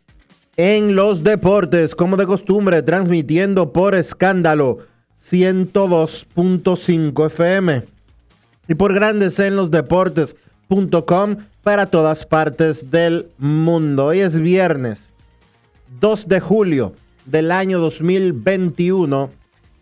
en 0.57 0.97
los 0.97 1.23
Deportes, 1.23 1.95
como 1.95 2.17
de 2.17 2.27
costumbre, 2.27 2.83
transmitiendo 2.83 3.73
por 3.73 3.95
escándalo 3.95 4.90
102.5 5.21 7.27
FM 7.27 7.85
y 8.69 8.75
por 8.75 8.95
Grandes 8.95 9.39
en 9.39 9.57
los 9.57 9.71
Deportes.com 9.71 11.37
para 11.63 11.85
todas 11.87 12.25
partes 12.25 12.91
del 12.91 13.27
mundo. 13.39 14.07
Hoy 14.07 14.21
es 14.21 14.39
viernes 14.39 15.13
2 16.01 16.29
de 16.29 16.41
julio 16.41 16.95
del 17.27 17.53
año 17.53 17.81
2021 17.81 19.31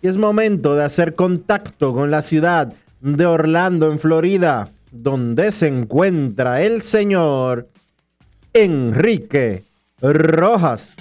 y 0.03 0.09
es 0.09 0.16
momento 0.16 0.75
de 0.75 0.83
hacer 0.84 1.14
contacto 1.14 1.94
con 1.94 2.11
la 2.11 2.22
ciudad 2.22 2.72
de 3.00 3.27
Orlando, 3.27 3.92
en 3.92 4.00
Florida, 4.00 4.72
donde 4.91 5.53
se 5.53 5.69
encuentra 5.69 6.62
el 6.62 6.83
señor 6.83 7.69
Enrique 8.53 9.62
Rojas. 10.00 10.94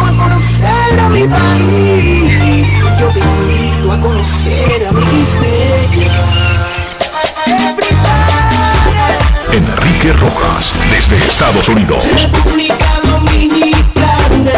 A 0.00 0.12
conocer 0.12 1.00
a 1.00 1.08
mi 1.08 1.24
país. 1.24 2.27
Yo 2.68 3.08
te 3.08 3.20
invito 3.20 3.92
a 3.92 3.98
conocer 3.98 4.86
a 4.86 4.92
mi 4.92 5.24
Enrique 9.52 10.12
Rojas, 10.12 10.74
desde 10.90 11.16
Estados 11.16 11.66
Unidos. 11.68 12.04
República 12.20 12.76
Dominicana. 13.04 14.52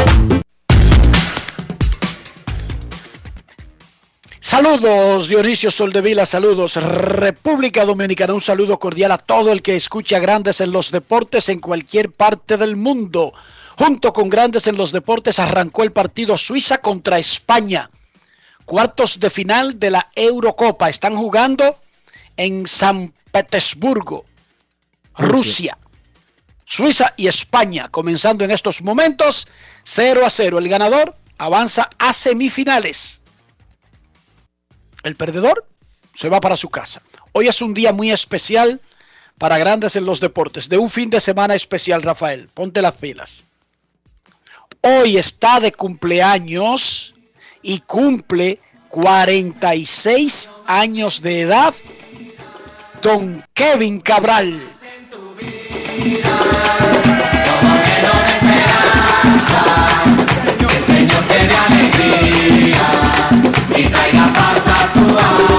Saludos 4.41 5.29
Dionisio 5.29 5.71
Soldevila, 5.71 6.27
saludos 6.27 6.75
República 6.75 7.85
Dominicana, 7.85 8.35
un 8.35 8.41
saludo 8.41 8.81
cordial 8.81 9.13
a 9.13 9.19
todo 9.19 9.53
el 9.53 9.63
que 9.63 9.77
escucha 9.77 10.19
Grandes 10.19 10.61
en 10.61 10.73
los 10.73 10.91
Deportes 10.91 11.49
en 11.49 11.61
cualquier 11.61 12.11
parte 12.11 12.57
del 12.57 12.75
mundo. 12.75 13.33
Junto 13.79 14.13
con 14.13 14.29
Grandes 14.29 14.67
en 14.67 14.77
los 14.77 14.91
Deportes 14.91 15.39
arrancó 15.39 15.85
el 15.85 15.93
partido 15.93 16.37
Suiza 16.37 16.79
contra 16.79 17.21
España. 17.21 17.89
Cuartos 18.71 19.19
de 19.19 19.31
final 19.31 19.81
de 19.81 19.91
la 19.91 20.13
Eurocopa. 20.15 20.89
Están 20.89 21.17
jugando 21.17 21.81
en 22.37 22.69
San 22.69 23.13
Petersburgo, 23.33 24.25
Rusia. 25.17 25.77
Suiza 26.67 27.13
y 27.17 27.27
España 27.27 27.89
comenzando 27.89 28.45
en 28.45 28.53
estos 28.53 28.81
momentos 28.81 29.49
0 29.83 30.25
a 30.25 30.31
0. 30.31 30.61
El 30.61 30.69
ganador 30.69 31.17
avanza 31.37 31.91
a 31.99 32.13
semifinales. 32.13 33.21
El 35.03 35.17
perdedor 35.17 35.67
se 36.15 36.29
va 36.29 36.41
para 36.41 36.57
su 36.57 36.69
casa. 36.69 37.03
Hoy 37.33 37.49
es 37.49 37.61
un 37.63 37.75
día 37.75 37.93
muy 37.93 38.13
especial 38.13 38.81
para 39.37 39.59
grandes 39.59 39.97
en 39.97 40.05
los 40.05 40.21
deportes, 40.21 40.69
de 40.69 40.79
un 40.79 40.91
fin 40.91 41.11
de 41.11 41.21
semana 41.21 41.57
especial, 41.57 42.05
Rafael. 42.05 42.49
Ponte 42.55 42.81
las 42.83 42.95
pilas. 42.95 43.47
Hoy 44.81 45.19
está 45.19 45.59
de 45.59 45.73
cumpleaños 45.73 47.17
y 47.63 47.81
cumple 47.81 48.61
46 48.89 50.51
años 50.67 51.23
de 51.23 51.43
edad 51.43 51.75
don 53.03 53.45
Kevin 53.55 54.01
Cabral. 54.01 54.61
El 60.73 60.85
Señor 60.85 61.23
te 61.25 61.47
dé 61.47 61.57
alegría 61.57 62.91
y 63.77 63.83
traiga 63.85 64.27
paz 64.27 64.69
a 64.69 64.93
tu 64.93 65.19
alma. 65.19 65.50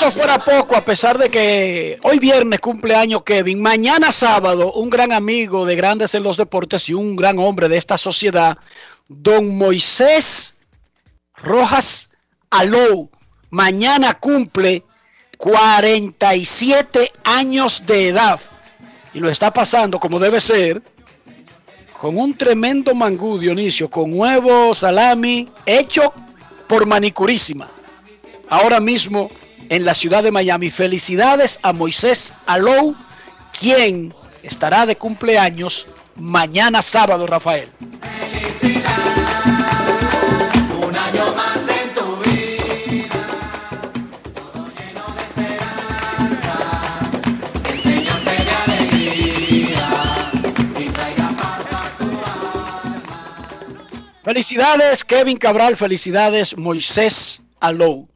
Eso 0.00 0.12
fuera 0.12 0.42
poco, 0.42 0.76
a 0.76 0.80
pesar 0.80 1.18
de 1.18 1.28
que 1.28 1.98
hoy 2.04 2.18
viernes 2.18 2.58
cumpleaños 2.60 3.22
Kevin, 3.22 3.60
mañana 3.60 4.10
sábado 4.10 4.72
un 4.72 4.88
gran 4.88 5.12
amigo 5.12 5.66
de 5.66 5.76
Grandes 5.76 6.14
en 6.14 6.22
los 6.22 6.38
Deportes 6.38 6.88
y 6.88 6.94
un 6.94 7.16
gran 7.16 7.38
hombre 7.38 7.68
de 7.68 7.76
esta 7.76 7.98
sociedad, 7.98 8.56
don 9.08 9.58
Moisés 9.58 10.56
Rojas 11.34 12.08
Alou, 12.48 13.10
mañana 13.50 14.14
cumple 14.14 14.84
47 15.36 17.12
años 17.24 17.84
de 17.84 18.08
edad 18.08 18.40
y 19.12 19.18
lo 19.18 19.28
está 19.28 19.52
pasando 19.52 20.00
como 20.00 20.18
debe 20.18 20.40
ser 20.40 20.80
con 21.98 22.16
un 22.16 22.32
tremendo 22.38 22.94
mangú 22.94 23.38
Dionisio, 23.38 23.90
con 23.90 24.18
huevo, 24.18 24.74
salami, 24.74 25.46
hecho 25.66 26.14
por 26.66 26.86
manicurísima. 26.86 27.68
Ahora 28.48 28.80
mismo 28.80 29.30
en 29.70 29.86
la 29.86 29.94
ciudad 29.94 30.22
de 30.22 30.32
Miami. 30.32 30.68
Felicidades 30.68 31.58
a 31.62 31.72
Moisés 31.72 32.34
Alou, 32.44 32.94
quien 33.58 34.12
estará 34.42 34.84
de 34.84 34.96
cumpleaños 34.96 35.86
mañana 36.16 36.82
sábado, 36.82 37.26
Rafael. 37.26 37.70
Un 40.86 40.96
año 40.96 41.34
más 41.34 41.68
en 41.68 41.94
tu 41.94 42.16
vida, 42.16 43.14
todo 44.34 44.68
lleno 44.76 45.04
de 45.14 45.22
esperanza. 45.22 46.54
El 47.72 47.80
Señor 47.80 48.18
te 48.24 48.44
dé 48.44 48.50
alegría 48.66 49.88
y 50.80 50.84
traiga 50.88 51.28
paz 51.38 51.72
a 51.72 51.96
tu 51.96 52.04
alma. 52.04 53.22
Felicidades 54.24 55.04
Kevin 55.04 55.36
Cabral, 55.36 55.76
felicidades 55.76 56.56
Moisés 56.58 57.42
Alou. 57.60 58.08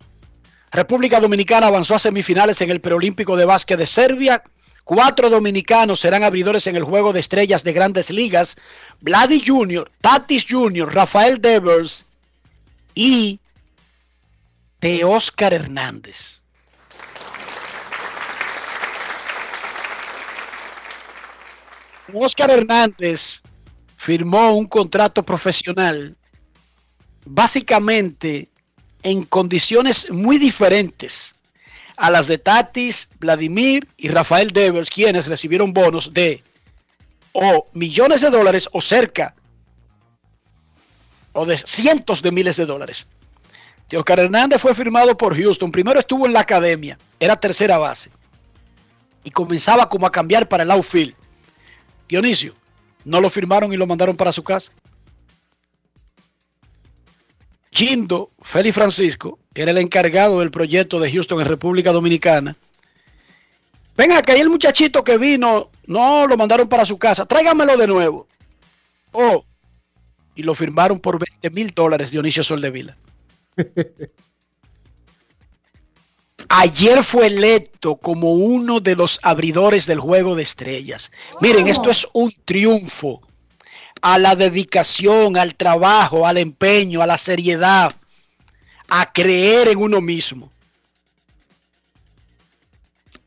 República 0.74 1.20
Dominicana 1.20 1.68
avanzó 1.68 1.94
a 1.94 2.00
semifinales 2.00 2.60
en 2.60 2.68
el 2.68 2.80
preolímpico 2.80 3.36
de 3.36 3.44
básquet 3.44 3.78
de 3.78 3.86
Serbia. 3.86 4.42
Cuatro 4.82 5.30
dominicanos 5.30 6.00
serán 6.00 6.24
abridores 6.24 6.66
en 6.66 6.74
el 6.74 6.82
juego 6.82 7.12
de 7.12 7.20
estrellas 7.20 7.62
de 7.62 7.72
grandes 7.72 8.10
ligas. 8.10 8.56
Vladi 9.00 9.40
Jr., 9.46 9.88
Tatis 10.00 10.44
Jr., 10.50 10.92
Rafael 10.92 11.40
Devers 11.40 12.04
y 12.92 13.38
Teóscar 14.80 15.54
Hernández. 15.54 16.42
Oscar 22.12 22.50
Hernández 22.50 23.42
firmó 23.96 24.50
un 24.50 24.66
contrato 24.66 25.22
profesional 25.24 26.16
básicamente 27.24 28.50
en 29.04 29.22
condiciones 29.22 30.10
muy 30.10 30.38
diferentes 30.38 31.36
a 31.96 32.10
las 32.10 32.26
de 32.26 32.38
Tatis, 32.38 33.08
Vladimir 33.20 33.86
y 33.96 34.08
Rafael 34.08 34.50
Devers, 34.50 34.90
quienes 34.90 35.28
recibieron 35.28 35.72
bonos 35.72 36.12
de 36.12 36.42
o 37.32 37.68
millones 37.72 38.20
de 38.20 38.30
dólares 38.30 38.68
o 38.72 38.80
cerca 38.80 39.34
o 41.32 41.46
de 41.46 41.58
cientos 41.58 42.22
de 42.22 42.32
miles 42.32 42.56
de 42.56 42.66
dólares. 42.66 43.06
Oscar 43.94 44.18
Hernández 44.18 44.60
fue 44.60 44.74
firmado 44.74 45.16
por 45.16 45.36
Houston. 45.36 45.70
Primero 45.70 46.00
estuvo 46.00 46.26
en 46.26 46.32
la 46.32 46.40
academia, 46.40 46.98
era 47.20 47.36
tercera 47.36 47.78
base 47.78 48.10
y 49.22 49.30
comenzaba 49.30 49.88
como 49.88 50.06
a 50.06 50.12
cambiar 50.12 50.48
para 50.48 50.64
el 50.64 50.70
outfield. 50.70 51.14
Dionisio, 52.08 52.54
no 53.04 53.20
lo 53.20 53.30
firmaron 53.30 53.72
y 53.72 53.76
lo 53.76 53.86
mandaron 53.86 54.16
para 54.16 54.32
su 54.32 54.42
casa. 54.42 54.72
Gindo 57.74 58.30
Félix 58.40 58.74
Francisco, 58.74 59.40
que 59.52 59.62
era 59.62 59.72
el 59.72 59.78
encargado 59.78 60.38
del 60.38 60.52
proyecto 60.52 61.00
de 61.00 61.10
Houston 61.10 61.40
en 61.40 61.46
República 61.46 61.90
Dominicana. 61.92 62.56
Venga, 63.96 64.22
que 64.22 64.32
hay 64.32 64.40
el 64.40 64.50
muchachito 64.50 65.02
que 65.02 65.18
vino, 65.18 65.70
no 65.86 66.26
lo 66.26 66.36
mandaron 66.36 66.68
para 66.68 66.86
su 66.86 66.98
casa, 66.98 67.24
tráigamelo 67.24 67.76
de 67.76 67.86
nuevo. 67.88 68.28
Oh, 69.12 69.44
y 70.36 70.42
lo 70.42 70.54
firmaron 70.54 71.00
por 71.00 71.18
20 71.18 71.50
mil 71.50 71.72
dólares 71.74 72.10
Dionisio 72.10 72.44
Soldevila. 72.44 72.96
Ayer 76.48 77.02
fue 77.02 77.26
electo 77.28 77.96
como 77.96 78.34
uno 78.34 78.80
de 78.80 78.94
los 78.96 79.18
abridores 79.22 79.86
del 79.86 79.98
juego 79.98 80.36
de 80.36 80.42
estrellas. 80.42 81.10
Miren, 81.40 81.68
esto 81.68 81.90
es 81.90 82.06
un 82.12 82.32
triunfo 82.44 83.20
a 84.04 84.18
la 84.18 84.36
dedicación, 84.36 85.38
al 85.38 85.54
trabajo, 85.54 86.26
al 86.26 86.36
empeño, 86.36 87.00
a 87.00 87.06
la 87.06 87.16
seriedad, 87.16 87.96
a 88.86 89.10
creer 89.14 89.68
en 89.68 89.78
uno 89.78 90.02
mismo. 90.02 90.52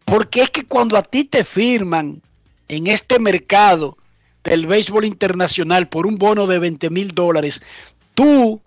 Porque 0.05 0.43
es 0.43 0.51
que 0.51 0.65
cuando 0.65 0.95
a 0.95 1.01
ti 1.01 1.23
te 1.23 1.43
firman 1.43 2.21
en 2.67 2.85
este 2.85 3.17
mercado 3.17 3.97
del 4.43 4.67
béisbol 4.67 5.05
internacional 5.05 5.89
por 5.89 6.05
un 6.05 6.19
bono 6.19 6.45
de 6.45 6.59
20 6.59 6.91
mil 6.91 7.07
dólares, 7.09 7.59
tú 8.13 8.61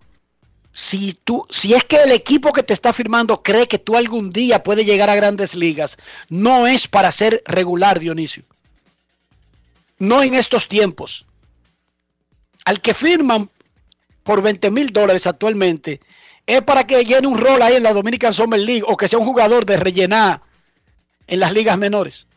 si 0.73 1.13
tú, 1.13 1.47
si 1.49 1.75
es 1.75 1.85
que 1.85 2.03
el 2.03 2.11
equipo 2.11 2.53
que 2.53 2.65
te 2.65 2.75
está 2.75 2.93
firmando 2.93 3.41
cree 3.41 3.69
que 3.69 3.79
tú 3.79 3.97
algún 3.97 4.33
día 4.33 4.65
puedes 4.65 4.85
llegar 4.85 5.11
a 5.11 5.15
grandes 5.15 5.55
ligas, 5.55 5.97
no 6.29 6.67
es 6.67 6.89
para 6.89 7.13
ser 7.13 7.45
regular, 7.47 8.01
Dionisio. 8.01 8.43
No 10.01 10.25
en 10.25 10.35
estos 10.35 10.67
tiempos. 10.67 11.25
Al 12.71 12.81
que 12.81 12.95
firman 12.95 13.51
por 14.23 14.43
20 14.43 14.71
mil 14.71 14.93
dólares 14.93 15.27
actualmente, 15.27 16.01
es 16.47 16.63
para 16.63 16.87
que 16.87 17.05
llene 17.05 17.27
un 17.27 17.37
rol 17.37 17.61
ahí 17.63 17.75
en 17.75 17.83
la 17.83 17.93
Dominican 17.93 18.33
Summer 18.33 18.61
League 18.61 18.85
o 18.87 18.97
que 18.97 19.09
sea 19.09 19.19
un 19.19 19.25
jugador 19.25 19.67
de 19.67 19.77
rellenar 19.77 20.41
en 21.27 21.41
las 21.41 21.53
ligas 21.53 21.77
menores. 21.77 22.29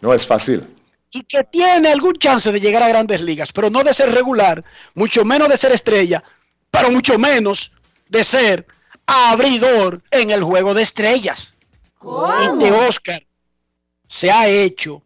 No 0.00 0.14
es 0.14 0.26
fácil. 0.26 0.66
Y 1.10 1.24
que 1.24 1.44
tiene 1.44 1.90
algún 1.90 2.14
chance 2.14 2.50
de 2.50 2.58
llegar 2.58 2.82
a 2.82 2.88
grandes 2.88 3.20
ligas, 3.20 3.52
pero 3.52 3.68
no 3.68 3.84
de 3.84 3.92
ser 3.92 4.10
regular, 4.10 4.64
mucho 4.94 5.26
menos 5.26 5.50
de 5.50 5.58
ser 5.58 5.72
estrella, 5.72 6.24
pero 6.70 6.90
mucho 6.90 7.18
menos 7.18 7.72
de 8.08 8.24
ser 8.24 8.66
abridor 9.04 10.02
en 10.10 10.30
el 10.30 10.42
juego 10.42 10.72
de 10.72 10.84
estrellas. 10.84 11.54
Y 12.00 12.64
de 12.64 12.72
Oscar 12.72 13.22
se 14.08 14.30
ha 14.30 14.48
hecho 14.48 15.02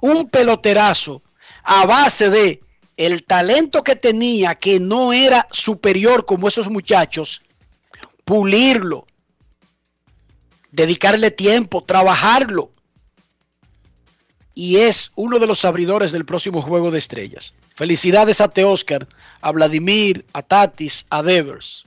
un 0.00 0.30
peloterazo 0.30 1.20
a 1.64 1.84
base 1.84 2.30
de 2.30 2.60
el 2.96 3.24
talento 3.24 3.82
que 3.82 3.96
tenía, 3.96 4.54
que 4.54 4.78
no 4.78 5.12
era 5.12 5.46
superior 5.50 6.24
como 6.24 6.48
esos 6.48 6.68
muchachos, 6.68 7.42
pulirlo, 8.24 9.06
dedicarle 10.70 11.30
tiempo, 11.30 11.82
trabajarlo. 11.82 12.70
Y 14.54 14.78
es 14.78 15.12
uno 15.14 15.38
de 15.38 15.46
los 15.46 15.64
abridores 15.64 16.12
del 16.12 16.26
próximo 16.26 16.60
juego 16.60 16.90
de 16.90 16.98
estrellas. 16.98 17.54
Felicidades 17.74 18.40
a 18.40 18.48
Te 18.48 18.64
Oscar, 18.64 19.08
a 19.40 19.50
Vladimir, 19.50 20.26
a 20.34 20.42
Tatis, 20.42 21.06
a 21.08 21.22
Devers. 21.22 21.84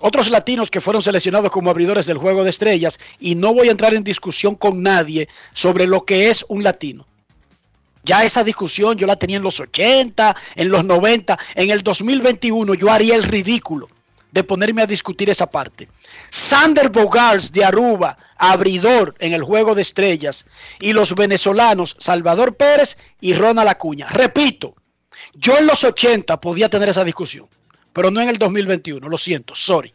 Otros 0.00 0.30
latinos 0.30 0.70
que 0.70 0.80
fueron 0.80 1.02
seleccionados 1.02 1.50
como 1.50 1.70
abridores 1.70 2.06
del 2.06 2.18
juego 2.18 2.44
de 2.44 2.50
estrellas, 2.50 3.00
y 3.18 3.34
no 3.34 3.52
voy 3.52 3.68
a 3.68 3.72
entrar 3.72 3.94
en 3.94 4.04
discusión 4.04 4.54
con 4.54 4.82
nadie 4.82 5.28
sobre 5.52 5.86
lo 5.86 6.04
que 6.04 6.30
es 6.30 6.44
un 6.48 6.62
latino. 6.62 7.06
Ya 8.04 8.24
esa 8.24 8.44
discusión 8.44 8.96
yo 8.96 9.06
la 9.06 9.16
tenía 9.16 9.36
en 9.36 9.42
los 9.42 9.60
80, 9.60 10.36
en 10.54 10.68
los 10.70 10.84
90, 10.84 11.38
en 11.54 11.70
el 11.70 11.82
2021 11.82 12.74
yo 12.74 12.90
haría 12.90 13.14
el 13.14 13.22
ridículo 13.22 13.88
de 14.30 14.44
ponerme 14.44 14.82
a 14.82 14.86
discutir 14.86 15.30
esa 15.30 15.46
parte. 15.46 15.88
Sander 16.30 16.90
Bogars 16.90 17.50
de 17.52 17.64
Aruba, 17.64 18.18
abridor 18.36 19.14
en 19.18 19.32
el 19.32 19.42
juego 19.42 19.74
de 19.74 19.82
estrellas, 19.82 20.44
y 20.80 20.92
los 20.92 21.14
venezolanos 21.14 21.96
Salvador 21.98 22.56
Pérez 22.56 22.98
y 23.20 23.34
Ronald 23.34 23.68
Acuña. 23.68 24.08
Repito, 24.08 24.74
yo 25.34 25.56
en 25.56 25.66
los 25.66 25.84
80 25.84 26.40
podía 26.40 26.68
tener 26.68 26.90
esa 26.90 27.04
discusión 27.04 27.48
pero 27.98 28.12
no 28.12 28.20
en 28.20 28.28
el 28.28 28.38
2021, 28.38 29.08
lo 29.08 29.18
siento, 29.18 29.56
sorry. 29.56 29.92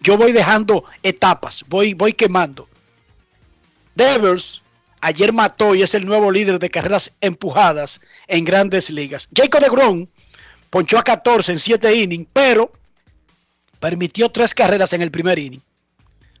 Yo 0.00 0.16
voy 0.16 0.32
dejando 0.32 0.84
etapas, 1.02 1.62
voy, 1.68 1.92
voy 1.92 2.14
quemando. 2.14 2.70
Devers 3.94 4.62
ayer 5.04 5.34
mató 5.34 5.74
y 5.74 5.82
es 5.82 5.94
el 5.94 6.06
nuevo 6.06 6.30
líder 6.32 6.58
de 6.58 6.70
carreras 6.70 7.12
empujadas 7.20 8.00
en 8.26 8.42
grandes 8.44 8.88
ligas. 8.88 9.28
Jacob 9.36 9.60
de 9.60 9.68
Gron 9.68 10.10
ponchó 10.70 10.98
a 10.98 11.02
14 11.02 11.52
en 11.52 11.58
7 11.58 11.94
innings, 11.94 12.26
pero 12.32 12.72
permitió 13.78 14.30
tres 14.30 14.54
carreras 14.54 14.94
en 14.94 15.02
el 15.02 15.10
primer 15.10 15.38
inning. 15.38 15.60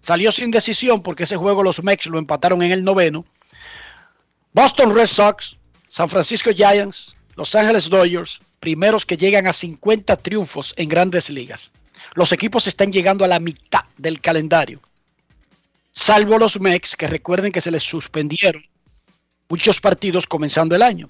Salió 0.00 0.32
sin 0.32 0.50
decisión 0.50 1.02
porque 1.02 1.24
ese 1.24 1.36
juego 1.36 1.62
los 1.62 1.82
Mex 1.82 2.06
lo 2.06 2.18
empataron 2.18 2.62
en 2.62 2.72
el 2.72 2.82
noveno. 2.82 3.26
Boston 4.54 4.94
Red 4.94 5.06
Sox, 5.08 5.58
San 5.88 6.08
Francisco 6.08 6.50
Giants, 6.50 7.14
Los 7.36 7.54
Ángeles 7.54 7.90
Dodgers, 7.90 8.40
primeros 8.60 9.04
que 9.04 9.18
llegan 9.18 9.46
a 9.46 9.52
50 9.52 10.16
triunfos 10.16 10.72
en 10.78 10.88
grandes 10.88 11.28
ligas. 11.28 11.70
Los 12.14 12.32
equipos 12.32 12.66
están 12.66 12.90
llegando 12.90 13.26
a 13.26 13.28
la 13.28 13.40
mitad 13.40 13.84
del 13.98 14.22
calendario. 14.22 14.80
Salvo 15.94 16.38
los 16.38 16.60
Mex, 16.60 16.96
que 16.96 17.06
recuerden 17.06 17.52
que 17.52 17.60
se 17.60 17.70
les 17.70 17.82
suspendieron 17.82 18.62
muchos 19.48 19.80
partidos 19.80 20.26
comenzando 20.26 20.74
el 20.74 20.82
año. 20.82 21.08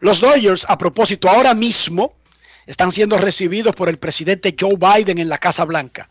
Los 0.00 0.20
Dodgers, 0.20 0.66
a 0.68 0.76
propósito, 0.76 1.28
ahora 1.28 1.54
mismo 1.54 2.14
están 2.66 2.92
siendo 2.92 3.16
recibidos 3.16 3.74
por 3.74 3.88
el 3.88 3.98
presidente 3.98 4.54
Joe 4.58 4.76
Biden 4.76 5.18
en 5.18 5.28
la 5.28 5.38
Casa 5.38 5.64
Blanca. 5.64 6.08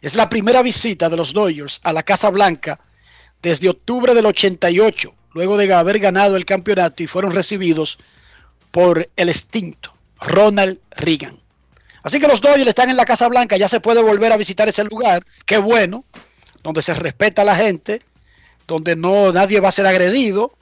Es 0.00 0.14
la 0.14 0.28
primera 0.28 0.62
visita 0.62 1.08
de 1.08 1.16
los 1.16 1.32
Dodgers 1.32 1.80
a 1.84 1.92
la 1.92 2.02
Casa 2.02 2.30
Blanca 2.30 2.80
desde 3.42 3.68
octubre 3.68 4.14
del 4.14 4.26
88, 4.26 5.14
luego 5.34 5.56
de 5.56 5.72
haber 5.72 5.98
ganado 5.98 6.36
el 6.36 6.44
campeonato 6.44 7.02
y 7.02 7.06
fueron 7.06 7.32
recibidos 7.32 7.98
por 8.70 9.08
el 9.16 9.28
extinto 9.28 9.92
Ronald 10.20 10.80
Reagan. 10.90 11.38
Así 12.02 12.18
que 12.18 12.28
los 12.28 12.40
Dodgers 12.40 12.66
están 12.66 12.88
en 12.88 12.96
la 12.96 13.04
Casa 13.04 13.28
Blanca, 13.28 13.56
ya 13.56 13.68
se 13.68 13.80
puede 13.80 14.02
volver 14.02 14.32
a 14.32 14.38
visitar 14.38 14.68
ese 14.68 14.84
lugar, 14.84 15.24
qué 15.44 15.58
bueno, 15.58 16.04
donde 16.62 16.82
se 16.82 16.94
respeta 16.94 17.42
a 17.42 17.44
la 17.44 17.56
gente, 17.56 18.02
donde 18.66 18.96
no 18.96 19.32
nadie 19.32 19.60
va 19.60 19.68
a 19.68 19.72
ser 19.72 19.86
agredido, 19.86 20.52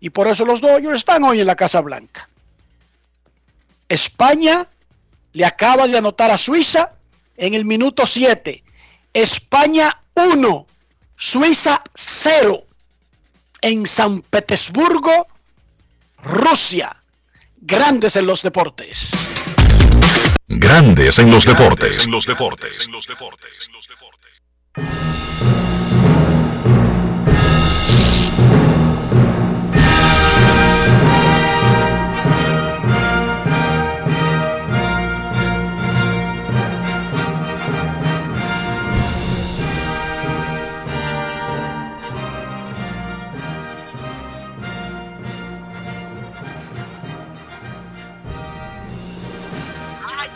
y 0.00 0.10
por 0.10 0.28
eso 0.28 0.44
los 0.44 0.60
Dodgers 0.60 0.98
están 0.98 1.24
hoy 1.24 1.40
en 1.40 1.46
la 1.46 1.56
Casa 1.56 1.80
Blanca. 1.80 2.28
España 3.88 4.68
le 5.32 5.44
acaba 5.44 5.86
de 5.86 5.98
anotar 5.98 6.30
a 6.30 6.38
Suiza 6.38 6.92
en 7.36 7.54
el 7.54 7.64
minuto 7.64 8.06
7. 8.06 8.62
España 9.12 10.02
1, 10.14 10.66
Suiza 11.16 11.82
0. 11.94 12.64
En 13.60 13.86
San 13.86 14.22
Petersburgo, 14.22 15.26
Rusia. 16.22 16.94
Grandes 17.56 18.14
en 18.16 18.26
los 18.26 18.42
deportes. 18.42 19.10
Grandes 20.46 21.18
en 21.18 21.30
los 21.30 21.44
deportes. 21.44 22.06
En 22.06 22.12
los 22.12 22.26
deportes. 22.26 22.86
En 22.86 22.92
los 22.92 23.06
deportes. 23.06 23.70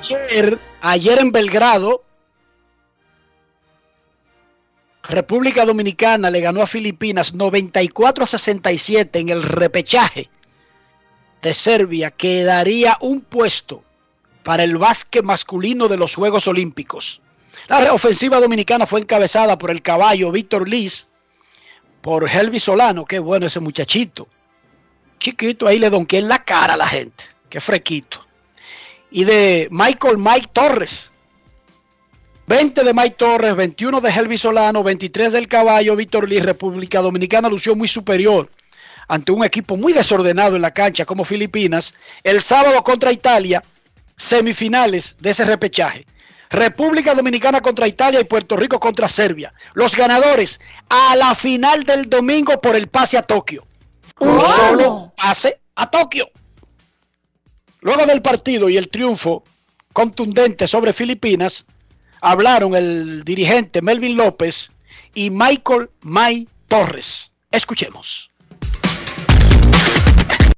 Ayer, 0.02 0.58
ayer 0.80 1.18
en 1.20 1.32
Belgrado, 1.32 2.02
República 5.12 5.66
Dominicana 5.66 6.30
le 6.30 6.40
ganó 6.40 6.62
a 6.62 6.66
Filipinas 6.66 7.34
94 7.34 8.24
a 8.24 8.26
67 8.26 9.18
en 9.18 9.28
el 9.28 9.42
repechaje 9.42 10.30
de 11.42 11.52
Serbia, 11.52 12.10
que 12.10 12.42
daría 12.44 12.96
un 13.02 13.20
puesto 13.20 13.84
para 14.42 14.64
el 14.64 14.78
básquet 14.78 15.22
masculino 15.22 15.86
de 15.86 15.98
los 15.98 16.14
Juegos 16.14 16.46
Olímpicos. 16.48 17.20
La 17.68 17.92
ofensiva 17.92 18.40
dominicana 18.40 18.86
fue 18.86 19.00
encabezada 19.00 19.58
por 19.58 19.70
el 19.70 19.82
caballo 19.82 20.32
Víctor 20.32 20.66
Liz, 20.66 21.08
por 22.00 22.26
Helvi 22.26 22.58
Solano, 22.58 23.04
qué 23.04 23.18
bueno 23.18 23.48
ese 23.48 23.60
muchachito. 23.60 24.28
Chiquito, 25.20 25.68
ahí 25.68 25.78
le 25.78 25.90
donqué 25.90 26.18
en 26.18 26.28
la 26.28 26.42
cara 26.42 26.72
a 26.72 26.78
la 26.78 26.88
gente, 26.88 27.24
qué 27.50 27.60
frequito. 27.60 28.24
Y 29.10 29.24
de 29.24 29.68
Michael 29.70 30.16
Mike 30.16 30.48
Torres, 30.54 31.11
20 32.46 32.82
de 32.82 32.92
Mike 32.92 33.16
Torres, 33.18 33.54
21 33.54 34.00
de 34.00 34.10
Helvi 34.10 34.36
Solano, 34.36 34.82
23 34.82 35.32
del 35.32 35.48
caballo 35.48 35.94
Víctor 35.94 36.28
Liz, 36.28 36.42
República 36.42 37.00
Dominicana 37.00 37.48
lució 37.48 37.76
muy 37.76 37.88
superior 37.88 38.50
ante 39.08 39.32
un 39.32 39.44
equipo 39.44 39.76
muy 39.76 39.92
desordenado 39.92 40.56
en 40.56 40.62
la 40.62 40.72
cancha 40.72 41.04
como 41.04 41.24
Filipinas. 41.24 41.94
El 42.22 42.42
sábado 42.42 42.82
contra 42.82 43.12
Italia, 43.12 43.62
semifinales 44.16 45.16
de 45.20 45.30
ese 45.30 45.44
repechaje. 45.44 46.06
República 46.50 47.14
Dominicana 47.14 47.60
contra 47.60 47.86
Italia 47.86 48.20
y 48.20 48.24
Puerto 48.24 48.56
Rico 48.56 48.78
contra 48.78 49.08
Serbia. 49.08 49.54
Los 49.72 49.96
ganadores 49.96 50.60
a 50.88 51.16
la 51.16 51.34
final 51.34 51.84
del 51.84 52.10
domingo 52.10 52.60
por 52.60 52.76
el 52.76 52.88
pase 52.88 53.16
a 53.16 53.22
Tokio. 53.22 53.66
Un 54.18 54.38
solo 54.40 55.12
pase 55.16 55.60
a 55.76 55.90
Tokio. 55.90 56.30
Luego 57.80 58.04
del 58.04 58.20
partido 58.20 58.68
y 58.68 58.76
el 58.76 58.88
triunfo 58.88 59.44
contundente 59.92 60.66
sobre 60.66 60.92
Filipinas, 60.92 61.64
hablaron 62.22 62.74
el 62.74 63.24
dirigente 63.24 63.82
Melvin 63.82 64.16
López 64.16 64.70
y 65.12 65.28
Michael 65.28 65.90
May 66.00 66.48
Torres. 66.68 67.32
Escuchemos. 67.50 68.30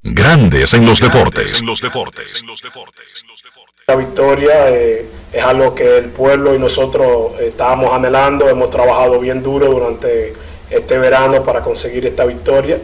Grandes 0.02 0.74
en 0.74 0.84
los 0.84 1.00
deportes. 1.00 1.60
En 1.60 1.66
los 1.66 1.80
deportes. 1.80 2.44
La 3.86 3.96
victoria 3.96 4.70
eh, 4.70 5.04
es 5.32 5.42
algo 5.42 5.74
que 5.74 5.98
el 5.98 6.10
pueblo 6.10 6.54
y 6.54 6.58
nosotros 6.58 7.40
estábamos 7.40 7.92
anhelando, 7.92 8.48
hemos 8.48 8.70
trabajado 8.70 9.18
bien 9.18 9.42
duro 9.42 9.66
durante 9.70 10.34
este 10.70 10.98
verano 10.98 11.42
para 11.42 11.60
conseguir 11.60 12.06
esta 12.06 12.24
victoria 12.24 12.78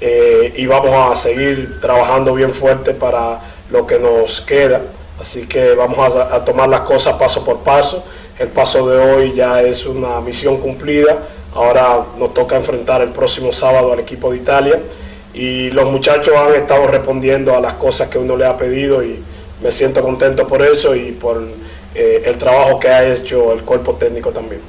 eh, 0.00 0.52
y 0.56 0.66
vamos 0.66 0.92
a 0.94 1.14
seguir 1.16 1.80
trabajando 1.80 2.34
bien 2.34 2.52
fuerte 2.52 2.94
para 2.94 3.40
lo 3.70 3.86
que 3.86 3.98
nos 3.98 4.40
queda. 4.40 4.82
Así 5.20 5.46
que 5.46 5.74
vamos 5.74 6.14
a, 6.16 6.44
tomar 6.44 6.68
las 6.68 6.80
cosas 6.80 7.14
paso 7.14 7.44
por 7.44 7.58
paso. 7.58 8.04
El 8.38 8.48
paso 8.48 8.88
de 8.88 8.96
hoy 8.96 9.34
ya 9.34 9.62
es 9.62 9.86
una 9.86 10.20
misión 10.20 10.58
cumplida. 10.58 11.18
Ahora 11.54 12.04
nos 12.18 12.34
toca 12.34 12.56
enfrentar 12.56 13.00
el 13.02 13.10
próximo 13.10 13.52
sábado 13.52 13.92
al 13.92 14.00
equipo 14.00 14.32
de 14.32 14.38
Italia 14.38 14.80
y 15.32 15.70
los 15.70 15.90
muchachos 15.90 16.34
han 16.36 16.54
estado 16.54 16.86
respondiendo 16.86 17.54
a 17.56 17.60
las 17.60 17.74
cosas 17.74 18.08
que 18.08 18.18
uno 18.18 18.36
le 18.36 18.44
ha 18.46 18.56
pedido 18.56 19.02
y 19.04 19.22
me 19.62 19.70
siento 19.70 20.02
contento 20.02 20.46
por 20.46 20.62
eso 20.62 20.94
y 20.94 21.12
por 21.12 21.42
eh, 21.94 22.22
el 22.24 22.36
trabajo 22.38 22.80
que 22.80 22.88
ha 22.88 23.12
hecho 23.12 23.52
el 23.52 23.62
cuerpo 23.62 23.94
técnico 23.94 24.30
también. 24.30 24.60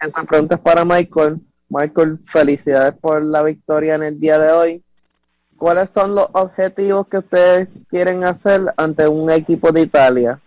Esta 0.00 0.22
pregunta 0.24 0.54
es 0.54 0.60
para 0.60 0.84
Michael. 0.84 1.40
Michael, 1.68 2.18
felicidades 2.24 2.94
por 3.00 3.22
la 3.22 3.42
victoria 3.42 3.96
en 3.96 4.02
el 4.02 4.18
día 4.18 4.38
de 4.38 4.52
hoy. 4.52 4.84
¿Cuáles 5.58 5.90
son 5.90 6.14
los 6.14 6.28
objetivos 6.32 7.08
que 7.08 7.18
ustedes 7.18 7.68
quieren 7.90 8.22
hacer 8.22 8.60
ante 8.76 9.08
un 9.08 9.30
equipo 9.30 9.72
de 9.72 9.82
Italia? 9.82 10.38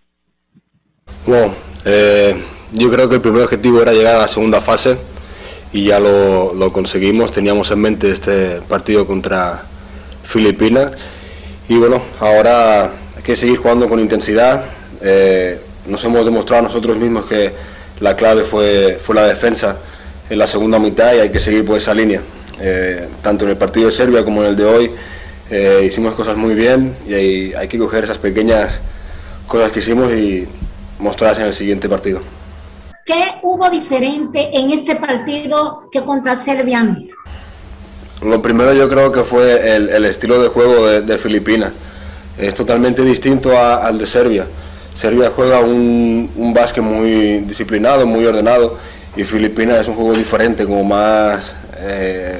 Bueno, 1.28 1.54
eh, 1.84 2.42
yo 2.72 2.90
creo 2.90 3.10
que 3.10 3.16
el 3.16 3.22
primer 3.22 3.44
objetivo 3.44 3.82
era 3.82 3.92
llegar 3.92 4.16
a 4.16 4.20
la 4.20 4.28
segunda 4.30 4.62
fase 4.62 4.98
y 5.74 5.86
ya 5.86 6.00
lo, 6.00 6.54
lo 6.54 6.72
conseguimos. 6.72 7.32
Teníamos 7.32 7.70
en 7.72 7.80
mente 7.80 8.10
este 8.10 8.62
partido 8.62 9.06
contra 9.06 9.64
Filipinas 10.24 10.94
y 11.68 11.78
bueno, 11.78 12.02
ahora 12.20 12.86
hay 12.86 13.24
que 13.24 13.36
seguir 13.36 13.58
jugando 13.58 13.90
con 13.90 14.00
intensidad. 14.00 14.64
Eh, 15.02 15.60
nos 15.88 16.04
hemos 16.06 16.24
demostrado 16.24 16.64
nosotros 16.64 16.98
mismos 16.98 17.26
que 17.26 17.52
la 18.00 18.16
clave 18.16 18.44
fue, 18.44 18.98
fue 19.02 19.16
la 19.16 19.26
defensa 19.26 19.78
en 20.30 20.40
la 20.40 20.48
segunda 20.48 20.80
mitad 20.80 21.14
y 21.14 21.20
hay 21.20 21.30
que 21.30 21.40
seguir 21.40 21.66
por 21.66 21.78
esa 21.78 21.94
línea. 21.94 22.22
Eh, 22.60 23.08
tanto 23.22 23.46
en 23.46 23.52
el 23.52 23.58
partido 23.58 23.88
de 23.88 23.92
Serbia 23.92 24.24
como 24.24 24.44
en 24.44 24.50
el 24.50 24.56
de 24.56 24.66
hoy 24.66 24.92
eh, 25.50 25.84
hicimos 25.86 26.14
cosas 26.14 26.38
muy 26.38 26.54
bien 26.54 26.96
y 27.08 27.14
hay, 27.14 27.54
hay 27.54 27.68
que 27.68 27.78
coger 27.78 28.04
esas 28.04 28.18
pequeñas 28.18 28.82
cosas 29.48 29.72
que 29.72 29.80
hicimos 29.80 30.14
y 30.14 30.48
mostrarlas 31.00 31.40
en 31.40 31.48
el 31.48 31.54
siguiente 31.54 31.90
partido. 31.90 32.22
¿Qué 33.06 33.24
hubo 33.42 33.70
diferente 33.70 34.50
en 34.54 34.72
este 34.72 34.96
partido 34.96 35.90
que 35.92 36.04
contra 36.04 36.36
Serbia? 36.36 36.98
Lo 38.22 38.42
primero 38.42 38.74
yo 38.74 38.88
creo 38.88 39.12
que 39.12 39.24
fue 39.24 39.76
el, 39.76 39.90
el 39.90 40.06
estilo 40.06 40.42
de 40.42 40.50
juego 40.50 40.88
de, 40.88 41.02
de, 41.02 41.18
Filipinas. 41.18 41.72
Es 42.38 42.54
totalmente 42.54 43.04
distinto 43.04 43.58
a, 43.58 43.86
al 43.88 43.98
de 43.98 44.06
Serbia. 44.06 44.46
Serbia 44.94 45.32
juega 45.36 45.60
un, 45.60 46.30
un 46.36 46.54
básquet 46.54 46.84
muy 46.84 47.40
disciplinado, 47.40 48.06
muy 48.06 48.26
ordenado 48.26 48.78
y 49.16 49.24
Filipinas 49.24 49.80
es 49.80 49.88
un 49.88 49.96
juego 49.96 50.14
diferente, 50.14 50.66
como 50.66 50.84
más... 50.84 51.56
Eh, 51.82 52.40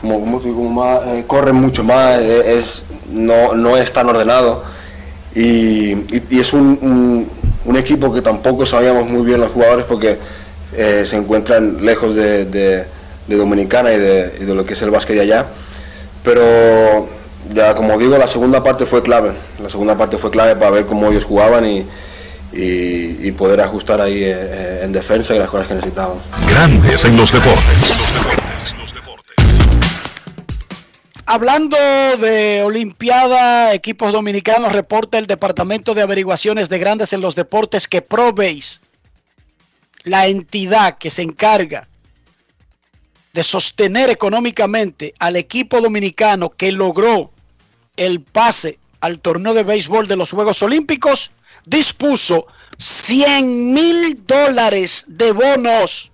como, 0.00 0.40
como, 0.40 1.02
eh, 1.06 1.24
corre 1.26 1.52
mucho 1.52 1.84
más, 1.84 2.18
eh, 2.20 2.58
es, 2.58 2.84
no, 3.10 3.54
no 3.54 3.76
es 3.76 3.92
tan 3.92 4.08
ordenado 4.08 4.62
y, 5.34 5.92
es 6.36 6.52
un, 6.52 7.28
un, 7.64 7.76
equipo 7.76 8.12
que 8.12 8.22
tampoco 8.22 8.64
sabíamos 8.66 9.08
muy 9.08 9.24
bien 9.24 9.40
los 9.40 9.52
jugadores 9.52 9.84
porque 9.84 10.18
se 10.72 11.16
encuentran 11.16 11.84
lejos 11.84 12.14
de, 12.14 12.44
de, 12.44 12.84
de 13.26 13.36
Dominicana 13.36 13.92
y 13.92 13.98
de, 13.98 14.34
y 14.40 14.44
de, 14.44 14.54
lo 14.54 14.64
que 14.64 14.74
es 14.74 14.82
el 14.82 14.90
básquet 14.90 15.16
de 15.16 15.22
allá. 15.22 15.46
Pero 16.24 17.08
ya 17.54 17.74
como 17.74 17.98
digo, 17.98 18.18
la 18.18 18.26
segunda 18.26 18.62
parte 18.62 18.86
fue 18.86 19.02
clave. 19.02 19.32
La 19.62 19.68
segunda 19.68 19.96
parte 19.96 20.18
fue 20.18 20.30
clave 20.30 20.56
para 20.56 20.70
ver 20.70 20.86
cómo 20.86 21.08
ellos 21.08 21.24
jugaban 21.24 21.66
y, 21.66 21.86
y, 22.52 23.26
y 23.26 23.32
poder 23.32 23.60
ajustar 23.60 24.00
ahí 24.00 24.22
eh, 24.24 24.80
en 24.82 24.92
defensa 24.92 25.34
y 25.34 25.38
las 25.38 25.48
cosas 25.50 25.68
que 25.68 25.74
necesitábamos. 25.74 26.22
Grandes 26.48 27.04
en 27.04 27.16
los 27.16 27.32
deportes. 27.32 27.94
Hablando 31.30 31.76
de 31.76 32.62
Olimpiada, 32.62 33.74
equipos 33.74 34.12
dominicanos, 34.12 34.72
reporta 34.72 35.18
el 35.18 35.26
Departamento 35.26 35.92
de 35.92 36.00
Averiguaciones 36.00 36.70
de 36.70 36.78
Grandes 36.78 37.12
en 37.12 37.20
los 37.20 37.34
Deportes 37.34 37.86
que 37.86 38.00
Probase, 38.00 38.80
la 40.04 40.26
entidad 40.26 40.96
que 40.96 41.10
se 41.10 41.20
encarga 41.20 41.86
de 43.34 43.42
sostener 43.42 44.08
económicamente 44.08 45.12
al 45.18 45.36
equipo 45.36 45.82
dominicano 45.82 46.48
que 46.48 46.72
logró 46.72 47.30
el 47.98 48.22
pase 48.22 48.78
al 49.00 49.18
torneo 49.18 49.52
de 49.52 49.64
béisbol 49.64 50.08
de 50.08 50.16
los 50.16 50.30
Juegos 50.30 50.62
Olímpicos, 50.62 51.30
dispuso 51.68 52.46
100 52.78 53.72
mil 53.72 54.26
dólares 54.26 55.04
de 55.06 55.32
bonos 55.32 56.10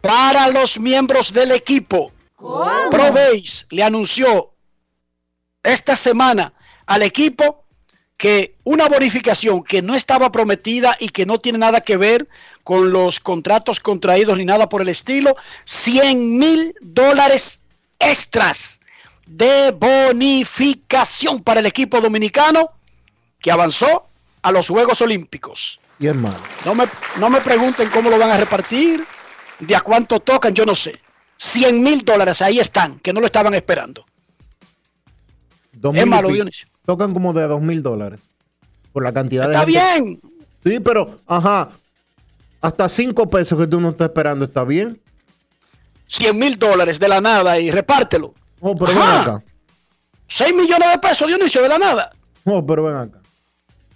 para 0.00 0.48
los 0.48 0.78
miembros 0.78 1.32
del 1.32 1.52
equipo. 1.52 2.12
Probase 2.90 3.66
le 3.70 3.82
anunció 3.82 4.50
esta 5.62 5.94
semana 5.94 6.52
al 6.86 7.02
equipo 7.02 7.64
que 8.16 8.56
una 8.64 8.88
bonificación 8.88 9.62
que 9.62 9.82
no 9.82 9.94
estaba 9.94 10.32
prometida 10.32 10.96
y 10.98 11.08
que 11.08 11.26
no 11.26 11.38
tiene 11.38 11.58
nada 11.58 11.80
que 11.80 11.96
ver 11.96 12.28
con 12.64 12.92
los 12.92 13.20
contratos 13.20 13.80
contraídos 13.80 14.38
ni 14.38 14.44
nada 14.44 14.68
por 14.68 14.82
el 14.82 14.88
estilo, 14.88 15.36
100 15.64 16.38
mil 16.38 16.74
dólares 16.80 17.62
extras 17.98 18.80
de 19.26 19.70
bonificación 19.72 21.42
para 21.42 21.60
el 21.60 21.66
equipo 21.66 22.00
dominicano 22.00 22.70
que 23.40 23.50
avanzó 23.50 24.06
a 24.42 24.52
los 24.52 24.68
Juegos 24.68 25.00
Olímpicos. 25.00 25.80
Y 25.98 26.06
hermano. 26.06 26.36
No 26.64 26.74
me, 26.74 26.84
no 27.18 27.30
me 27.30 27.40
pregunten 27.40 27.88
cómo 27.90 28.10
lo 28.10 28.18
van 28.18 28.30
a 28.30 28.36
repartir, 28.36 29.04
de 29.60 29.76
a 29.76 29.80
cuánto 29.80 30.20
tocan, 30.20 30.54
yo 30.54 30.66
no 30.66 30.74
sé. 30.74 31.00
100 31.38 31.82
mil 31.82 32.04
dólares, 32.04 32.42
ahí 32.42 32.58
están, 32.58 32.98
que 33.00 33.12
no 33.12 33.20
lo 33.20 33.26
estaban 33.26 33.54
esperando. 33.54 34.04
Es 35.94 36.06
malo, 36.06 36.28
Dionisio. 36.28 36.68
Tocan 36.84 37.12
como 37.12 37.32
de 37.32 37.46
2 37.46 37.60
mil 37.60 37.82
dólares. 37.82 38.20
Por 38.92 39.02
la 39.04 39.12
cantidad 39.12 39.50
está 39.50 39.64
de. 39.64 39.72
Está 39.72 39.94
bien. 39.96 40.20
Sí, 40.64 40.80
pero, 40.80 41.20
ajá. 41.26 41.70
Hasta 42.60 42.88
5 42.88 43.28
pesos 43.28 43.58
que 43.58 43.66
tú 43.66 43.80
no 43.80 43.90
estás 43.90 44.08
esperando, 44.08 44.44
¿está 44.44 44.62
bien? 44.62 45.00
100 46.06 46.38
mil 46.38 46.58
dólares 46.58 46.98
de 46.98 47.08
la 47.08 47.20
nada 47.20 47.58
y 47.58 47.70
repártelo. 47.70 48.34
Oh, 48.60 48.76
pero 48.76 48.92
ven 48.92 49.02
acá. 49.02 49.42
6 50.28 50.54
millones 50.54 50.92
de 50.92 50.98
pesos, 50.98 51.26
Dionisio, 51.26 51.62
de 51.62 51.68
la 51.68 51.78
nada. 51.78 52.12
Oh, 52.44 52.64
pero 52.64 52.84
ven 52.84 52.96
acá. 52.96 53.21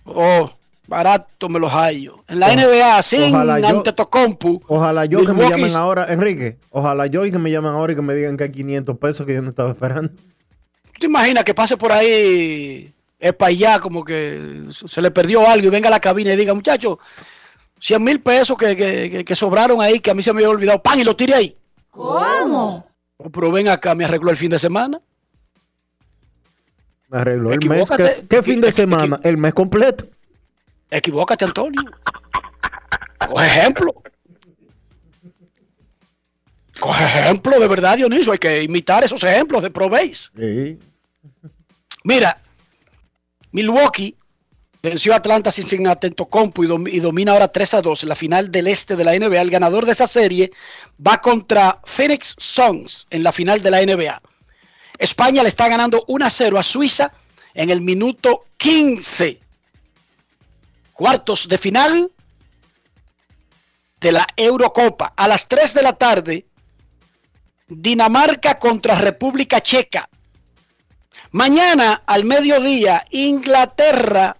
Oh, 0.06 0.50
barato 0.86 1.48
me 1.48 1.58
los 1.58 1.70
hallo. 1.72 2.22
En 2.28 2.40
la 2.40 2.48
NBA, 2.54 3.02
sin 3.02 3.34
Antetokounmpo. 3.78 4.62
Ojalá 4.68 5.04
yo 5.06 5.18
que 5.26 5.32
me 5.32 5.42
llamen 5.50 5.76
ahora, 5.76 6.06
Enrique. 6.12 6.58
Ojalá 6.70 7.06
yo 7.06 7.24
y 7.26 7.32
que 7.32 7.38
me 7.38 7.50
llamen 7.50 7.72
ahora 7.72 7.92
y 7.92 7.96
que 7.96 8.02
me 8.02 8.14
digan 8.14 8.36
que 8.36 8.44
hay 8.44 8.52
500 8.52 8.98
pesos 8.98 9.26
que 9.26 9.34
yo 9.34 9.42
no 9.42 9.50
estaba 9.50 9.70
esperando. 9.70 10.12
¿Te 10.98 11.06
imaginas 11.06 11.44
que 11.44 11.52
pase 11.54 11.76
por 11.76 11.92
ahí 11.92 12.92
es 13.18 13.32
para 13.34 13.48
allá 13.50 13.78
como 13.80 14.04
que 14.04 14.66
se 14.70 15.02
le 15.02 15.10
perdió 15.10 15.46
algo 15.48 15.66
y 15.66 15.70
venga 15.70 15.88
a 15.88 15.90
la 15.90 16.00
cabina 16.00 16.32
y 16.32 16.36
diga, 16.36 16.54
muchacho, 16.54 16.98
100 17.80 18.02
mil 18.02 18.20
pesos 18.20 18.56
que, 18.56 18.76
que- 18.76 19.10
que- 19.10 19.24
que 19.24 19.34
sobraron 19.34 19.80
ahí, 19.82 20.00
que 20.00 20.10
a 20.10 20.14
mí 20.14 20.22
se 20.22 20.32
me 20.32 20.38
había 20.40 20.50
olvidado, 20.50 20.82
pan, 20.82 20.98
y 21.00 21.04
lo 21.04 21.16
tiré 21.16 21.34
ahí. 21.34 21.56
¿Cómo? 21.90 22.86
Oh, 23.18 23.30
Pero 23.30 23.50
ven 23.50 23.68
acá, 23.68 23.94
me 23.94 24.04
arregló 24.04 24.30
el 24.30 24.36
fin 24.36 24.50
de 24.50 24.58
semana. 24.58 25.00
Me 27.08 27.18
arregló 27.18 27.52
el 27.52 27.68
mes. 27.68 27.88
¿Qué, 27.96 28.24
qué 28.28 28.42
fin 28.42 28.60
de 28.60 28.72
semana? 28.72 29.20
El 29.22 29.36
mes 29.36 29.54
completo. 29.54 30.06
Equivócate, 30.90 31.44
Antonio. 31.44 31.82
Coge 33.28 33.46
ejemplo. 33.46 33.94
Coge 36.80 37.04
ejemplo, 37.04 37.58
de 37.58 37.68
verdad, 37.68 37.96
Dionisio. 37.96 38.32
Hay 38.32 38.38
que 38.38 38.62
imitar 38.62 39.02
esos 39.04 39.22
ejemplos 39.24 39.62
de 39.62 39.70
Probéis. 39.70 40.30
Sí. 40.36 40.78
Mira, 42.04 42.38
Milwaukee 43.52 44.16
venció 44.82 45.12
a 45.14 45.16
Atlanta 45.16 45.50
Cincinnati 45.50 46.06
en 46.08 46.12
Tocompo 46.12 46.62
y, 46.62 46.68
dom- 46.68 46.92
y 46.92 47.00
domina 47.00 47.32
ahora 47.32 47.48
3 47.48 47.74
a 47.74 47.82
2 47.82 48.02
en 48.04 48.08
la 48.10 48.14
final 48.14 48.50
del 48.50 48.66
este 48.68 48.94
de 48.94 49.04
la 49.04 49.18
NBA. 49.18 49.40
El 49.40 49.50
ganador 49.50 49.86
de 49.86 49.92
esa 49.92 50.06
serie 50.06 50.52
va 51.04 51.20
contra 51.20 51.80
Phoenix 51.84 52.34
Suns 52.38 53.06
en 53.10 53.22
la 53.24 53.32
final 53.32 53.62
de 53.62 53.70
la 53.70 53.80
NBA. 53.82 54.20
España 54.98 55.42
le 55.42 55.48
está 55.48 55.68
ganando 55.68 56.04
1 56.08 56.24
a 56.24 56.30
0 56.30 56.58
a 56.58 56.62
Suiza 56.62 57.12
en 57.54 57.70
el 57.70 57.80
minuto 57.80 58.46
15. 58.56 59.40
Cuartos 60.92 61.48
de 61.48 61.58
final 61.58 62.10
de 64.00 64.12
la 64.12 64.26
Eurocopa. 64.36 65.12
A 65.16 65.28
las 65.28 65.48
3 65.48 65.74
de 65.74 65.82
la 65.82 65.92
tarde, 65.94 66.46
Dinamarca 67.68 68.58
contra 68.58 68.94
República 68.94 69.60
Checa. 69.60 70.08
Mañana 71.32 72.02
al 72.06 72.24
mediodía, 72.24 73.04
Inglaterra. 73.10 74.36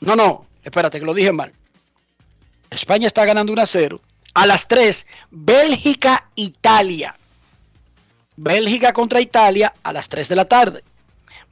No, 0.00 0.14
no, 0.14 0.46
espérate 0.62 1.00
que 1.00 1.06
lo 1.06 1.14
dije 1.14 1.32
mal. 1.32 1.52
España 2.70 3.08
está 3.08 3.24
ganando 3.24 3.52
1 3.52 3.62
a 3.62 3.66
0. 3.66 4.00
A 4.34 4.46
las 4.46 4.68
3, 4.68 5.06
Bélgica, 5.30 6.30
Italia. 6.36 7.16
Bélgica 8.42 8.92
contra 8.92 9.20
Italia 9.20 9.72
a 9.84 9.92
las 9.92 10.08
3 10.08 10.28
de 10.28 10.34
la 10.34 10.46
tarde. 10.46 10.82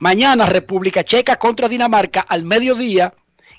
Mañana, 0.00 0.44
República 0.44 1.04
Checa 1.04 1.36
contra 1.36 1.68
Dinamarca 1.68 2.22
al 2.22 2.42
mediodía. 2.42 3.14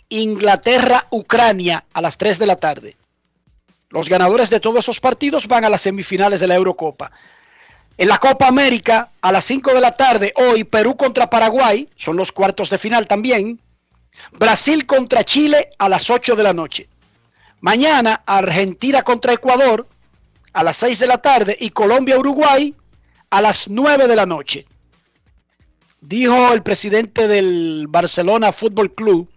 Inglaterra, 0.10 1.08
Ucrania 1.12 1.86
a 1.94 2.02
las 2.02 2.18
3 2.18 2.40
de 2.40 2.46
la 2.46 2.58
tarde. 2.58 2.98
Los 3.90 4.10
ganadores 4.10 4.50
de 4.50 4.60
todos 4.60 4.80
esos 4.80 5.00
partidos 5.00 5.48
van 5.48 5.64
a 5.64 5.70
las 5.70 5.80
semifinales 5.80 6.42
de 6.42 6.48
la 6.48 6.56
Eurocopa. 6.56 7.10
En 7.98 8.10
la 8.10 8.18
Copa 8.18 8.50
América, 8.50 9.12
a 9.22 9.32
las 9.32 9.46
5 9.46 9.74
de 9.76 9.80
la 9.80 9.96
tarde, 9.96 10.34
hoy 10.36 10.66
Perú 10.66 10.98
contra 10.98 11.30
Paraguay, 11.30 11.88
son 11.96 12.18
los 12.18 12.34
cuartos 12.34 12.70
de 12.70 12.78
final 12.78 13.08
también. 13.08 13.62
Brasil 14.34 14.86
contra 14.86 15.24
Chile 15.24 15.70
a 15.78 15.88
las 15.88 16.10
8 16.10 16.36
de 16.36 16.44
la 16.44 16.52
noche. 16.52 16.90
Mañana, 17.62 18.24
Argentina 18.26 19.04
contra 19.04 19.32
Ecuador 19.32 19.88
a 20.52 20.64
las 20.64 20.76
6 20.76 21.00
de 21.00 21.08
la 21.08 21.20
tarde 21.20 21.56
y 21.58 21.70
Colombia-Uruguay 21.70 22.76
a 23.32 23.42
las 23.42 23.70
9 23.70 24.08
de 24.08 24.16
la 24.16 24.28
noche. 24.28 24.68
Dijo 26.02 26.54
el 26.54 26.62
presidente 26.62 27.28
del 27.28 27.88
Barcelona 27.90 28.52
Fútbol 28.52 28.94
Club, 28.94 29.30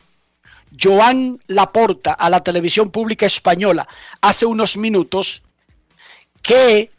Joan 0.78 1.38
Laporta, 1.46 2.12
a 2.12 2.28
la 2.28 2.42
televisión 2.42 2.90
pública 2.90 3.26
española 3.26 3.86
hace 4.20 4.44
unos 4.44 4.76
minutos, 4.76 5.42
que 6.42 6.90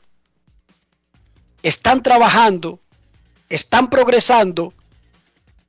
están 1.62 2.02
trabajando, 2.02 2.80
están 3.50 3.90
progresando 3.90 4.74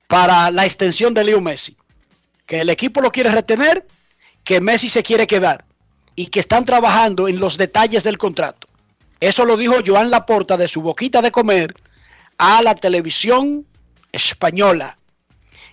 para 0.06 0.50
la 0.50 0.64
extensión 0.64 1.12
de 1.12 1.24
Leo 1.24 1.40
Messi. 1.40 1.76
Que 2.46 2.60
el 2.60 2.70
equipo 2.70 3.00
lo 3.00 3.10
quiere 3.10 3.30
retener, 3.30 3.86
que 4.44 4.60
Messi 4.60 4.88
se 4.88 5.02
quiere 5.02 5.26
quedar 5.26 5.64
y 6.14 6.26
que 6.26 6.38
están 6.40 6.64
trabajando 6.64 7.26
en 7.26 7.40
los 7.40 7.56
detalles 7.56 8.04
del 8.04 8.16
contrato. 8.16 8.68
Eso 9.20 9.44
lo 9.44 9.56
dijo 9.56 9.76
Joan 9.84 10.10
Laporta 10.10 10.56
de 10.56 10.68
su 10.68 10.82
boquita 10.82 11.22
de 11.22 11.30
comer 11.30 11.74
a 12.38 12.62
la 12.62 12.74
televisión 12.74 13.66
española. 14.12 14.98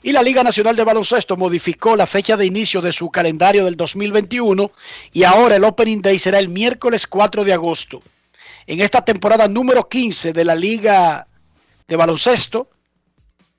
Y 0.01 0.11
la 0.11 0.21
Liga 0.21 0.43
Nacional 0.43 0.75
de 0.75 0.83
Baloncesto 0.83 1.37
modificó 1.37 1.95
la 1.95 2.05
fecha 2.05 2.35
de 2.35 2.45
inicio 2.45 2.81
de 2.81 2.91
su 2.91 3.09
calendario 3.09 3.63
del 3.63 3.77
2021 3.77 4.71
y 5.13 5.23
ahora 5.23 5.55
el 5.55 5.63
Opening 5.63 6.01
Day 6.01 6.19
será 6.19 6.39
el 6.39 6.49
miércoles 6.49 7.07
4 7.07 7.43
de 7.45 7.53
agosto. 7.53 8.01
En 8.67 8.81
esta 8.81 9.03
temporada 9.03 9.47
número 9.47 9.87
15 9.87 10.33
de 10.33 10.45
la 10.45 10.55
Liga 10.55 11.27
de 11.87 11.95
Baloncesto 11.95 12.69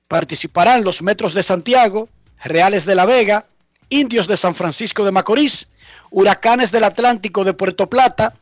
participarán 0.07 0.83
los 0.83 1.01
Metros 1.01 1.33
de 1.33 1.43
Santiago, 1.43 2.09
Reales 2.43 2.85
de 2.85 2.95
la 2.95 3.05
Vega, 3.05 3.47
Indios 3.89 4.27
de 4.27 4.37
San 4.37 4.55
Francisco 4.55 5.03
de 5.03 5.11
Macorís, 5.11 5.69
Huracanes 6.11 6.71
del 6.71 6.83
Atlántico 6.83 7.43
de 7.43 7.53
Puerto 7.53 7.89
Plata, 7.89 8.35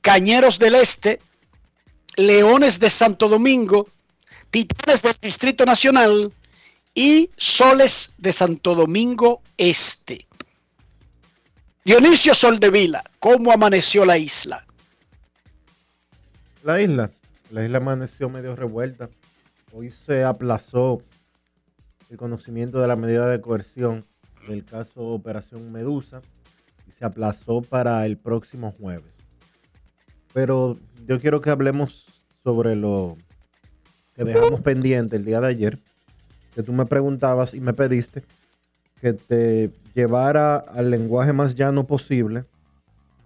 Cañeros 0.00 0.58
del 0.58 0.74
Este, 0.74 1.20
Leones 2.16 2.78
de 2.78 2.90
Santo 2.90 3.28
Domingo, 3.28 3.88
Titanes 4.50 5.02
del 5.02 5.16
Distrito 5.20 5.64
Nacional 5.64 6.32
y 6.94 7.30
Soles 7.36 8.14
de 8.18 8.32
Santo 8.32 8.74
Domingo 8.74 9.42
Este. 9.56 10.26
Dionisio 11.84 12.34
Soldevila, 12.34 13.02
¿cómo 13.18 13.52
amaneció 13.52 14.04
la 14.04 14.18
isla? 14.18 14.64
La 16.62 16.80
isla. 16.80 17.10
La 17.50 17.64
isla 17.64 17.78
amaneció 17.78 18.28
medio 18.28 18.54
revuelta. 18.56 19.08
Hoy 19.72 19.90
se 19.90 20.24
aplazó 20.24 21.02
el 22.10 22.16
conocimiento 22.16 22.80
de 22.80 22.88
la 22.88 22.96
medida 22.96 23.28
de 23.28 23.40
coerción 23.40 24.04
del 24.48 24.64
caso 24.64 25.00
Operación 25.00 25.72
Medusa 25.72 26.20
y 26.86 26.92
se 26.92 27.04
aplazó 27.04 27.62
para 27.62 28.04
el 28.06 28.18
próximo 28.18 28.72
jueves. 28.72 29.17
Pero 30.32 30.78
yo 31.06 31.20
quiero 31.20 31.40
que 31.40 31.50
hablemos 31.50 32.06
sobre 32.44 32.76
lo 32.76 33.16
que 34.16 34.24
dejamos 34.24 34.60
pendiente 34.60 35.16
el 35.16 35.24
día 35.24 35.40
de 35.40 35.48
ayer, 35.48 35.78
que 36.54 36.62
tú 36.62 36.72
me 36.72 36.86
preguntabas 36.86 37.54
y 37.54 37.60
me 37.60 37.72
pediste 37.72 38.22
que 39.00 39.12
te 39.12 39.70
llevara 39.94 40.56
al 40.56 40.90
lenguaje 40.90 41.32
más 41.32 41.54
llano 41.54 41.86
posible. 41.86 42.44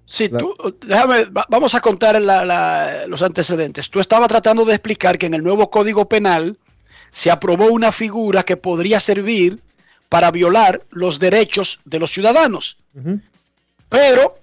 Sí, 0.04 0.28
La- 0.28 0.38
tú, 0.40 0.54
déjame, 0.86 1.24
va- 1.26 1.46
vamos 1.48 1.74
a 1.74 1.80
contar 1.80 2.20
la- 2.20 2.44
la- 2.44 3.06
los 3.06 3.22
antecedentes. 3.22 3.88
Tú 3.88 4.00
estabas 4.00 4.28
tratando 4.28 4.64
de 4.66 4.74
explicar 4.74 5.16
que 5.16 5.26
en 5.26 5.34
el 5.34 5.42
nuevo 5.42 5.70
Código 5.70 6.08
Penal 6.08 6.58
se 7.10 7.30
aprobó 7.30 7.66
una 7.68 7.90
figura 7.92 8.42
que 8.42 8.56
podría 8.58 9.00
servir 9.00 9.60
para 10.10 10.30
violar 10.30 10.82
los 10.90 11.18
derechos 11.18 11.80
de 11.86 11.98
los 12.00 12.10
ciudadanos. 12.10 12.76
Pero 13.88 14.38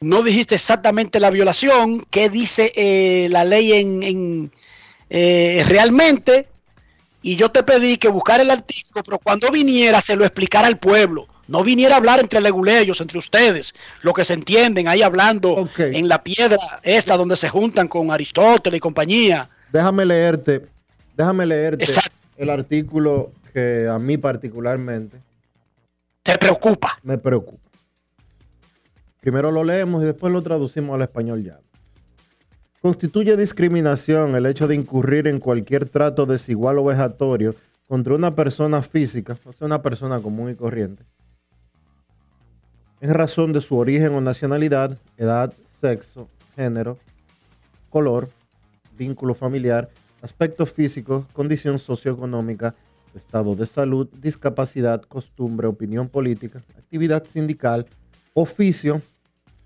no 0.00 0.22
dijiste 0.22 0.54
exactamente 0.54 1.20
la 1.20 1.30
violación, 1.30 2.04
qué 2.10 2.28
dice 2.28 2.72
eh, 2.76 3.28
la 3.30 3.44
ley 3.44 3.72
en, 3.72 4.02
en, 4.02 4.52
eh, 5.10 5.64
realmente, 5.66 6.46
y 7.22 7.36
yo 7.36 7.50
te 7.50 7.62
pedí 7.62 7.96
que 7.96 8.08
buscara 8.08 8.42
el 8.42 8.50
artículo, 8.50 9.02
pero 9.04 9.18
cuando 9.18 9.50
viniera 9.50 10.00
se 10.00 10.16
lo 10.16 10.24
explicara 10.24 10.66
al 10.68 10.78
pueblo. 10.78 11.26
No 11.48 11.64
viniera 11.64 11.94
a 11.94 11.98
hablar 11.98 12.20
entre 12.20 12.42
leguleyos, 12.42 13.00
entre 13.00 13.18
ustedes, 13.18 13.72
lo 14.02 14.12
que 14.12 14.22
se 14.22 14.34
entienden 14.34 14.86
ahí 14.86 15.00
hablando 15.02 15.66
en 15.78 16.06
la 16.06 16.22
piedra 16.22 16.58
esta 16.82 17.16
donde 17.16 17.38
se 17.38 17.48
juntan 17.48 17.88
con 17.88 18.10
Aristóteles 18.10 18.76
y 18.76 18.80
compañía. 18.80 19.48
Déjame 19.72 20.04
leerte, 20.04 20.66
déjame 21.16 21.46
leerte 21.46 21.84
Exacto. 21.84 22.12
el 22.36 22.50
artículo 22.50 23.30
que 23.54 23.88
a 23.90 23.98
mí 23.98 24.18
particularmente 24.18 25.16
Te 26.22 26.36
preocupa. 26.36 26.98
me 27.02 27.16
preocupa. 27.16 27.67
Primero 29.20 29.50
lo 29.50 29.64
leemos 29.64 30.02
y 30.02 30.06
después 30.06 30.32
lo 30.32 30.42
traducimos 30.42 30.94
al 30.94 31.02
español 31.02 31.42
ya. 31.42 31.60
Constituye 32.80 33.36
discriminación 33.36 34.36
el 34.36 34.46
hecho 34.46 34.68
de 34.68 34.76
incurrir 34.76 35.26
en 35.26 35.40
cualquier 35.40 35.88
trato 35.88 36.26
desigual 36.26 36.78
o 36.78 36.84
vejatorio 36.84 37.56
contra 37.88 38.14
una 38.14 38.34
persona 38.34 38.82
física, 38.82 39.38
o 39.44 39.52
sea, 39.52 39.66
una 39.66 39.82
persona 39.82 40.20
común 40.20 40.50
y 40.50 40.54
corriente, 40.54 41.04
en 43.00 43.14
razón 43.14 43.52
de 43.52 43.60
su 43.60 43.76
origen 43.76 44.14
o 44.14 44.20
nacionalidad, 44.20 44.98
edad, 45.16 45.52
sexo, 45.64 46.28
género, 46.54 46.98
color, 47.88 48.28
vínculo 48.96 49.34
familiar, 49.34 49.88
aspecto 50.22 50.66
físico, 50.66 51.26
condición 51.32 51.78
socioeconómica, 51.78 52.74
estado 53.14 53.56
de 53.56 53.66
salud, 53.66 54.08
discapacidad, 54.20 55.02
costumbre, 55.02 55.66
opinión 55.66 56.08
política, 56.08 56.62
actividad 56.76 57.24
sindical, 57.26 57.86
oficio 58.40 59.02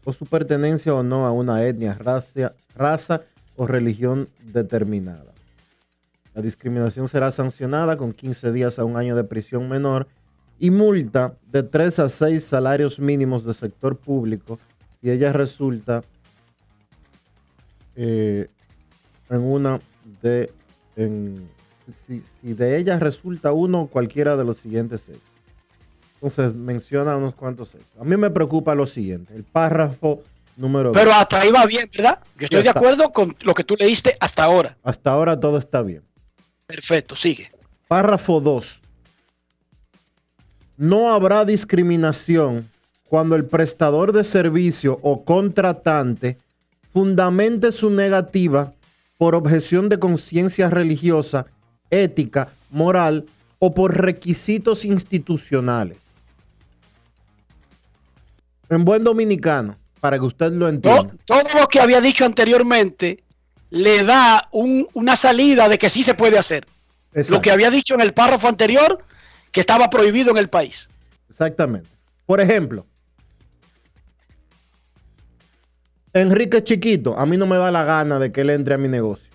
o 0.04 0.12
su 0.12 0.26
pertenencia 0.26 0.94
o 0.94 1.02
no 1.02 1.26
a 1.26 1.32
una 1.32 1.64
etnia, 1.64 1.94
raza, 1.94 2.54
raza 2.74 3.22
o 3.56 3.66
religión 3.66 4.28
determinada. 4.42 5.32
La 6.34 6.42
discriminación 6.42 7.08
será 7.08 7.30
sancionada 7.30 7.96
con 7.96 8.12
15 8.12 8.52
días 8.52 8.78
a 8.78 8.84
un 8.84 8.96
año 8.96 9.14
de 9.14 9.24
prisión 9.24 9.68
menor 9.68 10.06
y 10.58 10.70
multa 10.70 11.34
de 11.50 11.62
3 11.62 11.98
a 12.00 12.08
6 12.08 12.42
salarios 12.42 12.98
mínimos 12.98 13.44
del 13.44 13.54
sector 13.54 13.96
público 13.96 14.58
si 15.00 15.10
ella 15.10 15.32
resulta 15.32 16.02
eh, 17.96 18.48
en 19.28 19.40
una 19.40 19.80
de 20.22 20.50
en- 20.96 21.48
si, 22.06 22.22
de 22.54 22.78
ella 22.78 22.98
resulta 22.98 23.52
uno 23.52 23.82
o 23.82 23.86
cualquiera 23.88 24.36
de 24.36 24.44
los 24.44 24.56
siguientes 24.58 25.08
hechos. 25.08 25.20
Entonces 26.22 26.54
menciona 26.54 27.16
unos 27.16 27.34
cuantos 27.34 27.74
hechos. 27.74 27.88
A 28.00 28.04
mí 28.04 28.16
me 28.16 28.30
preocupa 28.30 28.76
lo 28.76 28.86
siguiente, 28.86 29.34
el 29.34 29.42
párrafo 29.42 30.22
número 30.56 30.90
dos. 30.90 30.96
Pero 30.96 31.12
hasta 31.12 31.40
ahí 31.40 31.50
va 31.50 31.66
bien, 31.66 31.90
¿verdad? 31.96 32.20
Yo 32.38 32.44
estoy 32.44 32.62
de 32.62 32.68
acuerdo 32.68 33.12
con 33.12 33.34
lo 33.40 33.54
que 33.54 33.64
tú 33.64 33.74
leíste 33.76 34.16
hasta 34.20 34.44
ahora. 34.44 34.76
Hasta 34.84 35.10
ahora 35.10 35.40
todo 35.40 35.58
está 35.58 35.82
bien. 35.82 36.04
Perfecto, 36.64 37.16
sigue. 37.16 37.50
Párrafo 37.88 38.40
2. 38.40 38.80
No 40.76 41.12
habrá 41.12 41.44
discriminación 41.44 42.70
cuando 43.08 43.34
el 43.34 43.44
prestador 43.44 44.12
de 44.12 44.22
servicio 44.22 45.00
o 45.02 45.24
contratante 45.24 46.38
fundamente 46.92 47.72
su 47.72 47.90
negativa 47.90 48.72
por 49.18 49.34
objeción 49.34 49.88
de 49.88 49.98
conciencia 49.98 50.68
religiosa, 50.68 51.46
ética, 51.90 52.52
moral 52.70 53.26
o 53.58 53.74
por 53.74 54.00
requisitos 54.00 54.84
institucionales. 54.84 56.01
En 58.72 58.86
buen 58.86 59.04
dominicano, 59.04 59.76
para 60.00 60.18
que 60.18 60.24
usted 60.24 60.50
lo 60.52 60.66
entienda. 60.66 61.02
To- 61.02 61.16
todo 61.26 61.60
lo 61.60 61.68
que 61.68 61.78
había 61.78 62.00
dicho 62.00 62.24
anteriormente 62.24 63.22
le 63.68 64.02
da 64.02 64.48
un- 64.50 64.88
una 64.94 65.14
salida 65.14 65.68
de 65.68 65.76
que 65.76 65.90
sí 65.90 66.02
se 66.02 66.14
puede 66.14 66.38
hacer. 66.38 66.66
Exacto. 67.12 67.34
Lo 67.34 67.40
que 67.42 67.50
había 67.50 67.70
dicho 67.70 67.92
en 67.92 68.00
el 68.00 68.14
párrafo 68.14 68.48
anterior, 68.48 68.96
que 69.50 69.60
estaba 69.60 69.90
prohibido 69.90 70.30
en 70.30 70.38
el 70.38 70.48
país. 70.48 70.88
Exactamente. 71.28 71.90
Por 72.24 72.40
ejemplo, 72.40 72.86
Enrique 76.14 76.64
Chiquito, 76.64 77.18
a 77.18 77.26
mí 77.26 77.36
no 77.36 77.46
me 77.46 77.56
da 77.58 77.70
la 77.70 77.84
gana 77.84 78.18
de 78.18 78.32
que 78.32 78.40
él 78.40 78.50
entre 78.50 78.72
a 78.74 78.78
mi 78.78 78.88
negocio. 78.88 79.28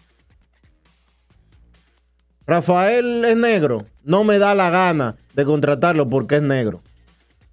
Rafael 2.47 3.23
es 3.25 3.37
negro, 3.37 3.85
no 4.03 4.23
me 4.23 4.39
da 4.39 4.55
la 4.55 4.71
gana 4.71 5.15
de 5.35 5.45
contratarlo 5.45 6.09
porque 6.09 6.37
es 6.37 6.41
negro. 6.41 6.81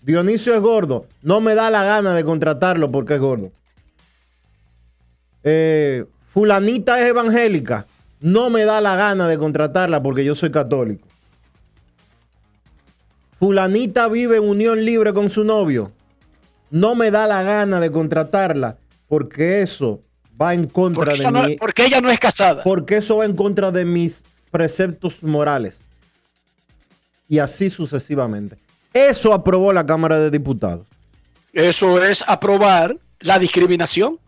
Dionisio 0.05 0.55
es 0.55 0.61
gordo, 0.61 1.07
no 1.23 1.41
me 1.41 1.55
da 1.55 1.71
la 1.71 1.83
gana 1.83 2.15
de 2.15 2.25
contratarlo 2.25 2.91
porque 2.91 3.15
es 3.15 3.21
gordo. 3.21 3.53
Eh, 5.43 6.05
fulanita 6.27 7.01
es 7.01 7.09
evangélica, 7.09 7.87
no 8.21 8.51
me 8.51 8.65
da 8.65 8.81
la 8.83 8.97
gana 8.97 9.27
de 9.29 9.39
contratarla 9.39 10.03
porque 10.03 10.25
yo 10.25 10.35
soy 10.35 10.51
católico. 10.51 11.09
Fulanita 13.39 14.09
vive 14.09 14.37
en 14.37 14.45
unión 14.45 14.85
libre 14.85 15.13
con 15.13 15.31
su 15.31 15.43
novio. 15.45 15.93
No 16.71 16.95
me 16.95 17.11
da 17.11 17.27
la 17.27 17.43
gana 17.43 17.81
de 17.81 17.91
contratarla 17.91 18.77
porque 19.09 19.63
eso 19.63 20.03
va 20.41 20.55
en 20.55 20.67
contra 20.67 21.05
Porque 21.05 21.23
de 21.23 21.31
no, 21.31 21.43
mí. 21.45 21.57
porque 21.59 21.85
ella 21.87 22.01
no 22.01 22.11
es 22.11 22.19
casada. 22.19 22.63
Porque 22.63 22.99
eso 22.99 23.19
va 23.19 23.25
en 23.25 23.37
contra 23.37 23.71
de 23.71 23.85
mis 23.85 24.25
preceptos 24.51 25.23
morales. 25.23 25.83
Y 27.29 27.39
así 27.39 27.71
sucesivamente. 27.71 28.64
Eso 28.95 29.35
aprobó 29.35 29.73
la 29.73 29.85
Cámara 29.85 30.21
de 30.21 30.31
Diputados. 30.31 30.87
Eso 31.53 32.03
es 32.03 32.23
aprobar 32.27 32.97
la 33.21 33.41
discriminación. 33.41 34.21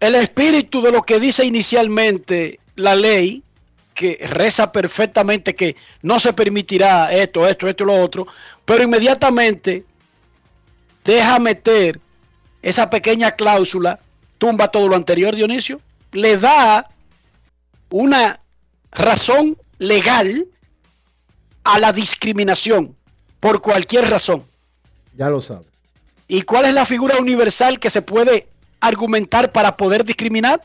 El 0.00 0.14
espíritu 0.14 0.80
de 0.80 0.90
lo 0.90 1.02
que 1.02 1.20
dice 1.20 1.44
inicialmente 1.44 2.58
la 2.74 2.96
ley, 2.96 3.42
que 3.92 4.18
reza 4.28 4.72
perfectamente 4.72 5.54
que 5.54 5.76
no 6.02 6.18
se 6.18 6.32
permitirá 6.32 7.12
esto, 7.12 7.46
esto, 7.46 7.68
esto 7.68 7.84
y 7.84 7.86
lo 7.86 8.00
otro, 8.00 8.26
pero 8.64 8.82
inmediatamente 8.82 9.84
deja 11.04 11.38
meter 11.38 12.00
esa 12.62 12.88
pequeña 12.88 13.32
cláusula, 13.32 13.98
tumba 14.38 14.68
todo 14.68 14.88
lo 14.88 14.96
anterior, 14.96 15.34
Dionisio, 15.34 15.80
le 16.12 16.38
da 16.38 16.88
una 17.90 18.40
razón 18.92 19.58
legal 19.78 20.46
a 21.68 21.78
la 21.78 21.92
discriminación 21.92 22.96
por 23.40 23.60
cualquier 23.60 24.08
razón. 24.08 24.46
Ya 25.14 25.28
lo 25.28 25.42
sabe. 25.42 25.66
¿Y 26.26 26.40
cuál 26.42 26.64
es 26.64 26.74
la 26.74 26.86
figura 26.86 27.18
universal 27.18 27.78
que 27.78 27.90
se 27.90 28.00
puede 28.00 28.48
argumentar 28.80 29.52
para 29.52 29.76
poder 29.76 30.02
discriminar? 30.02 30.62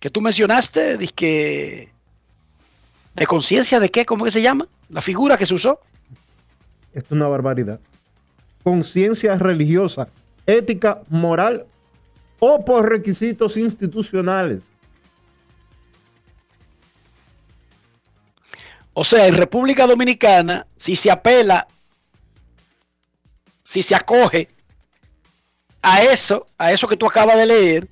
Que 0.00 0.10
tú 0.10 0.20
mencionaste, 0.20 0.98
que 1.14 1.88
de 3.14 3.26
conciencia 3.26 3.78
de 3.78 3.90
qué, 3.90 4.04
¿cómo 4.04 4.24
que 4.24 4.32
se 4.32 4.42
llama? 4.42 4.66
La 4.88 5.00
figura 5.00 5.38
que 5.38 5.46
se 5.46 5.54
usó. 5.54 5.78
Esto 6.92 7.06
es 7.06 7.12
una 7.12 7.28
barbaridad. 7.28 7.78
Conciencia 8.64 9.36
religiosa, 9.36 10.08
ética, 10.46 11.02
moral 11.08 11.66
o 12.40 12.64
por 12.64 12.88
requisitos 12.88 13.56
institucionales. 13.56 14.71
O 18.94 19.04
sea, 19.04 19.26
en 19.26 19.34
República 19.36 19.86
Dominicana, 19.86 20.66
si 20.76 20.96
se 20.96 21.10
apela, 21.10 21.66
si 23.62 23.82
se 23.82 23.94
acoge 23.94 24.48
a 25.80 26.02
eso, 26.02 26.46
a 26.58 26.72
eso 26.72 26.86
que 26.86 26.96
tú 26.96 27.06
acabas 27.06 27.36
de 27.38 27.46
leer, 27.46 27.88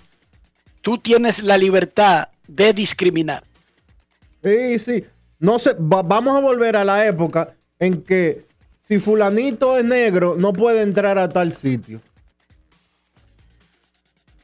tú 0.83 0.99
tienes 0.99 1.43
la 1.43 1.57
libertad 1.57 2.29
de 2.47 2.73
discriminar. 2.73 3.45
Sí, 4.43 4.79
sí. 4.79 5.05
No 5.39 5.59
sé, 5.59 5.73
va- 5.75 6.03
vamos 6.03 6.37
a 6.37 6.41
volver 6.41 6.77
a 6.77 6.85
la 6.85 7.07
época 7.07 7.55
en 7.79 8.03
que 8.03 8.45
si 8.87 8.99
fulanito 8.99 9.79
es 9.79 9.85
negro, 9.85 10.35
no 10.37 10.53
puede 10.53 10.83
entrar 10.83 11.19
a 11.19 11.29
tal 11.29 11.53
sitio. 11.53 12.01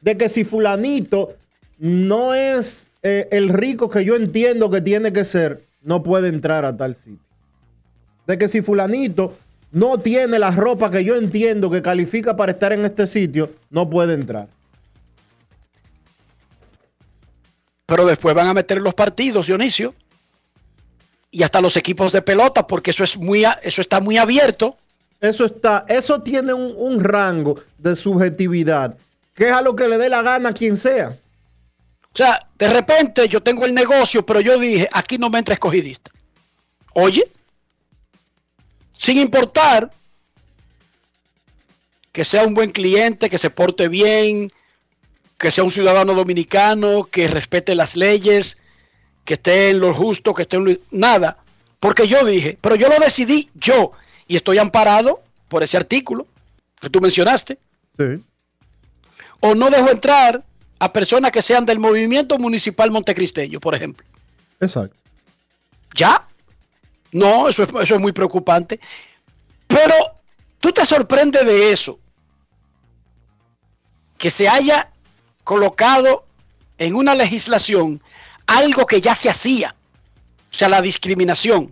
De 0.01 0.17
que 0.17 0.29
si 0.29 0.43
fulanito 0.43 1.35
no 1.77 2.33
es 2.33 2.89
eh, 3.03 3.27
el 3.31 3.49
rico 3.49 3.89
que 3.89 4.03
yo 4.05 4.15
entiendo 4.15 4.69
que 4.71 4.81
tiene 4.81 5.13
que 5.13 5.25
ser, 5.25 5.66
no 5.81 6.03
puede 6.03 6.29
entrar 6.29 6.65
a 6.65 6.75
tal 6.75 6.95
sitio. 6.95 7.19
De 8.25 8.37
que 8.37 8.47
si 8.47 8.61
fulanito 8.61 9.37
no 9.71 9.99
tiene 9.99 10.39
la 10.39 10.51
ropa 10.51 10.89
que 10.89 11.03
yo 11.03 11.15
entiendo 11.15 11.69
que 11.69 11.81
califica 11.81 12.35
para 12.35 12.51
estar 12.51 12.73
en 12.73 12.85
este 12.85 13.07
sitio, 13.07 13.51
no 13.69 13.89
puede 13.89 14.13
entrar. 14.13 14.47
Pero 17.85 18.05
después 18.05 18.35
van 18.35 18.47
a 18.47 18.53
meter 18.53 18.81
los 18.81 18.93
partidos, 18.93 19.47
Dionisio. 19.47 19.93
Y 21.31 21.43
hasta 21.43 21.61
los 21.61 21.77
equipos 21.77 22.11
de 22.11 22.21
pelota, 22.21 22.67
porque 22.67 22.91
eso 22.91 23.03
es 23.03 23.17
muy 23.17 23.45
eso 23.61 23.81
está 23.81 24.01
muy 24.01 24.17
abierto. 24.17 24.77
Eso 25.19 25.45
está, 25.45 25.85
eso 25.87 26.21
tiene 26.21 26.53
un, 26.53 26.73
un 26.77 27.03
rango 27.03 27.59
de 27.77 27.95
subjetividad, 27.95 28.95
que 29.33 29.45
es 29.45 29.51
a 29.51 29.61
lo 29.61 29.75
que 29.75 29.87
le 29.87 29.97
dé 29.97 30.09
la 30.09 30.21
gana 30.21 30.49
a 30.49 30.53
quien 30.53 30.77
sea. 30.77 31.17
O 32.13 32.17
sea, 32.17 32.47
de 32.57 32.67
repente 32.67 33.27
yo 33.27 33.41
tengo 33.41 33.65
el 33.65 33.73
negocio, 33.73 34.25
pero 34.25 34.41
yo 34.41 34.57
dije, 34.57 34.89
aquí 34.91 35.17
no 35.17 35.29
me 35.29 35.39
entra 35.39 35.53
escogidista. 35.53 36.11
Oye, 36.93 37.31
sin 38.97 39.19
importar 39.19 39.91
que 42.11 42.25
sea 42.25 42.43
un 42.43 42.55
buen 42.55 42.71
cliente, 42.71 43.29
que 43.29 43.37
se 43.37 43.51
porte 43.51 43.87
bien, 43.87 44.51
que 45.37 45.51
sea 45.51 45.63
un 45.63 45.69
ciudadano 45.69 46.15
dominicano, 46.15 47.03
que 47.03 47.27
respete 47.27 47.75
las 47.75 47.95
leyes, 47.95 48.59
que 49.23 49.35
esté 49.35 49.69
en 49.69 49.79
lo 49.79 49.93
justo, 49.93 50.33
que 50.33 50.41
esté 50.41 50.57
en 50.57 50.65
lo... 50.65 50.71
Nada. 50.89 51.37
Porque 51.79 52.07
yo 52.07 52.25
dije, 52.25 52.57
pero 52.59 52.75
yo 52.75 52.89
lo 52.89 52.97
decidí 52.97 53.51
yo 53.53 53.91
y 54.27 54.35
estoy 54.35 54.57
amparado 54.57 55.21
por 55.47 55.63
ese 55.63 55.77
artículo 55.77 56.25
que 56.79 56.89
tú 56.89 56.99
mencionaste. 57.01 57.59
Sí. 57.97 58.23
O 59.39 59.53
no 59.53 59.69
dejo 59.69 59.89
entrar 59.91 60.43
a 60.79 60.93
personas 60.93 61.31
que 61.31 61.41
sean 61.41 61.65
del 61.65 61.79
movimiento 61.79 62.37
municipal 62.37 62.91
montecristeño, 62.91 63.59
por 63.59 63.75
ejemplo. 63.75 64.05
Exacto. 64.59 64.95
¿Ya? 65.95 66.27
No, 67.11 67.49
eso 67.49 67.63
es, 67.63 67.69
eso 67.69 67.95
es 67.95 68.01
muy 68.01 68.11
preocupante. 68.11 68.79
Pero 69.67 69.93
tú 70.59 70.71
te 70.71 70.85
sorprendes 70.85 71.45
de 71.45 71.71
eso. 71.71 71.99
Que 74.17 74.29
se 74.29 74.47
haya 74.47 74.91
colocado 75.43 76.25
en 76.77 76.95
una 76.95 77.15
legislación 77.15 78.01
algo 78.45 78.85
que 78.85 79.01
ya 79.01 79.15
se 79.15 79.29
hacía. 79.29 79.75
O 80.51 80.55
sea, 80.55 80.69
la 80.69 80.81
discriminación. 80.81 81.71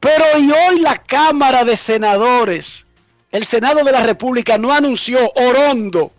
Pero 0.00 0.24
y 0.38 0.50
hoy 0.50 0.80
la 0.80 0.98
Cámara 0.98 1.64
de 1.64 1.76
Senadores, 1.76 2.86
el 3.30 3.46
Senado 3.46 3.84
de 3.84 3.92
la 3.92 4.02
República 4.02 4.58
no 4.58 4.72
anunció 4.72 5.32
Orondo 5.34 6.12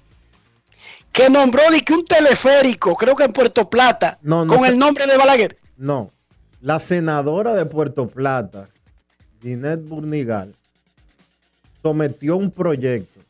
que 1.13 1.29
nombró 1.29 1.69
de 1.69 1.81
que 1.81 1.93
un 1.93 2.03
teleférico, 2.03 2.95
creo 2.95 3.15
que 3.15 3.23
en 3.23 3.31
Puerto 3.31 3.69
Plata, 3.69 4.17
No, 4.23 4.43
no 4.43 4.55
con 4.55 4.65
el 4.65 4.77
nombre 4.77 5.05
de 5.05 5.15
Balaguer. 5.15 5.57
No. 5.77 6.11
La 6.59 6.79
senadora 6.79 7.53
de 7.55 7.65
Puerto 7.65 8.07
Plata, 8.07 8.67
Ginette 9.41 9.85
Burnigal, 9.85 10.55
sometió 11.83 12.35
un 12.35 12.49
proyecto 12.49 13.21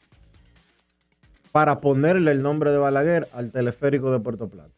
para 1.52 1.82
ponerle 1.82 2.32
el 2.32 2.42
nombre 2.42 2.72
de 2.72 2.78
Balaguer 2.78 3.28
al 3.34 3.52
teleférico 3.52 4.12
de 4.12 4.20
Puerto 4.20 4.48
Plata. 4.48 4.70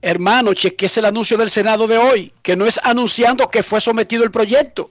Hermano, 0.00 0.54
chequees 0.54 0.96
el 0.98 1.06
anuncio 1.06 1.36
del 1.36 1.50
Senado 1.50 1.86
de 1.86 1.98
hoy, 1.98 2.32
que 2.42 2.56
no 2.56 2.64
es 2.64 2.78
anunciando 2.82 3.50
que 3.50 3.62
fue 3.62 3.80
sometido 3.80 4.22
el 4.22 4.30
proyecto. 4.30 4.90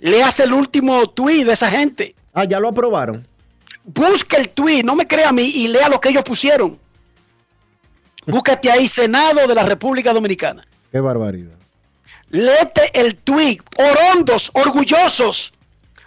Leas 0.00 0.40
el 0.40 0.52
último 0.52 1.08
tuit 1.10 1.46
de 1.46 1.52
esa 1.52 1.70
gente. 1.70 2.14
Ah, 2.34 2.44
ya 2.44 2.58
lo 2.58 2.68
aprobaron. 2.68 3.26
Busca 3.86 4.36
el 4.36 4.48
tuit, 4.48 4.84
no 4.84 4.96
me 4.96 5.06
crea 5.06 5.28
a 5.28 5.32
mí 5.32 5.44
y 5.44 5.68
lea 5.68 5.88
lo 5.88 6.00
que 6.00 6.08
ellos 6.08 6.24
pusieron. 6.24 6.78
Búscate 8.26 8.68
ahí, 8.68 8.88
Senado 8.88 9.46
de 9.46 9.54
la 9.54 9.62
República 9.62 10.12
Dominicana. 10.12 10.66
Qué 10.90 10.98
barbaridad. 10.98 11.56
Léete 12.30 12.90
el 13.00 13.14
tweet. 13.16 13.60
Orondos, 13.78 14.50
orgullosos, 14.54 15.52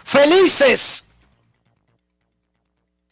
felices. 0.04 1.06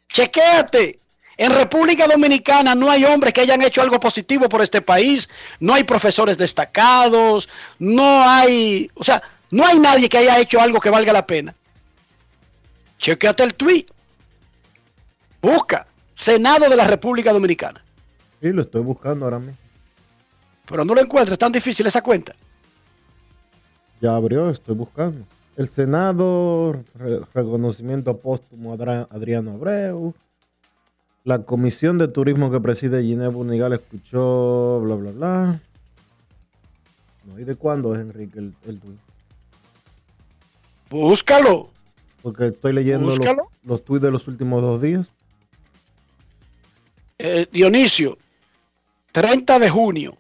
Chequéate. 0.10 1.00
En 1.38 1.54
República 1.54 2.06
Dominicana 2.06 2.76
no 2.76 2.90
hay 2.90 3.06
hombres 3.06 3.32
que 3.32 3.42
hayan 3.42 3.62
hecho 3.62 3.82
algo 3.82 4.00
positivo 4.00 4.50
por 4.50 4.62
este 4.62 4.82
país, 4.82 5.30
no 5.60 5.76
hay 5.76 5.84
profesores 5.84 6.38
destacados, 6.38 7.48
no 7.78 8.28
hay, 8.28 8.90
o 8.96 9.04
sea, 9.04 9.22
no 9.52 9.66
hay 9.66 9.78
nadie 9.80 10.10
que 10.10 10.18
haya 10.18 10.40
hecho 10.40 10.60
algo 10.60 10.80
que 10.80 10.90
valga 10.90 11.14
la 11.14 11.28
pena. 11.28 11.56
Chequéate 12.98 13.44
el 13.44 13.54
tweet. 13.54 13.86
Busca 15.48 15.88
Senado 16.14 16.70
de 16.70 16.76
la 16.76 16.86
República 16.88 17.32
Dominicana. 17.32 17.82
Sí, 18.42 18.52
lo 18.52 18.62
estoy 18.64 18.82
buscando 18.82 19.26
ahora 19.26 19.40
mismo. 19.40 19.56
Pero 20.66 20.84
no 20.84 20.94
lo 20.94 21.02
encuentro, 21.02 21.34
es 21.34 21.40
tan 21.40 21.52
difícil 21.52 21.88
esa 21.88 22.02
cuenta. 22.02 22.34
Ya 24.02 24.16
abrió, 24.16 24.50
estoy 24.50 24.76
buscando. 24.76 25.26
El 25.56 25.70
Senado, 25.70 26.84
re- 26.96 27.22
reconocimiento 27.34 28.18
póstumo 28.18 28.74
a 28.74 29.08
Adriano 29.10 29.52
Abreu. 29.52 30.14
La 31.24 31.40
comisión 31.44 31.98
de 31.98 32.08
turismo 32.08 32.52
que 32.52 32.60
preside 32.60 33.02
Ginés 33.04 33.34
Bunigal 33.34 33.74
escuchó, 33.74 34.80
bla, 34.82 34.96
bla, 34.96 35.12
bla. 35.12 35.60
No, 37.26 37.40
¿Y 37.40 37.44
de 37.44 37.56
cuándo 37.56 37.96
es, 37.96 38.02
Enrique, 38.02 38.40
el, 38.40 38.54
el 38.68 38.80
tuit? 38.80 39.00
Búscalo. 40.90 41.70
Porque 42.22 42.48
estoy 42.48 42.74
leyendo 42.74 43.08
los, 43.08 43.20
los 43.64 43.84
tuits 43.84 44.02
de 44.04 44.12
los 44.12 44.28
últimos 44.28 44.62
dos 44.62 44.82
días. 44.82 45.10
Eh, 47.20 47.48
Dionisio, 47.52 48.18
30 49.12 49.60
de 49.60 49.70
junio. 49.70 50.18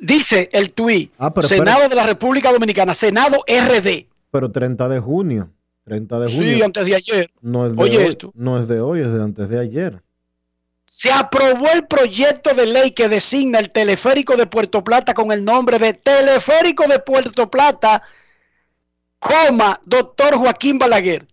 Dice 0.00 0.48
el 0.52 0.70
tuit, 0.72 1.12
Ah, 1.18 1.32
pero 1.34 1.46
Senado 1.46 1.88
de 1.88 1.94
la 1.94 2.06
República 2.06 2.50
Dominicana, 2.50 2.94
Senado 2.94 3.44
RD. 3.46 4.06
Pero 4.30 4.50
30 4.50 4.88
de 4.88 5.00
junio. 5.00 5.50
30 5.84 6.20
de 6.20 6.32
junio. 6.32 6.54
Sí, 6.56 6.62
antes 6.62 6.84
de 6.86 6.96
ayer. 6.96 7.30
no, 7.42 7.66
es 7.66 7.76
de 7.76 7.82
Oye 7.82 7.98
hoy, 7.98 8.04
esto. 8.04 8.32
no 8.34 8.58
es 8.58 8.66
de 8.68 8.80
hoy, 8.80 9.00
es 9.02 9.12
de 9.12 9.22
antes 9.22 9.48
de 9.50 9.60
ayer. 9.60 10.00
Se 10.86 11.12
aprobó 11.12 11.68
el 11.72 11.86
proyecto 11.86 12.54
de 12.54 12.66
ley 12.66 12.90
que 12.92 13.08
designa 13.08 13.58
el 13.58 13.70
teleférico 13.70 14.36
de 14.36 14.46
Puerto 14.46 14.82
Plata 14.82 15.12
con 15.14 15.30
el 15.30 15.44
nombre 15.44 15.78
de 15.78 15.92
Teleférico 15.94 16.86
de 16.88 16.98
Puerto 17.00 17.50
Plata, 17.50 18.02
coma, 19.18 19.78
doctor 19.84 20.36
Joaquín 20.36 20.78
Balaguer. 20.78 21.26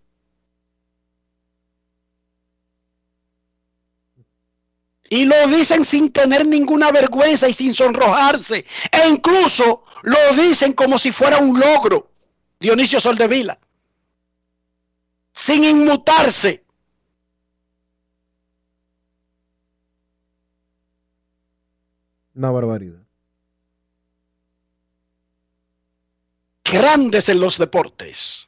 Y 5.12 5.26
lo 5.26 5.46
dicen 5.48 5.84
sin 5.84 6.14
tener 6.14 6.46
ninguna 6.46 6.90
vergüenza 6.90 7.50
y 7.50 7.52
sin 7.52 7.74
sonrojarse. 7.74 8.66
E 8.90 9.10
incluso 9.10 9.84
lo 10.04 10.18
dicen 10.38 10.72
como 10.72 10.98
si 10.98 11.12
fuera 11.12 11.40
un 11.40 11.60
logro. 11.60 12.12
Dionisio 12.58 13.02
Soldevila. 13.02 13.60
Sin 15.34 15.66
inmutarse. 15.66 16.64
Una 22.34 22.52
barbaridad. 22.52 23.06
Grandes 26.64 27.28
en 27.28 27.42
los 27.42 27.58
deportes. 27.58 28.48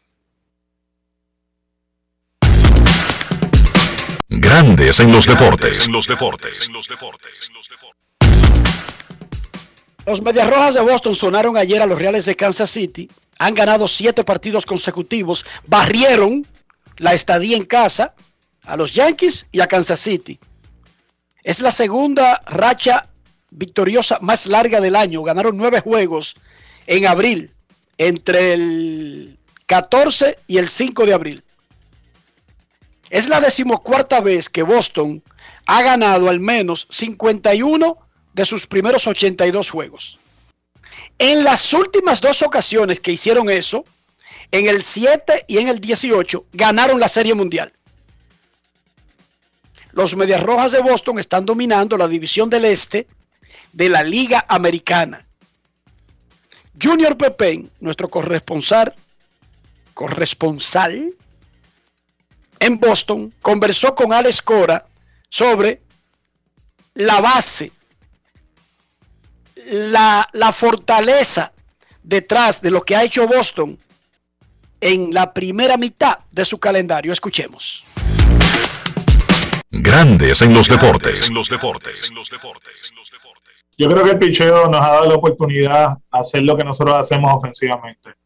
Grandes 4.39 4.99
en 4.99 5.11
los 5.11 5.27
deportes. 5.27 5.87
En 5.87 5.93
los 5.93 6.07
deportes. 6.07 6.69
Los 10.07 10.21
Medias 10.23 10.49
Rojas 10.49 10.73
de 10.73 10.81
Boston 10.81 11.13
sonaron 11.13 11.55
ayer 11.55 11.81
a 11.83 11.85
los 11.85 11.99
Reales 11.99 12.25
de 12.25 12.35
Kansas 12.35 12.71
City. 12.71 13.11
Han 13.37 13.53
ganado 13.53 13.87
siete 13.87 14.23
partidos 14.23 14.65
consecutivos. 14.65 15.45
Barrieron 15.67 16.47
la 16.97 17.13
estadía 17.13 17.57
en 17.57 17.65
casa 17.65 18.15
a 18.63 18.75
los 18.75 18.95
Yankees 18.95 19.45
y 19.51 19.61
a 19.61 19.67
Kansas 19.67 19.99
City. 19.99 20.39
Es 21.43 21.59
la 21.59 21.69
segunda 21.69 22.41
racha 22.47 23.09
victoriosa 23.51 24.17
más 24.21 24.47
larga 24.47 24.81
del 24.81 24.95
año. 24.95 25.21
Ganaron 25.21 25.55
nueve 25.57 25.79
juegos 25.79 26.35
en 26.87 27.05
abril, 27.05 27.51
entre 27.99 28.53
el 28.53 29.37
14 29.67 30.39
y 30.47 30.57
el 30.57 30.69
5 30.69 31.05
de 31.05 31.13
abril. 31.13 31.42
Es 33.13 33.29
la 33.29 33.39
decimocuarta 33.39 34.21
vez 34.21 34.49
que 34.49 34.63
Boston 34.63 35.21
ha 35.67 35.83
ganado 35.83 36.29
al 36.29 36.39
menos 36.39 36.87
51 36.89 37.97
de 38.33 38.43
sus 38.43 38.65
primeros 38.65 39.05
82 39.05 39.69
juegos. 39.69 40.17
En 41.19 41.43
las 41.43 41.73
últimas 41.73 42.21
dos 42.21 42.41
ocasiones 42.41 42.99
que 43.01 43.11
hicieron 43.11 43.51
eso, 43.51 43.85
en 44.51 44.67
el 44.67 44.83
7 44.83 45.45
y 45.47 45.59
en 45.59 45.67
el 45.67 45.79
18, 45.79 46.45
ganaron 46.53 46.99
la 46.99 47.07
Serie 47.07 47.35
Mundial. 47.35 47.71
Los 49.91 50.15
Medias 50.15 50.41
Rojas 50.41 50.71
de 50.71 50.81
Boston 50.81 51.19
están 51.19 51.45
dominando 51.45 51.95
la 51.97 52.07
división 52.07 52.49
del 52.49 52.65
Este 52.65 53.05
de 53.73 53.89
la 53.89 54.01
Liga 54.01 54.43
Americana. 54.49 55.23
Junior 56.81 57.15
Pepén, 57.15 57.69
nuestro 57.79 58.09
corresponsal, 58.09 58.95
corresponsal 59.93 61.13
en 62.63 62.79
Boston, 62.79 63.33
conversó 63.41 63.93
con 63.93 64.13
Alex 64.13 64.41
Cora 64.41 64.85
sobre 65.29 65.81
la 66.93 67.19
base, 67.19 67.73
la, 69.71 70.29
la 70.31 70.53
fortaleza 70.53 71.51
detrás 72.01 72.61
de 72.61 72.71
lo 72.71 72.83
que 72.83 72.95
ha 72.95 73.03
hecho 73.03 73.27
Boston 73.27 73.77
en 74.79 75.13
la 75.13 75.33
primera 75.33 75.75
mitad 75.75 76.19
de 76.31 76.45
su 76.45 76.57
calendario. 76.57 77.11
Escuchemos. 77.11 77.83
Grandes 79.69 80.41
en 80.41 80.53
los 80.53 80.69
deportes. 80.69 81.27
En 81.27 81.35
los 81.35 81.49
deportes. 81.49 82.11
Yo 83.77 83.89
creo 83.89 84.05
que 84.05 84.11
el 84.11 84.19
picheo 84.19 84.69
nos 84.69 84.79
ha 84.79 84.89
dado 84.89 85.09
la 85.09 85.15
oportunidad 85.15 85.89
de 85.89 85.95
hacer 86.11 86.43
lo 86.43 86.55
que 86.55 86.63
nosotros 86.63 86.95
hacemos 86.95 87.29
ofensivamente. 87.33 88.22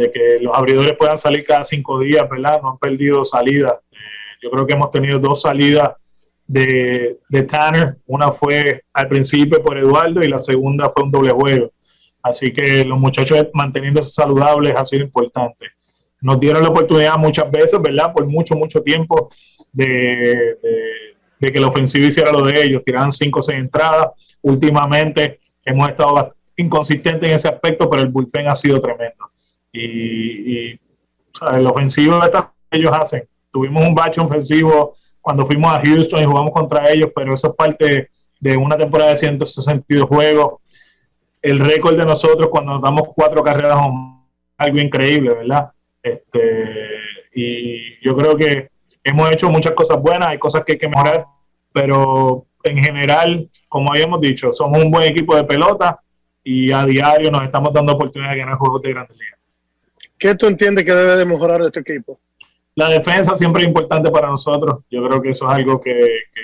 De 0.00 0.10
que 0.10 0.38
los 0.40 0.56
abridores 0.56 0.94
puedan 0.96 1.18
salir 1.18 1.44
cada 1.44 1.64
cinco 1.64 1.98
días, 1.98 2.28
¿verdad? 2.28 2.60
No 2.62 2.70
han 2.70 2.78
perdido 2.78 3.24
salidas. 3.24 3.74
Eh, 3.90 3.96
yo 4.42 4.50
creo 4.50 4.66
que 4.66 4.72
hemos 4.72 4.90
tenido 4.90 5.18
dos 5.18 5.42
salidas 5.42 5.90
de, 6.46 7.18
Tanner. 7.48 7.96
Una 8.06 8.32
fue 8.32 8.82
al 8.92 9.08
principio 9.08 9.62
por 9.62 9.78
Eduardo 9.78 10.22
y 10.22 10.28
la 10.28 10.40
segunda 10.40 10.90
fue 10.90 11.04
un 11.04 11.10
doble 11.10 11.30
juego. 11.30 11.70
Así 12.22 12.52
que 12.52 12.84
los 12.84 12.98
muchachos 12.98 13.46
manteniéndose 13.54 14.10
saludables 14.10 14.74
ha 14.76 14.84
sido 14.84 15.04
importante. 15.04 15.66
Nos 16.20 16.38
dieron 16.38 16.62
la 16.62 16.68
oportunidad 16.68 17.16
muchas 17.16 17.50
veces, 17.50 17.80
¿verdad? 17.80 18.12
Por 18.12 18.26
mucho, 18.26 18.54
mucho 18.54 18.82
tiempo 18.82 19.30
de, 19.72 20.58
que 21.40 21.60
la 21.60 21.68
ofensiva 21.68 22.06
hiciera 22.06 22.32
lo 22.32 22.42
de 22.42 22.62
ellos. 22.62 22.82
Tiraban 22.84 23.12
cinco 23.12 23.40
o 23.40 23.42
seis 23.42 23.58
entradas. 23.58 24.08
Últimamente 24.42 25.40
hemos 25.64 25.88
estado 25.88 26.34
inconsistentes 26.56 27.28
en 27.28 27.36
ese 27.36 27.48
aspecto, 27.48 27.88
pero 27.88 28.02
el 28.02 28.08
bullpen 28.08 28.48
ha 28.48 28.54
sido 28.54 28.80
tremendo. 28.80 29.29
Y, 29.72 29.82
y, 29.82 30.80
¿sabes? 31.38 31.62
la 31.62 31.70
ofensiva 31.70 32.30
que 32.30 32.78
ellos 32.78 32.92
hacen. 32.92 33.28
Tuvimos 33.52 33.82
un 33.82 33.94
bache 33.94 34.20
ofensivo 34.20 34.92
cuando 35.20 35.44
fuimos 35.46 35.72
a 35.72 35.80
Houston 35.80 36.22
y 36.22 36.24
jugamos 36.24 36.52
contra 36.52 36.90
ellos, 36.90 37.10
pero 37.14 37.34
eso 37.34 37.48
es 37.48 37.54
parte 37.54 38.10
de 38.38 38.56
una 38.56 38.76
temporada 38.76 39.10
de 39.10 39.16
162 39.16 40.08
juegos. 40.08 40.60
El 41.42 41.58
récord 41.58 41.96
de 41.96 42.04
nosotros 42.04 42.48
cuando 42.50 42.78
damos 42.78 43.08
cuatro 43.14 43.42
carreras 43.42 43.76
home, 43.76 44.20
algo 44.56 44.78
increíble, 44.78 45.34
¿verdad? 45.34 45.70
Este, 46.02 46.78
y 47.34 48.00
yo 48.04 48.16
creo 48.16 48.36
que 48.36 48.70
hemos 49.04 49.30
hecho 49.32 49.50
muchas 49.50 49.72
cosas 49.72 50.00
buenas, 50.00 50.30
hay 50.30 50.38
cosas 50.38 50.64
que 50.64 50.72
hay 50.72 50.78
que 50.78 50.88
mejorar, 50.88 51.26
pero 51.72 52.46
en 52.62 52.78
general, 52.78 53.48
como 53.68 53.90
habíamos 53.90 54.20
dicho, 54.20 54.52
somos 54.52 54.82
un 54.82 54.90
buen 54.90 55.08
equipo 55.08 55.34
de 55.34 55.44
pelota 55.44 56.00
y 56.44 56.72
a 56.72 56.84
diario 56.84 57.30
nos 57.30 57.42
estamos 57.44 57.72
dando 57.72 57.92
oportunidades 57.92 58.36
de 58.36 58.40
ganar 58.40 58.58
juegos 58.58 58.82
de 58.82 58.90
grandes 58.90 59.18
ligas. 59.18 59.39
¿Qué 60.20 60.34
tú 60.34 60.46
entiendes 60.46 60.84
que 60.84 60.94
debe 60.94 61.16
de 61.16 61.24
mejorar 61.24 61.62
este 61.62 61.80
equipo? 61.80 62.20
La 62.74 62.90
defensa 62.90 63.34
siempre 63.34 63.62
es 63.62 63.68
importante 63.68 64.10
para 64.10 64.28
nosotros. 64.28 64.80
Yo 64.90 65.02
creo 65.08 65.22
que 65.22 65.30
eso 65.30 65.48
es 65.48 65.56
algo 65.56 65.80
que, 65.80 65.94
que, 65.94 66.42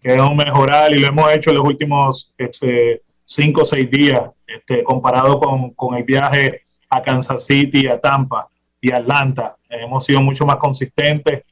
que 0.00 0.08
debemos 0.12 0.34
mejorar 0.34 0.90
y 0.94 0.98
lo 0.98 1.08
hemos 1.08 1.30
hecho 1.32 1.50
en 1.50 1.56
los 1.56 1.66
últimos 1.66 2.32
este, 2.38 3.02
cinco 3.26 3.62
o 3.62 3.64
seis 3.66 3.90
días, 3.90 4.22
este, 4.46 4.82
comparado 4.82 5.38
con, 5.38 5.70
con 5.74 5.94
el 5.94 6.04
viaje 6.04 6.62
a 6.88 7.02
Kansas 7.02 7.44
City, 7.44 7.86
a 7.86 8.00
Tampa 8.00 8.48
y 8.80 8.92
Atlanta. 8.92 9.56
Hemos 9.68 10.06
sido 10.06 10.22
mucho 10.22 10.46
más 10.46 10.56
consistentes 10.56 11.42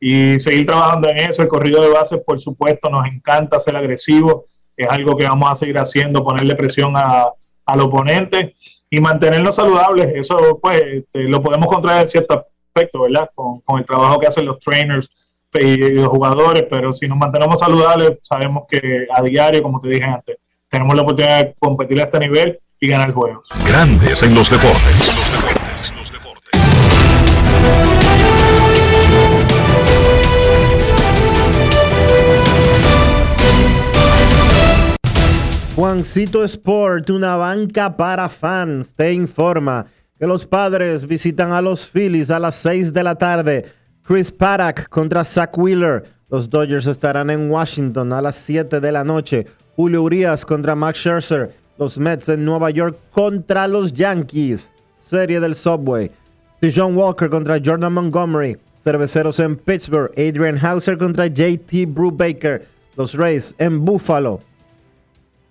y 0.00 0.40
seguir 0.40 0.64
trabajando 0.64 1.10
en 1.10 1.18
eso. 1.18 1.42
El 1.42 1.48
corrido 1.48 1.82
de 1.82 1.90
bases, 1.90 2.20
por 2.24 2.40
supuesto, 2.40 2.88
nos 2.88 3.06
encanta 3.06 3.60
ser 3.60 3.76
agresivo. 3.76 4.46
Es 4.74 4.88
algo 4.88 5.14
que 5.14 5.24
vamos 5.24 5.50
a 5.50 5.54
seguir 5.54 5.76
haciendo, 5.76 6.24
ponerle 6.24 6.54
presión 6.54 6.94
a, 6.96 7.26
al 7.66 7.80
oponente 7.80 8.54
y 8.90 9.00
mantenernos 9.00 9.54
saludables. 9.54 10.12
Eso, 10.14 10.58
pues, 10.60 10.82
este, 10.82 11.24
lo 11.24 11.42
podemos 11.42 11.68
controlar 11.68 12.02
en 12.02 12.08
cierto 12.08 12.46
aspecto, 12.68 13.02
¿verdad? 13.02 13.30
Con, 13.34 13.60
con 13.60 13.78
el 13.78 13.84
trabajo 13.84 14.18
que 14.18 14.26
hacen 14.26 14.46
los 14.46 14.58
trainers 14.60 15.10
y 15.54 15.90
los 15.92 16.08
jugadores, 16.08 16.64
pero 16.68 16.92
si 16.92 17.08
nos 17.08 17.18
mantenemos 17.18 17.60
saludables, 17.60 18.18
sabemos 18.22 18.64
que 18.68 19.06
a 19.12 19.22
diario, 19.22 19.62
como 19.62 19.80
te 19.80 19.88
dije 19.88 20.04
antes, 20.04 20.36
tenemos 20.68 20.94
la 20.94 21.02
oportunidad 21.02 21.44
de 21.44 21.54
competir 21.58 22.00
a 22.00 22.04
este 22.04 22.18
nivel 22.18 22.58
y 22.80 22.88
ganar 22.88 23.12
juegos. 23.12 23.48
Grandes 23.66 24.22
en 24.22 24.34
los 24.34 24.50
deportes. 24.50 25.55
Juancito 35.76 36.42
Sport, 36.42 37.10
una 37.10 37.36
banca 37.36 37.94
para 37.98 38.30
fans, 38.30 38.94
te 38.94 39.12
informa 39.12 39.84
que 40.18 40.26
los 40.26 40.46
padres 40.46 41.06
visitan 41.06 41.52
a 41.52 41.60
los 41.60 41.86
Phillies 41.86 42.30
a 42.30 42.38
las 42.38 42.54
6 42.54 42.94
de 42.94 43.02
la 43.02 43.14
tarde. 43.14 43.66
Chris 44.02 44.32
Paddock 44.32 44.88
contra 44.88 45.22
Zach 45.22 45.50
Wheeler. 45.58 46.04
Los 46.30 46.48
Dodgers 46.48 46.86
estarán 46.86 47.28
en 47.28 47.50
Washington 47.50 48.14
a 48.14 48.22
las 48.22 48.36
7 48.36 48.80
de 48.80 48.90
la 48.90 49.04
noche. 49.04 49.48
Julio 49.76 50.04
Urias 50.04 50.46
contra 50.46 50.74
Max 50.74 51.00
Scherzer. 51.00 51.54
Los 51.76 51.98
Mets 51.98 52.30
en 52.30 52.42
Nueva 52.42 52.70
York 52.70 52.96
contra 53.10 53.68
los 53.68 53.92
Yankees. 53.92 54.72
Serie 54.96 55.40
del 55.40 55.54
Subway. 55.54 56.10
John 56.74 56.96
Walker 56.96 57.28
contra 57.28 57.60
Jordan 57.62 57.92
Montgomery. 57.92 58.56
Cerveceros 58.82 59.38
en 59.40 59.56
Pittsburgh. 59.56 60.10
Adrian 60.16 60.56
Hauser 60.56 60.96
contra 60.96 61.26
JT 61.26 61.84
Brubaker. 61.86 62.66
Los 62.96 63.12
Rays 63.12 63.54
en 63.58 63.84
Buffalo. 63.84 64.40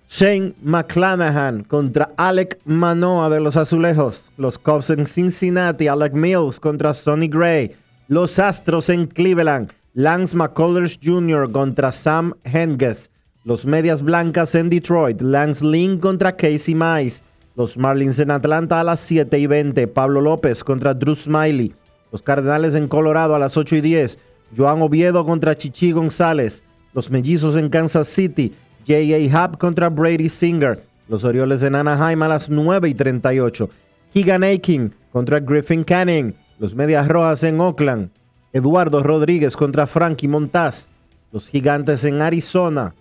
Shane 0.08 0.54
McClanahan 0.62 1.64
contra 1.64 2.12
Alec 2.16 2.60
Manoa 2.66 3.30
de 3.30 3.40
los 3.40 3.58
Azulejos. 3.58 4.30
Los 4.38 4.58
Cubs 4.60 4.90
en 4.90 5.08
Cincinnati. 5.08 5.88
Alec 5.88 6.14
Mills 6.14 6.60
contra 6.60 6.94
Sonny 6.94 7.28
Gray. 7.28 7.76
Los 8.08 8.40
Astros 8.40 8.90
en 8.90 9.08
Cleveland. 9.08 9.72
Lance 9.94 10.36
McCullers 10.36 11.00
Jr. 11.04 11.52
contra 11.52 11.92
Sam 11.92 12.34
Henges. 12.44 13.10
Los 13.44 13.66
Medias 13.66 14.02
Blancas 14.02 14.56
en 14.56 14.70
Detroit. 14.70 15.22
Lance 15.22 15.66
Lynn 15.66 16.00
contra 16.00 16.36
Casey 16.36 16.76
Mize. 16.76 17.22
Los 17.56 17.78
Marlins 17.78 18.20
en 18.20 18.32
Atlanta 18.32 18.80
a 18.80 18.84
las 18.84 19.00
7 19.00 19.40
y 19.40 19.48
20. 19.48 19.88
Pablo 19.88 20.22
López 20.22 20.64
contra 20.64 20.94
Drew 20.94 21.16
Smiley. 21.16 21.74
Los 22.12 22.22
Cardenales 22.22 22.76
en 22.76 22.88
Colorado 22.88 23.36
a 23.36 23.40
las 23.40 23.58
8 23.58 23.78
y 23.78 23.82
10. 23.82 24.20
Joan 24.56 24.82
Oviedo 24.82 25.26
contra 25.26 25.58
Chichi 25.58 25.92
González. 25.92 26.64
Los 26.94 27.10
Mellizos 27.10 27.56
en 27.56 27.70
Kansas 27.70 28.08
City. 28.08 28.54
J.A. 28.88 29.46
Hub 29.46 29.58
contra 29.58 29.90
Brady 29.90 30.30
Singer. 30.30 30.84
Los 31.08 31.24
Orioles 31.24 31.64
en 31.64 31.76
Anaheim 31.76 32.22
a 32.24 32.28
las 32.28 32.50
9 32.50 32.90
y 32.90 32.94
38. 32.94 33.70
Keegan 34.14 34.44
Aiken 34.44 34.94
contra 35.12 35.40
Griffin 35.40 35.84
Canning. 35.84 36.36
Los 36.60 36.76
Medias 36.76 37.08
Rojas 37.08 37.44
en 37.44 37.60
Oakland. 37.60 38.10
Eduardo 38.54 39.04
Rodríguez 39.04 39.56
contra 39.58 39.88
Frankie 39.88 40.28
Montaz. 40.28 40.88
Los 41.32 41.50
Gigantes 41.50 42.06
en 42.06 42.22
Arizona. 42.22 42.96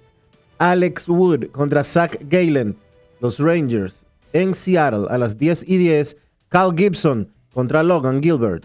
Alex 0.59 1.09
Wood 1.09 1.47
contra 1.53 1.85
Zach 1.85 2.19
Galen. 2.29 2.77
Los 3.21 3.39
Rangers 3.39 4.07
en 4.33 4.55
Seattle 4.55 5.07
a 5.09 5.19
las 5.19 5.39
10 5.39 5.69
y 5.69 5.77
10. 5.77 6.17
Cal 6.49 6.75
Gibson 6.77 7.33
contra 7.53 7.83
Logan 7.83 8.23
Gilbert. 8.23 8.65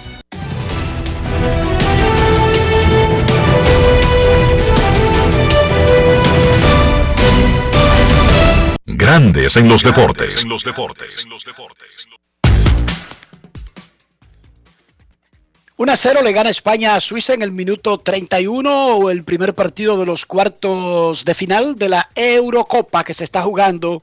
Grandes 9.11 9.57
en 9.57 9.67
los 9.67 9.83
deportes. 9.83 10.45
1 15.75 15.91
a 15.91 15.97
0 15.97 16.21
le 16.23 16.31
gana 16.31 16.49
España 16.49 16.95
a 16.95 17.01
Suiza 17.01 17.33
en 17.33 17.41
el 17.41 17.51
minuto 17.51 17.99
31 17.99 18.95
o 18.95 19.09
el 19.09 19.25
primer 19.25 19.53
partido 19.53 19.99
de 19.99 20.05
los 20.05 20.25
cuartos 20.25 21.25
de 21.25 21.35
final 21.35 21.77
de 21.77 21.89
la 21.89 22.09
Eurocopa 22.15 23.03
que 23.03 23.13
se 23.13 23.25
está 23.25 23.41
jugando 23.41 24.01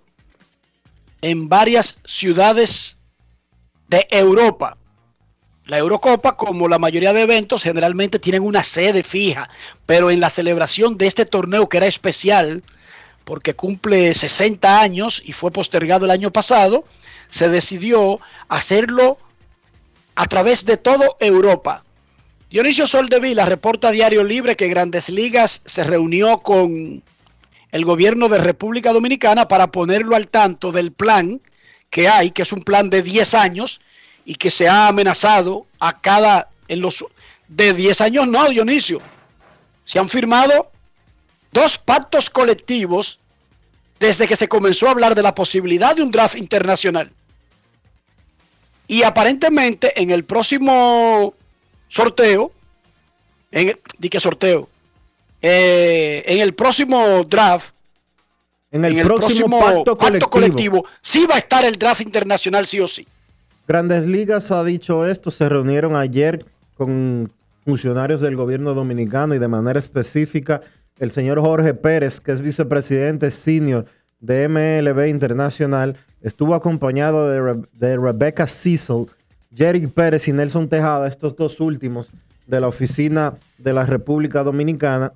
en 1.22 1.48
varias 1.48 2.00
ciudades 2.04 2.98
de 3.88 4.06
Europa. 4.10 4.76
La 5.64 5.78
Eurocopa, 5.78 6.36
como 6.36 6.68
la 6.68 6.78
mayoría 6.78 7.14
de 7.14 7.22
eventos, 7.22 7.62
generalmente 7.62 8.18
tienen 8.18 8.42
una 8.42 8.62
sede 8.62 9.02
fija, 9.02 9.48
pero 9.86 10.10
en 10.10 10.20
la 10.20 10.28
celebración 10.28 10.98
de 10.98 11.06
este 11.06 11.24
torneo 11.24 11.66
que 11.66 11.78
era 11.78 11.86
especial, 11.86 12.62
porque 13.28 13.52
cumple 13.52 14.14
60 14.14 14.80
años 14.80 15.20
y 15.22 15.32
fue 15.32 15.50
postergado 15.50 16.06
el 16.06 16.10
año 16.10 16.32
pasado, 16.32 16.84
se 17.28 17.50
decidió 17.50 18.20
hacerlo 18.48 19.18
a 20.14 20.24
través 20.24 20.64
de 20.64 20.78
todo 20.78 21.18
Europa. 21.20 21.84
Dionisio 22.48 22.86
Soldevila 22.86 23.44
reporta 23.44 23.88
a 23.88 23.90
Diario 23.90 24.24
Libre 24.24 24.56
que 24.56 24.68
Grandes 24.68 25.10
Ligas 25.10 25.60
se 25.66 25.84
reunió 25.84 26.38
con 26.38 27.02
el 27.70 27.84
gobierno 27.84 28.30
de 28.30 28.38
República 28.38 28.94
Dominicana 28.94 29.46
para 29.46 29.66
ponerlo 29.66 30.16
al 30.16 30.30
tanto 30.30 30.72
del 30.72 30.92
plan 30.92 31.42
que 31.90 32.08
hay, 32.08 32.30
que 32.30 32.40
es 32.40 32.52
un 32.54 32.62
plan 32.62 32.88
de 32.88 33.02
10 33.02 33.34
años 33.34 33.82
y 34.24 34.36
que 34.36 34.50
se 34.50 34.70
ha 34.70 34.88
amenazado 34.88 35.66
a 35.80 36.00
cada 36.00 36.48
en 36.66 36.80
los 36.80 37.04
de 37.46 37.74
10 37.74 38.00
años 38.00 38.26
no, 38.26 38.48
Dionisio. 38.48 39.02
Se 39.84 39.98
han 39.98 40.08
firmado 40.08 40.70
dos 41.52 41.78
pactos 41.78 42.30
colectivos 42.30 43.18
desde 44.00 44.26
que 44.26 44.36
se 44.36 44.48
comenzó 44.48 44.88
a 44.88 44.92
hablar 44.92 45.14
de 45.14 45.22
la 45.22 45.34
posibilidad 45.34 45.94
de 45.94 46.02
un 46.02 46.10
draft 46.10 46.36
internacional. 46.36 47.10
Y 48.86 49.02
aparentemente 49.02 50.00
en 50.00 50.10
el 50.10 50.24
próximo 50.24 51.34
sorteo, 51.88 52.52
en 53.50 53.78
di 53.98 54.08
que 54.08 54.20
sorteo, 54.20 54.68
eh, 55.42 56.24
en 56.26 56.40
el 56.40 56.54
próximo 56.54 57.24
draft, 57.24 57.70
en 58.70 58.84
el, 58.84 59.02
próximo, 59.02 59.60
pacto, 59.60 59.96
colectivo. 59.96 60.30
colectivo, 60.30 60.84
sí 61.00 61.26
va 61.26 61.36
a 61.36 61.38
estar 61.38 61.64
el 61.64 61.76
draft 61.76 62.02
internacional 62.02 62.66
sí 62.66 62.80
o 62.80 62.86
sí. 62.86 63.06
Grandes 63.66 64.06
Ligas 64.06 64.50
ha 64.50 64.62
dicho 64.64 65.06
esto, 65.06 65.30
se 65.30 65.48
reunieron 65.48 65.96
ayer 65.96 66.44
con 66.76 67.32
funcionarios 67.64 68.20
del 68.20 68.36
gobierno 68.36 68.72
dominicano 68.72 69.34
y 69.34 69.38
de 69.38 69.48
manera 69.48 69.78
específica 69.78 70.62
el 70.98 71.10
señor 71.10 71.40
Jorge 71.40 71.74
Pérez, 71.74 72.20
que 72.20 72.32
es 72.32 72.40
vicepresidente 72.40 73.30
senior 73.30 73.86
de 74.20 74.48
MLB 74.48 75.08
Internacional, 75.08 75.96
estuvo 76.22 76.54
acompañado 76.54 77.28
de, 77.30 77.96
Rebecca 77.96 78.46
Cecil, 78.46 79.06
Jerry 79.54 79.86
Pérez 79.86 80.28
y 80.28 80.32
Nelson 80.32 80.68
Tejada, 80.68 81.06
estos 81.06 81.36
dos 81.36 81.60
últimos 81.60 82.10
de 82.46 82.60
la 82.60 82.68
oficina 82.68 83.34
de 83.58 83.72
la 83.72 83.86
República 83.86 84.42
Dominicana. 84.42 85.12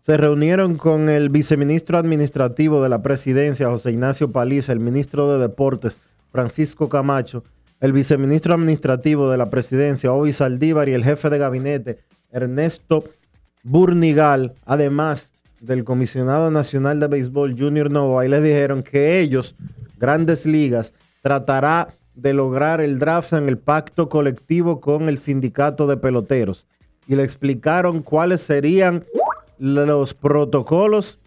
Se 0.00 0.16
reunieron 0.16 0.76
con 0.76 1.08
el 1.08 1.28
viceministro 1.28 1.98
administrativo 1.98 2.82
de 2.82 2.88
la 2.88 3.02
presidencia, 3.02 3.68
José 3.68 3.90
Ignacio 3.90 4.32
Paliza, 4.32 4.72
el 4.72 4.80
ministro 4.80 5.32
de 5.32 5.40
Deportes, 5.40 5.98
Francisco 6.30 6.88
Camacho, 6.88 7.44
el 7.80 7.92
viceministro 7.92 8.54
administrativo 8.54 9.30
de 9.30 9.38
la 9.38 9.50
presidencia, 9.50 10.12
Obi 10.12 10.32
Saldívar, 10.32 10.88
y 10.88 10.94
el 10.94 11.04
jefe 11.04 11.30
de 11.30 11.38
gabinete, 11.38 11.98
Ernesto 12.30 13.04
Burnigal, 13.64 14.54
además 14.64 15.32
del 15.60 15.82
comisionado 15.82 16.50
nacional 16.50 17.00
de 17.00 17.08
béisbol 17.08 17.58
Junior 17.58 17.90
Nova, 17.90 18.24
y 18.24 18.28
les 18.28 18.42
dijeron 18.42 18.82
que 18.82 19.20
ellos, 19.20 19.56
grandes 19.98 20.46
ligas, 20.46 20.92
tratará 21.22 21.96
de 22.14 22.32
lograr 22.32 22.80
el 22.80 22.98
draft 22.98 23.32
en 23.32 23.48
el 23.48 23.58
pacto 23.58 24.08
colectivo 24.08 24.80
con 24.80 25.08
el 25.08 25.18
sindicato 25.18 25.86
de 25.86 25.96
peloteros. 25.96 26.66
Y 27.08 27.16
le 27.16 27.24
explicaron 27.24 28.02
cuáles 28.02 28.42
serían 28.42 29.04
los 29.58 30.14
protocolos, 30.14 31.18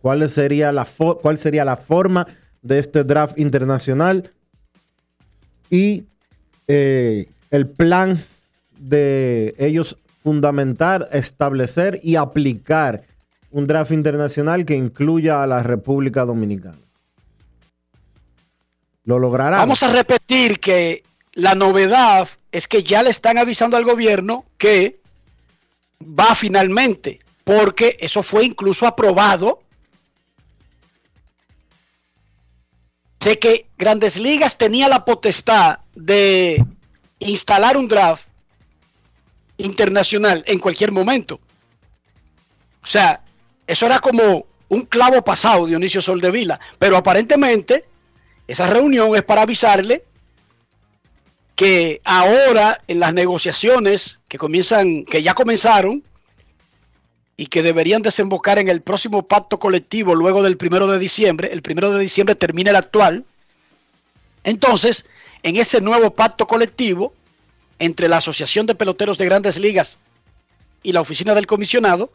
cuál 0.00 0.28
sería 0.28 0.70
la, 0.72 0.86
cuál 1.20 1.38
sería 1.38 1.64
la 1.64 1.76
forma 1.76 2.26
de 2.60 2.78
este 2.78 3.04
draft 3.04 3.38
internacional 3.38 4.30
y 5.70 6.04
eh, 6.68 7.28
el 7.50 7.66
plan 7.66 8.22
de 8.78 9.54
ellos 9.58 9.96
fundamentar, 10.22 11.08
establecer 11.12 12.00
y 12.02 12.16
aplicar 12.16 13.02
un 13.50 13.66
draft 13.66 13.92
internacional 13.92 14.64
que 14.64 14.74
incluya 14.74 15.42
a 15.42 15.46
la 15.46 15.62
República 15.62 16.24
Dominicana. 16.24 16.78
Lo 19.04 19.18
logrará. 19.18 19.58
Vamos 19.58 19.82
a 19.82 19.88
repetir 19.88 20.60
que 20.60 21.02
la 21.34 21.54
novedad 21.54 22.28
es 22.50 22.68
que 22.68 22.82
ya 22.82 23.02
le 23.02 23.10
están 23.10 23.38
avisando 23.38 23.76
al 23.76 23.84
gobierno 23.84 24.44
que 24.58 25.00
va 26.02 26.34
finalmente 26.34 27.20
porque 27.44 27.96
eso 28.00 28.22
fue 28.22 28.44
incluso 28.44 28.86
aprobado 28.86 29.62
de 33.20 33.38
que 33.38 33.66
Grandes 33.78 34.18
Ligas 34.18 34.58
tenía 34.58 34.88
la 34.88 35.04
potestad 35.04 35.78
de 35.94 36.64
instalar 37.18 37.76
un 37.76 37.88
draft 37.88 38.26
internacional 39.58 40.42
en 40.46 40.58
cualquier 40.58 40.92
momento. 40.92 41.40
O 42.82 42.86
sea, 42.86 43.22
eso 43.66 43.86
era 43.86 44.00
como 44.00 44.46
un 44.68 44.82
clavo 44.86 45.22
pasado, 45.22 45.66
Dionisio 45.66 46.00
Soldevila, 46.00 46.58
pero 46.78 46.96
aparentemente 46.96 47.84
esa 48.48 48.66
reunión 48.66 49.14
es 49.14 49.22
para 49.22 49.42
avisarle 49.42 50.04
que 51.54 52.00
ahora 52.04 52.80
en 52.88 52.98
las 52.98 53.14
negociaciones 53.14 54.18
que 54.28 54.38
comienzan, 54.38 55.04
que 55.04 55.22
ya 55.22 55.34
comenzaron 55.34 56.02
y 57.36 57.46
que 57.46 57.62
deberían 57.62 58.02
desembocar 58.02 58.58
en 58.58 58.68
el 58.68 58.80
próximo 58.82 59.26
pacto 59.26 59.58
colectivo 59.58 60.14
luego 60.14 60.42
del 60.42 60.56
primero 60.56 60.86
de 60.86 60.98
diciembre, 60.98 61.50
el 61.52 61.62
primero 61.62 61.92
de 61.92 62.00
diciembre 62.00 62.34
termina 62.34 62.70
el 62.70 62.76
actual, 62.76 63.24
entonces 64.44 65.06
en 65.42 65.56
ese 65.56 65.80
nuevo 65.80 66.14
pacto 66.14 66.46
colectivo 66.46 67.14
entre 67.82 68.08
la 68.08 68.18
Asociación 68.18 68.64
de 68.66 68.76
Peloteros 68.76 69.18
de 69.18 69.24
Grandes 69.24 69.58
Ligas 69.58 69.98
y 70.84 70.92
la 70.92 71.00
oficina 71.00 71.34
del 71.34 71.48
comisionado, 71.48 72.10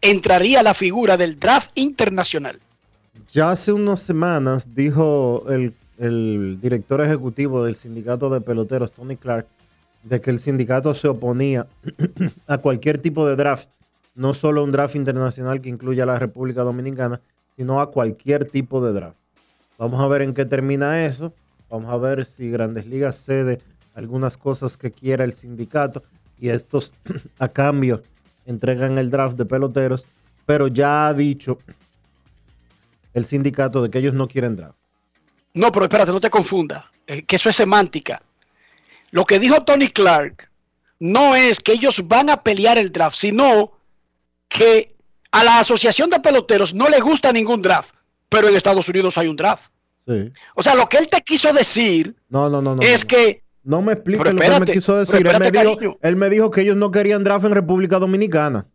entraría 0.00 0.62
la 0.62 0.72
figura 0.72 1.18
del 1.18 1.38
draft 1.38 1.70
internacional. 1.74 2.58
Ya 3.30 3.50
hace 3.50 3.74
unas 3.74 4.00
semanas 4.00 4.74
dijo 4.74 5.44
el, 5.50 6.58
director 6.58 7.02
ejecutivo 7.02 7.64
del 7.64 7.76
sindicato 7.76 8.30
de 8.30 8.40
peloteros, 8.40 8.92
Tony 8.92 9.16
Clark, 9.16 9.46
de 10.04 10.22
que 10.22 10.30
el 10.30 10.40
sindicato 10.40 10.94
se 10.94 11.06
oponía 11.08 11.66
a 12.46 12.56
cualquier 12.58 12.96
tipo 12.96 13.26
de 13.26 13.36
draft, 13.36 13.68
no 14.14 14.32
solo 14.32 14.64
un 14.64 14.72
draft 14.72 14.96
internacional 14.96 15.60
que 15.60 15.68
incluya 15.68 16.04
a 16.04 16.06
la 16.06 16.18
República 16.18 16.62
Dominicana, 16.62 17.20
sino 17.58 17.82
a 17.82 17.90
cualquier 17.90 18.46
tipo 18.46 18.82
de 18.82 18.94
draft. 18.94 19.18
Vamos 19.76 20.00
a 20.00 20.08
ver 20.08 20.22
en 20.22 20.32
qué 20.32 20.46
termina 20.46 21.04
eso. 21.04 21.34
Vamos 21.68 21.92
a 21.92 21.98
ver 21.98 22.24
si 22.24 22.50
Grandes 22.50 22.86
Ligas 22.86 23.16
cede 23.16 23.60
algunas 23.94 24.36
cosas 24.36 24.76
que 24.76 24.92
quiera 24.92 25.24
el 25.24 25.32
sindicato 25.32 26.02
y 26.38 26.48
estos 26.50 26.92
a 27.38 27.48
cambio 27.48 28.02
entregan 28.46 28.98
el 28.98 29.10
draft 29.10 29.36
de 29.36 29.46
peloteros, 29.46 30.06
pero 30.46 30.68
ya 30.68 31.08
ha 31.08 31.14
dicho 31.14 31.58
el 33.14 33.24
sindicato 33.24 33.82
de 33.82 33.90
que 33.90 33.98
ellos 33.98 34.14
no 34.14 34.28
quieren 34.28 34.56
draft. 34.56 34.76
No, 35.54 35.70
pero 35.70 35.84
espérate, 35.84 36.10
no 36.10 36.20
te 36.20 36.30
confunda, 36.30 36.90
eh, 37.06 37.22
que 37.22 37.36
eso 37.36 37.48
es 37.48 37.56
semántica. 37.56 38.20
Lo 39.12 39.24
que 39.24 39.38
dijo 39.38 39.62
Tony 39.62 39.88
Clark 39.88 40.50
no 40.98 41.36
es 41.36 41.60
que 41.60 41.72
ellos 41.72 42.06
van 42.08 42.28
a 42.28 42.42
pelear 42.42 42.76
el 42.76 42.90
draft, 42.90 43.16
sino 43.16 43.72
que 44.48 44.96
a 45.30 45.44
la 45.44 45.60
asociación 45.60 46.10
de 46.10 46.18
peloteros 46.18 46.74
no 46.74 46.88
le 46.88 47.00
gusta 47.00 47.32
ningún 47.32 47.62
draft, 47.62 47.94
pero 48.28 48.48
en 48.48 48.56
Estados 48.56 48.88
Unidos 48.88 49.16
hay 49.16 49.28
un 49.28 49.36
draft. 49.36 49.70
Sí. 50.06 50.32
O 50.56 50.62
sea, 50.62 50.74
lo 50.74 50.88
que 50.88 50.98
él 50.98 51.08
te 51.08 51.22
quiso 51.22 51.52
decir 51.52 52.14
No, 52.28 52.50
no, 52.50 52.60
no, 52.60 52.74
no. 52.74 52.82
es 52.82 53.04
no. 53.04 53.08
que 53.08 53.43
No 53.64 53.82
me 53.82 53.96
Pero 53.96 54.32
lo 54.32 54.38
que 54.38 54.60
me 54.60 54.66
quiso 54.66 54.96
decir. 54.96 55.26
Él 55.26 55.38
me, 55.38 55.50
dijo, 55.50 55.76
cariño. 55.76 55.98
él 56.02 56.16
me 56.16 56.30
dijo 56.30 56.50
que 56.50 56.60
ellos 56.60 56.76
no 56.76 56.90
querían 56.90 57.24
draft 57.24 57.46
en 57.46 57.52
República 57.52 57.98
Dominicana. 57.98 58.66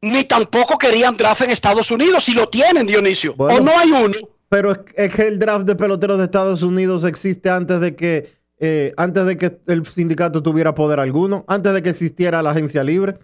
ni 0.00 0.24
tampoco 0.24 0.78
querían 0.78 1.16
draft 1.16 1.42
en 1.42 1.50
Estados 1.50 1.90
Unidos, 1.90 2.24
si 2.24 2.32
lo 2.32 2.48
tienen, 2.48 2.86
Dionisio. 2.86 3.34
Bueno. 3.34 3.58
o 3.58 3.64
no 3.64 3.78
hay 3.78 3.90
uno. 3.90 4.14
Pero 4.48 4.72
es, 4.72 4.78
es 4.94 5.14
que 5.14 5.26
el 5.28 5.38
draft 5.38 5.66
de 5.66 5.76
peloteros 5.76 6.18
de 6.18 6.24
Estados 6.24 6.62
Unidos 6.62 7.04
existe 7.04 7.50
antes 7.50 7.80
de 7.80 7.94
que 7.94 8.40
eh, 8.62 8.92
antes 8.98 9.24
de 9.24 9.38
que 9.38 9.58
el 9.68 9.86
sindicato 9.86 10.42
tuviera 10.42 10.74
poder 10.74 11.00
alguno, 11.00 11.46
antes 11.48 11.72
de 11.72 11.82
que 11.82 11.88
existiera 11.88 12.42
la 12.42 12.50
agencia 12.50 12.84
libre. 12.84 13.18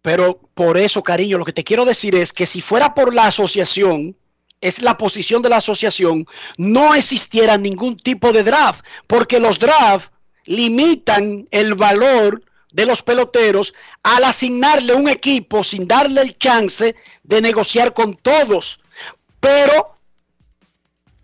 Pero 0.00 0.40
por 0.54 0.78
eso, 0.78 1.02
cariño, 1.02 1.36
lo 1.36 1.44
que 1.44 1.52
te 1.52 1.62
quiero 1.62 1.84
decir 1.84 2.14
es 2.14 2.32
que 2.32 2.46
si 2.46 2.62
fuera 2.62 2.94
por 2.94 3.12
la 3.12 3.26
asociación, 3.26 4.16
es 4.62 4.80
la 4.80 4.96
posición 4.96 5.42
de 5.42 5.50
la 5.50 5.58
asociación, 5.58 6.24
no 6.56 6.94
existiera 6.94 7.58
ningún 7.58 7.98
tipo 7.98 8.32
de 8.32 8.44
draft, 8.44 8.82
porque 9.06 9.38
los 9.40 9.58
drafts 9.58 10.10
limitan 10.46 11.44
el 11.50 11.74
valor 11.74 12.42
de 12.72 12.86
los 12.86 13.02
peloteros 13.02 13.74
al 14.02 14.24
asignarle 14.24 14.94
un 14.94 15.08
equipo 15.08 15.64
sin 15.64 15.86
darle 15.86 16.22
el 16.22 16.38
chance 16.38 16.94
de 17.22 17.40
negociar 17.40 17.92
con 17.92 18.14
todos. 18.16 18.80
Pero 19.40 19.96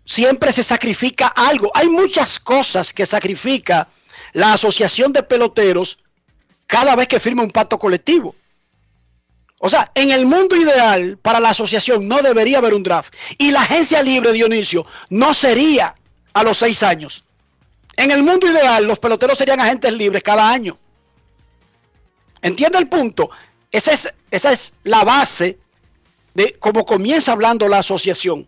siempre 0.05 0.51
se 0.51 0.63
sacrifica 0.63 1.27
algo. 1.27 1.71
Hay 1.73 1.89
muchas 1.89 2.39
cosas 2.39 2.93
que 2.93 3.05
sacrifica 3.05 3.87
la 4.33 4.53
asociación 4.53 5.13
de 5.13 5.23
peloteros 5.23 5.99
cada 6.67 6.95
vez 6.95 7.07
que 7.07 7.19
firma 7.19 7.43
un 7.43 7.51
pacto 7.51 7.77
colectivo. 7.77 8.35
O 9.59 9.69
sea, 9.69 9.91
en 9.95 10.11
el 10.11 10.25
mundo 10.25 10.55
ideal 10.57 11.17
para 11.21 11.39
la 11.39 11.51
asociación 11.51 12.07
no 12.07 12.21
debería 12.21 12.57
haber 12.57 12.73
un 12.73 12.83
draft. 12.83 13.13
Y 13.37 13.51
la 13.51 13.61
agencia 13.61 14.01
libre, 14.01 14.33
Dionisio, 14.33 14.85
no 15.09 15.33
sería 15.33 15.95
a 16.33 16.43
los 16.43 16.57
seis 16.57 16.83
años. 16.83 17.23
En 17.95 18.11
el 18.11 18.23
mundo 18.23 18.49
ideal, 18.49 18.85
los 18.85 18.99
peloteros 18.99 19.37
serían 19.37 19.59
agentes 19.59 19.93
libres 19.93 20.23
cada 20.23 20.49
año. 20.49 20.77
¿Entiende 22.41 22.77
el 22.77 22.87
punto? 22.87 23.29
Esa 23.71 23.93
es, 23.93 24.13
esa 24.31 24.51
es 24.51 24.73
la 24.83 25.03
base 25.03 25.59
de 26.33 26.53
cómo 26.59 26.85
comienza 26.85 27.31
hablando 27.31 27.67
la 27.67 27.79
asociación. 27.79 28.47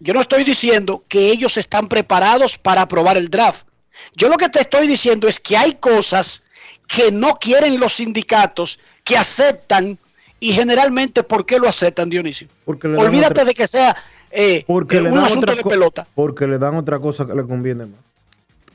Yo 0.00 0.14
no 0.14 0.20
estoy 0.20 0.44
diciendo 0.44 1.04
que 1.08 1.30
ellos 1.30 1.56
están 1.56 1.88
preparados 1.88 2.56
para 2.56 2.82
aprobar 2.82 3.16
el 3.16 3.30
draft. 3.30 3.66
Yo 4.14 4.28
lo 4.28 4.36
que 4.36 4.48
te 4.48 4.60
estoy 4.60 4.86
diciendo 4.86 5.26
es 5.26 5.40
que 5.40 5.56
hay 5.56 5.74
cosas 5.74 6.42
que 6.86 7.10
no 7.10 7.34
quieren 7.34 7.80
los 7.80 7.94
sindicatos, 7.94 8.78
que 9.02 9.16
aceptan 9.16 9.98
y 10.40 10.52
generalmente, 10.52 11.24
¿por 11.24 11.44
qué 11.44 11.58
lo 11.58 11.68
aceptan, 11.68 12.08
Dionisio? 12.08 12.48
Porque 12.64 12.86
Olvídate 12.86 13.44
de 13.44 13.54
que 13.54 13.66
sea 13.66 13.96
eh, 14.30 14.64
porque 14.66 15.00
le 15.00 15.10
dan 15.10 15.38
otra 15.38 15.54
de 15.54 15.62
co- 15.62 15.68
pelota, 15.70 16.06
Porque 16.14 16.46
le 16.46 16.58
dan 16.58 16.74
otra 16.76 16.98
cosa 16.98 17.26
que 17.26 17.34
le 17.34 17.44
conviene 17.46 17.86
más. 17.86 18.00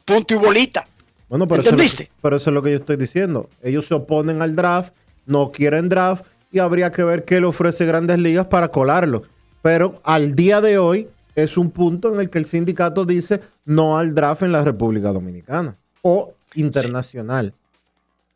punto 0.06 0.34
y 0.34 0.38
bolita. 0.38 0.88
Bueno, 1.30 1.47
pero 1.47 1.62
eso, 1.62 1.72
¿Entendiste? 1.72 2.06
que, 2.08 2.12
pero 2.22 2.36
eso 2.38 2.49
es 2.49 2.54
lo 2.54 2.62
que 2.62 2.72
yo 2.72 2.78
estoy 2.78 2.97
diciendo. 2.97 3.49
Ellos 3.62 3.88
se 3.88 3.93
oponen 3.95 4.41
al 4.41 4.56
draft, 4.56 4.93
no 5.26 5.51
quieren 5.51 5.89
draft 5.89 6.26
y 6.51 6.60
habría 6.60 6.91
que 6.91 7.04
ver 7.04 7.24
qué 7.26 7.39
le 7.39 7.47
ofrece 7.47 7.86
Grandes 7.86 8.20
Ligas 8.20 8.45
para 8.47 8.68
colarlo. 8.68 9.24
Pero 9.62 9.99
al 10.04 10.36
día 10.36 10.62
de 10.62 10.78
hoy 10.78 11.08
es 11.36 11.58
un 11.58 11.72
punto 11.72 12.14
en 12.14 12.20
el 12.20 12.30
que 12.30 12.38
el 12.38 12.45
sindicato 12.45 13.06
dice 13.06 13.41
no 13.66 13.97
al 13.97 14.14
draft 14.14 14.43
en 14.43 14.51
la 14.51 14.64
República 14.64 15.12
Dominicana 15.12 15.76
o 16.04 16.34
internacional. 16.54 17.54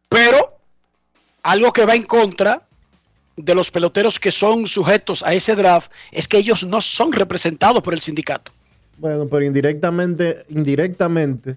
Pero 0.10 0.58
algo 1.44 1.72
que 1.74 1.86
va 1.86 1.94
en 1.96 2.04
contra 2.04 2.64
de 3.38 3.56
los 3.56 3.72
peloteros 3.72 4.20
que 4.20 4.32
son 4.32 4.68
sujetos 4.68 5.24
a 5.24 5.34
ese 5.34 5.56
draft 5.56 5.92
es 6.12 6.28
que 6.28 6.38
ellos 6.38 6.64
no 6.64 6.82
son 6.82 7.14
representados 7.14 7.82
por 7.84 7.94
el 7.94 8.02
sindicato. 8.02 8.52
Bueno, 8.98 9.28
pero 9.28 9.46
indirectamente, 9.46 10.44
indirectamente. 10.50 11.56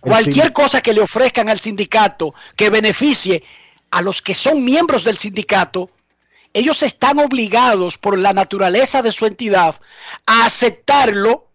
Cualquier 0.00 0.52
cosa 0.52 0.80
que 0.80 0.92
le 0.92 1.00
ofrezcan 1.00 1.48
al 1.48 1.58
sindicato 1.58 2.34
que 2.54 2.70
beneficie 2.70 3.42
a 3.90 4.02
los 4.02 4.22
que 4.22 4.34
son 4.34 4.64
miembros 4.64 5.02
del 5.02 5.16
sindicato, 5.16 5.90
ellos 6.52 6.82
están 6.82 7.18
obligados 7.18 7.96
por 7.96 8.16
la 8.18 8.32
naturaleza 8.32 9.02
de 9.02 9.10
su 9.10 9.26
entidad 9.26 9.74
a 10.26 10.44
aceptarlo 10.44 11.48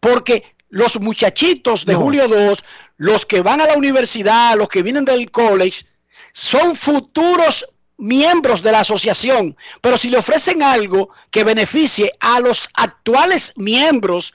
porque 0.00 0.44
los 0.68 1.00
muchachitos 1.00 1.86
de 1.86 1.94
No. 1.94 2.00
Julio 2.00 2.28
2, 2.28 2.64
los 2.98 3.24
que 3.24 3.40
van 3.40 3.62
a 3.62 3.66
la 3.66 3.76
universidad, 3.76 4.56
los 4.56 4.68
que 4.68 4.82
vienen 4.82 5.04
del 5.04 5.30
college, 5.30 5.86
son 6.32 6.76
futuros 6.76 7.66
miembros 7.98 8.62
de 8.62 8.72
la 8.72 8.80
asociación, 8.80 9.56
pero 9.80 9.98
si 9.98 10.08
le 10.08 10.18
ofrecen 10.18 10.62
algo 10.62 11.10
que 11.30 11.44
beneficie 11.44 12.12
a 12.20 12.40
los 12.40 12.68
actuales 12.74 13.52
miembros, 13.56 14.32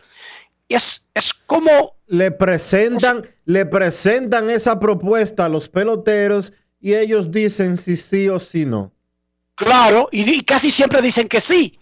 es, 0.70 1.06
es 1.14 1.34
como 1.34 1.96
le 2.08 2.32
presentan, 2.32 3.28
le 3.46 3.66
presentan 3.66 4.50
esa 4.50 4.80
propuesta 4.80 5.46
a 5.46 5.50
los 5.50 5.70
peloteros 5.70 6.54
y 6.80 6.94
ellos 6.94 7.32
dicen 7.32 7.78
si 7.78 7.96
sí 7.96 8.30
o 8.30 8.40
si 8.40 8.66
no. 8.66 8.92
Claro, 9.56 10.10
y, 10.12 10.30
y 10.30 10.42
casi 10.42 10.70
siempre 10.70 11.02
dicen 11.02 11.28
que 11.28 11.40
sí, 11.40 11.80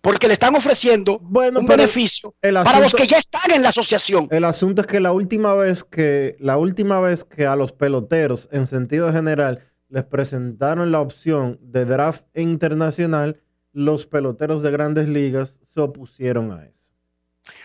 porque 0.00 0.26
le 0.26 0.34
están 0.34 0.54
ofreciendo 0.54 1.18
un 1.18 1.66
beneficio 1.66 2.34
para 2.40 2.80
los 2.80 2.94
que 2.94 3.06
ya 3.06 3.18
están 3.18 3.50
en 3.52 3.62
la 3.62 3.68
asociación. 3.68 4.28
El 4.30 4.44
asunto 4.44 4.82
es 4.82 4.86
que 4.86 5.00
la 5.00 5.12
última 5.12 5.54
vez 5.54 5.84
que 5.84 6.36
la 6.40 6.56
última 6.56 7.00
vez 7.00 7.24
que 7.24 7.46
a 7.46 7.54
los 7.54 7.72
peloteros 7.72 8.48
en 8.50 8.66
sentido 8.66 9.12
general 9.12 9.69
les 9.90 10.04
presentaron 10.04 10.92
la 10.92 11.00
opción 11.00 11.58
de 11.60 11.84
draft 11.84 12.24
internacional, 12.34 13.40
los 13.72 14.06
peloteros 14.06 14.62
de 14.62 14.70
Grandes 14.70 15.08
Ligas 15.08 15.60
se 15.62 15.80
opusieron 15.80 16.52
a 16.52 16.64
eso. 16.64 16.86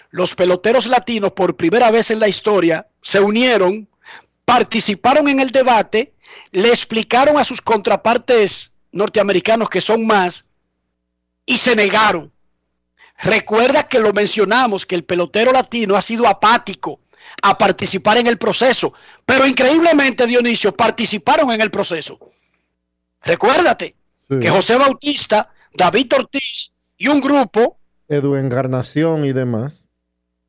Los 0.09 0.35
peloteros 0.35 0.87
latinos 0.87 1.31
por 1.33 1.55
primera 1.55 1.91
vez 1.91 2.09
en 2.11 2.19
la 2.19 2.27
historia 2.27 2.87
se 3.01 3.19
unieron, 3.19 3.87
participaron 4.43 5.27
en 5.27 5.39
el 5.39 5.51
debate, 5.51 6.13
le 6.51 6.69
explicaron 6.69 7.37
a 7.37 7.43
sus 7.43 7.61
contrapartes 7.61 8.73
norteamericanos 8.91 9.69
que 9.69 9.81
son 9.81 10.05
más 10.05 10.45
y 11.45 11.57
se 11.57 11.75
negaron. 11.75 12.31
Recuerda 13.17 13.87
que 13.87 13.99
lo 13.99 14.13
mencionamos, 14.13 14.85
que 14.85 14.95
el 14.95 15.05
pelotero 15.05 15.51
latino 15.51 15.95
ha 15.95 16.01
sido 16.01 16.27
apático 16.27 16.99
a 17.49 17.57
participar 17.57 18.17
en 18.17 18.27
el 18.27 18.37
proceso, 18.37 18.93
pero 19.25 19.45
increíblemente, 19.45 20.25
Dionisio, 20.25 20.71
participaron 20.75 21.51
en 21.51 21.61
el 21.61 21.69
proceso. 21.71 22.19
Recuérdate 23.23 23.95
Sí. 24.29 24.39
que 24.39 24.49
José 24.49 24.75
Bautista, 24.77 25.49
David 25.73 26.11
Ortiz 26.17 26.71
y 26.97 27.07
un 27.07 27.21
grupo 27.21 27.77
Edu 28.07 28.35
Encarnación 28.35 29.23
y 29.25 29.33
demás. 29.33 29.85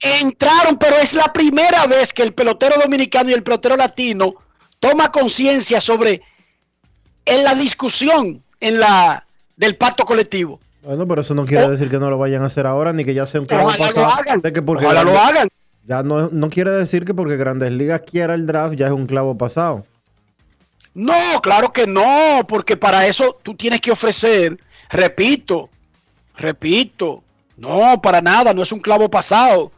entraron, 0.01 0.77
pero 0.79 0.97
es 0.97 1.13
la 1.15 1.33
primera 1.33 1.87
vez 1.87 2.13
que 2.13 2.23
el 2.23 2.33
pelotero 2.35 2.77
dominicano 2.83 3.31
y 3.31 3.33
el 3.35 3.43
pelotero 3.43 3.77
latino 3.77 4.35
toma 4.79 5.11
conciencia 5.13 5.81
sobre 5.81 6.23
en 7.25 7.45
la 7.45 7.55
discusión 7.55 8.43
en 8.61 8.81
la 8.81 9.27
del 9.57 9.77
pacto 9.77 10.05
colectivo. 10.05 10.61
Bueno, 10.83 11.07
pero 11.09 11.23
eso 11.23 11.35
no 11.35 11.45
quiere 11.47 11.69
decir 11.69 11.91
que 11.91 11.99
no 11.99 12.09
lo 12.11 12.17
vayan 12.19 12.43
a 12.43 12.47
hacer 12.47 12.67
ahora, 12.67 12.93
ni 12.93 13.05
que 13.05 13.13
ya 13.15 13.27
sea 13.27 13.41
un 13.41 13.49
Oh. 13.51 13.57
Ojalá 13.65 13.91
lo 13.91 14.07
hagan. 14.07 14.41
Que 14.43 14.61
Ojalá 14.61 15.03
lo 15.03 15.19
hagan. 15.19 15.49
Ya 15.87 16.03
no, 16.03 16.29
no 16.31 16.51
quiere 16.51 16.73
decir 16.73 17.05
que 17.05 17.15
porque 17.15 17.37
Grandes 17.37 17.71
Ligas 17.71 18.03
quiera 18.11 18.35
el 18.35 18.47
draft 18.47 18.75
ya 18.75 18.87
es 18.87 18.93
un 18.93 19.07
clavo 19.07 19.39
pasado. 19.39 19.87
No, 20.95 21.41
claro 21.43 21.73
que 21.73 21.87
no, 21.87 22.45
porque 22.49 22.77
para 22.77 23.07
eso 23.07 23.39
tú 23.43 23.55
tienes 23.55 23.81
que 23.81 23.93
ofrecer, 23.93 24.59
repito, 24.89 25.69
repito, 26.37 27.23
no, 27.57 28.01
para 28.01 28.21
nada, 28.21 28.53
no 28.53 28.63
es 28.63 28.73
un 28.73 28.81
clavo 28.81 29.09
pasado. 29.09 29.73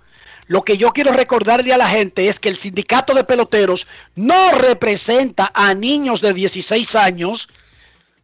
Lo 0.46 0.62
que 0.62 0.78
yo 0.78 0.92
quiero 0.92 1.12
recordarle 1.12 1.72
a 1.74 1.78
la 1.78 1.88
gente 1.88 2.28
es 2.28 2.40
que 2.40 2.48
el 2.48 2.56
sindicato 2.56 3.12
de 3.12 3.24
peloteros 3.24 3.86
no 4.14 4.52
representa 4.52 5.50
a 5.52 5.74
niños 5.74 6.22
de 6.22 6.32
16 6.32 6.94
años 6.96 7.48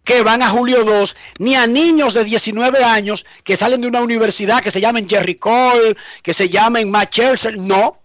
que 0.04 0.22
van 0.22 0.42
a 0.42 0.50
Julio 0.50 0.84
2, 0.84 1.16
ni 1.38 1.54
a 1.54 1.66
niños 1.66 2.14
de 2.14 2.24
19 2.24 2.84
años 2.84 3.24
que 3.42 3.56
salen 3.56 3.80
de 3.80 3.88
una 3.88 4.02
universidad 4.02 4.62
que 4.62 4.70
se 4.70 4.80
llamen 4.80 5.08
Jerry 5.08 5.36
Cole, 5.36 5.96
que 6.22 6.34
se 6.34 6.48
llamen 6.48 6.90
Matt 6.90 7.12
Scherzer, 7.12 7.58
no. 7.58 7.98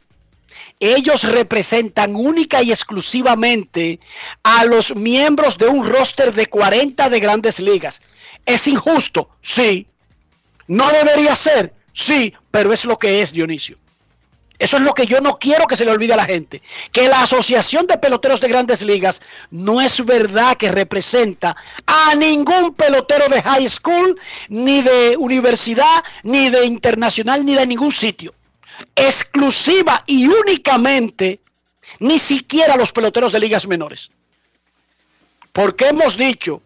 Ellos 0.79 1.23
representan 1.23 2.15
única 2.15 2.63
y 2.63 2.71
exclusivamente 2.71 3.99
a 4.43 4.63
los 4.63 4.95
miembros 4.95 5.57
de 5.57 5.67
un 5.67 5.85
roster 5.85 6.33
de 6.33 6.47
40 6.47 7.09
de 7.09 7.19
grandes 7.19 7.59
ligas. 7.59 8.01
¿Es 8.45 8.65
injusto? 8.65 9.29
Sí. 9.41 9.87
¿No 10.67 10.89
debería 10.91 11.35
ser? 11.35 11.73
Sí, 11.93 12.33
pero 12.49 12.71
es 12.71 12.85
lo 12.85 12.97
que 12.97 13.21
es, 13.21 13.33
Dionisio. 13.33 13.77
Eso 14.59 14.75
es 14.75 14.83
lo 14.83 14.93
que 14.93 15.05
yo 15.05 15.21
no 15.21 15.39
quiero 15.39 15.65
que 15.65 15.77
se 15.77 15.85
le 15.85 15.91
olvide 15.91 16.13
a 16.13 16.17
la 16.17 16.25
gente. 16.25 16.61
Que 16.91 17.07
la 17.07 17.23
Asociación 17.23 17.87
de 17.87 17.97
Peloteros 17.97 18.41
de 18.41 18.49
Grandes 18.49 18.81
Ligas 18.81 19.21
no 19.51 19.79
es 19.79 20.05
verdad 20.05 20.57
que 20.57 20.69
representa 20.69 21.55
a 21.85 22.13
ningún 22.15 22.75
pelotero 22.75 23.29
de 23.29 23.41
high 23.41 23.69
school, 23.69 24.19
ni 24.49 24.81
de 24.81 25.15
universidad, 25.17 26.03
ni 26.23 26.49
de 26.49 26.65
internacional, 26.65 27.45
ni 27.45 27.55
de 27.55 27.65
ningún 27.65 27.93
sitio. 27.93 28.33
Exclusiva 28.93 30.03
y 30.05 30.27
únicamente, 30.27 31.39
ni 31.99 32.19
siquiera 32.19 32.75
los 32.75 32.91
peloteros 32.91 33.31
de 33.31 33.39
ligas 33.39 33.65
menores. 33.65 34.11
Porque 35.53 35.87
hemos 35.87 36.17
dicho, 36.17 36.61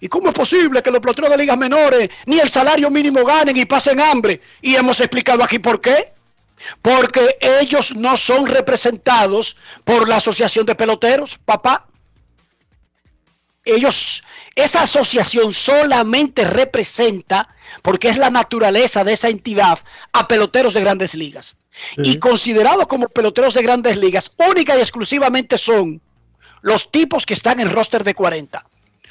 ¿y 0.00 0.06
cómo 0.06 0.28
es 0.28 0.34
posible 0.34 0.80
que 0.80 0.92
los 0.92 1.00
peloteros 1.00 1.30
de 1.30 1.38
ligas 1.38 1.58
menores 1.58 2.08
ni 2.26 2.38
el 2.38 2.48
salario 2.48 2.88
mínimo 2.88 3.24
ganen 3.24 3.56
y 3.56 3.64
pasen 3.64 4.00
hambre? 4.00 4.40
Y 4.60 4.76
hemos 4.76 5.00
explicado 5.00 5.42
aquí 5.42 5.58
por 5.58 5.80
qué. 5.80 6.12
Porque 6.80 7.36
ellos 7.40 7.94
no 7.94 8.16
son 8.16 8.46
representados 8.46 9.56
por 9.84 10.08
la 10.08 10.16
Asociación 10.16 10.66
de 10.66 10.74
Peloteros, 10.74 11.38
papá. 11.38 11.86
Ellos, 13.64 14.22
esa 14.54 14.82
asociación 14.82 15.52
solamente 15.52 16.44
representa, 16.44 17.48
porque 17.82 18.08
es 18.08 18.18
la 18.18 18.30
naturaleza 18.30 19.04
de 19.04 19.12
esa 19.12 19.28
entidad, 19.28 19.78
a 20.12 20.26
peloteros 20.26 20.74
de 20.74 20.80
grandes 20.80 21.14
ligas. 21.14 21.56
Y 21.96 22.18
considerados 22.18 22.86
como 22.86 23.08
peloteros 23.08 23.54
de 23.54 23.62
grandes 23.62 23.96
ligas, 23.96 24.30
única 24.36 24.76
y 24.76 24.80
exclusivamente 24.80 25.56
son 25.56 26.00
los 26.60 26.90
tipos 26.90 27.24
que 27.24 27.34
están 27.34 27.60
en 27.60 27.70
roster 27.70 28.04
de 28.04 28.14
40. 28.14 28.64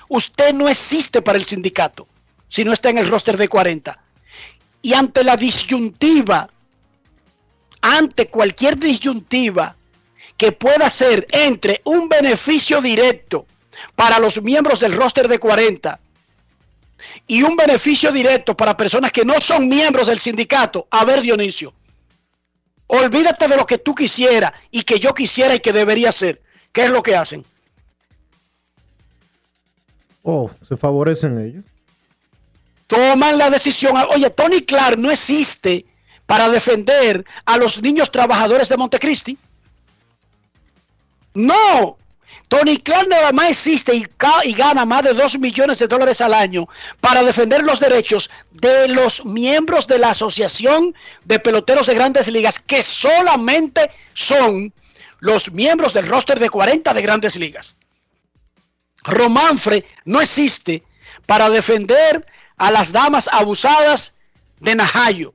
Usted 0.10 0.54
no 0.54 0.68
existe 0.68 1.22
para 1.22 1.38
el 1.38 1.46
sindicato 1.46 2.08
si 2.52 2.66
no 2.66 2.74
está 2.74 2.90
en 2.90 2.98
el 2.98 3.10
roster 3.10 3.38
de 3.38 3.48
40. 3.48 3.98
Y 4.82 4.94
ante 4.94 5.24
la 5.24 5.38
disyuntiva, 5.38 6.50
ante 7.82 8.28
cualquier 8.28 8.78
disyuntiva 8.78 9.76
que 10.38 10.52
pueda 10.52 10.90
ser 10.90 11.28
entre 11.32 11.82
un 11.84 12.10
beneficio 12.10 12.82
directo 12.82 13.46
para 13.96 14.20
los 14.20 14.42
miembros 14.42 14.80
del 14.80 14.94
roster 14.94 15.28
de 15.28 15.40
40 15.40 16.00
y 17.28 17.44
un 17.44 17.56
beneficio 17.56 18.12
directo 18.12 18.56
para 18.56 18.78
personas 18.78 19.12
que 19.12 19.26
no 19.26 19.40
son 19.40 19.68
miembros 19.68 20.08
del 20.08 20.20
sindicato, 20.20 20.88
a 20.92 21.06
ver 21.06 21.22
Dionisio, 21.22 21.74
olvídate 22.88 23.48
de 23.48 23.58
lo 23.58 23.66
que 23.66 23.78
tú 23.78 23.96
quisieras 23.96 24.52
y 24.70 24.84
que 24.84 25.00
yo 25.00 25.14
quisiera 25.14 25.56
y 25.56 25.60
que 25.60 25.74
debería 25.74 26.12
ser. 26.12 26.42
¿Qué 26.72 26.86
es 26.86 26.90
lo 26.90 27.04
que 27.04 27.16
hacen? 27.16 27.46
Oh, 30.24 30.50
se 30.68 30.78
favorecen 30.78 31.40
ellos. 31.40 31.66
toman 32.88 33.38
la 33.38 33.50
decisión. 33.50 33.96
Oye, 34.14 34.30
Tony 34.30 34.62
Clark 34.62 34.98
no 34.98 35.12
existe 35.12 35.86
para 36.32 36.48
defender 36.48 37.26
a 37.44 37.58
los 37.58 37.82
niños 37.82 38.10
trabajadores 38.10 38.70
de 38.70 38.78
Montecristi. 38.78 39.38
No. 41.34 41.98
Tony 42.48 42.78
Clark 42.78 43.10
nada 43.10 43.34
más 43.34 43.50
existe 43.50 43.94
y, 43.94 44.54
gana 44.54 44.86
más 44.86 45.04
de 45.04 45.14
2 45.14 45.40
millones 45.40 45.80
de 45.80 45.88
dólares 45.88 46.22
al 46.22 46.34
año 46.34 46.70
para 47.02 47.22
defender 47.26 47.64
los 47.64 47.82
derechos 47.82 48.30
de 48.50 48.88
los 48.88 49.26
miembros 49.26 49.88
de 49.88 50.00
la 50.00 50.12
Asociación 50.12 50.96
de 51.26 51.38
Peloteros 51.40 51.88
de 51.88 51.96
Grandes 51.96 52.30
Ligas, 52.30 52.60
que 52.60 52.82
solamente 52.82 53.92
son 54.14 54.74
los 55.20 55.52
miembros 55.52 55.94
del 55.94 56.08
roster 56.08 56.40
de 56.40 56.50
40 56.50 56.94
de 56.94 57.02
Grandes 57.02 57.36
Ligas. 57.36 57.76
Romanfre 59.04 59.84
no 60.06 60.22
existe 60.22 60.86
para 61.26 61.50
defender 61.50 62.26
a 62.56 62.72
las 62.72 62.94
damas 62.94 63.28
abusadas 63.30 64.16
de 64.62 64.76
Najayo. 64.76 65.34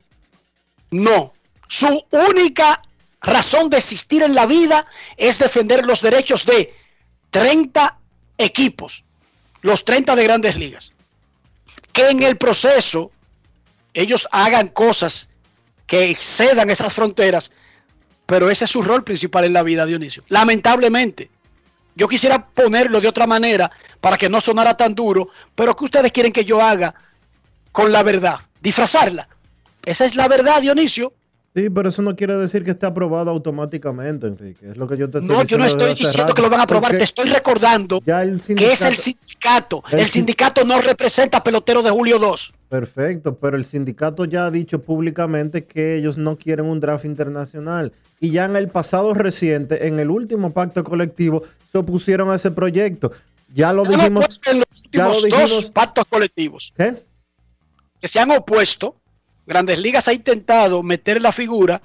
No. 0.91 1.33
Su 1.69 2.05
única 2.11 2.83
razón 3.21 3.71
de 3.71 3.79
existir 3.79 4.23
en 4.23 4.35
la 4.35 4.47
vida 4.47 4.87
es 5.17 5.39
defender 5.39 5.85
los 5.85 6.01
derechos 6.01 6.45
de 6.45 6.75
30 7.31 7.99
equipos, 8.39 9.05
los 9.63 9.85
30 9.85 10.15
de 10.17 10.25
grandes 10.25 10.57
ligas. 10.57 10.93
Que 11.93 12.11
en 12.11 12.23
el 12.23 12.37
proceso 12.37 13.11
ellos 13.95 14.29
hagan 14.31 14.69
cosas 14.69 15.29
que 15.87 16.11
excedan 16.11 16.71
esas 16.71 16.93
fronteras, 16.93 17.51
pero 18.27 18.51
ese 18.51 18.65
es 18.65 18.71
su 18.71 18.83
rol 18.83 19.05
principal 19.05 19.45
en 19.45 19.53
la 19.53 19.63
vida, 19.63 19.87
Dionisio. 19.87 20.25
Lamentablemente. 20.29 21.31
Yo 21.95 22.09
quisiera 22.09 22.47
ponerlo 22.47 23.01
de 23.01 23.09
otra 23.09 23.27
manera 23.27 23.71
para 24.03 24.19
que 24.19 24.29
no 24.29 24.39
sonara 24.39 24.77
tan 24.77 24.95
duro, 24.95 25.31
pero 25.55 25.75
¿qué 25.75 25.85
ustedes 25.87 26.13
quieren 26.13 26.31
que 26.31 26.45
yo 26.45 26.61
haga 26.61 26.95
con 27.73 27.91
la 27.91 28.03
verdad? 28.03 28.39
Disfrazarla. 28.61 29.27
Esa 29.87 30.05
es 30.05 30.15
la 30.17 30.29
verdad, 30.29 30.61
Dionisio. 30.61 31.15
Sí, 31.55 31.71
pero 31.71 31.89
eso 31.89 32.03
no 32.03 32.15
quiere 32.15 32.37
decir 32.37 32.65
que 32.65 32.73
esté 32.73 32.85
aprobado 32.85 33.31
automáticamente, 33.31 34.27
Enrique. 34.27 34.69
Es 34.73 34.77
lo 34.77 34.87
que 34.87 34.99
yo 34.99 35.09
te 35.09 35.21
estoy 35.21 35.35
No, 35.35 35.43
yo 35.43 35.57
no 35.57 35.65
estoy 35.65 35.91
diciendo 35.95 36.19
rato. 36.25 36.35
que 36.35 36.43
lo 36.43 36.51
van 36.51 36.61
a 36.61 36.65
aprobar, 36.65 36.91
te 36.99 37.05
estoy 37.05 37.31
recordando 37.31 38.03
que 38.03 38.13
es 38.73 38.83
el 38.83 38.97
sindicato-. 38.99 39.83
El, 39.91 40.01
El 40.01 40.05
sin- 40.05 40.13
sindicato 40.13 40.65
no 40.67 40.83
representa 40.83 41.43
pelotero 41.43 41.81
de 41.83 41.89
Julio 41.91 42.19
2. 42.19 42.53
Perfecto, 42.69 43.37
pero 43.39 43.57
el 43.57 43.65
sindicato 43.65 44.27
ya 44.27 44.45
ha 44.45 44.51
dicho 44.51 44.83
públicamente 44.83 45.65
que 45.65 45.97
ellos 45.97 46.19
no 46.19 46.37
quieren 46.37 46.67
un 46.67 46.79
draft 46.79 47.07
internacional. 47.07 47.93
Y 48.21 48.33
ya 48.33 48.45
en 48.45 48.57
el 48.57 48.69
pasado 48.69 49.15
reciente, 49.15 49.87
en 49.87 49.99
el 49.99 50.11
último 50.11 50.53
pacto 50.53 50.85
colectivo, 50.85 51.43
se 51.73 51.79
opusieron 51.79 52.29
a 52.31 52.35
ese 52.35 52.51
proyecto. 52.51 53.13
Ya 53.55 53.73
lo 53.73 53.83
dijimos. 53.85 54.41
en 54.45 54.59
los 54.61 54.83
ya 54.93 55.05
lo 55.05 55.11
últimos 55.13 55.23
dijimos. 55.25 55.51
dos 55.51 55.71
pactos 55.71 56.05
colectivos 56.05 56.75
¿Qué? 56.77 57.03
que 57.99 58.09
se 58.09 58.21
han 58.21 58.31
opuesto. 58.33 58.97
Grandes 59.47 59.79
Ligas 59.79 60.09
ha 60.09 60.13
intentado 60.13 60.83
meter 60.83 61.21
la 61.23 61.33
figura 61.33 61.81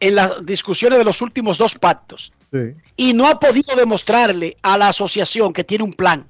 en 0.00 0.14
las 0.14 0.44
discusiones 0.44 0.98
de 0.98 1.04
los 1.04 1.20
últimos 1.22 1.58
dos 1.58 1.74
pactos 1.74 2.32
Sí. 2.52 2.74
y 2.96 3.12
no 3.14 3.26
ha 3.28 3.40
podido 3.40 3.74
demostrarle 3.74 4.56
a 4.62 4.78
la 4.78 4.88
asociación 4.88 5.52
que 5.52 5.64
tiene 5.64 5.82
un 5.84 5.92
plan. 5.92 6.28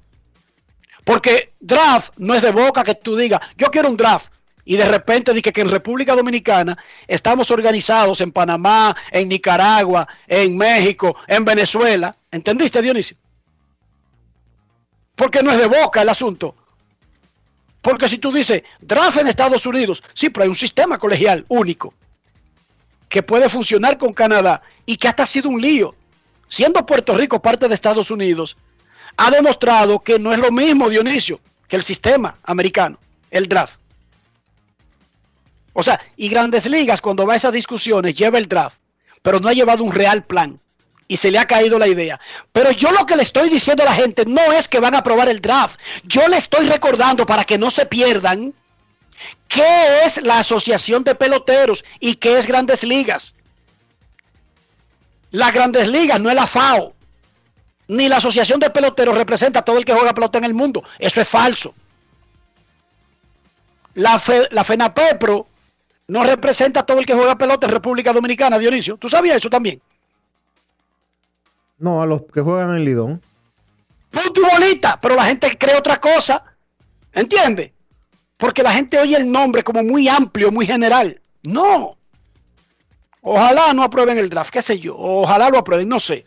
Porque 1.03 1.53
draft 1.59 2.13
no 2.17 2.33
es 2.33 2.41
de 2.41 2.51
boca 2.51 2.83
que 2.83 2.95
tú 2.95 3.15
digas, 3.15 3.39
yo 3.57 3.67
quiero 3.67 3.89
un 3.89 3.97
draft. 3.97 4.31
Y 4.67 4.75
de 4.77 4.85
repente 4.85 5.31
dije 5.31 5.53
que 5.53 5.61
en 5.61 5.69
República 5.69 6.15
Dominicana 6.15 6.75
estamos 7.07 7.51
organizados 7.51 8.19
en 8.21 8.31
Panamá, 8.31 8.95
en 9.11 9.29
Nicaragua, 9.29 10.07
en 10.25 10.57
México, 10.57 11.15
en 11.27 11.45
Venezuela. 11.45 12.15
¿Entendiste, 12.31 12.81
Dionisio? 12.81 13.15
Porque 15.15 15.43
no 15.43 15.51
es 15.51 15.59
de 15.59 15.67
boca 15.67 16.01
el 16.01 16.09
asunto. 16.09 16.55
Porque 17.85 18.09
si 18.09 18.17
tú 18.17 18.31
dices 18.31 18.63
draft 18.81 19.17
en 19.17 19.27
Estados 19.27 19.63
Unidos, 19.67 20.01
sí, 20.15 20.31
pero 20.31 20.45
hay 20.45 20.49
un 20.49 20.55
sistema 20.55 20.97
colegial 20.97 21.45
único 21.49 21.93
que 23.07 23.21
puede 23.21 23.47
funcionar 23.47 23.99
con 23.99 24.11
Canadá 24.11 24.63
y 24.87 24.97
que 24.97 25.07
hasta 25.07 25.21
ha 25.21 25.27
sido 25.27 25.49
un 25.49 25.61
lío. 25.61 25.93
Siendo 26.47 26.83
Puerto 26.83 27.15
Rico 27.15 27.43
parte 27.43 27.67
de 27.67 27.75
Estados 27.75 28.09
Unidos, 28.09 28.57
ha 29.17 29.29
demostrado 29.29 29.99
que 29.99 30.17
no 30.17 30.33
es 30.33 30.39
lo 30.39 30.51
mismo, 30.51 30.89
Dionisio, 30.89 31.39
que 31.67 31.75
el 31.75 31.83
sistema 31.83 32.39
americano, 32.41 32.97
el 33.29 33.47
draft. 33.47 33.79
O 35.73 35.83
sea, 35.83 36.01
y 36.17 36.27
Grandes 36.29 36.65
Ligas, 36.65 37.01
cuando 37.01 37.27
va 37.27 37.33
a 37.33 37.37
esas 37.37 37.53
discusiones, 37.53 38.15
lleva 38.15 38.39
el 38.39 38.47
draft, 38.47 38.79
pero 39.21 39.39
no 39.39 39.47
ha 39.47 39.53
llevado 39.53 39.83
un 39.83 39.91
real 39.91 40.23
plan. 40.23 40.59
Y 41.07 41.17
se 41.17 41.29
le 41.31 41.37
ha 41.39 41.45
caído 41.45 41.77
la 41.77 41.87
idea. 41.87 42.19
Pero 42.51 42.71
yo 42.71 42.91
lo 42.91 43.05
que 43.05 43.15
le 43.15 43.23
estoy 43.23 43.49
diciendo 43.49 43.83
a 43.83 43.87
la 43.87 43.93
gente 43.93 44.25
no 44.25 44.51
es 44.53 44.67
que 44.67 44.79
van 44.79 44.95
a 44.95 44.99
aprobar 44.99 45.29
el 45.29 45.41
draft. 45.41 45.79
Yo 46.03 46.27
le 46.27 46.37
estoy 46.37 46.65
recordando 46.67 47.25
para 47.25 47.43
que 47.43 47.57
no 47.57 47.69
se 47.69 47.85
pierdan 47.85 48.53
qué 49.47 50.03
es 50.05 50.21
la 50.23 50.39
Asociación 50.39 51.03
de 51.03 51.15
Peloteros 51.15 51.85
y 51.99 52.15
qué 52.15 52.37
es 52.37 52.47
Grandes 52.47 52.83
Ligas. 52.83 53.33
Las 55.31 55.53
Grandes 55.53 55.87
Ligas 55.87 56.19
no 56.19 56.29
es 56.29 56.35
la 56.35 56.47
FAO, 56.47 56.93
ni 57.87 58.07
la 58.07 58.17
Asociación 58.17 58.59
de 58.59 58.69
Peloteros 58.69 59.15
representa 59.15 59.59
a 59.59 59.65
todo 59.65 59.77
el 59.77 59.85
que 59.85 59.93
juega 59.93 60.13
pelota 60.13 60.37
en 60.37 60.45
el 60.45 60.53
mundo. 60.53 60.83
Eso 60.97 61.21
es 61.21 61.27
falso. 61.27 61.75
La, 63.93 64.19
Fe- 64.19 64.47
la 64.51 64.63
FENAPEPRO 64.63 65.47
no 66.07 66.23
representa 66.23 66.81
a 66.81 66.85
todo 66.85 66.99
el 66.99 67.05
que 67.05 67.13
juega 67.13 67.37
pelota 67.37 67.67
en 67.67 67.73
República 67.73 68.11
Dominicana, 68.11 68.57
Dionisio. 68.59 68.97
¿Tú 68.97 69.07
sabías 69.07 69.37
eso 69.37 69.49
también? 69.49 69.81
No, 71.77 72.01
a 72.01 72.05
los 72.05 72.23
que 72.33 72.41
juegan 72.41 72.75
en 72.75 72.85
Lidón. 72.85 73.21
punto 74.09 74.41
bolita, 74.49 74.99
pero 75.01 75.15
la 75.15 75.25
gente 75.25 75.57
cree 75.57 75.75
otra 75.75 75.99
cosa. 75.99 76.43
¿Entiende? 77.13 77.73
Porque 78.37 78.63
la 78.63 78.73
gente 78.73 78.99
oye 78.99 79.15
el 79.17 79.31
nombre 79.31 79.63
como 79.63 79.83
muy 79.83 80.07
amplio, 80.07 80.51
muy 80.51 80.65
general. 80.65 81.21
No. 81.43 81.97
Ojalá 83.21 83.73
no 83.73 83.83
aprueben 83.83 84.17
el 84.17 84.29
draft, 84.29 84.51
qué 84.51 84.61
sé 84.61 84.79
yo. 84.79 84.95
Ojalá 84.97 85.49
lo 85.49 85.57
aprueben, 85.57 85.87
no 85.87 85.99
sé. 85.99 86.25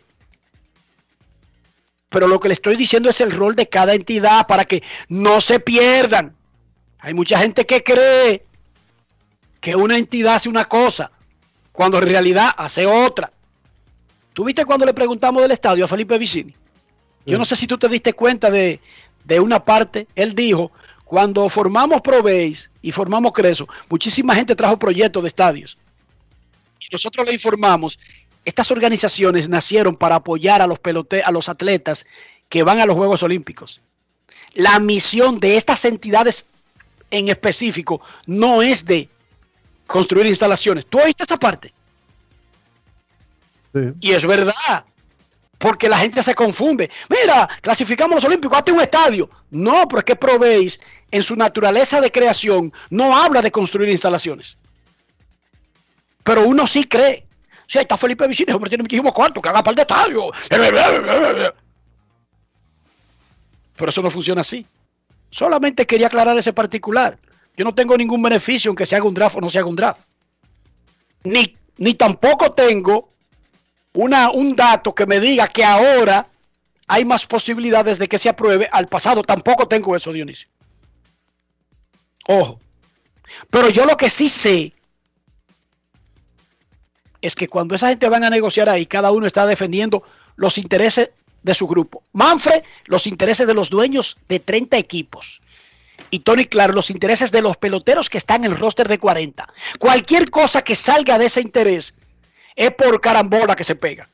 Pero 2.09 2.27
lo 2.27 2.39
que 2.39 2.47
le 2.47 2.55
estoy 2.55 2.75
diciendo 2.75 3.09
es 3.09 3.21
el 3.21 3.31
rol 3.31 3.55
de 3.55 3.69
cada 3.69 3.93
entidad 3.93 4.47
para 4.47 4.65
que 4.65 4.83
no 5.07 5.39
se 5.39 5.59
pierdan. 5.59 6.35
Hay 6.99 7.13
mucha 7.13 7.37
gente 7.39 7.65
que 7.65 7.83
cree 7.83 8.45
que 9.61 9.75
una 9.75 9.97
entidad 9.97 10.35
hace 10.35 10.49
una 10.49 10.65
cosa 10.65 11.11
cuando 11.71 11.99
en 11.99 12.09
realidad 12.09 12.49
hace 12.57 12.85
otra. 12.85 13.31
¿Tú 14.39 14.45
viste 14.45 14.63
cuando 14.63 14.85
le 14.85 14.93
preguntamos 14.93 15.41
del 15.41 15.51
estadio 15.51 15.83
a 15.83 15.87
Felipe 15.89 16.17
Vicini? 16.17 16.55
Yo 17.25 17.37
no 17.37 17.43
sé 17.43 17.57
si 17.57 17.67
tú 17.67 17.77
te 17.77 17.89
diste 17.89 18.13
cuenta 18.13 18.49
de, 18.49 18.79
de 19.25 19.37
una 19.37 19.65
parte. 19.65 20.07
Él 20.15 20.33
dijo, 20.33 20.71
cuando 21.03 21.49
formamos 21.49 21.99
Proveis 22.01 22.71
y 22.81 22.93
formamos 22.93 23.33
Creso, 23.33 23.67
muchísima 23.89 24.33
gente 24.33 24.55
trajo 24.55 24.79
proyectos 24.79 25.23
de 25.23 25.27
estadios. 25.27 25.77
Y 26.79 26.85
nosotros 26.89 27.27
le 27.27 27.33
informamos, 27.33 27.99
estas 28.45 28.71
organizaciones 28.71 29.49
nacieron 29.49 29.97
para 29.97 30.15
apoyar 30.15 30.61
a 30.61 30.67
los 30.67 30.79
pelote 30.79 31.21
a 31.21 31.31
los 31.31 31.49
atletas 31.49 32.05
que 32.47 32.63
van 32.63 32.79
a 32.79 32.85
los 32.85 32.95
Juegos 32.95 33.21
Olímpicos. 33.23 33.81
La 34.53 34.79
misión 34.79 35.41
de 35.41 35.57
estas 35.57 35.83
entidades 35.83 36.47
en 37.11 37.27
específico 37.27 37.99
no 38.25 38.61
es 38.61 38.85
de 38.85 39.09
construir 39.85 40.27
instalaciones. 40.27 40.85
¿Tú 40.85 40.97
oíste 40.97 41.23
esa 41.23 41.35
parte? 41.35 41.73
Y 43.99 44.11
es 44.11 44.25
verdad. 44.25 44.85
Porque 45.57 45.89
la 45.89 45.97
gente 45.97 46.23
se 46.23 46.33
confunde. 46.33 46.89
Mira, 47.09 47.47
clasificamos 47.61 48.15
los 48.15 48.23
Olímpicos, 48.25 48.57
hazte 48.57 48.71
un 48.71 48.81
estadio. 48.81 49.29
No, 49.51 49.87
pero 49.87 49.99
es 49.99 50.05
que 50.05 50.15
Proveis, 50.15 50.79
en 51.11 51.21
su 51.21 51.35
naturaleza 51.35 51.99
de 51.99 52.11
creación, 52.11 52.71
no 52.89 53.15
habla 53.15 53.41
de 53.41 53.51
construir 53.51 53.89
instalaciones. 53.89 54.57
Pero 56.23 56.47
uno 56.47 56.65
sí 56.65 56.85
cree. 56.85 57.27
Si 57.67 57.77
ahí 57.77 57.83
está 57.83 57.97
Felipe 57.97 58.27
Vicini, 58.27 58.53
hombre, 58.53 58.69
tiene 58.69 58.83
muchísimos 58.83 59.13
cuartos, 59.13 59.43
que 59.43 59.49
haga 59.49 59.61
par 59.61 59.75
de 59.75 59.81
estadio. 59.81 60.31
Pero 63.75 63.89
eso 63.89 64.01
no 64.01 64.09
funciona 64.09 64.41
así. 64.41 64.65
Solamente 65.29 65.85
quería 65.85 66.07
aclarar 66.07 66.37
ese 66.37 66.53
particular. 66.53 67.19
Yo 67.57 67.65
no 67.65 67.75
tengo 67.75 67.97
ningún 67.97 68.21
beneficio 68.21 68.71
en 68.71 68.77
que 68.77 68.85
se 68.85 68.95
haga 68.95 69.05
un 69.05 69.13
draft 69.13 69.35
o 69.35 69.41
no 69.41 69.49
se 69.49 69.59
haga 69.59 69.67
un 69.67 69.75
draft. 69.75 70.03
Ni, 71.23 71.57
ni 71.77 71.93
tampoco 71.95 72.51
tengo 72.53 73.13
una, 73.93 74.31
un 74.31 74.55
dato 74.55 74.93
que 74.93 75.05
me 75.05 75.19
diga 75.19 75.47
que 75.47 75.63
ahora 75.63 76.27
hay 76.87 77.05
más 77.05 77.25
posibilidades 77.25 77.99
de 77.99 78.07
que 78.07 78.17
se 78.17 78.29
apruebe. 78.29 78.67
Al 78.71 78.87
pasado 78.87 79.23
tampoco 79.23 79.67
tengo 79.67 79.95
eso, 79.95 80.11
Dionisio. 80.11 80.49
Ojo. 82.27 82.59
Pero 83.49 83.69
yo 83.69 83.85
lo 83.85 83.95
que 83.95 84.09
sí 84.09 84.29
sé 84.29 84.73
es 87.21 87.35
que 87.35 87.47
cuando 87.47 87.75
esa 87.75 87.89
gente 87.89 88.09
van 88.09 88.23
a 88.23 88.29
negociar 88.29 88.69
ahí, 88.69 88.85
cada 88.85 89.11
uno 89.11 89.27
está 89.27 89.45
defendiendo 89.45 90.03
los 90.35 90.57
intereses 90.57 91.11
de 91.43 91.53
su 91.53 91.67
grupo. 91.67 92.03
Manfred, 92.13 92.63
los 92.85 93.07
intereses 93.07 93.47
de 93.47 93.53
los 93.53 93.69
dueños 93.69 94.17
de 94.27 94.39
30 94.39 94.77
equipos. 94.77 95.41
Y 96.11 96.19
Tony 96.19 96.45
Claro, 96.45 96.73
los 96.73 96.89
intereses 96.89 97.31
de 97.31 97.41
los 97.41 97.57
peloteros 97.57 98.09
que 98.09 98.17
están 98.17 98.45
en 98.45 98.51
el 98.51 98.57
roster 98.57 98.87
de 98.87 98.99
40. 98.99 99.51
Cualquier 99.77 100.29
cosa 100.29 100.63
que 100.63 100.75
salga 100.75 101.17
de 101.17 101.27
ese 101.27 101.41
interés 101.41 101.93
es 102.55 102.71
por 102.71 102.99
carambola 103.01 103.55
que 103.55 103.63
se 103.63 103.75
pega. 103.75 104.09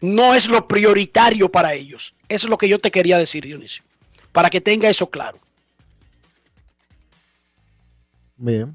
No 0.00 0.34
es 0.34 0.48
lo 0.48 0.66
prioritario 0.66 1.50
para 1.50 1.74
ellos. 1.74 2.14
Eso 2.28 2.46
es 2.46 2.50
lo 2.50 2.58
que 2.58 2.68
yo 2.68 2.78
te 2.78 2.90
quería 2.90 3.18
decir, 3.18 3.44
Dionisio. 3.44 3.84
Para 4.32 4.48
que 4.48 4.60
tenga 4.60 4.88
eso 4.88 5.10
claro. 5.10 5.38
Bien. 8.36 8.74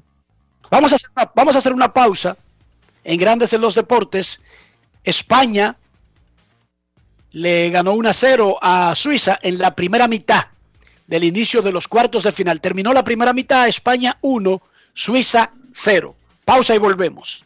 Vamos 0.70 0.92
a 0.92 0.96
hacer 0.96 1.10
una, 1.16 1.32
vamos 1.34 1.54
a 1.54 1.58
hacer 1.58 1.72
una 1.72 1.92
pausa 1.92 2.36
en 3.02 3.18
Grandes 3.18 3.52
en 3.52 3.60
los 3.60 3.74
Deportes. 3.74 4.42
España 5.02 5.76
le 7.32 7.70
ganó 7.70 7.94
1 7.94 8.08
a 8.08 8.12
0 8.12 8.58
a 8.60 8.94
Suiza 8.94 9.38
en 9.42 9.58
la 9.58 9.74
primera 9.74 10.08
mitad 10.08 10.46
del 11.06 11.24
inicio 11.24 11.62
de 11.62 11.72
los 11.72 11.88
cuartos 11.88 12.22
de 12.24 12.32
final. 12.32 12.60
Terminó 12.60 12.92
la 12.92 13.04
primera 13.04 13.32
mitad, 13.32 13.68
España 13.68 14.18
1, 14.20 14.62
Suiza 14.94 15.52
0. 15.72 16.14
Pausa 16.44 16.74
y 16.74 16.78
volvemos. 16.78 17.45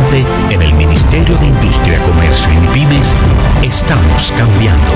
estamos 3.91 4.31
cambiando. 4.37 4.93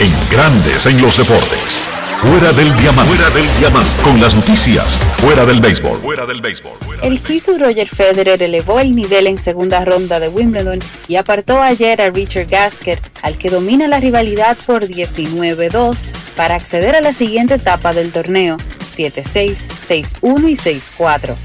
En 0.00 0.30
Grandes 0.30 0.86
en 0.86 1.02
los 1.02 1.18
deportes. 1.18 1.74
Fuera 2.22 2.52
del 2.52 2.74
diamante. 2.78 3.14
Fuera 3.14 3.30
del 3.34 3.46
diamante. 3.58 3.90
Con 4.02 4.18
las 4.18 4.34
noticias. 4.34 4.98
Fuera 5.18 5.44
del 5.44 5.60
béisbol. 5.60 5.98
Fuera 5.98 6.24
del 6.24 6.40
béisbol. 6.40 6.72
El 7.02 7.18
suizo 7.18 7.58
Roger 7.58 7.86
Federer 7.86 8.42
elevó 8.42 8.80
el 8.80 8.96
nivel 8.96 9.26
en 9.26 9.36
segunda 9.36 9.84
ronda 9.84 10.18
de 10.18 10.28
Wimbledon 10.28 10.78
y 11.06 11.16
apartó 11.16 11.60
ayer 11.60 12.00
a 12.00 12.08
Richard 12.08 12.46
Gasquet, 12.46 13.00
al 13.20 13.36
que 13.36 13.50
domina 13.50 13.88
la 13.88 14.00
rivalidad 14.00 14.56
por 14.64 14.86
19-2, 14.86 16.08
para 16.34 16.54
acceder 16.54 16.96
a 16.96 17.02
la 17.02 17.12
siguiente 17.12 17.54
etapa 17.54 17.92
del 17.92 18.10
torneo, 18.10 18.56
7-6, 18.90 19.66
6-1 19.86 20.48
y 20.48 20.54
6-4. 20.54 21.36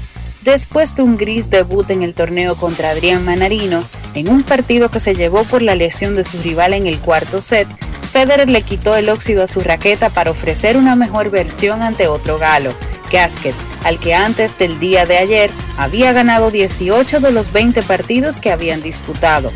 Después 0.44 0.94
de 0.94 1.02
un 1.02 1.16
gris 1.16 1.48
debut 1.48 1.90
en 1.90 2.02
el 2.02 2.12
torneo 2.12 2.54
contra 2.54 2.90
Adrián 2.90 3.24
Manarino, 3.24 3.82
en 4.14 4.28
un 4.28 4.42
partido 4.42 4.90
que 4.90 5.00
se 5.00 5.14
llevó 5.14 5.44
por 5.44 5.62
la 5.62 5.74
lesión 5.74 6.14
de 6.16 6.22
su 6.22 6.42
rival 6.42 6.74
en 6.74 6.86
el 6.86 6.98
cuarto 6.98 7.40
set, 7.40 7.66
Federer 8.12 8.50
le 8.50 8.60
quitó 8.60 8.94
el 8.94 9.08
óxido 9.08 9.42
a 9.42 9.46
su 9.46 9.60
raqueta 9.60 10.10
para 10.10 10.30
ofrecer 10.30 10.76
una 10.76 10.96
mejor 10.96 11.30
versión 11.30 11.82
ante 11.82 12.08
otro 12.08 12.38
galo, 12.38 12.74
Gasket, 13.10 13.54
al 13.84 13.98
que 13.98 14.12
antes 14.14 14.58
del 14.58 14.78
día 14.78 15.06
de 15.06 15.16
ayer 15.16 15.50
había 15.78 16.12
ganado 16.12 16.50
18 16.50 17.20
de 17.20 17.30
los 17.30 17.50
20 17.50 17.82
partidos 17.82 18.38
que 18.38 18.52
habían 18.52 18.82
disputado. 18.82 19.50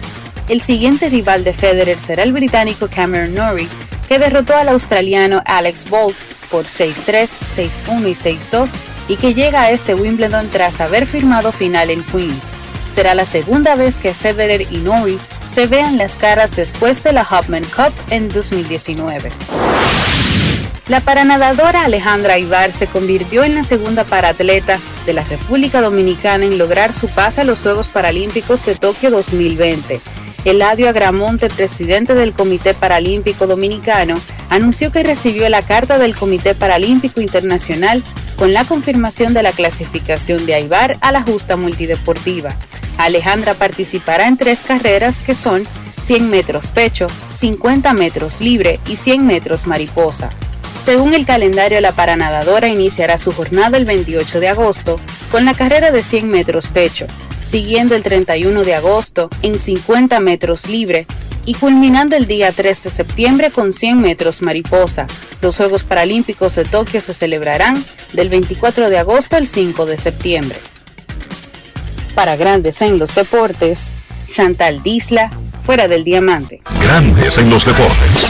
El 0.49 0.63
siguiente 0.63 1.11
rival 1.11 1.45
de 1.45 1.53
Federer 1.53 2.01
será 2.01 2.23
el 2.23 2.33
británico 2.33 2.89
Cameron 2.89 3.35
Norrie, 3.35 3.69
que 4.09 4.19
derrotó 4.19 4.57
al 4.57 4.71
australiano 4.71 5.43
Alex 5.45 5.89
Bolt 5.89 6.17
por 6.51 6.65
6-3, 6.65 7.29
6-1 7.87 8.09
y 8.09 8.15
6-2 8.15 8.75
y 9.09 9.17
que 9.17 9.35
llega 9.35 9.63
a 9.63 9.71
este 9.71 9.95
Wimbledon 9.95 10.49
tras 10.49 10.81
haber 10.81 11.07
firmado 11.07 11.53
final 11.53 11.91
en 11.91 12.03
Queens. 12.03 12.55
Será 12.91 13.15
la 13.15 13.27
segunda 13.27 13.75
vez 13.75 13.99
que 13.99 14.15
Federer 14.15 14.63
y 14.71 14.79
Norrie 14.79 15.19
se 15.47 15.67
vean 15.67 15.99
las 15.99 16.17
caras 16.17 16.57
después 16.57 17.03
de 17.05 17.13
la 17.13 17.23
Hopman 17.23 17.65
Cup 17.65 17.93
en 18.11 18.29
2019. 18.29 19.31
La 20.89 21.01
paranadadora 21.01 21.85
Alejandra 21.85 22.39
Ibar 22.39 22.73
se 22.73 22.87
convirtió 22.87 23.45
en 23.45 23.55
la 23.55 23.63
segunda 23.63 24.05
paratleta 24.05 24.79
de 25.05 25.13
la 25.13 25.23
República 25.23 25.83
Dominicana 25.83 26.47
en 26.47 26.57
lograr 26.57 26.95
su 26.95 27.09
pase 27.09 27.43
a 27.43 27.45
los 27.45 27.61
Juegos 27.61 27.89
Paralímpicos 27.89 28.65
de 28.65 28.75
Tokio 28.75 29.11
2020. 29.11 30.01
Eladio 30.49 30.89
Agramonte, 30.89 31.51
presidente 31.51 32.15
del 32.15 32.33
Comité 32.33 32.73
Paralímpico 32.73 33.47
Dominicano, 33.47 34.15
anunció 34.49 34.91
que 34.91 35.03
recibió 35.03 35.47
la 35.51 35.61
carta 35.61 35.99
del 35.99 36.17
Comité 36.17 36.55
Paralímpico 36.55 37.21
Internacional 37.21 38.03
con 38.37 38.55
la 38.55 38.65
confirmación 38.65 39.35
de 39.35 39.43
la 39.43 39.53
clasificación 39.53 40.47
de 40.47 40.55
Aibar 40.55 40.97
a 41.03 41.13
la 41.13 41.23
justa 41.23 41.57
multideportiva. 41.57 42.57
Alejandra 42.97 43.53
participará 43.53 44.27
en 44.27 44.39
tres 44.39 44.61
carreras 44.61 45.21
que 45.21 45.35
son 45.35 45.67
100 46.01 46.31
metros 46.31 46.71
pecho, 46.71 47.09
50 47.35 47.93
metros 47.93 48.41
libre 48.41 48.81
y 48.87 48.97
100 48.97 49.27
metros 49.27 49.67
mariposa. 49.67 50.31
Según 50.81 51.13
el 51.13 51.27
calendario, 51.27 51.79
la 51.83 51.93
paranadadora 51.93 52.69
iniciará 52.69 53.19
su 53.19 53.33
jornada 53.33 53.77
el 53.77 53.85
28 53.85 54.41
de 54.41 54.49
agosto 54.49 54.99
con 55.31 55.45
la 55.45 55.53
carrera 55.53 55.91
de 55.91 56.03
100 56.03 56.27
metros 56.27 56.69
pecho, 56.69 57.07
siguiendo 57.49 57.95
el 57.95 58.03
31 58.03 58.63
de 58.63 58.75
agosto 58.75 59.31
en 59.43 59.59
50 59.59 60.21
metros 60.21 60.69
libre 60.69 61.07
y 61.47 61.55
culminando 61.55 62.15
el 62.15 62.27
día 62.27 62.53
3 62.53 62.83
de 62.83 62.91
septiembre 62.91 63.51
con 63.51 63.73
100 63.73 64.03
metros 64.03 64.43
mariposa. 64.43 65.07
Los 65.41 65.57
Juegos 65.57 65.83
Paralímpicos 65.83 66.57
de 66.57 66.67
Tokio 66.67 67.01
se 67.01 67.15
celebrarán 67.15 67.83
del 68.13 68.29
24 68.29 68.91
de 68.91 68.99
agosto 68.99 69.37
al 69.37 69.47
5 69.47 69.87
de 69.87 69.97
septiembre. 69.97 70.59
Para 72.15 72.37
Grandes 72.37 72.83
en 72.83 72.99
los 72.99 73.15
Deportes, 73.15 73.93
Chantal 74.27 74.83
Disla, 74.83 75.31
fuera 75.63 75.89
del 75.89 76.05
diamante. 76.05 76.61
Grandes 76.83 77.39
en 77.39 77.49
los 77.49 77.65
deportes. 77.65 78.29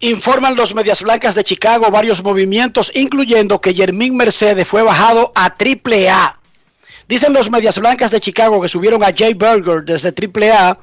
Informan 0.00 0.54
los 0.54 0.76
Medias 0.76 1.02
Blancas 1.02 1.34
de 1.34 1.42
Chicago 1.42 1.90
varios 1.90 2.22
movimientos, 2.22 2.92
incluyendo 2.94 3.60
que 3.60 3.74
Jermín 3.74 4.16
Mercedes 4.16 4.68
fue 4.68 4.82
bajado 4.82 5.32
a 5.34 5.56
Triple 5.56 6.08
A. 6.08 6.38
Dicen 7.08 7.32
los 7.32 7.50
Medias 7.50 7.80
Blancas 7.80 8.12
de 8.12 8.20
Chicago 8.20 8.60
que 8.60 8.68
subieron 8.68 9.02
a 9.02 9.12
Jay 9.16 9.34
Berger 9.34 9.82
desde 9.82 10.12
Triple 10.12 10.52
A, 10.52 10.78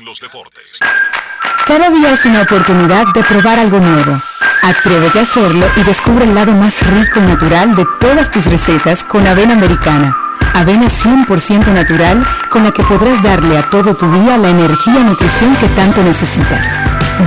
Cada 1.65 1.89
día 1.89 2.11
es 2.11 2.25
una 2.25 2.43
oportunidad 2.43 3.05
de 3.13 3.23
probar 3.23 3.59
algo 3.59 3.79
nuevo. 3.79 4.21
Atrévete 4.61 5.19
a 5.19 5.21
hacerlo 5.23 5.65
y 5.75 5.83
descubre 5.83 6.25
el 6.25 6.35
lado 6.35 6.51
más 6.51 6.85
rico 6.85 7.19
y 7.19 7.23
natural 7.23 7.75
de 7.75 7.85
todas 7.99 8.29
tus 8.29 8.45
recetas 8.45 9.03
con 9.03 9.25
avena 9.25 9.53
americana. 9.53 10.15
Avena 10.53 10.87
100% 10.87 11.73
natural 11.73 12.25
con 12.49 12.63
la 12.63 12.71
que 12.71 12.83
podrás 12.83 13.21
darle 13.23 13.57
a 13.57 13.69
todo 13.69 13.95
tu 13.95 14.11
día 14.11 14.37
la 14.37 14.49
energía 14.49 14.99
y 14.99 15.03
nutrición 15.03 15.55
que 15.55 15.67
tanto 15.69 16.03
necesitas. 16.03 16.77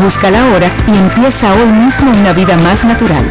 Búscala 0.00 0.48
ahora 0.48 0.70
y 0.86 0.96
empieza 0.96 1.52
hoy 1.54 1.68
mismo 1.68 2.10
una 2.10 2.32
vida 2.32 2.56
más 2.58 2.84
natural. 2.84 3.30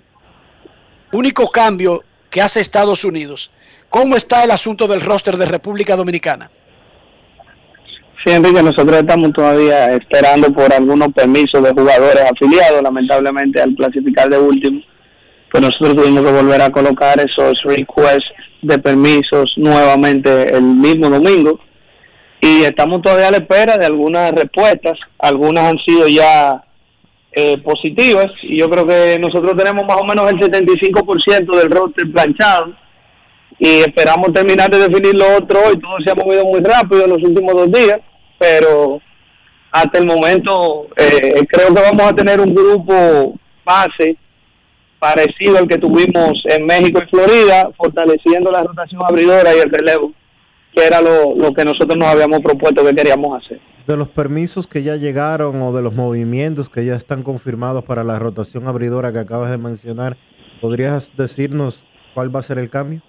Único 1.12 1.50
cambio 1.50 2.04
que 2.30 2.42
hace 2.42 2.62
Estados 2.62 3.04
Unidos. 3.04 3.52
¿Cómo 3.90 4.16
está 4.16 4.44
el 4.44 4.52
asunto 4.52 4.88
del 4.88 5.02
roster 5.02 5.38
de 5.38 5.46
República 5.46 5.96
Dominicana? 5.96 6.50
Sí, 8.26 8.32
Enrique, 8.32 8.64
nosotros 8.64 8.98
estamos 8.98 9.34
todavía 9.34 9.94
esperando 9.94 10.52
por 10.54 10.74
algunos 10.74 11.14
permisos 11.14 11.62
de 11.62 11.72
jugadores 11.72 12.24
afiliados, 12.24 12.82
lamentablemente 12.82 13.62
al 13.62 13.76
clasificar 13.76 14.30
de 14.30 14.38
último, 14.38 14.82
pues 15.54 15.62
nosotros 15.62 15.96
tuvimos 15.96 16.26
que 16.26 16.32
volver 16.32 16.60
a 16.64 16.72
colocar 16.72 17.20
esos 17.20 17.54
requests 17.64 18.26
de 18.64 18.80
permisos 18.80 19.54
nuevamente 19.58 20.52
el 20.52 20.64
mismo 20.64 21.12
domingo. 21.12 21.60
Y 22.42 22.64
estamos 22.64 23.04
todavía 23.04 23.28
a 23.28 23.32
la 23.32 23.38
espera 23.38 23.78
de 23.78 23.86
algunas 23.86 24.32
respuestas, 24.32 24.98
algunas 25.20 25.66
han 25.66 25.78
sido 25.86 26.08
ya 26.08 26.64
eh, 27.32 27.60
positivas. 27.60 28.32
Y 28.42 28.58
yo 28.58 28.68
creo 28.68 28.88
que 28.88 29.20
nosotros 29.20 29.56
tenemos 29.56 29.86
más 29.86 29.98
o 30.02 30.06
menos 30.06 30.28
el 30.32 30.40
75% 30.40 31.56
del 31.56 31.70
roster 31.70 32.12
planchado. 32.12 32.74
Y 33.60 33.82
esperamos 33.82 34.34
terminar 34.34 34.72
de 34.72 34.80
definir 34.80 35.14
lo 35.14 35.38
otro 35.38 35.60
hoy. 35.68 35.80
Todo 35.80 35.98
se 36.04 36.10
ha 36.10 36.16
movido 36.16 36.46
muy 36.46 36.62
rápido 36.62 37.04
en 37.04 37.12
los 37.12 37.22
últimos 37.22 37.54
dos 37.54 37.72
días, 37.72 38.00
pero 38.40 39.00
hasta 39.70 40.00
el 40.00 40.08
momento 40.08 40.88
eh, 40.98 41.46
creo 41.48 41.76
que 41.76 41.82
vamos 41.82 42.08
a 42.08 42.16
tener 42.16 42.42
un 42.42 42.56
grupo 42.56 43.36
base 43.64 44.18
parecido 45.08 45.58
al 45.58 45.68
que 45.68 45.78
tuvimos 45.78 46.42
en 46.46 46.66
México 46.66 47.02
y 47.06 47.10
Florida, 47.10 47.70
fortaleciendo 47.76 48.50
la 48.52 48.64
rotación 48.64 49.02
abridora 49.06 49.54
y 49.54 49.60
el 49.60 49.70
relevo, 49.70 50.14
que 50.74 50.86
era 50.86 51.02
lo, 51.02 51.36
lo 51.36 51.54
que 51.54 51.66
nosotros 51.66 51.98
nos 51.98 52.08
habíamos 52.08 52.40
propuesto 52.40 52.86
que 52.86 52.96
queríamos 52.96 53.44
hacer. 53.44 53.60
De 53.86 53.98
los 53.98 54.08
permisos 54.08 54.66
que 54.66 54.82
ya 54.82 54.96
llegaron 54.96 55.62
o 55.62 55.74
de 55.74 55.82
los 55.82 55.94
movimientos 55.94 56.70
que 56.70 56.86
ya 56.86 56.96
están 56.96 57.22
confirmados 57.22 57.84
para 57.84 58.06
la 58.06 58.18
rotación 58.18 58.66
abridora 58.66 59.12
que 59.12 59.20
acabas 59.20 59.52
de 59.52 59.58
mencionar, 59.58 60.16
¿podrías 60.62 61.12
decirnos 61.18 61.86
cuál 62.14 62.34
va 62.34 62.40
a 62.40 62.44
ser 62.44 62.58
el 62.60 62.70
cambio? 62.70 63.02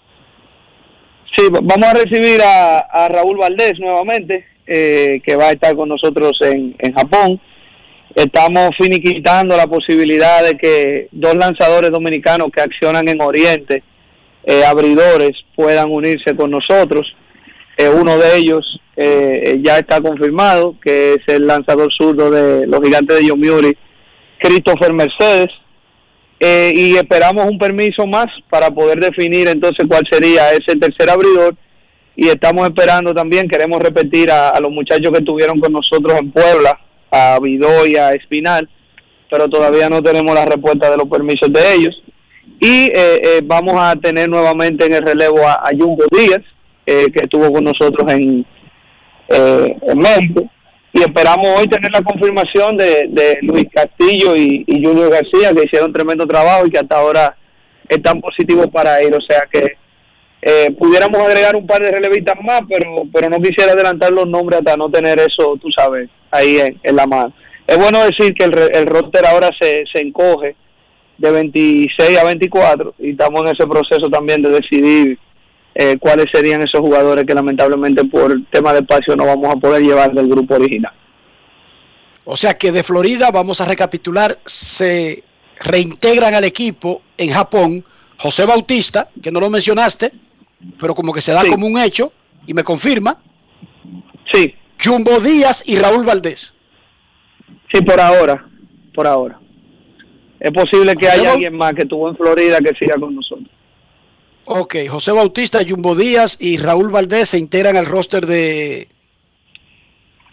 Sí, 1.36 1.46
va- 1.48 1.60
vamos 1.62 1.88
a 1.88 1.94
recibir 1.94 2.40
a, 2.42 2.78
a 2.80 3.08
Raúl 3.08 3.38
Valdés 3.38 3.78
nuevamente, 3.78 4.44
eh, 4.66 5.20
que 5.24 5.36
va 5.36 5.44
a 5.44 5.52
estar 5.52 5.76
con 5.76 5.88
nosotros 5.88 6.32
en, 6.40 6.74
en 6.80 6.92
Japón. 6.92 7.40
Estamos 8.14 8.70
finiquitando 8.78 9.56
la 9.56 9.66
posibilidad 9.66 10.44
de 10.44 10.56
que 10.56 11.08
dos 11.10 11.34
lanzadores 11.34 11.90
dominicanos 11.90 12.48
que 12.54 12.60
accionan 12.60 13.08
en 13.08 13.20
Oriente, 13.20 13.82
eh, 14.44 14.64
abridores, 14.64 15.32
puedan 15.56 15.90
unirse 15.90 16.36
con 16.36 16.50
nosotros. 16.50 17.06
Eh, 17.76 17.88
uno 17.88 18.16
de 18.18 18.36
ellos 18.36 18.80
eh, 18.96 19.58
ya 19.62 19.78
está 19.78 20.00
confirmado, 20.00 20.76
que 20.80 21.14
es 21.14 21.22
el 21.26 21.46
lanzador 21.46 21.92
zurdo 21.92 22.30
de 22.30 22.66
los 22.68 22.80
gigantes 22.82 23.18
de 23.18 23.26
Yomiuri, 23.26 23.76
Christopher 24.38 24.92
Mercedes. 24.92 25.48
Y 26.40 26.96
esperamos 26.96 27.46
un 27.46 27.58
permiso 27.58 28.06
más 28.06 28.26
para 28.50 28.70
poder 28.70 29.00
definir 29.00 29.48
entonces 29.48 29.86
cuál 29.88 30.02
sería 30.10 30.52
ese 30.52 30.76
tercer 30.76 31.08
abridor 31.08 31.56
y 32.16 32.28
estamos 32.28 32.66
esperando 32.68 33.12
también, 33.12 33.48
queremos 33.48 33.80
repetir 33.80 34.30
a, 34.30 34.50
a 34.50 34.60
los 34.60 34.70
muchachos 34.70 35.10
que 35.10 35.18
estuvieron 35.18 35.58
con 35.58 35.72
nosotros 35.72 36.18
en 36.18 36.30
Puebla, 36.30 36.78
a 37.14 37.38
Vidó 37.40 37.86
y 37.86 37.96
a 37.96 38.10
Espinal, 38.10 38.68
pero 39.30 39.48
todavía 39.48 39.88
no 39.88 40.02
tenemos 40.02 40.34
la 40.34 40.44
respuesta 40.44 40.90
de 40.90 40.96
los 40.96 41.08
permisos 41.08 41.52
de 41.52 41.74
ellos. 41.74 42.02
Y 42.60 42.86
eh, 42.86 42.92
eh, 42.94 43.40
vamos 43.44 43.74
a 43.78 43.94
tener 43.96 44.28
nuevamente 44.28 44.86
en 44.86 44.94
el 44.94 45.02
relevo 45.02 45.46
a, 45.46 45.62
a 45.64 45.70
Díaz, 45.72 46.42
eh, 46.86 47.06
que 47.12 47.20
estuvo 47.22 47.52
con 47.52 47.64
nosotros 47.64 48.12
en, 48.12 48.44
eh, 49.28 49.76
en 49.80 49.98
México. 49.98 50.50
Y 50.92 51.00
esperamos 51.00 51.46
hoy 51.56 51.66
tener 51.66 51.90
la 51.92 52.02
confirmación 52.02 52.76
de, 52.76 53.06
de 53.08 53.38
Luis 53.42 53.66
Castillo 53.72 54.36
y, 54.36 54.64
y 54.66 54.82
García, 54.82 55.52
que 55.54 55.64
hicieron 55.64 55.92
tremendo 55.92 56.26
trabajo 56.26 56.66
y 56.66 56.70
que 56.70 56.78
hasta 56.78 56.96
ahora 56.96 57.36
están 57.88 58.20
positivos 58.20 58.68
para 58.68 59.02
ir. 59.02 59.14
O 59.14 59.20
sea 59.20 59.48
que 59.50 59.76
eh, 60.46 60.70
pudiéramos 60.78 61.22
agregar 61.22 61.56
un 61.56 61.66
par 61.66 61.80
de 61.80 61.90
relevistas 61.90 62.36
más, 62.42 62.60
pero 62.68 63.04
pero 63.10 63.30
no 63.30 63.40
quisiera 63.40 63.72
adelantar 63.72 64.12
los 64.12 64.28
nombres 64.28 64.58
hasta 64.58 64.76
no 64.76 64.90
tener 64.90 65.18
eso, 65.18 65.56
tú 65.56 65.70
sabes, 65.70 66.10
ahí 66.30 66.58
en, 66.58 66.78
en 66.82 66.96
la 66.96 67.06
mano. 67.06 67.32
Es 67.66 67.78
bueno 67.78 68.04
decir 68.04 68.34
que 68.34 68.44
el, 68.44 68.52
el 68.74 68.84
roster 68.84 69.24
ahora 69.24 69.48
se, 69.58 69.84
se 69.90 70.02
encoge 70.02 70.54
de 71.16 71.30
26 71.30 72.18
a 72.18 72.24
24 72.24 72.94
y 72.98 73.12
estamos 73.12 73.40
en 73.40 73.56
ese 73.56 73.66
proceso 73.66 74.10
también 74.10 74.42
de 74.42 74.50
decidir 74.50 75.18
eh, 75.74 75.96
cuáles 75.98 76.26
serían 76.30 76.60
esos 76.60 76.82
jugadores 76.82 77.24
que 77.24 77.32
lamentablemente 77.32 78.04
por 78.04 78.36
tema 78.50 78.74
de 78.74 78.80
espacio 78.80 79.16
no 79.16 79.24
vamos 79.24 79.48
a 79.50 79.56
poder 79.56 79.82
llevar 79.82 80.12
del 80.12 80.28
grupo 80.28 80.56
original. 80.56 80.92
O 82.26 82.36
sea 82.36 82.52
que 82.52 82.70
de 82.70 82.82
Florida, 82.82 83.30
vamos 83.30 83.62
a 83.62 83.64
recapitular, 83.64 84.38
se 84.44 85.24
reintegran 85.58 86.34
al 86.34 86.44
equipo 86.44 87.00
en 87.16 87.30
Japón 87.30 87.82
José 88.18 88.44
Bautista, 88.44 89.08
que 89.22 89.32
no 89.32 89.40
lo 89.40 89.48
mencionaste, 89.48 90.12
pero 90.78 90.94
como 90.94 91.12
que 91.12 91.20
se 91.20 91.32
da 91.32 91.44
como 91.44 91.66
un 91.66 91.78
hecho, 91.78 92.12
y 92.46 92.54
me 92.54 92.64
confirma. 92.64 93.20
Sí. 94.32 94.54
Jumbo 94.82 95.20
Díaz 95.20 95.62
y 95.66 95.76
Raúl 95.76 96.04
Valdés. 96.04 96.54
Sí, 97.72 97.82
por 97.82 98.00
ahora, 98.00 98.46
por 98.94 99.06
ahora. 99.06 99.38
Es 100.40 100.50
posible 100.52 100.94
que 100.94 101.06
José 101.06 101.20
haya 101.20 101.32
alguien 101.32 101.56
más 101.56 101.72
que 101.74 101.82
estuvo 101.82 102.08
en 102.08 102.16
Florida 102.16 102.58
que 102.58 102.74
siga 102.74 102.94
con 102.98 103.14
nosotros. 103.14 103.48
Ok, 104.46 104.76
José 104.88 105.12
Bautista, 105.12 105.60
Jumbo 105.66 105.94
Díaz 105.94 106.36
y 106.38 106.58
Raúl 106.58 106.90
Valdés 106.90 107.30
se 107.30 107.38
integran 107.38 107.76
al 107.76 107.86
roster 107.86 108.26
de, 108.26 108.88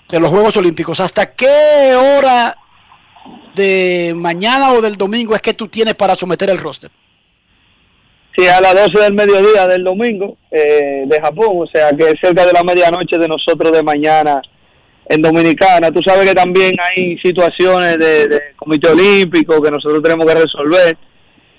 de 0.09 0.19
los 0.19 0.29
Juegos 0.29 0.57
Olímpicos. 0.57 0.99
¿Hasta 0.99 1.33
qué 1.33 1.95
hora 1.95 2.57
de 3.55 4.13
mañana 4.15 4.73
o 4.73 4.81
del 4.81 4.97
domingo 4.97 5.33
es 5.33 5.41
que 5.41 5.53
tú 5.53 5.69
tienes 5.69 5.95
para 5.95 6.15
someter 6.15 6.49
el 6.49 6.57
roster? 6.57 6.91
Sí, 8.35 8.47
a 8.47 8.61
las 8.61 8.73
12 8.73 9.03
del 9.03 9.13
mediodía 9.13 9.67
del 9.67 9.83
domingo 9.83 10.37
eh, 10.49 11.03
de 11.05 11.21
Japón, 11.21 11.49
o 11.57 11.67
sea 11.67 11.91
que 11.91 12.11
es 12.11 12.15
cerca 12.21 12.45
de 12.45 12.53
la 12.53 12.63
medianoche 12.63 13.17
de 13.17 13.27
nosotros 13.27 13.71
de 13.71 13.83
mañana 13.83 14.41
en 15.11 15.21
Dominicana. 15.21 15.91
Tú 15.91 15.99
sabes 16.05 16.27
que 16.27 16.33
también 16.33 16.71
hay 16.79 17.17
situaciones 17.17 17.97
de, 17.97 18.41
comité 18.55 18.89
olímpico 18.89 19.61
que 19.61 19.69
nosotros 19.69 20.01
tenemos 20.01 20.25
que 20.25 20.35
resolver 20.35 20.97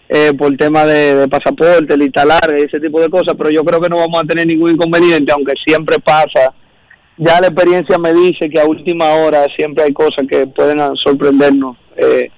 eh, 0.08 0.32
por 0.36 0.56
tema 0.56 0.86
de, 0.86 1.28
pasaporte, 1.28 1.96
lista 1.96 2.24
larga 2.24 2.56
ese 2.56 2.80
tipo 2.80 3.00
de 3.00 3.10
cosas, 3.10 3.34
pero 3.36 3.50
yo 3.50 3.62
creo 3.64 3.80
que 3.80 3.90
no 3.90 3.98
vamos 3.98 4.22
a 4.22 4.26
tener 4.26 4.46
ningún 4.46 4.70
inconveniente, 4.70 5.32
aunque 5.32 5.52
siempre 5.64 5.98
pasa. 5.98 6.54
Ya 7.18 7.40
la 7.40 7.48
experiencia 7.48 7.98
me 7.98 8.14
dice 8.14 8.48
que 8.48 8.58
a 8.58 8.64
última 8.64 9.10
hora 9.12 9.46
siempre 9.54 9.84
hay 9.84 9.92
cosas 9.92 10.26
que 10.28 10.46
pueden 10.46 10.78
sorprendernos 10.96 11.76
eh, 11.96 12.30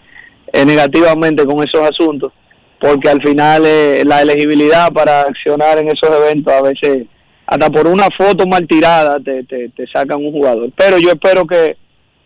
eh, 0.52 0.64
negativamente 0.64 1.44
con 1.44 1.62
esos 1.66 1.80
asuntos, 1.80 2.32
porque 2.80 3.08
al 3.08 3.22
final 3.22 3.64
eh, 3.66 4.02
la 4.04 4.22
elegibilidad 4.22 4.92
para 4.92 5.22
accionar 5.22 5.78
en 5.78 5.88
esos 5.88 6.10
eventos 6.10 6.52
a 6.52 6.62
veces 6.62 7.06
hasta 7.46 7.70
por 7.70 7.86
una 7.86 8.08
foto 8.16 8.46
mal 8.46 8.66
tirada 8.66 9.18
te, 9.20 9.44
te, 9.44 9.68
te 9.70 9.86
sacan 9.86 10.24
un 10.24 10.32
jugador. 10.32 10.70
Pero 10.76 10.98
yo 10.98 11.10
espero 11.10 11.46
que 11.46 11.76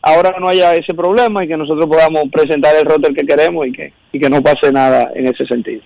ahora 0.02 0.36
no 0.38 0.48
haya 0.48 0.74
ese 0.74 0.94
problema 0.94 1.44
y 1.44 1.48
que 1.48 1.56
nosotros 1.56 1.86
podamos 1.86 2.24
presentar 2.30 2.74
el 2.76 2.86
roster 2.86 3.14
que 3.14 3.26
queremos 3.26 3.66
y 3.66 3.72
que, 3.72 3.92
y 4.12 4.20
que 4.20 4.30
no 4.30 4.42
pase 4.42 4.72
nada 4.72 5.10
en 5.14 5.26
ese 5.26 5.46
sentido. 5.46 5.82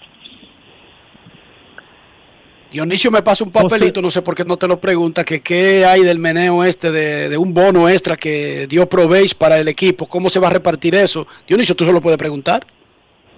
Dionisio 2.71 3.11
me 3.11 3.23
pasa 3.23 3.45
un 3.45 3.51
papelito, 3.51 4.01
no 4.01 4.11
sé 4.11 4.23
por 4.23 4.35
qué 4.35 4.47
no 4.47 4.57
te 4.57 4.67
lo 4.67 4.81
pregunta, 4.81 5.25
que 5.25 5.43
qué 5.43 5.85
hay 5.85 6.03
del 6.05 6.19
meneo 6.19 6.65
este 6.65 6.91
de, 6.91 7.29
de 7.29 7.37
un 7.37 7.53
bono 7.53 7.87
extra 7.87 8.17
que 8.17 8.67
dio 8.67 8.89
Proveis 8.89 9.35
para 9.35 9.59
el 9.59 9.69
equipo, 9.69 10.07
cómo 10.07 10.31
se 10.31 10.41
va 10.41 10.47
a 10.47 10.53
repartir 10.53 10.95
eso. 10.95 11.27
Dionisio, 11.47 11.75
tú 11.75 11.85
se 11.85 11.93
lo 11.93 12.01
puedes 12.01 12.19
preguntar. 12.19 12.67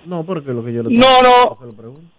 No, 0.07 0.25
porque 0.25 0.53
lo 0.53 0.65
que 0.65 0.73
yo 0.73 0.83
le 0.83 0.91
No, 0.91 1.23
no, 1.23 1.59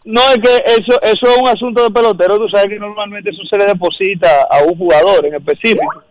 no 0.05 0.21
es 0.21 0.37
que 0.37 0.63
eso, 0.65 0.99
eso 1.01 1.27
es 1.27 1.37
un 1.37 1.47
asunto 1.47 1.83
de 1.83 1.91
pelotero. 1.91 2.37
Tú 2.37 2.49
sabes 2.49 2.67
que 2.67 2.79
normalmente 2.79 3.29
eso 3.29 3.41
se 3.49 3.57
le 3.57 3.65
deposita 3.65 4.47
a 4.49 4.63
un 4.63 4.77
jugador 4.77 5.25
en 5.25 5.35
específico, 5.35 6.03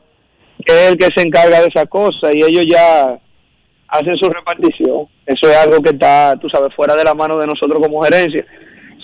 que 0.65 0.73
es 0.73 0.91
el 0.91 0.99
que 0.99 1.09
se 1.15 1.27
encarga 1.27 1.61
de 1.61 1.69
esa 1.69 1.87
cosa 1.87 2.33
y 2.33 2.43
ellos 2.43 2.65
ya 2.71 3.19
hacen 3.89 4.17
su 4.17 4.29
repartición. 4.29 5.07
Eso 5.27 5.51
es 5.51 5.57
algo 5.57 5.81
que 5.83 5.91
está, 5.91 6.37
tú 6.41 6.49
sabes, 6.49 6.75
fuera 6.75 6.97
de 6.97 7.05
la 7.05 7.15
mano 7.15 7.39
de 7.39 7.47
nosotros 7.47 7.79
como 7.81 8.03
gerencia. 8.03 8.45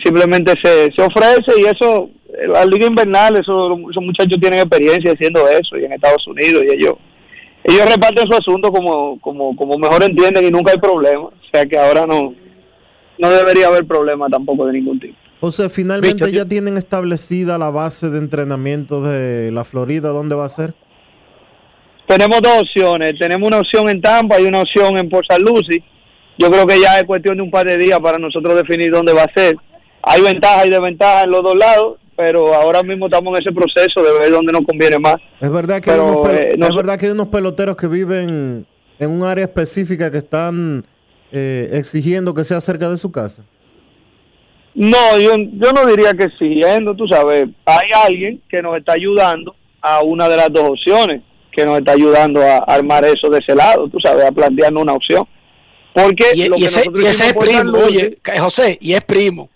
Simplemente 0.03 0.55
se, 0.63 0.91
se 0.93 1.03
ofrece 1.03 1.61
y 1.61 1.65
eso, 1.65 2.11
la 2.49 2.65
liga 2.65 2.87
invernal, 2.87 3.37
eso, 3.37 3.75
esos 3.91 4.03
muchachos 4.03 4.39
tienen 4.41 4.61
experiencia 4.61 5.13
haciendo 5.13 5.49
eso 5.49 5.77
y 5.77 5.85
en 5.85 5.93
Estados 5.93 6.27
Unidos 6.27 6.65
y 6.65 6.73
ellos 6.73 6.95
ellos 7.65 7.93
reparten 7.93 8.27
su 8.27 8.35
asunto 8.35 8.73
como, 8.73 9.21
como, 9.21 9.55
como 9.55 9.77
mejor 9.77 10.03
entienden 10.03 10.47
y 10.47 10.51
nunca 10.51 10.73
hay 10.73 10.79
problema. 10.79 11.25
O 11.25 11.33
sea 11.53 11.67
que 11.67 11.79
ahora 11.79 12.07
no, 12.07 12.35
no 13.21 13.31
debería 13.31 13.69
haber 13.69 13.85
problema 13.87 14.29
tampoco 14.29 14.67
de 14.67 14.73
ningún 14.75 14.99
tipo. 14.99 15.15
O 15.43 15.51
sea, 15.53 15.71
finalmente 15.71 16.31
ya 16.33 16.45
tienen 16.45 16.77
establecida 16.77 17.57
la 17.59 17.71
base 17.71 18.11
de 18.11 18.19
entrenamiento 18.19 19.03
de 19.03 19.51
la 19.51 19.65
Florida, 19.65 20.09
¿dónde 20.11 20.35
va 20.35 20.45
a 20.45 20.49
ser? 20.51 20.75
Tenemos 22.07 22.43
dos 22.43 22.59
opciones. 22.63 23.15
Tenemos 23.19 23.47
una 23.47 23.59
opción 23.61 23.89
en 23.89 24.01
Tampa 24.01 24.41
y 24.41 24.45
una 24.45 24.61
opción 24.63 24.99
en 24.99 25.09
Port 25.09 25.27
St. 25.31 25.43
Lucie. 25.45 25.83
Yo 26.39 26.51
creo 26.51 26.67
que 26.67 26.81
ya 26.81 26.99
es 26.99 27.05
cuestión 27.05 27.37
de 27.37 27.43
un 27.43 27.51
par 27.51 27.67
de 27.67 27.77
días 27.79 28.01
para 28.01 28.19
nosotros 28.19 28.55
definir 28.57 28.91
dónde 28.91 29.13
va 29.13 29.23
a 29.23 29.33
ser. 29.33 29.57
Hay 30.03 30.23
ventajas 30.23 30.67
y 30.67 30.71
desventajas 30.71 31.25
en 31.25 31.31
los 31.31 31.43
dos 31.43 31.55
lados, 31.55 31.99
pero 32.17 32.55
ahora 32.55 32.83
mismo 32.83 33.07
estamos 33.07 33.35
en 33.39 33.43
ese 33.43 33.53
proceso 33.53 34.03
de 34.03 34.19
ver 34.19 34.31
dónde 34.31 34.53
nos 34.53 34.63
conviene 34.67 34.99
más. 34.99 35.17
Es 35.41 35.51
verdad 35.51 35.81
que, 35.81 35.91
Pero, 35.91 36.03
hay, 36.05 36.11
unos 36.11 36.27
pel- 36.29 36.45
eh, 36.45 36.55
no 36.59 36.67
es 36.67 36.71
so- 36.73 36.77
verdad 36.77 36.99
que 36.99 37.07
hay 37.07 37.13
unos 37.13 37.29
peloteros 37.29 37.77
que 37.77 37.87
viven 37.87 38.67
en 38.99 39.11
un 39.11 39.23
área 39.23 39.45
específica 39.45 40.11
que 40.11 40.19
están 40.19 40.85
eh, 41.33 41.71
exigiendo 41.73 42.35
que 42.35 42.45
sea 42.45 42.61
cerca 42.61 42.89
de 42.91 42.97
su 42.97 43.11
casa. 43.13 43.43
No, 44.75 45.19
yo, 45.19 45.35
yo 45.37 45.73
no 45.73 45.87
diría 45.87 46.15
que 46.15 46.29
sí. 46.39 46.61
No, 46.81 46.95
tú 46.95 47.07
sabes, 47.09 47.49
hay 47.65 47.89
alguien 48.05 48.41
que 48.49 48.63
nos 48.63 48.77
está 48.79 48.93
ayudando 48.93 49.55
a 49.83 50.03
una 50.03 50.29
de 50.29 50.37
las 50.37 50.53
dos 50.53 50.71
opciones, 50.71 51.23
que 51.53 51.65
nos 51.65 51.79
está 51.79 51.93
ayudando 51.93 52.41
a 52.43 52.59
armar 52.59 53.05
eso 53.05 53.29
de 53.29 53.39
ese 53.39 53.55
lado, 53.55 53.89
tú 53.89 53.99
sabes, 54.01 54.25
a 54.25 54.33
plantearnos 54.33 54.83
una 54.83 54.93
opción. 54.95 55.27
Porque 55.93 56.25
Y, 56.35 56.49
lo 56.49 56.57
y 56.57 56.61
que 56.61 56.65
ese, 56.67 56.79
nosotros 56.81 57.05
y 57.05 57.07
ese 57.09 57.27
es 57.27 57.33
primo, 57.35 57.73
oye, 57.79 58.19
José, 58.39 58.79
y 58.81 58.93
es 58.93 59.01
primo. 59.03 59.51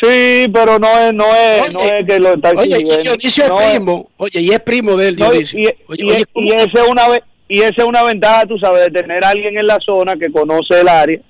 Sí, 0.00 0.46
pero 0.52 0.78
no 0.78 0.86
es, 0.98 1.12
no 1.14 1.24
es, 1.34 1.72
no 1.72 1.80
es 1.82 2.04
que 2.04 2.18
lo 2.20 2.34
está 2.34 2.50
Oye, 2.50 2.68
y 2.78 3.08
exigiendo. 3.08 3.58
Es 3.58 3.72
primo. 3.72 4.10
Oye, 4.18 4.40
y 4.42 4.50
es 4.50 4.60
primo 4.60 4.96
de 4.96 5.08
él, 5.08 5.16
No, 5.18 5.32
y, 5.34 5.38
Oye, 5.38 5.46
y- 5.54 5.66
oye, 5.88 6.24
y 6.36 6.50
esa 6.52 6.84
es 6.84 6.88
una 6.88 7.08
ve- 7.08 7.24
y 7.48 7.60
esa 7.60 7.74
es 7.78 7.84
una 7.84 8.02
ventaja, 8.02 8.44
tú 8.46 8.58
sabes, 8.58 8.84
de 8.84 9.00
tener 9.00 9.24
a 9.24 9.30
alguien 9.30 9.58
en 9.58 9.66
la 9.66 9.78
zona 9.80 10.16
que 10.16 10.30
conoce 10.30 10.80
el 10.80 10.88
área 10.88 11.20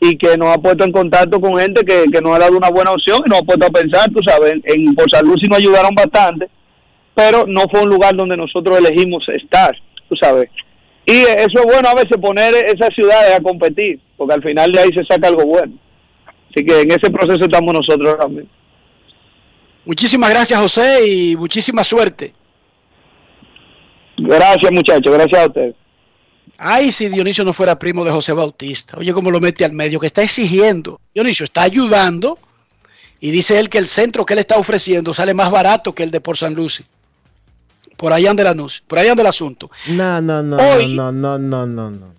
y 0.00 0.16
que 0.16 0.36
nos 0.38 0.56
ha 0.56 0.58
puesto 0.58 0.84
en 0.84 0.92
contacto 0.92 1.38
con 1.38 1.58
gente 1.58 1.84
que, 1.84 2.04
que 2.10 2.20
nos 2.22 2.34
ha 2.34 2.38
dado 2.38 2.56
una 2.56 2.70
buena 2.70 2.92
opción 2.92 3.20
y 3.26 3.28
nos 3.28 3.40
ha 3.40 3.44
puesto 3.44 3.66
a 3.66 3.70
pensar, 3.70 4.10
tú 4.10 4.20
sabes, 4.26 4.54
en, 4.64 4.94
por 4.94 5.10
salud 5.10 5.36
sí 5.38 5.46
nos 5.46 5.58
ayudaron 5.58 5.94
bastante, 5.94 6.48
pero 7.14 7.44
no 7.46 7.68
fue 7.70 7.82
un 7.82 7.90
lugar 7.90 8.16
donde 8.16 8.36
nosotros 8.36 8.78
elegimos 8.78 9.28
estar, 9.28 9.76
tú 10.08 10.16
sabes. 10.16 10.48
Y 11.04 11.18
eso 11.18 11.58
es 11.58 11.64
bueno 11.64 11.88
a 11.88 11.94
veces 11.94 12.16
poner 12.18 12.54
esas 12.54 12.94
ciudades 12.94 13.38
a 13.38 13.42
competir, 13.42 14.00
porque 14.16 14.34
al 14.34 14.42
final 14.42 14.72
de 14.72 14.80
ahí 14.80 14.88
se 14.94 15.04
saca 15.04 15.28
algo 15.28 15.44
bueno. 15.44 15.74
Así 16.50 16.64
que 16.64 16.80
en 16.80 16.90
ese 16.90 17.10
proceso 17.10 17.44
estamos 17.44 17.74
nosotros 17.74 18.16
también. 18.18 18.48
Muchísimas 19.84 20.30
gracias, 20.30 20.58
José, 20.58 21.06
y 21.06 21.36
muchísima 21.36 21.84
suerte. 21.84 22.32
Gracias 24.22 24.72
muchachos, 24.72 25.12
gracias 25.12 25.42
a 25.42 25.46
ustedes. 25.46 25.74
Ay, 26.58 26.92
si 26.92 27.08
Dionisio 27.08 27.44
no 27.44 27.52
fuera 27.52 27.78
primo 27.78 28.04
de 28.04 28.10
José 28.10 28.32
Bautista. 28.32 28.96
Oye, 28.98 29.12
cómo 29.12 29.30
lo 29.30 29.40
mete 29.40 29.64
al 29.64 29.72
medio, 29.72 29.98
que 29.98 30.06
está 30.08 30.22
exigiendo. 30.22 31.00
Dionisio 31.14 31.44
está 31.44 31.62
ayudando 31.62 32.38
y 33.18 33.30
dice 33.30 33.58
él 33.58 33.68
que 33.68 33.78
el 33.78 33.86
centro 33.88 34.26
que 34.26 34.34
él 34.34 34.40
está 34.40 34.56
ofreciendo 34.56 35.14
sale 35.14 35.32
más 35.34 35.50
barato 35.50 35.94
que 35.94 36.02
el 36.02 36.10
de 36.10 36.20
por 36.20 36.36
San 36.36 36.54
Lucy. 36.54 36.84
Por 37.96 38.12
ahí 38.12 38.26
anda 38.26 38.42
el 38.42 38.48
anuncio, 38.48 38.82
por 38.86 38.98
ahí 38.98 39.08
anda 39.08 39.22
el 39.22 39.26
asunto. 39.28 39.70
No, 39.88 40.20
no, 40.20 40.42
no, 40.42 40.56
Hoy- 40.56 40.94
no, 40.94 41.12
no, 41.12 41.38
no, 41.38 41.66
no, 41.66 41.90
no, 41.90 42.14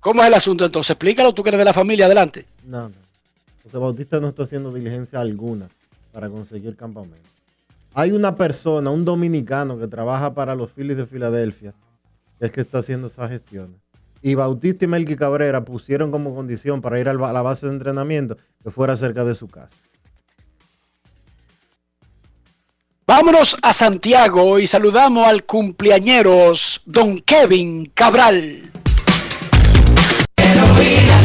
¿Cómo 0.00 0.20
es 0.22 0.28
el 0.28 0.34
asunto 0.34 0.64
entonces? 0.64 0.90
Explícalo 0.90 1.32
tú 1.32 1.42
que 1.42 1.50
eres 1.50 1.58
de 1.58 1.64
la 1.64 1.72
familia, 1.72 2.06
adelante. 2.06 2.46
no, 2.66 2.88
no. 2.88 2.94
José 3.62 3.78
Bautista 3.78 4.18
no 4.20 4.28
está 4.28 4.42
haciendo 4.42 4.72
diligencia 4.74 5.20
alguna 5.20 5.68
para 6.12 6.28
conseguir 6.28 6.76
campamento. 6.76 7.28
Hay 7.94 8.12
una 8.12 8.36
persona, 8.36 8.90
un 8.90 9.04
dominicano 9.04 9.78
que 9.78 9.86
trabaja 9.86 10.32
para 10.32 10.54
los 10.54 10.72
Phillies 10.72 10.96
de 10.96 11.06
Filadelfia, 11.06 11.74
que 12.38 12.46
es 12.46 12.52
que 12.52 12.62
está 12.62 12.78
haciendo 12.78 13.06
esas 13.06 13.30
gestiones. 13.30 13.76
Y 14.22 14.34
Bautista 14.34 14.84
y 14.84 14.88
Melqui 14.88 15.16
Cabrera 15.16 15.64
pusieron 15.64 16.10
como 16.10 16.34
condición 16.34 16.80
para 16.80 16.98
ir 16.98 17.08
a 17.08 17.14
la 17.14 17.42
base 17.42 17.66
de 17.66 17.72
entrenamiento 17.72 18.36
que 18.62 18.70
fuera 18.70 18.96
cerca 18.96 19.24
de 19.24 19.34
su 19.34 19.48
casa. 19.48 19.76
Vámonos 23.06 23.56
a 23.62 23.72
Santiago 23.72 24.58
y 24.58 24.66
saludamos 24.66 25.26
al 25.26 25.44
cumpleañeros 25.44 26.80
Don 26.86 27.18
Kevin 27.18 27.90
Cabral. 27.94 28.62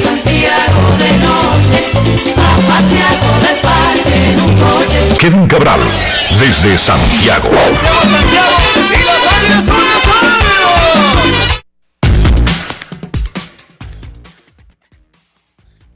Santiago 0.03 0.97
de 0.97 1.17
noche, 1.19 1.79
a 2.35 2.67
pasear 2.67 3.19
por 3.21 3.49
el 3.49 3.57
parque. 3.61 3.86
Kevin 5.19 5.47
Cabral, 5.47 5.79
desde 6.39 6.77
Santiago. 6.77 7.49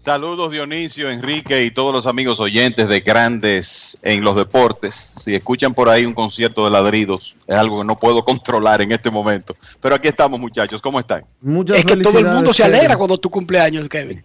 Saludos 0.03 0.51
Dionisio, 0.51 1.11
Enrique 1.11 1.63
y 1.63 1.69
todos 1.71 1.93
los 1.93 2.07
amigos 2.07 2.39
oyentes 2.39 2.87
de 2.89 3.01
Grandes 3.01 3.99
en 4.01 4.23
los 4.23 4.35
Deportes. 4.35 4.95
Si 5.23 5.35
escuchan 5.35 5.75
por 5.75 5.89
ahí 5.89 6.05
un 6.07 6.15
concierto 6.15 6.65
de 6.65 6.71
ladridos, 6.71 7.37
es 7.45 7.55
algo 7.55 7.79
que 7.81 7.85
no 7.85 7.99
puedo 7.99 8.25
controlar 8.25 8.81
en 8.81 8.91
este 8.91 9.11
momento. 9.11 9.55
Pero 9.79 9.93
aquí 9.93 10.07
estamos 10.07 10.39
muchachos, 10.39 10.81
¿cómo 10.81 10.99
están? 10.99 11.23
Muchas 11.39 11.77
Es 11.77 11.85
que 11.85 11.97
todo 11.97 12.17
el 12.17 12.25
mundo 12.25 12.51
se 12.51 12.63
Kevin. 12.63 12.75
alegra 12.77 12.97
cuando 12.97 13.19
tu 13.19 13.29
cumpleaños, 13.29 13.87
Kevin. 13.87 14.23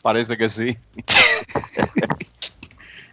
Parece 0.00 0.36
que 0.36 0.48
sí. 0.48 0.76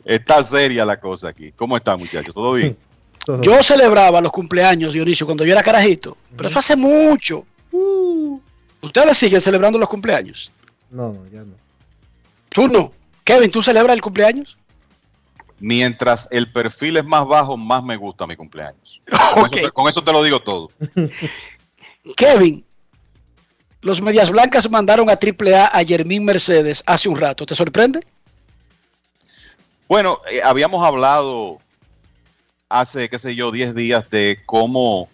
Está 0.08 0.42
seria 0.42 0.86
la 0.86 0.98
cosa 0.98 1.28
aquí. 1.28 1.52
¿Cómo 1.52 1.76
están 1.76 2.00
muchachos? 2.00 2.34
¿Todo 2.34 2.54
bien? 2.54 2.78
Yo 3.42 3.62
celebraba 3.62 4.22
los 4.22 4.32
cumpleaños, 4.32 4.94
Dionisio, 4.94 5.26
cuando 5.26 5.44
yo 5.44 5.52
era 5.52 5.62
carajito. 5.62 6.16
Pero 6.34 6.48
eso 6.48 6.60
hace 6.60 6.78
mucho. 6.78 7.46
¿Ustedes 8.82 9.18
siguen 9.18 9.42
celebrando 9.42 9.78
los 9.78 9.90
cumpleaños? 9.90 10.50
No, 10.90 11.12
no, 11.12 11.28
ya 11.30 11.42
no. 11.42 11.54
¿Tú 12.48 12.70
no? 12.70 12.94
Kevin, 13.26 13.52
¿tú 13.52 13.62
celebras 13.62 13.94
el 13.96 14.02
cumpleaños? 14.02 14.58
Mientras 15.60 16.32
el 16.32 16.50
perfil 16.54 16.96
es 16.96 17.04
más 17.04 17.28
bajo, 17.28 17.58
más 17.58 17.84
me 17.84 17.98
gusta 17.98 18.26
mi 18.26 18.38
cumpleaños. 18.38 19.02
Con, 19.34 19.40
eso, 19.40 19.50
te, 19.50 19.72
con 19.72 19.90
eso 19.90 20.02
te 20.02 20.14
lo 20.14 20.24
digo 20.24 20.40
todo. 20.40 20.72
Kevin, 22.16 22.64
los 23.82 24.02
Medias 24.02 24.32
Blancas 24.32 24.70
mandaron 24.70 25.10
a 25.10 25.20
AAA 25.20 25.70
a 25.78 25.82
Yermín 25.82 26.24
Mercedes 26.24 26.82
hace 26.86 27.10
un 27.10 27.18
rato. 27.18 27.46
¿Te 27.46 27.56
sorprende? 27.56 28.08
Bueno, 29.88 30.20
eh, 30.30 30.42
habíamos 30.44 30.84
hablado 30.86 31.60
hace, 32.68 33.10
qué 33.10 33.18
sé 33.18 33.36
yo, 33.36 33.52
10 33.52 33.74
días 33.74 34.10
de 34.10 34.40
cómo 34.46 35.10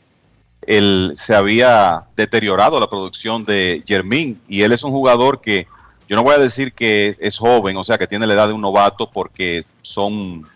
él 0.65 1.13
se 1.15 1.36
había 1.36 2.05
deteriorado 2.15 2.80
la 2.80 2.89
producción 2.89 3.45
de 3.45 3.84
Jermín 3.86 4.41
y 4.47 4.63
él 4.63 4.71
es 4.71 4.84
un 4.84 4.91
jugador 4.91 5.41
que 5.41 5.67
yo 6.09 6.15
no 6.15 6.24
voy 6.24 6.36
a 6.36 6.39
decir 6.39 6.74
que 6.74 7.07
es, 7.07 7.17
es 7.19 7.38
joven, 7.38 7.78
o 7.78 7.84
sea, 7.84 7.97
que 7.97 8.07
tiene 8.07 8.26
la 8.26 8.34
edad 8.34 8.47
de 8.47 8.53
un 8.53 8.61
novato 8.61 9.09
porque 9.11 9.65
son 9.82 10.47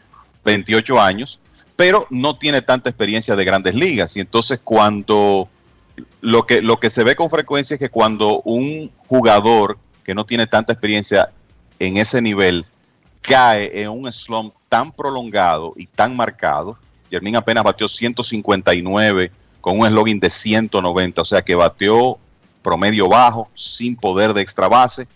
28 0.43 0.99
años, 0.99 1.39
pero 1.75 2.07
no 2.09 2.37
tiene 2.37 2.61
tanta 2.61 2.89
experiencia 2.89 3.35
de 3.35 3.45
grandes 3.45 3.75
ligas. 3.75 4.17
Y 4.17 4.21
entonces 4.21 4.59
cuando 4.63 5.47
lo 6.21 6.45
que, 6.45 6.61
lo 6.61 6.79
que 6.79 6.89
se 6.89 7.03
ve 7.03 7.15
con 7.15 7.29
frecuencia 7.29 7.75
es 7.75 7.79
que 7.79 7.89
cuando 7.89 8.41
un 8.41 8.91
jugador 9.07 9.77
que 10.03 10.15
no 10.15 10.25
tiene 10.25 10.47
tanta 10.47 10.73
experiencia 10.73 11.29
en 11.79 11.97
ese 11.97 12.21
nivel 12.21 12.65
cae 13.27 13.81
en 13.81 13.89
un 13.89 14.11
slump 14.11 14.53
tan 14.69 14.89
prolongado 14.89 15.73
y 15.75 15.85
tan 15.85 16.15
marcado, 16.15 16.77
Jermín 17.11 17.35
apenas 17.35 17.63
batió 17.63 17.87
159 17.87 19.31
con 19.59 19.79
un 19.79 19.87
slogan 19.87 20.19
de 20.19 20.29
190, 20.29 21.21
o 21.21 21.25
sea 21.25 21.41
que 21.41 21.53
batió 21.53 22.17
promedio 22.61 23.09
bajo, 23.09 23.49
sin 23.53 23.97
poder 23.97 24.33
de 24.33 24.41
extra 24.41 24.69
base 24.69 25.07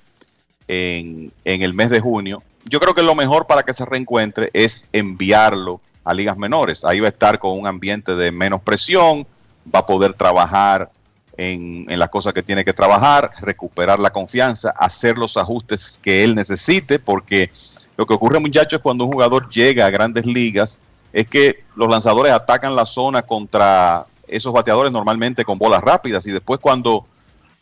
en, 0.67 1.31
en 1.45 1.61
el 1.61 1.73
mes 1.73 1.89
de 1.89 2.01
junio. 2.01 2.43
Yo 2.65 2.81
creo 2.81 2.93
que 2.93 3.01
lo 3.01 3.15
mejor 3.15 3.47
para 3.47 3.63
que 3.63 3.73
se 3.73 3.85
reencuentre 3.85 4.49
es 4.53 4.89
enviarlo 4.91 5.79
a 6.03 6.13
ligas 6.13 6.37
menores. 6.37 6.83
Ahí 6.83 6.99
va 6.99 7.07
a 7.07 7.11
estar 7.11 7.39
con 7.39 7.57
un 7.57 7.65
ambiente 7.65 8.15
de 8.15 8.31
menos 8.31 8.61
presión, 8.61 9.25
va 9.73 9.79
a 9.79 9.85
poder 9.85 10.13
trabajar 10.13 10.91
en, 11.37 11.89
en, 11.89 11.97
las 11.97 12.09
cosas 12.09 12.33
que 12.33 12.43
tiene 12.43 12.65
que 12.65 12.73
trabajar, 12.73 13.31
recuperar 13.39 13.99
la 13.99 14.11
confianza, 14.11 14.71
hacer 14.71 15.17
los 15.17 15.37
ajustes 15.37 15.99
que 16.01 16.23
él 16.25 16.35
necesite, 16.35 16.99
porque 16.99 17.49
lo 18.01 18.07
que 18.07 18.15
ocurre, 18.15 18.39
muchachos, 18.39 18.81
cuando 18.81 19.05
un 19.05 19.11
jugador 19.11 19.47
llega 19.47 19.85
a 19.85 19.91
grandes 19.91 20.25
ligas, 20.25 20.79
es 21.13 21.27
que 21.27 21.63
los 21.75 21.87
lanzadores 21.87 22.31
atacan 22.31 22.75
la 22.75 22.87
zona 22.87 23.21
contra 23.21 24.07
esos 24.27 24.51
bateadores 24.51 24.91
normalmente 24.91 25.45
con 25.45 25.59
bolas 25.59 25.83
rápidas 25.83 26.25
y 26.25 26.31
después 26.31 26.59
cuando 26.59 27.05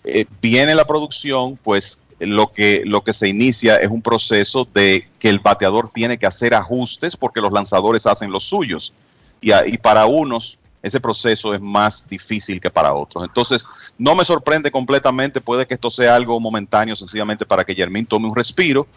eh, 0.06 0.26
viene 0.42 0.76
la 0.76 0.86
producción, 0.86 1.60
pues 1.62 2.06
lo 2.20 2.54
que, 2.54 2.84
lo 2.86 3.04
que 3.04 3.12
se 3.12 3.28
inicia 3.28 3.76
es 3.76 3.90
un 3.90 4.02
proceso 4.02 4.66
de 4.74 5.10
que 5.20 5.28
el 5.28 5.42
bateador 5.42 5.92
tiene 5.94 6.18
que 6.18 6.26
hacer 6.26 6.54
ajustes 6.54 7.18
porque 7.18 7.42
los 7.42 7.52
lanzadores 7.52 8.08
hacen 8.08 8.32
los 8.32 8.46
suyos. 8.46 8.94
Y, 9.42 9.52
y 9.52 9.78
para 9.78 10.06
unos 10.06 10.58
ese 10.82 11.02
proceso 11.02 11.54
es 11.54 11.60
más 11.60 12.08
difícil 12.08 12.62
que 12.62 12.70
para 12.70 12.94
otros. 12.94 13.26
Entonces, 13.26 13.66
no 13.98 14.16
me 14.16 14.24
sorprende 14.24 14.72
completamente, 14.72 15.42
puede 15.42 15.68
que 15.68 15.74
esto 15.74 15.92
sea 15.92 16.16
algo 16.16 16.40
momentáneo, 16.40 16.96
sencillamente 16.96 17.46
para 17.46 17.66
que 17.66 17.76
Yermín 17.76 18.06
tome 18.06 18.30
un 18.30 18.36
respiro 18.38 18.88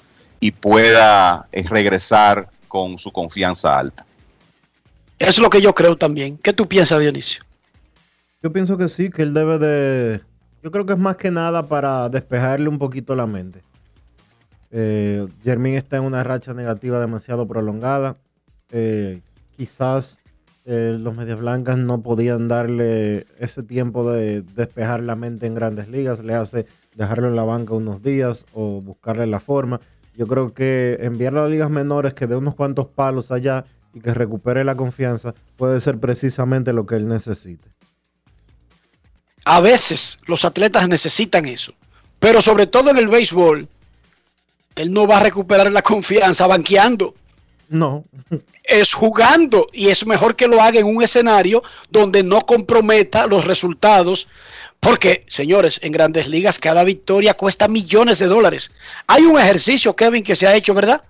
y 0.42 0.50
pueda 0.50 1.46
eh, 1.52 1.64
regresar 1.68 2.50
con 2.66 2.98
su 2.98 3.12
confianza 3.12 3.78
alta. 3.78 4.04
Es 5.20 5.38
lo 5.38 5.48
que 5.48 5.60
yo 5.62 5.72
creo 5.72 5.96
también. 5.96 6.36
¿Qué 6.36 6.52
tú 6.52 6.66
piensas, 6.66 6.98
Dionisio? 6.98 7.44
Yo 8.42 8.52
pienso 8.52 8.76
que 8.76 8.88
sí, 8.88 9.08
que 9.08 9.22
él 9.22 9.34
debe 9.34 9.58
de... 9.58 10.20
Yo 10.64 10.72
creo 10.72 10.84
que 10.84 10.94
es 10.94 10.98
más 10.98 11.14
que 11.14 11.30
nada 11.30 11.68
para 11.68 12.08
despejarle 12.08 12.68
un 12.68 12.80
poquito 12.80 13.14
la 13.14 13.24
mente. 13.24 13.62
Eh, 14.72 15.28
Jermín 15.44 15.74
está 15.74 15.98
en 15.98 16.02
una 16.02 16.24
racha 16.24 16.54
negativa 16.54 16.98
demasiado 16.98 17.46
prolongada. 17.46 18.16
Eh, 18.72 19.20
quizás 19.56 20.18
eh, 20.64 20.96
los 20.98 21.14
Medias 21.14 21.38
Blancas 21.38 21.78
no 21.78 22.02
podían 22.02 22.48
darle 22.48 23.28
ese 23.38 23.62
tiempo 23.62 24.10
de 24.10 24.42
despejar 24.42 25.04
la 25.04 25.14
mente 25.14 25.46
en 25.46 25.54
grandes 25.54 25.86
ligas. 25.86 26.24
Le 26.24 26.34
hace 26.34 26.66
dejarlo 26.96 27.28
en 27.28 27.36
la 27.36 27.44
banca 27.44 27.74
unos 27.74 28.02
días 28.02 28.44
o 28.54 28.80
buscarle 28.80 29.28
la 29.28 29.38
forma. 29.38 29.80
Yo 30.14 30.26
creo 30.26 30.52
que 30.52 30.98
enviarlo 31.00 31.42
a 31.42 31.48
ligas 31.48 31.70
menores 31.70 32.14
que 32.14 32.26
dé 32.26 32.36
unos 32.36 32.54
cuantos 32.54 32.86
palos 32.86 33.30
allá 33.30 33.64
y 33.94 34.00
que 34.00 34.12
recupere 34.14 34.64
la 34.64 34.76
confianza 34.76 35.34
puede 35.56 35.80
ser 35.80 35.98
precisamente 35.98 36.72
lo 36.72 36.86
que 36.86 36.96
él 36.96 37.08
necesite. 37.08 37.68
A 39.44 39.60
veces 39.60 40.18
los 40.26 40.44
atletas 40.44 40.88
necesitan 40.88 41.46
eso, 41.46 41.72
pero 42.18 42.40
sobre 42.40 42.66
todo 42.66 42.90
en 42.90 42.98
el 42.98 43.08
béisbol, 43.08 43.68
él 44.76 44.92
no 44.92 45.06
va 45.06 45.18
a 45.18 45.22
recuperar 45.22 45.70
la 45.72 45.82
confianza 45.82 46.46
banqueando. 46.46 47.14
No. 47.68 48.04
Es 48.62 48.92
jugando 48.92 49.66
y 49.72 49.88
es 49.88 50.06
mejor 50.06 50.36
que 50.36 50.46
lo 50.46 50.60
haga 50.60 50.78
en 50.78 50.86
un 50.86 51.02
escenario 51.02 51.62
donde 51.90 52.22
no 52.22 52.42
comprometa 52.42 53.26
los 53.26 53.44
resultados. 53.44 54.28
Porque, 54.82 55.24
señores, 55.28 55.78
en 55.80 55.92
grandes 55.92 56.26
ligas 56.26 56.58
cada 56.58 56.82
victoria 56.82 57.34
cuesta 57.34 57.68
millones 57.68 58.18
de 58.18 58.26
dólares. 58.26 58.72
Hay 59.06 59.22
un 59.22 59.38
ejercicio, 59.38 59.94
Kevin, 59.94 60.24
que 60.24 60.34
se 60.34 60.48
ha 60.48 60.56
hecho, 60.56 60.74
¿verdad? 60.74 61.04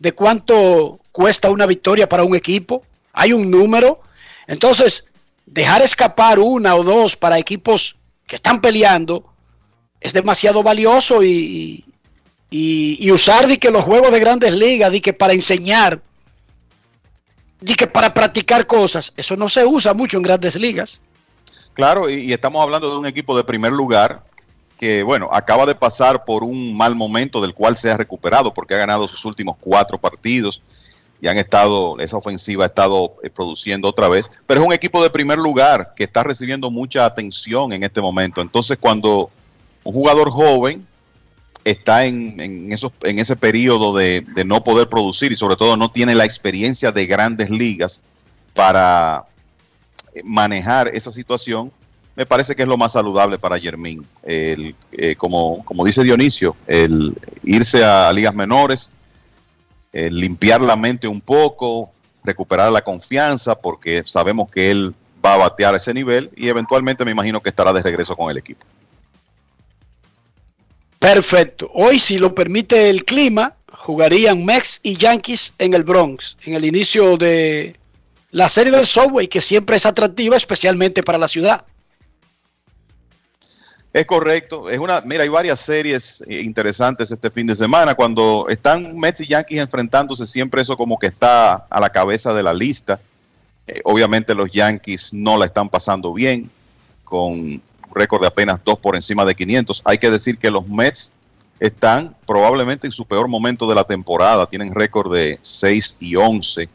De 0.00 0.10
cuánto 0.10 0.98
cuesta 1.12 1.48
una 1.50 1.66
victoria 1.66 2.08
para 2.08 2.24
un 2.24 2.34
equipo. 2.34 2.82
Hay 3.12 3.32
un 3.32 3.48
número. 3.48 4.00
Entonces, 4.48 5.12
dejar 5.46 5.82
escapar 5.82 6.40
una 6.40 6.74
o 6.74 6.82
dos 6.82 7.14
para 7.14 7.38
equipos 7.38 7.96
que 8.26 8.34
están 8.34 8.60
peleando 8.60 9.24
es 10.00 10.12
demasiado 10.12 10.64
valioso 10.64 11.22
y, 11.22 11.84
y, 12.50 13.08
usar 13.12 13.46
de 13.46 13.58
que 13.58 13.70
los 13.70 13.84
juegos 13.84 14.10
de 14.10 14.18
grandes 14.18 14.52
ligas, 14.52 14.90
de 14.90 15.00
que 15.00 15.12
para 15.12 15.32
enseñar, 15.32 16.02
de 17.60 17.74
que 17.76 17.86
para 17.86 18.12
practicar 18.12 18.66
cosas, 18.66 19.12
eso 19.16 19.36
no 19.36 19.48
se 19.48 19.64
usa 19.64 19.94
mucho 19.94 20.16
en 20.16 20.24
grandes 20.24 20.56
ligas. 20.56 21.00
Claro, 21.76 22.08
y, 22.08 22.32
estamos 22.32 22.62
hablando 22.62 22.90
de 22.90 22.96
un 22.96 23.04
equipo 23.04 23.36
de 23.36 23.44
primer 23.44 23.70
lugar 23.70 24.22
que, 24.78 25.02
bueno, 25.02 25.28
acaba 25.30 25.66
de 25.66 25.74
pasar 25.74 26.24
por 26.24 26.42
un 26.42 26.74
mal 26.74 26.94
momento 26.94 27.38
del 27.42 27.52
cual 27.52 27.76
se 27.76 27.90
ha 27.90 27.98
recuperado 27.98 28.54
porque 28.54 28.74
ha 28.74 28.78
ganado 28.78 29.06
sus 29.06 29.26
últimos 29.26 29.58
cuatro 29.60 29.98
partidos 29.98 30.62
y 31.20 31.28
han 31.28 31.36
estado, 31.36 31.98
esa 31.98 32.16
ofensiva 32.16 32.64
ha 32.64 32.68
estado 32.68 33.16
eh, 33.22 33.28
produciendo 33.28 33.90
otra 33.90 34.08
vez, 34.08 34.30
pero 34.46 34.62
es 34.62 34.66
un 34.66 34.72
equipo 34.72 35.02
de 35.02 35.10
primer 35.10 35.38
lugar 35.38 35.92
que 35.94 36.04
está 36.04 36.22
recibiendo 36.22 36.70
mucha 36.70 37.04
atención 37.04 37.74
en 37.74 37.82
este 37.82 38.00
momento. 38.00 38.40
Entonces, 38.40 38.78
cuando 38.80 39.28
un 39.84 39.92
jugador 39.92 40.30
joven 40.30 40.86
está 41.62 42.06
en, 42.06 42.40
en, 42.40 42.72
esos, 42.72 42.90
en 43.02 43.18
ese 43.18 43.36
periodo 43.36 43.94
de, 43.94 44.24
no 44.46 44.64
poder 44.64 44.88
producir 44.88 45.30
y 45.30 45.36
sobre 45.36 45.56
todo 45.56 45.76
no 45.76 45.90
tiene 45.90 46.14
la 46.14 46.24
experiencia 46.24 46.90
de 46.90 47.04
grandes 47.04 47.50
ligas 47.50 48.00
para 48.54 49.26
manejar 50.24 50.88
esa 50.88 51.10
situación, 51.10 51.72
me 52.14 52.26
parece 52.26 52.56
que 52.56 52.62
es 52.62 52.68
lo 52.68 52.76
más 52.76 52.92
saludable 52.92 53.38
para 53.38 53.58
Germín. 53.58 54.06
El, 54.22 54.74
eh, 54.92 55.16
como, 55.16 55.64
como 55.64 55.84
dice 55.84 56.02
Dionisio, 56.02 56.56
el 56.66 57.14
irse 57.42 57.84
a 57.84 58.12
ligas 58.12 58.34
menores, 58.34 58.92
limpiar 59.92 60.60
la 60.60 60.76
mente 60.76 61.08
un 61.08 61.22
poco, 61.22 61.90
recuperar 62.22 62.70
la 62.70 62.82
confianza, 62.82 63.54
porque 63.54 64.02
sabemos 64.04 64.50
que 64.50 64.70
él 64.70 64.94
va 65.24 65.34
a 65.34 65.38
batear 65.38 65.74
a 65.74 65.76
ese 65.78 65.94
nivel 65.94 66.30
y 66.36 66.48
eventualmente 66.48 67.04
me 67.04 67.12
imagino 67.12 67.40
que 67.40 67.48
estará 67.48 67.72
de 67.72 67.82
regreso 67.82 68.16
con 68.16 68.30
el 68.30 68.36
equipo. 68.36 68.66
Perfecto. 70.98 71.70
Hoy, 71.74 71.98
si 71.98 72.18
lo 72.18 72.34
permite 72.34 72.90
el 72.90 73.04
clima, 73.04 73.54
jugarían 73.72 74.44
Mex 74.44 74.80
y 74.82 74.96
Yankees 74.96 75.52
en 75.58 75.74
el 75.74 75.84
Bronx, 75.84 76.36
en 76.44 76.54
el 76.54 76.64
inicio 76.64 77.16
de 77.16 77.76
la 78.30 78.48
serie 78.48 78.72
del 78.72 78.86
Subway, 78.86 79.28
que 79.28 79.40
siempre 79.40 79.76
es 79.76 79.86
atractiva, 79.86 80.36
especialmente 80.36 81.02
para 81.02 81.18
la 81.18 81.28
ciudad. 81.28 81.64
Es 83.92 84.04
correcto. 84.04 84.68
Es 84.68 84.78
una, 84.78 85.00
mira, 85.00 85.22
hay 85.22 85.30
varias 85.30 85.58
series 85.58 86.22
interesantes 86.28 87.10
este 87.10 87.30
fin 87.30 87.46
de 87.46 87.54
semana. 87.54 87.94
Cuando 87.94 88.46
están 88.48 88.98
Mets 88.98 89.22
y 89.22 89.26
Yankees 89.26 89.58
enfrentándose, 89.58 90.26
siempre 90.26 90.60
eso 90.60 90.76
como 90.76 90.98
que 90.98 91.06
está 91.06 91.54
a 91.54 91.80
la 91.80 91.88
cabeza 91.88 92.34
de 92.34 92.42
la 92.42 92.52
lista. 92.52 93.00
Eh, 93.66 93.80
obviamente 93.84 94.34
los 94.34 94.50
Yankees 94.52 95.14
no 95.14 95.38
la 95.38 95.46
están 95.46 95.70
pasando 95.70 96.12
bien, 96.12 96.50
con 97.04 97.62
récord 97.94 98.20
de 98.20 98.26
apenas 98.26 98.60
dos 98.62 98.78
por 98.78 98.96
encima 98.96 99.24
de 99.24 99.34
500. 99.34 99.80
Hay 99.86 99.96
que 99.96 100.10
decir 100.10 100.36
que 100.36 100.50
los 100.50 100.68
Mets 100.68 101.14
están 101.58 102.14
probablemente 102.26 102.86
en 102.86 102.92
su 102.92 103.06
peor 103.06 103.28
momento 103.28 103.66
de 103.66 103.76
la 103.76 103.84
temporada. 103.84 104.46
Tienen 104.46 104.74
récord 104.74 105.10
de 105.14 105.38
6 105.40 105.96
y 106.00 106.16
11 106.16 106.68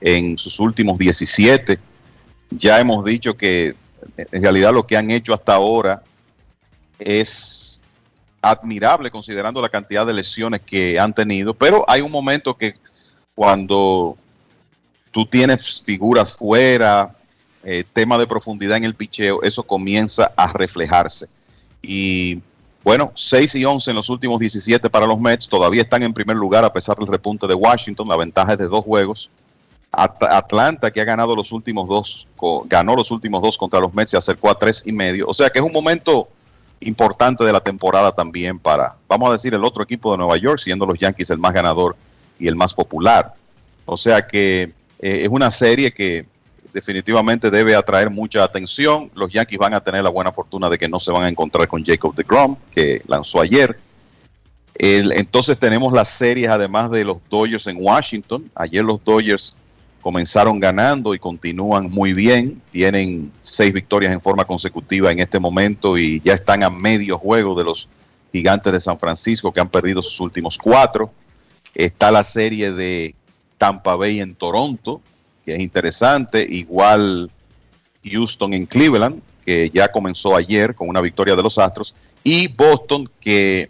en 0.00 0.38
sus 0.38 0.60
últimos 0.60 0.98
17. 0.98 1.78
Ya 2.50 2.80
hemos 2.80 3.04
dicho 3.04 3.36
que 3.36 3.74
en 4.16 4.42
realidad 4.42 4.72
lo 4.72 4.86
que 4.86 4.96
han 4.96 5.10
hecho 5.10 5.34
hasta 5.34 5.54
ahora 5.54 6.02
es 6.98 7.80
admirable 8.40 9.10
considerando 9.10 9.60
la 9.60 9.68
cantidad 9.68 10.06
de 10.06 10.14
lesiones 10.14 10.60
que 10.60 10.98
han 10.98 11.12
tenido, 11.12 11.54
pero 11.54 11.84
hay 11.88 12.00
un 12.00 12.10
momento 12.10 12.56
que 12.56 12.76
cuando 13.34 14.16
tú 15.10 15.26
tienes 15.26 15.80
figuras 15.80 16.34
fuera, 16.34 17.16
eh, 17.64 17.84
tema 17.92 18.16
de 18.18 18.26
profundidad 18.26 18.76
en 18.76 18.84
el 18.84 18.94
picheo, 18.94 19.42
eso 19.42 19.62
comienza 19.62 20.32
a 20.36 20.52
reflejarse. 20.52 21.26
Y 21.82 22.40
bueno, 22.84 23.12
6 23.14 23.56
y 23.56 23.64
11 23.64 23.90
en 23.90 23.96
los 23.96 24.08
últimos 24.08 24.38
17 24.40 24.88
para 24.88 25.06
los 25.06 25.20
Mets, 25.20 25.48
todavía 25.48 25.82
están 25.82 26.02
en 26.02 26.14
primer 26.14 26.36
lugar 26.36 26.64
a 26.64 26.72
pesar 26.72 26.96
del 26.96 27.08
repunte 27.08 27.46
de 27.46 27.54
Washington, 27.54 28.08
la 28.08 28.16
ventaja 28.16 28.52
es 28.52 28.58
de 28.58 28.68
dos 28.68 28.84
juegos. 28.84 29.30
At 30.02 30.22
Atlanta, 30.22 30.90
que 30.90 31.00
ha 31.00 31.04
ganado 31.04 31.34
los 31.34 31.52
últimos 31.52 31.88
dos, 31.88 32.26
ganó 32.66 32.94
los 32.94 33.10
últimos 33.10 33.42
dos 33.42 33.58
contra 33.58 33.80
los 33.80 33.92
Mets, 33.92 34.12
se 34.12 34.16
acercó 34.16 34.50
a 34.50 34.58
tres 34.58 34.82
y 34.86 34.92
medio. 34.92 35.26
O 35.26 35.34
sea 35.34 35.50
que 35.50 35.58
es 35.58 35.64
un 35.64 35.72
momento 35.72 36.28
importante 36.80 37.44
de 37.44 37.52
la 37.52 37.60
temporada 37.60 38.12
también 38.12 38.58
para, 38.58 38.96
vamos 39.08 39.28
a 39.28 39.32
decir, 39.32 39.52
el 39.54 39.64
otro 39.64 39.82
equipo 39.82 40.12
de 40.12 40.18
Nueva 40.18 40.36
York, 40.36 40.58
siendo 40.58 40.86
los 40.86 40.98
Yankees 40.98 41.30
el 41.30 41.38
más 41.38 41.52
ganador 41.52 41.96
y 42.38 42.46
el 42.46 42.54
más 42.54 42.72
popular. 42.74 43.32
O 43.86 43.96
sea 43.96 44.26
que 44.26 44.72
eh, 45.00 45.20
es 45.22 45.28
una 45.28 45.50
serie 45.50 45.92
que 45.92 46.26
definitivamente 46.72 47.50
debe 47.50 47.74
atraer 47.74 48.10
mucha 48.10 48.44
atención. 48.44 49.10
Los 49.14 49.32
Yankees 49.32 49.58
van 49.58 49.74
a 49.74 49.80
tener 49.80 50.02
la 50.02 50.10
buena 50.10 50.32
fortuna 50.32 50.68
de 50.68 50.78
que 50.78 50.88
no 50.88 51.00
se 51.00 51.10
van 51.10 51.24
a 51.24 51.28
encontrar 51.28 51.66
con 51.66 51.84
Jacob 51.84 52.14
de 52.14 52.22
Grom, 52.22 52.56
que 52.70 53.02
lanzó 53.06 53.40
ayer. 53.40 53.78
Entonces 54.80 55.58
tenemos 55.58 55.92
las 55.92 56.08
series 56.08 56.48
además 56.50 56.90
de 56.92 57.04
los 57.04 57.18
Dodgers 57.28 57.66
en 57.66 57.78
Washington. 57.80 58.48
Ayer 58.54 58.84
los 58.84 59.02
Dodgers 59.02 59.56
comenzaron 60.08 60.58
ganando 60.58 61.12
y 61.12 61.18
continúan 61.18 61.90
muy 61.90 62.14
bien. 62.14 62.62
Tienen 62.72 63.30
seis 63.42 63.74
victorias 63.74 64.10
en 64.10 64.22
forma 64.22 64.46
consecutiva 64.46 65.12
en 65.12 65.18
este 65.18 65.38
momento 65.38 65.98
y 65.98 66.22
ya 66.22 66.32
están 66.32 66.62
a 66.62 66.70
medio 66.70 67.18
juego 67.18 67.54
de 67.54 67.62
los 67.62 67.90
gigantes 68.32 68.72
de 68.72 68.80
San 68.80 68.98
Francisco 68.98 69.52
que 69.52 69.60
han 69.60 69.68
perdido 69.68 70.00
sus 70.00 70.18
últimos 70.20 70.56
cuatro. 70.56 71.12
Está 71.74 72.10
la 72.10 72.24
serie 72.24 72.72
de 72.72 73.14
Tampa 73.58 73.96
Bay 73.96 74.20
en 74.20 74.34
Toronto, 74.34 75.02
que 75.44 75.56
es 75.56 75.60
interesante. 75.60 76.46
Igual 76.48 77.30
Houston 78.02 78.54
en 78.54 78.64
Cleveland, 78.64 79.20
que 79.44 79.68
ya 79.68 79.92
comenzó 79.92 80.34
ayer 80.34 80.74
con 80.74 80.88
una 80.88 81.02
victoria 81.02 81.36
de 81.36 81.42
los 81.42 81.58
Astros. 81.58 81.94
Y 82.24 82.48
Boston, 82.48 83.10
que 83.20 83.68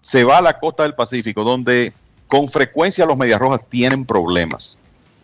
se 0.00 0.24
va 0.24 0.38
a 0.38 0.42
la 0.42 0.58
costa 0.58 0.82
del 0.82 0.96
Pacífico, 0.96 1.44
donde 1.44 1.92
con 2.26 2.48
frecuencia 2.48 3.06
los 3.06 3.16
Medias 3.16 3.38
Rojas 3.38 3.64
tienen 3.68 4.04
problemas. 4.04 4.78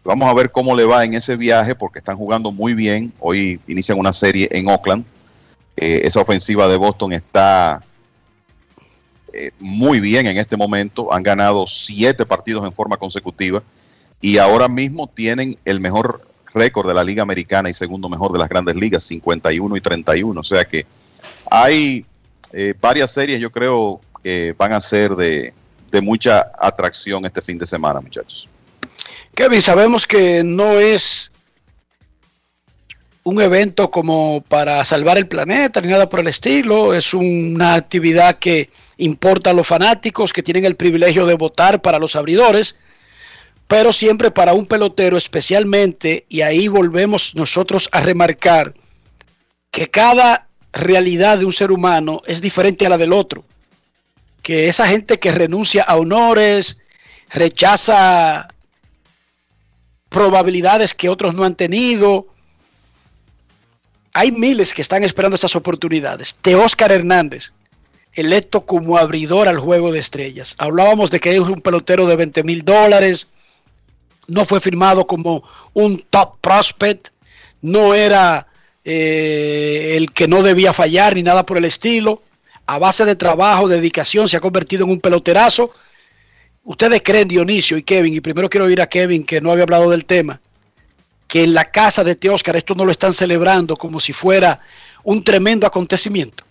Vamos 0.05 0.29
a 0.29 0.35
ver 0.35 0.51
cómo 0.51 0.74
le 0.74 0.85
va 0.85 1.05
en 1.05 1.15
ese 1.15 1.37
viaje 1.37 1.77
porque 1.77 2.01
están 2.01 2.16
jugando 2.16 2.51
muy 2.51 2.74
bien. 2.74 3.12
Hoy 3.20 3.61
inician 3.69 3.99
una 3.99 4.12
serie 4.12 4.49
en 4.51 4.69
Oakland. 4.69 5.05
Eh, 5.77 6.03
esa 6.05 6.20
ofensiva 6.20 6.69
de 6.69 6.77
Boston 6.77 7.12
está 7.12 7.85
eh, 9.33 9.53
muy 9.61 10.01
bien 10.01 10.27
en 10.27 10.39
este 10.39 10.57
momento. 10.57 11.12
Han 11.12 11.23
ganado 11.23 11.69
siete 11.69 12.27
partidos 12.27 12.66
en 12.66 12.74
forma 12.74 12.97
consecutiva 12.97 13.62
y 14.20 14.39
ahora 14.39 14.66
mismo 14.66 15.07
tienen 15.07 15.57
el 15.65 15.79
mejor 15.79 16.27
récord 16.53 16.89
de 16.89 16.95
la 16.95 17.05
Liga 17.05 17.23
Americana 17.23 17.70
y 17.70 17.74
segundo 17.74 18.09
mejor 18.09 18.33
de 18.33 18.41
las 18.41 18.49
grandes 18.49 18.74
ligas, 18.74 19.05
51 19.05 19.77
y 19.77 19.81
31. 19.81 20.41
O 20.41 20.45
sea 20.45 20.65
que 20.65 20.85
hay 21.49 22.05
eh, 22.53 22.74
varias 22.81 23.12
series, 23.12 23.41
yo 23.41 23.53
creo, 23.53 24.01
que 24.20 24.53
van 24.59 24.73
a 24.73 24.81
ser 24.81 25.12
de, 25.12 25.55
de 25.93 26.01
mucha 26.01 26.51
atracción 26.59 27.24
este 27.24 27.41
fin 27.41 27.57
de 27.57 27.66
semana, 27.66 28.01
muchachos. 28.01 28.49
Kevin, 29.34 29.62
sabemos 29.62 30.06
que 30.06 30.44
no 30.44 30.78
es 30.78 31.32
un 33.24 33.40
evento 33.40 33.90
como 33.90 34.44
para 34.46 34.84
salvar 34.84 35.16
el 35.16 35.28
planeta 35.28 35.80
ni 35.80 35.88
nada 35.88 36.09
por 36.09 36.20
el 36.20 36.28
estilo. 36.28 36.92
Es 36.92 37.14
una 37.14 37.74
actividad 37.74 38.38
que 38.38 38.70
importa 38.98 39.50
a 39.50 39.54
los 39.54 39.66
fanáticos 39.66 40.32
que 40.32 40.42
tienen 40.42 40.64
el 40.64 40.76
privilegio 40.76 41.24
de 41.24 41.34
votar 41.34 41.80
para 41.80 41.98
los 41.98 42.14
abridores, 42.14 42.78
pero 43.66 43.92
siempre 43.92 44.30
para 44.30 44.52
un 44.52 44.66
pelotero 44.66 45.16
especialmente, 45.16 46.26
y 46.28 46.42
ahí 46.42 46.68
volvemos 46.68 47.34
nosotros 47.34 47.88
a 47.92 48.00
remarcar 48.00 48.74
que 49.70 49.88
cada 49.88 50.48
realidad 50.72 51.38
de 51.38 51.46
un 51.46 51.52
ser 51.52 51.72
humano 51.72 52.22
es 52.26 52.40
diferente 52.40 52.84
a 52.84 52.90
la 52.90 52.98
del 52.98 53.12
otro. 53.12 53.44
Que 54.42 54.68
esa 54.68 54.86
gente 54.88 55.18
que 55.18 55.32
renuncia 55.32 55.84
a 55.84 55.96
honores, 55.96 56.82
rechaza 57.30 58.52
probabilidades 60.12 60.94
que 60.94 61.09
otros 61.09 61.34
no 61.34 61.43
han 61.43 61.56
tenido. 61.56 62.26
Hay 64.12 64.30
miles 64.30 64.74
que 64.74 64.82
están 64.82 65.02
esperando 65.02 65.34
estas 65.34 65.56
oportunidades. 65.56 66.36
De 66.43 66.55
Oscar 66.55 66.93
Hernández, 66.93 67.52
electo 68.12 68.64
como 68.66 68.98
abridor 68.98 69.48
al 69.48 69.59
juego 69.59 69.90
de 69.90 69.98
estrellas. 69.98 70.55
Hablábamos 70.59 71.10
de 71.10 71.18
que 71.18 71.32
es 71.32 71.40
un 71.40 71.60
pelotero 71.60 72.06
de 72.06 72.16
20 72.16 72.44
mil 72.44 72.62
dólares. 72.62 73.28
No 74.28 74.44
fue 74.44 74.60
firmado 74.60 75.06
como 75.06 75.43
un 75.72 76.05
top 76.10 76.36
prospect. 76.40 77.09
No 77.62 77.94
era 77.94 78.47
eh, 78.84 79.94
el 79.97 80.12
que 80.12 80.28
no 80.28 80.43
debía 80.43 80.72
fallar 80.72 81.14
ni 81.14 81.22
nada 81.22 81.47
por 81.47 81.56
el 81.56 81.64
estilo. 81.64 82.22
A 82.66 82.78
base 82.78 83.05
de 83.05 83.16
trabajo, 83.16 83.66
dedicación, 83.66 84.28
se 84.28 84.36
ha 84.36 84.40
convertido 84.40 84.84
en 84.84 84.90
un 84.90 85.01
peloterazo 85.01 85.72
¿Ustedes 86.64 87.02
creen, 87.02 87.28
Dionisio 87.28 87.76
y 87.76 87.82
Kevin, 87.82 88.14
y 88.14 88.20
primero 88.20 88.48
quiero 88.48 88.66
oír 88.66 88.80
a 88.80 88.89
Kevin 88.89 89.24
que 89.24 89.40
no 89.40 89.51
había 89.51 89.64
hablado 89.64 89.90
del 89.90 90.05
tema, 90.05 90.40
que 91.26 91.43
en 91.43 91.55
la 91.55 91.70
casa 91.70 92.05
de 92.05 92.16
Oscar 92.30 92.56
esto 92.56 92.74
no 92.74 92.84
lo 92.84 92.93
están 92.93 93.12
celebrando 93.12 93.76
como 93.76 93.98
si 93.98 94.12
fuera 94.12 94.60
un 95.02 95.24
tremendo 95.24 95.66
acontecimiento? 95.66 96.44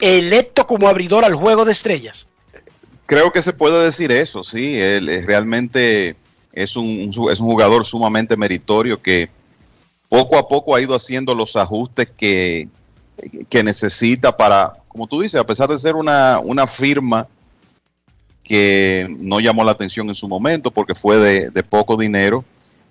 Electo 0.00 0.66
como 0.66 0.88
abridor 0.88 1.24
al 1.24 1.34
juego 1.34 1.64
de 1.64 1.72
estrellas. 1.72 2.26
Creo 3.06 3.32
que 3.32 3.42
se 3.42 3.52
puede 3.52 3.84
decir 3.84 4.10
eso, 4.10 4.42
sí. 4.42 4.78
Él 4.80 5.08
es 5.10 5.26
realmente 5.26 6.16
es 6.52 6.76
un, 6.76 7.10
es 7.30 7.40
un 7.40 7.46
jugador 7.46 7.84
sumamente 7.84 8.36
meritorio 8.36 9.02
que 9.02 9.28
poco 10.08 10.38
a 10.38 10.48
poco 10.48 10.74
ha 10.74 10.80
ido 10.80 10.94
haciendo 10.94 11.34
los 11.34 11.54
ajustes 11.56 12.08
que, 12.16 12.68
que 13.48 13.62
necesita 13.62 14.36
para, 14.36 14.74
como 14.88 15.06
tú 15.06 15.20
dices, 15.20 15.40
a 15.40 15.46
pesar 15.46 15.68
de 15.68 15.78
ser 15.78 15.96
una, 15.96 16.38
una 16.38 16.66
firma 16.66 17.28
que 18.44 19.08
no 19.18 19.40
llamó 19.40 19.64
la 19.64 19.72
atención 19.72 20.08
en 20.08 20.14
su 20.14 20.28
momento 20.28 20.70
porque 20.70 20.94
fue 20.94 21.16
de, 21.50 21.62
poco 21.62 21.96
dinero. 21.96 22.44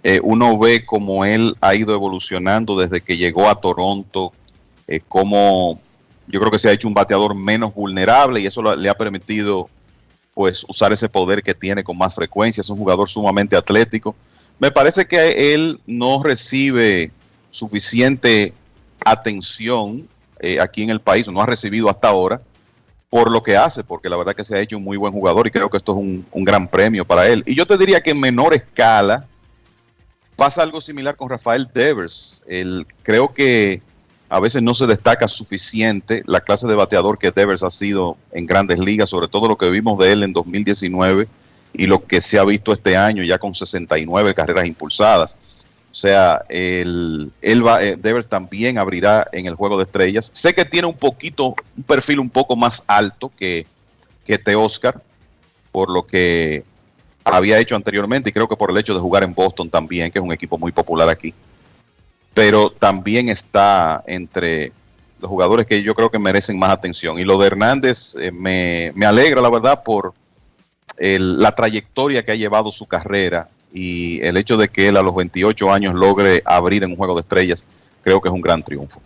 Eh, 0.03 0.19
uno 0.21 0.57
ve 0.57 0.85
cómo 0.85 1.23
él 1.23 1.55
ha 1.61 1.75
ido 1.75 1.93
evolucionando 1.93 2.77
desde 2.77 2.99
que 2.99 3.15
llegó 3.15 3.47
a 3.47 3.55
Toronto, 3.55 4.33
eh, 4.87 4.99
como 5.07 5.79
yo 6.27 6.39
creo 6.39 6.51
que 6.51 6.59
se 6.59 6.67
ha 6.67 6.73
hecho 6.73 6.87
un 6.87 6.93
bateador 6.93 7.35
menos 7.35 7.73
vulnerable 7.73 8.41
y 8.41 8.47
eso 8.47 8.75
le 8.75 8.89
ha 8.89 8.95
permitido 8.95 9.69
pues 10.33 10.65
usar 10.67 10.91
ese 10.91 11.07
poder 11.07 11.43
que 11.43 11.53
tiene 11.53 11.83
con 11.83 11.97
más 11.97 12.15
frecuencia. 12.15 12.61
Es 12.61 12.69
un 12.69 12.77
jugador 12.77 13.07
sumamente 13.07 13.55
atlético. 13.55 14.15
Me 14.59 14.71
parece 14.71 15.05
que 15.05 15.53
él 15.53 15.79
no 15.85 16.23
recibe 16.23 17.11
suficiente 17.49 18.53
atención 19.05 20.07
eh, 20.39 20.59
aquí 20.59 20.83
en 20.83 20.89
el 20.89 20.99
país, 20.99 21.29
no 21.29 21.41
ha 21.41 21.45
recibido 21.45 21.89
hasta 21.89 22.07
ahora 22.07 22.41
por 23.13 23.29
lo 23.29 23.43
que 23.43 23.55
hace, 23.55 23.83
porque 23.83 24.09
la 24.09 24.17
verdad 24.17 24.33
que 24.33 24.43
se 24.43 24.55
ha 24.55 24.59
hecho 24.59 24.75
un 24.75 24.83
muy 24.83 24.97
buen 24.97 25.13
jugador 25.13 25.45
y 25.45 25.51
creo 25.51 25.69
que 25.69 25.77
esto 25.77 25.91
es 25.91 25.99
un, 25.99 26.25
gran 26.43 26.67
premio 26.67 27.05
para 27.05 27.27
él. 27.27 27.43
Y 27.45 27.53
yo 27.53 27.67
te 27.67 27.77
diría 27.77 28.01
que 28.01 28.09
en 28.09 28.19
menor 28.19 28.55
escala 28.55 29.27
pasa 30.35 30.63
algo 30.63 30.81
similar 30.81 31.15
con 31.15 31.29
Rafael 31.29 31.69
Devers. 31.71 32.41
Creo 33.03 33.31
que 33.31 33.83
a 34.29 34.39
veces 34.39 34.63
no 34.63 34.73
se 34.73 34.87
destaca 34.87 35.27
suficiente 35.27 36.23
la 36.25 36.41
clase 36.41 36.65
de 36.65 36.73
bateador 36.73 37.19
que 37.19 37.29
Devers 37.29 37.61
ha 37.61 37.69
sido 37.69 38.17
en 38.31 38.47
grandes 38.47 38.79
ligas, 38.79 39.11
sobre 39.11 39.27
todo 39.27 39.47
lo 39.47 39.59
que 39.59 39.69
vimos 39.69 39.99
de 39.99 40.11
él 40.11 40.23
en 40.23 40.33
2019 40.33 41.27
y 41.73 41.85
lo 41.85 42.07
que 42.07 42.19
se 42.19 42.39
ha 42.39 42.43
visto 42.43 42.73
este 42.73 42.97
año 42.97 43.23
ya 43.23 43.37
con 43.37 43.53
69 43.53 44.33
carreras 44.33 44.65
impulsadas. 44.65 45.37
O 45.93 45.95
sea, 45.95 46.43
el, 46.49 47.31
va, 47.63 47.83
eh, 47.83 47.95
Devers 47.95 48.27
también 48.27 48.79
abrirá 48.79 49.27
en 49.31 49.45
el 49.45 49.53
juego 49.53 49.77
de 49.77 49.83
estrellas. 49.83 50.31
Sé 50.33 50.55
que 50.55 50.65
tiene 50.65 50.87
un 50.87 50.95
poquito, 50.95 51.53
un 51.77 51.83
perfil 51.83 52.19
un 52.19 52.31
poco 52.31 52.55
más 52.55 52.83
alto 52.87 53.31
que, 53.37 53.67
que 54.25 54.39
Te 54.39 54.55
Oscar, 54.55 55.03
por 55.71 55.91
lo 55.91 56.07
que 56.07 56.63
había 57.23 57.59
hecho 57.59 57.75
anteriormente, 57.75 58.31
y 58.31 58.33
creo 58.33 58.47
que 58.47 58.55
por 58.55 58.71
el 58.71 58.77
hecho 58.79 58.95
de 58.95 59.01
jugar 59.01 59.21
en 59.21 59.35
Boston 59.35 59.69
también, 59.69 60.09
que 60.09 60.17
es 60.17 60.25
un 60.25 60.31
equipo 60.31 60.57
muy 60.57 60.71
popular 60.71 61.07
aquí. 61.09 61.31
Pero 62.33 62.71
también 62.71 63.29
está 63.29 64.03
entre 64.07 64.71
los 65.19 65.29
jugadores 65.29 65.67
que 65.67 65.83
yo 65.83 65.93
creo 65.93 66.09
que 66.09 66.17
merecen 66.17 66.57
más 66.57 66.71
atención. 66.71 67.19
Y 67.19 67.23
lo 67.23 67.37
de 67.37 67.45
Hernández 67.45 68.15
eh, 68.19 68.31
me, 68.31 68.91
me, 68.95 69.05
alegra, 69.05 69.43
la 69.43 69.51
verdad, 69.51 69.83
por 69.83 70.15
el, 70.97 71.39
la 71.39 71.53
trayectoria 71.53 72.25
que 72.25 72.31
ha 72.31 72.35
llevado 72.35 72.71
su 72.71 72.87
carrera 72.87 73.47
y 73.73 74.21
el 74.21 74.37
hecho 74.37 74.55
de 74.55 74.69
que 74.69 74.87
él 74.87 74.97
a 74.97 75.01
los 75.01 75.15
28 75.15 75.73
años 75.73 75.95
logre 75.95 76.43
abrir 76.45 76.83
en 76.83 76.91
un 76.91 76.95
juego 76.95 77.15
de 77.15 77.21
estrellas, 77.21 77.65
creo 78.03 78.21
que 78.21 78.29
es 78.29 78.33
un 78.33 78.41
gran 78.41 78.61
triunfo. 78.61 79.01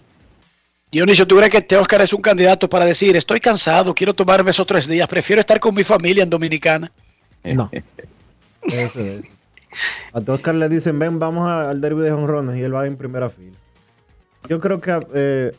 Dionisio, 0.92 1.26
¿tú 1.26 1.38
crees 1.38 1.52
que 1.52 1.58
este 1.58 1.78
Oscar 1.78 2.02
es 2.02 2.12
un 2.12 2.22
candidato 2.22 2.70
para 2.70 2.86
decir, 2.86 3.16
estoy 3.16 3.40
cansado, 3.40 3.96
quiero 3.96 4.14
tomarme 4.14 4.52
esos 4.52 4.68
tres 4.68 4.88
días, 4.88 5.08
prefiero 5.08 5.40
estar 5.40 5.60
con 5.60 5.74
mi 5.74 5.86
familia 5.86 6.24
en 6.24 6.30
Dominicana? 6.30 6.92
No. 7.44 7.70
eso 8.64 9.00
es. 9.00 9.32
A 10.12 10.20
Oscar 10.32 10.56
le 10.56 10.68
dicen, 10.68 11.00
ven, 11.00 11.18
vamos 11.18 11.50
al 11.50 11.80
derby 11.80 12.02
de 12.02 12.12
jonrones 12.12 12.58
y 12.58 12.64
él 12.64 12.76
va 12.76 12.86
en 12.88 12.98
primera 12.98 13.30
fila. 13.30 13.56
Yo 14.50 14.60
creo 14.60 14.82
que 14.82 15.00
eh, 15.14 15.56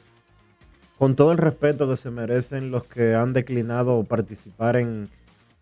con 0.98 1.14
todo 1.14 1.32
el 1.32 1.38
respeto 1.38 1.88
que 1.88 1.96
se 1.96 2.10
merecen 2.10 2.70
los 2.70 2.84
que 2.84 3.14
han 3.14 3.32
declinado 3.32 4.04
participar 4.04 4.76
en, 4.76 5.08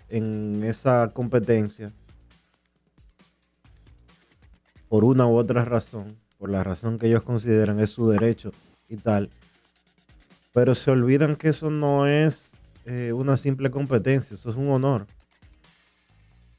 en 0.08 0.64
esa 0.64 1.10
competencia, 1.12 1.92
por 4.96 5.04
una 5.04 5.26
u 5.26 5.36
otra 5.36 5.62
razón, 5.62 6.16
por 6.38 6.48
la 6.48 6.64
razón 6.64 6.98
que 6.98 7.06
ellos 7.06 7.22
consideran 7.22 7.80
es 7.80 7.90
su 7.90 8.08
derecho 8.08 8.50
y 8.88 8.96
tal, 8.96 9.28
pero 10.54 10.74
se 10.74 10.90
olvidan 10.90 11.36
que 11.36 11.50
eso 11.50 11.70
no 11.70 12.06
es 12.06 12.50
eh, 12.86 13.12
una 13.12 13.36
simple 13.36 13.70
competencia, 13.70 14.36
eso 14.36 14.48
es 14.48 14.56
un 14.56 14.70
honor. 14.70 15.06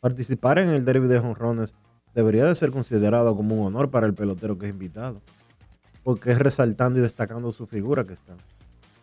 Participar 0.02 0.60
en 0.60 0.70
el 0.70 0.86
derby 0.86 1.08
de 1.08 1.18
jonrones 1.18 1.74
debería 2.14 2.46
de 2.46 2.54
ser 2.54 2.70
considerado 2.70 3.36
como 3.36 3.56
un 3.56 3.66
honor 3.66 3.90
para 3.90 4.06
el 4.06 4.14
pelotero 4.14 4.56
que 4.60 4.68
es 4.68 4.72
invitado, 4.72 5.20
porque 6.04 6.32
es 6.32 6.38
resaltando 6.38 7.00
y 7.00 7.02
destacando 7.02 7.52
su 7.52 7.66
figura 7.66 8.04
que 8.04 8.14
está. 8.14 8.36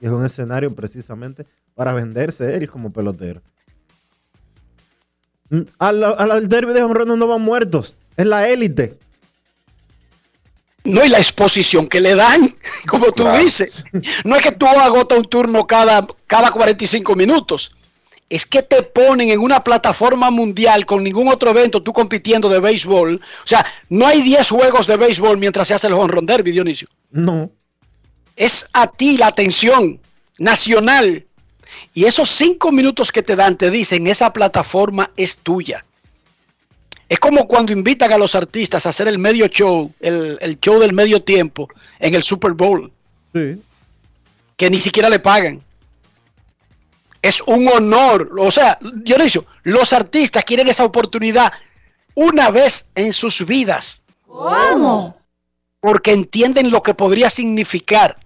Y 0.01 0.07
es 0.07 0.13
un 0.13 0.25
escenario 0.25 0.73
precisamente 0.77 1.45
para 1.75 1.93
venderse 1.93 2.57
él 2.57 2.71
como 2.71 2.93
pelotero. 2.93 3.43
Mm, 5.51 5.63
al, 5.81 6.05
al 6.05 6.49
derby 6.49 6.73
de 6.73 6.83
jonrones 6.83 7.17
no 7.17 7.27
van 7.27 7.43
muertos, 7.43 7.97
es 8.17 8.27
la 8.29 8.49
élite. 8.49 8.97
No, 10.85 11.03
y 11.03 11.09
la 11.09 11.19
exposición 11.19 11.89
que 11.89 12.01
le 12.01 12.15
dan, 12.15 12.55
como 12.87 13.11
tú 13.11 13.27
dices. 13.39 13.73
No 14.25 14.37
es 14.37 14.43
que 14.43 14.53
tú 14.53 14.67
agotas 14.67 15.19
un 15.19 15.25
turno 15.25 15.67
cada, 15.67 16.07
cada 16.27 16.51
45 16.51 17.17
minutos. 17.17 17.75
es 18.29 18.47
que 18.47 18.63
te 18.63 18.83
ponen 18.83 19.31
en 19.31 19.39
una 19.39 19.63
plataforma 19.63 20.31
mundial 20.31 20.85
con 20.87 21.03
ningún 21.03 21.29
otro 21.29 21.51
evento, 21.51 21.83
tú 21.83 21.93
compitiendo 21.93 22.49
de 22.49 22.61
béisbol. 22.61 23.17
O 23.17 23.47
sea, 23.47 23.65
no 23.89 24.07
hay 24.07 24.23
10 24.23 24.49
juegos 24.51 24.87
de 24.87 24.97
béisbol 24.97 25.39
mientras 25.39 25.69
se 25.69 25.75
hace 25.75 25.87
el 25.87 26.09
run 26.09 26.27
derby, 26.27 26.53
Dionisio. 26.53 26.89
No. 27.11 27.51
Es 28.37 28.69
a 28.73 28.87
ti 28.87 29.17
la 29.17 29.29
atención 29.29 30.01
nacional. 30.39 31.27
Y 31.93 32.05
esos 32.05 32.29
cinco 32.29 32.73
minutos 32.73 33.13
que 33.13 33.23
te 33.23 33.37
dan, 33.37 33.57
te 33.57 33.71
dicen, 33.71 34.07
esa 34.07 34.33
plataforma 34.33 35.11
es 35.17 35.39
tuya. 35.39 35.85
Es 37.09 37.19
como 37.19 37.47
cuando 37.47 37.73
invitan 37.73 38.13
a 38.13 38.19
los 38.19 38.35
artistas 38.35 38.87
a 38.87 38.89
hacer 38.89 39.09
el 39.09 39.19
medio 39.19 39.47
show, 39.49 39.93
el, 40.01 40.39
el 40.41 40.59
show 40.59 40.79
del 40.81 40.93
medio 40.93 41.23
tiempo 41.23 41.69
en 41.99 42.15
el 42.15 42.23
Super 42.23 42.53
Bowl, 42.53 42.91
Sí. 43.35 43.61
que 44.57 44.71
ni 44.71 44.79
siquiera 44.79 45.09
le 45.11 45.19
pagan. 45.19 45.63
Es 47.21 47.41
un 47.43 47.67
honor. 47.69 48.31
O 48.39 48.51
sea, 48.51 48.79
Dionisio, 48.81 49.47
los 49.63 49.93
artistas 49.93 50.45
quieren 50.45 50.69
esa 50.69 50.85
oportunidad 50.85 51.53
una 52.15 52.51
vez 52.51 52.91
en 52.95 53.13
sus 53.13 53.45
vidas. 53.47 54.03
¿Cómo? 54.27 55.19
Porque 55.81 56.13
entienden 56.13 56.71
lo 56.71 56.83
que 56.83 56.95
podría 56.95 57.29
significar 57.31 58.19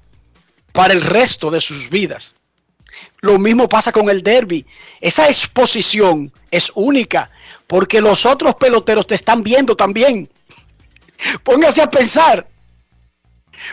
para 0.72 0.92
el 0.94 1.02
resto 1.02 1.50
de 1.50 1.60
sus 1.60 1.88
vidas. 1.90 2.34
Lo 3.20 3.38
mismo 3.38 3.68
pasa 3.68 3.90
con 3.92 4.08
el 4.10 4.22
derby. 4.22 4.64
Esa 5.00 5.28
exposición 5.28 6.32
es 6.50 6.70
única 6.74 7.30
porque 7.66 8.00
los 8.00 8.24
otros 8.24 8.54
peloteros 8.54 9.06
te 9.06 9.14
están 9.14 9.42
viendo 9.42 9.76
también. 9.76 10.28
Póngase 11.42 11.82
a 11.82 11.90
pensar. 11.90 12.46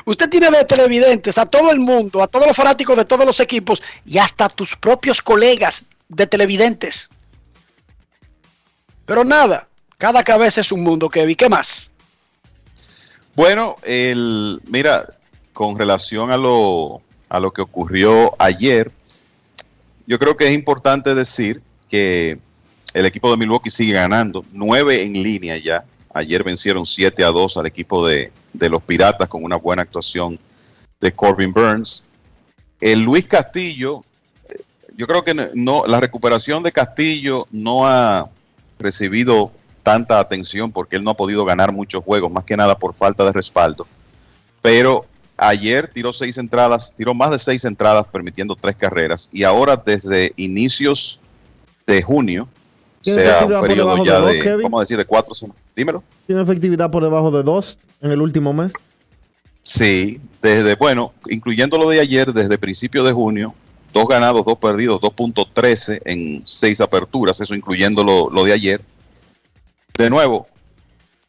Usted 0.05 0.29
tiene 0.29 0.49
de 0.49 0.65
televidentes 0.65 1.37
a 1.37 1.45
todo 1.45 1.71
el 1.71 1.79
mundo, 1.79 2.23
a 2.23 2.27
todos 2.27 2.47
los 2.47 2.55
fanáticos 2.55 2.97
de 2.97 3.05
todos 3.05 3.25
los 3.25 3.39
equipos 3.39 3.81
y 4.05 4.17
hasta 4.17 4.49
tus 4.49 4.75
propios 4.75 5.21
colegas 5.21 5.85
de 6.09 6.25
televidentes. 6.25 7.09
Pero 9.05 9.23
nada, 9.23 9.67
cada 9.97 10.23
cabeza 10.23 10.61
es 10.61 10.71
un 10.71 10.81
mundo, 10.81 11.07
Kevin. 11.09 11.35
¿Qué 11.35 11.47
más? 11.47 11.91
Bueno, 13.35 13.77
el, 13.83 14.59
mira, 14.65 15.05
con 15.53 15.77
relación 15.77 16.31
a 16.31 16.37
lo, 16.37 17.01
a 17.29 17.39
lo 17.39 17.51
que 17.51 17.61
ocurrió 17.61 18.33
ayer, 18.39 18.91
yo 20.07 20.19
creo 20.19 20.35
que 20.37 20.47
es 20.47 20.53
importante 20.53 21.13
decir 21.15 21.61
que 21.89 22.37
el 22.93 23.05
equipo 23.05 23.29
de 23.31 23.37
Milwaukee 23.37 23.69
sigue 23.69 23.93
ganando, 23.93 24.45
nueve 24.51 25.03
en 25.03 25.13
línea 25.13 25.57
ya. 25.57 25.83
Ayer 26.13 26.43
vencieron 26.43 26.85
7 26.85 27.23
a 27.25 27.27
2 27.31 27.57
al 27.57 27.65
equipo 27.65 28.07
de, 28.07 28.31
de 28.53 28.69
los 28.69 28.81
Piratas 28.81 29.27
con 29.27 29.43
una 29.43 29.57
buena 29.57 29.81
actuación 29.81 30.39
de 31.01 31.11
Corbin 31.13 31.51
Burns. 31.51 32.03
El 32.79 33.01
Luis 33.01 33.27
Castillo, 33.27 34.03
eh, 34.47 34.61
yo 34.95 35.07
creo 35.07 35.23
que 35.25 35.33
no- 35.33 35.47
no, 35.53 35.83
la 35.85 35.99
recuperación 35.99 36.63
de 36.63 36.71
Castillo 36.71 37.47
no 37.51 37.85
ha 37.85 38.29
recibido 38.79 39.51
tanta 39.83 40.19
atención 40.19 40.71
porque 40.71 40.95
él 40.95 41.03
no 41.03 41.11
ha 41.11 41.17
podido 41.17 41.43
ganar 41.43 41.73
muchos 41.73 42.01
juegos, 42.03 42.31
más 42.31 42.45
que 42.45 42.55
nada 42.55 42.77
por 42.79 42.95
falta 42.95 43.25
de 43.25 43.33
respaldo. 43.33 43.85
Pero 44.61 45.05
ayer 45.37 45.87
tiró 45.87 46.13
seis 46.13 46.37
entradas, 46.37 46.93
tiró 46.95 47.13
más 47.13 47.31
de 47.31 47.39
seis 47.39 47.65
entradas 47.65 48.05
permitiendo 48.11 48.55
tres 48.55 48.75
carreras 48.75 49.29
y 49.31 49.43
ahora 49.43 49.75
desde 49.75 50.33
inicios 50.37 51.19
de 51.85 52.01
junio, 52.01 52.43
o 52.43 53.03
¿Tiene 53.03 53.21
sea, 53.21 53.31
efectividad 53.37 53.61
un 53.61 53.67
periodo 53.67 54.05
ya 54.05 54.15
de 54.15 54.21
dos, 54.21 54.31
de, 54.31 54.39
Kevin? 54.39 54.63
vamos 54.63 54.79
a 54.79 54.83
decir, 54.83 54.97
de 54.97 55.05
cuatro 55.05 55.35
semanas. 55.35 55.61
Dímelo. 55.75 56.03
¿Tiene 56.25 56.41
efectividad 56.41 56.89
por 56.89 57.03
debajo 57.03 57.31
de 57.31 57.43
dos 57.43 57.77
en 58.01 58.11
el 58.11 58.21
último 58.21 58.53
mes? 58.53 58.73
Sí, 59.61 60.19
desde, 60.41 60.75
bueno, 60.75 61.13
incluyendo 61.29 61.77
lo 61.77 61.89
de 61.89 61.99
ayer, 61.99 62.31
desde 62.33 62.57
principio 62.57 63.03
de 63.03 63.11
junio, 63.11 63.53
dos 63.93 64.07
ganados, 64.07 64.45
dos 64.45 64.57
perdidos, 64.57 64.99
2.13 65.01 66.01
en 66.05 66.41
seis 66.45 66.81
aperturas, 66.81 67.39
eso 67.39 67.55
incluyendo 67.55 68.03
lo, 68.03 68.29
lo 68.29 68.43
de 68.43 68.53
ayer. 68.53 68.81
De 69.97 70.09
nuevo, 70.09 70.47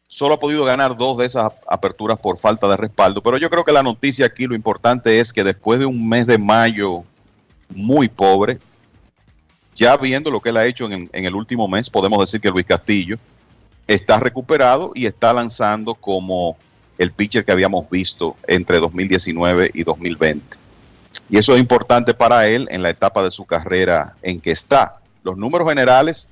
solo 0.07 0.35
ha 0.35 0.39
podido 0.39 0.63
ganar 0.63 0.95
dos 0.95 1.17
de 1.17 1.25
esas 1.25 1.51
aperturas 1.67 2.17
por 2.19 2.37
falta 2.37 2.67
de 2.67 2.77
respaldo, 2.77 3.21
pero 3.21 3.37
yo 3.37 3.49
creo 3.49 3.63
que 3.63 3.73
la 3.73 3.83
noticia 3.83 4.25
aquí, 4.25 4.47
lo 4.47 4.55
importante 4.55 5.19
es 5.19 5.33
que 5.33 5.43
después 5.43 5.79
de 5.79 5.85
un 5.85 6.07
mes 6.07 6.25
de 6.25 6.37
mayo 6.37 7.03
muy 7.69 8.07
pobre, 8.07 8.59
ya 9.75 9.97
viendo 9.97 10.31
lo 10.31 10.41
que 10.41 10.49
él 10.49 10.57
ha 10.57 10.65
hecho 10.65 10.85
en, 10.85 11.09
en 11.11 11.25
el 11.25 11.35
último 11.35 11.67
mes, 11.67 11.89
podemos 11.89 12.19
decir 12.19 12.41
que 12.41 12.49
Luis 12.49 12.65
Castillo 12.65 13.17
está 13.85 14.19
recuperado 14.19 14.91
y 14.95 15.05
está 15.05 15.33
lanzando 15.33 15.93
como 15.93 16.57
el 16.97 17.11
pitcher 17.11 17.45
que 17.45 17.51
habíamos 17.51 17.89
visto 17.89 18.35
entre 18.47 18.79
2019 18.79 19.71
y 19.73 19.83
2020. 19.83 20.57
Y 21.29 21.37
eso 21.37 21.53
es 21.53 21.59
importante 21.59 22.13
para 22.13 22.47
él 22.47 22.67
en 22.71 22.81
la 22.81 22.89
etapa 22.89 23.23
de 23.23 23.31
su 23.31 23.45
carrera 23.45 24.15
en 24.21 24.39
que 24.39 24.51
está. 24.51 24.99
Los 25.23 25.37
números 25.37 25.67
generales 25.67 26.29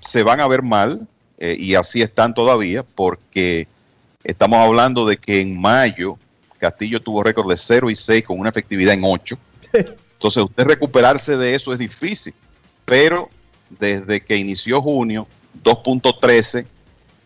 se 0.00 0.22
van 0.22 0.40
a 0.40 0.46
ver 0.46 0.62
mal 0.62 1.06
eh, 1.40 1.56
y 1.58 1.74
así 1.74 2.02
están 2.02 2.34
todavía 2.34 2.82
porque 2.82 3.66
estamos 4.22 4.58
hablando 4.58 5.06
de 5.06 5.16
que 5.16 5.40
en 5.40 5.58
mayo 5.58 6.18
Castillo 6.58 7.00
tuvo 7.00 7.22
récord 7.22 7.48
de 7.48 7.56
0 7.56 7.88
y 7.90 7.96
6 7.96 8.24
con 8.24 8.38
una 8.38 8.50
efectividad 8.50 8.92
en 8.92 9.00
8. 9.02 9.38
Entonces 9.72 10.42
usted 10.42 10.64
recuperarse 10.64 11.38
de 11.38 11.54
eso 11.54 11.72
es 11.72 11.78
difícil, 11.78 12.34
pero 12.84 13.30
desde 13.70 14.20
que 14.20 14.36
inició 14.36 14.82
junio 14.82 15.26
2.13 15.64 16.66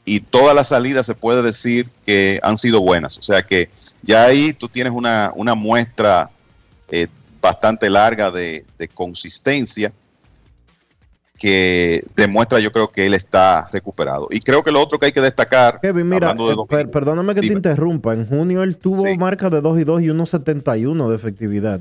y 0.05 0.20
todas 0.20 0.55
las 0.55 0.69
salidas 0.69 1.07
se 1.07 1.16
puede 1.16 1.43
decir 1.43 1.89
que 2.07 2.39
han 2.45 2.57
sido 2.57 2.81
buenas. 2.81 3.19
O 3.19 3.23
sea 3.23 3.43
que 3.43 3.69
ya 4.03 4.27
ahí 4.27 4.53
tú 4.53 4.69
tienes 4.69 4.93
una, 4.93 5.32
una 5.35 5.57
muestra 5.57 6.31
eh, 6.89 7.09
bastante 7.41 7.91
larga 7.91 8.31
de, 8.31 8.65
de 8.78 8.86
consistencia 8.86 9.93
que 11.39 12.05
demuestra 12.15 12.61
yo 12.61 12.70
creo 12.73 12.90
que 12.90 13.06
él 13.06 13.15
está 13.15 13.69
recuperado. 13.73 14.28
Y 14.31 14.39
creo 14.40 14.62
que 14.62 14.70
lo 14.70 14.81
otro 14.81 14.98
que 14.98 15.06
hay 15.06 15.12
que 15.12 15.20
destacar, 15.20 15.81
Kevin, 15.81 16.09
mira, 16.09 16.32
de 16.32 16.52
eh, 16.52 16.56
per- 16.69 16.90
perdóname 16.90 17.35
que 17.35 17.40
te 17.40 17.52
interrumpa. 17.52 18.15
En 18.15 18.27
junio 18.27 18.62
él 18.62 18.77
tuvo 18.77 19.02
marca 19.16 19.51
de 19.51 19.61
2 19.61 19.81
y 19.81 19.85
2 19.85 20.02
y 20.02 20.06
1.71 20.06 21.09
de 21.09 21.15
efectividad. 21.16 21.81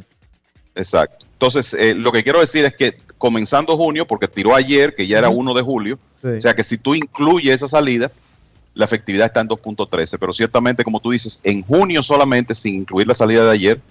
Exacto. 0.75 1.25
Entonces, 1.34 1.73
eh, 1.75 1.93
lo 1.93 2.11
que 2.11 2.23
quiero 2.23 2.39
decir 2.39 2.65
es 2.65 2.73
que 2.75 2.97
comenzando 3.17 3.77
junio, 3.77 4.07
porque 4.07 4.27
tiró 4.27 4.55
ayer, 4.55 4.95
que 4.95 5.05
ya 5.07 5.19
era 5.19 5.30
Ujú. 5.30 5.39
1 5.41 5.53
de 5.53 5.61
julio, 5.61 5.99
Sí. 6.21 6.27
o 6.30 6.41
sea 6.41 6.53
que 6.55 6.63
si 6.63 6.77
tú 6.77 6.95
incluyes 6.95 7.55
esa 7.55 7.67
salida, 7.67 8.11
la 8.73 8.85
efectividad 8.85 9.27
está 9.27 9.41
en 9.41 9.47
2.13, 9.49 10.17
pero 10.17 10.34
ciertamente, 10.34 10.84
como 10.84 10.99
tú 10.99 11.11
dices, 11.11 11.39
en 11.43 11.61
junio 11.61 12.01
solamente, 12.01 12.55
sin 12.55 12.75
incluir 12.81 13.07
la 13.07 13.13
salida 13.13 13.45
de 13.45 13.51
ayer, 13.51 13.81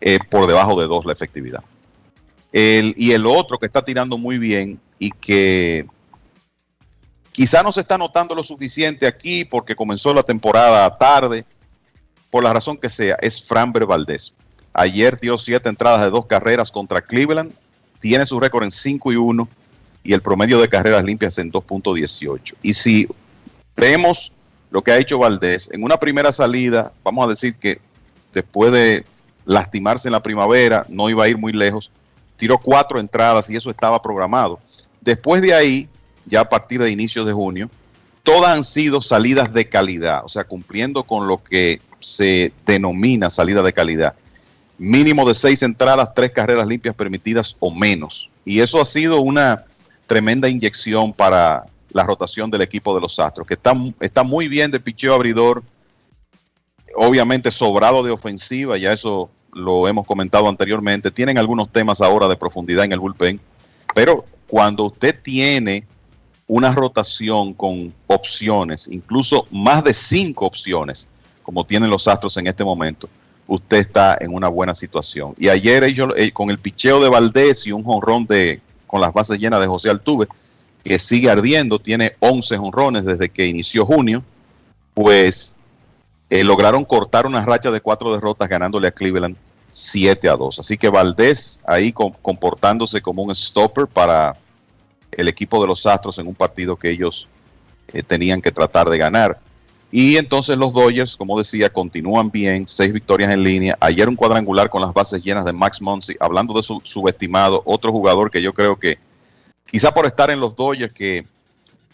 eh, 0.00 0.18
por 0.28 0.46
debajo 0.48 0.78
de 0.80 0.88
2 0.88 1.06
la 1.06 1.12
efectividad. 1.12 1.62
El, 2.52 2.94
y 2.96 3.12
el 3.12 3.26
otro 3.26 3.58
que 3.58 3.66
está 3.66 3.84
tirando 3.84 4.18
muy 4.18 4.38
bien 4.38 4.78
y 5.04 5.10
que 5.10 5.86
quizá 7.30 7.62
no 7.62 7.70
se 7.70 7.82
está 7.82 7.98
notando 7.98 8.34
lo 8.34 8.42
suficiente 8.42 9.06
aquí 9.06 9.44
porque 9.44 9.76
comenzó 9.76 10.14
la 10.14 10.22
temporada 10.22 10.96
tarde, 10.96 11.44
por 12.30 12.42
la 12.42 12.54
razón 12.54 12.78
que 12.78 12.88
sea, 12.88 13.18
es 13.20 13.44
Framber 13.44 13.84
Valdés. 13.84 14.32
Ayer 14.72 15.20
dio 15.20 15.36
siete 15.36 15.68
entradas 15.68 16.00
de 16.00 16.08
dos 16.08 16.24
carreras 16.24 16.70
contra 16.70 17.02
Cleveland, 17.02 17.52
tiene 18.00 18.24
su 18.24 18.40
récord 18.40 18.64
en 18.64 18.70
5 18.70 19.12
y 19.12 19.16
1 19.16 19.46
y 20.04 20.14
el 20.14 20.22
promedio 20.22 20.58
de 20.58 20.70
carreras 20.70 21.04
limpias 21.04 21.36
en 21.36 21.52
2.18. 21.52 22.54
Y 22.62 22.72
si 22.72 23.06
vemos 23.76 24.32
lo 24.70 24.82
que 24.82 24.92
ha 24.92 24.96
hecho 24.96 25.18
Valdés, 25.18 25.68
en 25.70 25.84
una 25.84 25.98
primera 25.98 26.32
salida, 26.32 26.94
vamos 27.04 27.26
a 27.26 27.28
decir 27.28 27.56
que 27.56 27.78
después 28.32 28.72
de 28.72 29.04
lastimarse 29.44 30.08
en 30.08 30.12
la 30.12 30.22
primavera, 30.22 30.86
no 30.88 31.10
iba 31.10 31.24
a 31.24 31.28
ir 31.28 31.36
muy 31.36 31.52
lejos, 31.52 31.90
tiró 32.38 32.56
cuatro 32.56 32.98
entradas 32.98 33.50
y 33.50 33.56
eso 33.56 33.68
estaba 33.68 34.00
programado. 34.00 34.60
Después 35.04 35.42
de 35.42 35.54
ahí, 35.54 35.88
ya 36.24 36.40
a 36.40 36.48
partir 36.48 36.80
de 36.80 36.90
inicios 36.90 37.26
de 37.26 37.32
junio, 37.32 37.70
todas 38.22 38.56
han 38.56 38.64
sido 38.64 39.02
salidas 39.02 39.52
de 39.52 39.68
calidad, 39.68 40.24
o 40.24 40.28
sea, 40.28 40.44
cumpliendo 40.44 41.04
con 41.04 41.28
lo 41.28 41.44
que 41.44 41.80
se 42.00 42.52
denomina 42.64 43.30
salida 43.30 43.62
de 43.62 43.72
calidad. 43.72 44.14
Mínimo 44.78 45.28
de 45.28 45.34
seis 45.34 45.62
entradas, 45.62 46.14
tres 46.14 46.32
carreras 46.32 46.66
limpias 46.66 46.94
permitidas 46.94 47.56
o 47.60 47.72
menos. 47.72 48.30
Y 48.44 48.60
eso 48.60 48.80
ha 48.80 48.86
sido 48.86 49.20
una 49.20 49.64
tremenda 50.06 50.48
inyección 50.48 51.12
para 51.12 51.66
la 51.90 52.02
rotación 52.02 52.50
del 52.50 52.62
equipo 52.62 52.94
de 52.94 53.00
los 53.00 53.18
Astros, 53.18 53.46
que 53.46 53.54
está, 53.54 53.74
está 54.00 54.22
muy 54.22 54.48
bien 54.48 54.70
de 54.70 54.80
picheo 54.80 55.14
abridor, 55.14 55.62
obviamente 56.96 57.50
sobrado 57.50 58.02
de 58.02 58.10
ofensiva, 58.10 58.76
ya 58.78 58.92
eso 58.92 59.30
lo 59.52 59.86
hemos 59.86 60.04
comentado 60.04 60.48
anteriormente. 60.48 61.10
Tienen 61.10 61.38
algunos 61.38 61.70
temas 61.70 62.00
ahora 62.00 62.26
de 62.26 62.36
profundidad 62.36 62.84
en 62.84 62.92
el 62.92 62.98
bullpen, 62.98 63.40
pero 63.94 64.24
cuando 64.46 64.86
usted 64.86 65.18
tiene 65.22 65.86
una 66.46 66.72
rotación 66.72 67.54
con 67.54 67.92
opciones, 68.06 68.88
incluso 68.88 69.46
más 69.50 69.82
de 69.84 69.94
cinco 69.94 70.46
opciones, 70.46 71.08
como 71.42 71.64
tienen 71.64 71.90
los 71.90 72.06
Astros 72.06 72.36
en 72.36 72.46
este 72.46 72.64
momento, 72.64 73.08
usted 73.46 73.78
está 73.78 74.16
en 74.20 74.32
una 74.32 74.48
buena 74.48 74.74
situación. 74.74 75.34
Y 75.38 75.48
ayer 75.48 75.84
ellos, 75.84 76.12
eh, 76.16 76.32
con 76.32 76.50
el 76.50 76.58
picheo 76.58 77.00
de 77.00 77.08
Valdés 77.08 77.66
y 77.66 77.72
un 77.72 77.84
jonrón 77.84 78.26
de 78.26 78.60
con 78.86 79.00
las 79.00 79.12
bases 79.12 79.38
llenas 79.38 79.60
de 79.60 79.66
José 79.66 79.90
Altuve, 79.90 80.28
que 80.84 80.98
sigue 80.98 81.30
ardiendo, 81.30 81.78
tiene 81.78 82.14
11 82.20 82.56
jonrones 82.58 83.04
desde 83.04 83.28
que 83.28 83.46
inició 83.46 83.84
junio, 83.86 84.22
pues 84.92 85.56
eh, 86.30 86.44
lograron 86.44 86.84
cortar 86.84 87.26
una 87.26 87.44
racha 87.44 87.70
de 87.70 87.80
cuatro 87.80 88.12
derrotas 88.12 88.48
ganándole 88.48 88.86
a 88.86 88.92
Cleveland 88.92 89.36
7 89.74 90.28
a 90.28 90.36
2. 90.36 90.60
Así 90.60 90.78
que 90.78 90.88
Valdés 90.88 91.60
ahí 91.66 91.92
com- 91.92 92.12
comportándose 92.22 93.02
como 93.02 93.22
un 93.24 93.34
stopper 93.34 93.88
para 93.88 94.36
el 95.10 95.26
equipo 95.26 95.60
de 95.60 95.66
los 95.66 95.84
Astros 95.84 96.16
en 96.18 96.28
un 96.28 96.34
partido 96.34 96.76
que 96.76 96.90
ellos 96.90 97.26
eh, 97.92 98.02
tenían 98.04 98.40
que 98.40 98.52
tratar 98.52 98.88
de 98.88 98.98
ganar. 98.98 99.40
Y 99.90 100.16
entonces 100.16 100.56
los 100.56 100.72
Dodgers, 100.72 101.16
como 101.16 101.36
decía, 101.36 101.70
continúan 101.72 102.30
bien, 102.30 102.68
seis 102.68 102.92
victorias 102.92 103.32
en 103.32 103.42
línea. 103.42 103.76
Ayer 103.80 104.08
un 104.08 104.14
cuadrangular 104.16 104.70
con 104.70 104.80
las 104.80 104.92
bases 104.92 105.22
llenas 105.24 105.44
de 105.44 105.52
Max 105.52 105.82
Muncy. 105.82 106.14
Hablando 106.20 106.54
de 106.54 106.62
su 106.62 106.80
subestimado, 106.84 107.60
otro 107.64 107.90
jugador 107.90 108.30
que 108.30 108.42
yo 108.42 108.54
creo 108.54 108.76
que, 108.76 108.98
quizá 109.66 109.92
por 109.92 110.06
estar 110.06 110.30
en 110.30 110.38
los 110.38 110.54
Dodgers, 110.54 110.92
que 110.92 111.26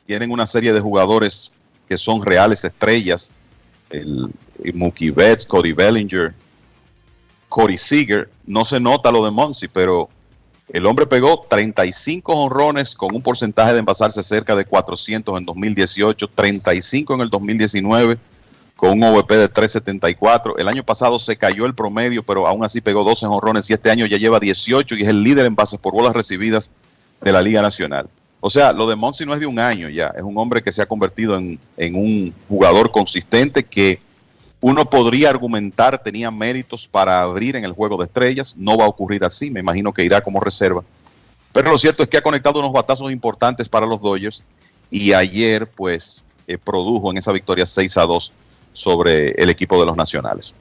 tienen 0.05 0.31
una 0.31 0.47
serie 0.47 0.73
de 0.75 0.81
jugadores 0.81 1.53
que 1.89 1.97
son 1.97 2.23
reales 2.23 2.63
estrellas, 2.65 3.33
el, 3.89 4.31
el 4.65 4.75
Mookie 4.75 5.11
Betts, 5.11 5.47
Cody 5.47 5.73
Bellinger, 5.73 6.35
Corey 7.51 7.77
Seager, 7.77 8.31
no 8.47 8.65
se 8.65 8.81
nota 8.81 9.11
lo 9.11 9.23
de 9.25 9.31
Muncy, 9.31 9.69
pero 9.69 10.09
el 10.73 10.87
hombre 10.87 11.07
pegó 11.07 11.45
35 11.51 12.33
honrones 12.33 12.95
con 12.95 13.15
un 13.15 13.21
porcentaje 13.21 13.73
de 13.73 13.81
envasarse 13.81 14.23
cerca 14.23 14.55
de 14.55 14.65
400 14.65 15.37
en 15.37 15.45
2018, 15.45 16.29
35 16.29 17.15
en 17.15 17.21
el 17.21 17.29
2019 17.29 18.19
con 18.77 18.93
un 18.93 19.03
OVP 19.03 19.37
de 19.37 19.49
374. 19.49 20.57
El 20.57 20.69
año 20.69 20.85
pasado 20.85 21.19
se 21.19 21.37
cayó 21.37 21.67
el 21.67 21.75
promedio, 21.75 22.23
pero 22.23 22.47
aún 22.47 22.65
así 22.65 22.81
pegó 22.81 23.05
12 23.05 23.27
honrones 23.27 23.69
y 23.69 23.75
este 23.75 23.91
año 23.91 24.07
ya 24.07 24.17
lleva 24.17 24.41
18 24.41 24.95
y 24.95 25.03
es 25.03 25.09
el 25.09 25.23
líder 25.23 25.45
en 25.45 25.57
bases 25.57 25.79
por 25.79 25.93
bolas 25.93 26.15
recibidas 26.15 26.71
de 27.21 27.33
la 27.33 27.43
Liga 27.43 27.61
Nacional. 27.61 28.09
O 28.41 28.49
sea, 28.49 28.73
lo 28.73 28.87
de 28.87 28.97
Monsi 28.97 29.27
no 29.27 29.35
es 29.35 29.41
de 29.41 29.47
un 29.47 29.59
año 29.59 29.91
ya, 29.91 30.15
es 30.17 30.23
un 30.23 30.39
hombre 30.39 30.63
que 30.63 30.73
se 30.73 30.81
ha 30.81 30.87
convertido 30.87 31.37
en, 31.37 31.59
en 31.77 31.95
un 31.95 32.33
jugador 32.49 32.91
consistente 32.91 33.65
que 33.65 34.01
uno 34.61 34.89
podría 34.89 35.31
argumentar 35.31 36.03
tenía 36.03 36.31
méritos 36.31 36.87
para 36.87 37.23
abrir 37.23 37.57
en 37.57 37.65
el 37.65 37.73
juego 37.73 37.97
de 37.97 38.05
estrellas. 38.05 38.55
No 38.57 38.77
va 38.77 38.85
a 38.85 38.89
ocurrir 38.89 39.25
así, 39.25 39.51
me 39.51 39.61
imagino 39.61 39.93
que 39.93 40.05
irá 40.05 40.21
como 40.21 40.41
reserva. 40.41 40.83
Pero 41.53 41.71
lo 41.71 41.79
cierto 41.79 42.03
es 42.03 42.09
que 42.09 42.19
ha 42.19 42.23
conectado 42.23 42.61
unos 42.61 42.73
batazos 42.73 43.11
importantes 43.11 43.69
para 43.69 43.87
los 43.87 44.01
Dodgers 44.01 44.45
y 44.91 45.13
ayer 45.13 45.67
pues 45.67 46.23
eh, 46.47 46.59
produjo 46.59 47.11
en 47.11 47.19
esa 47.19 47.33
victoria 47.33 47.65
6 47.65 47.97
a 47.97 48.03
2 48.03 48.33
sobre 48.73 49.31
el 49.33 49.49
equipo 49.51 49.81
de 49.81 49.87
los 49.87 49.97
Nacionales. 49.97 50.55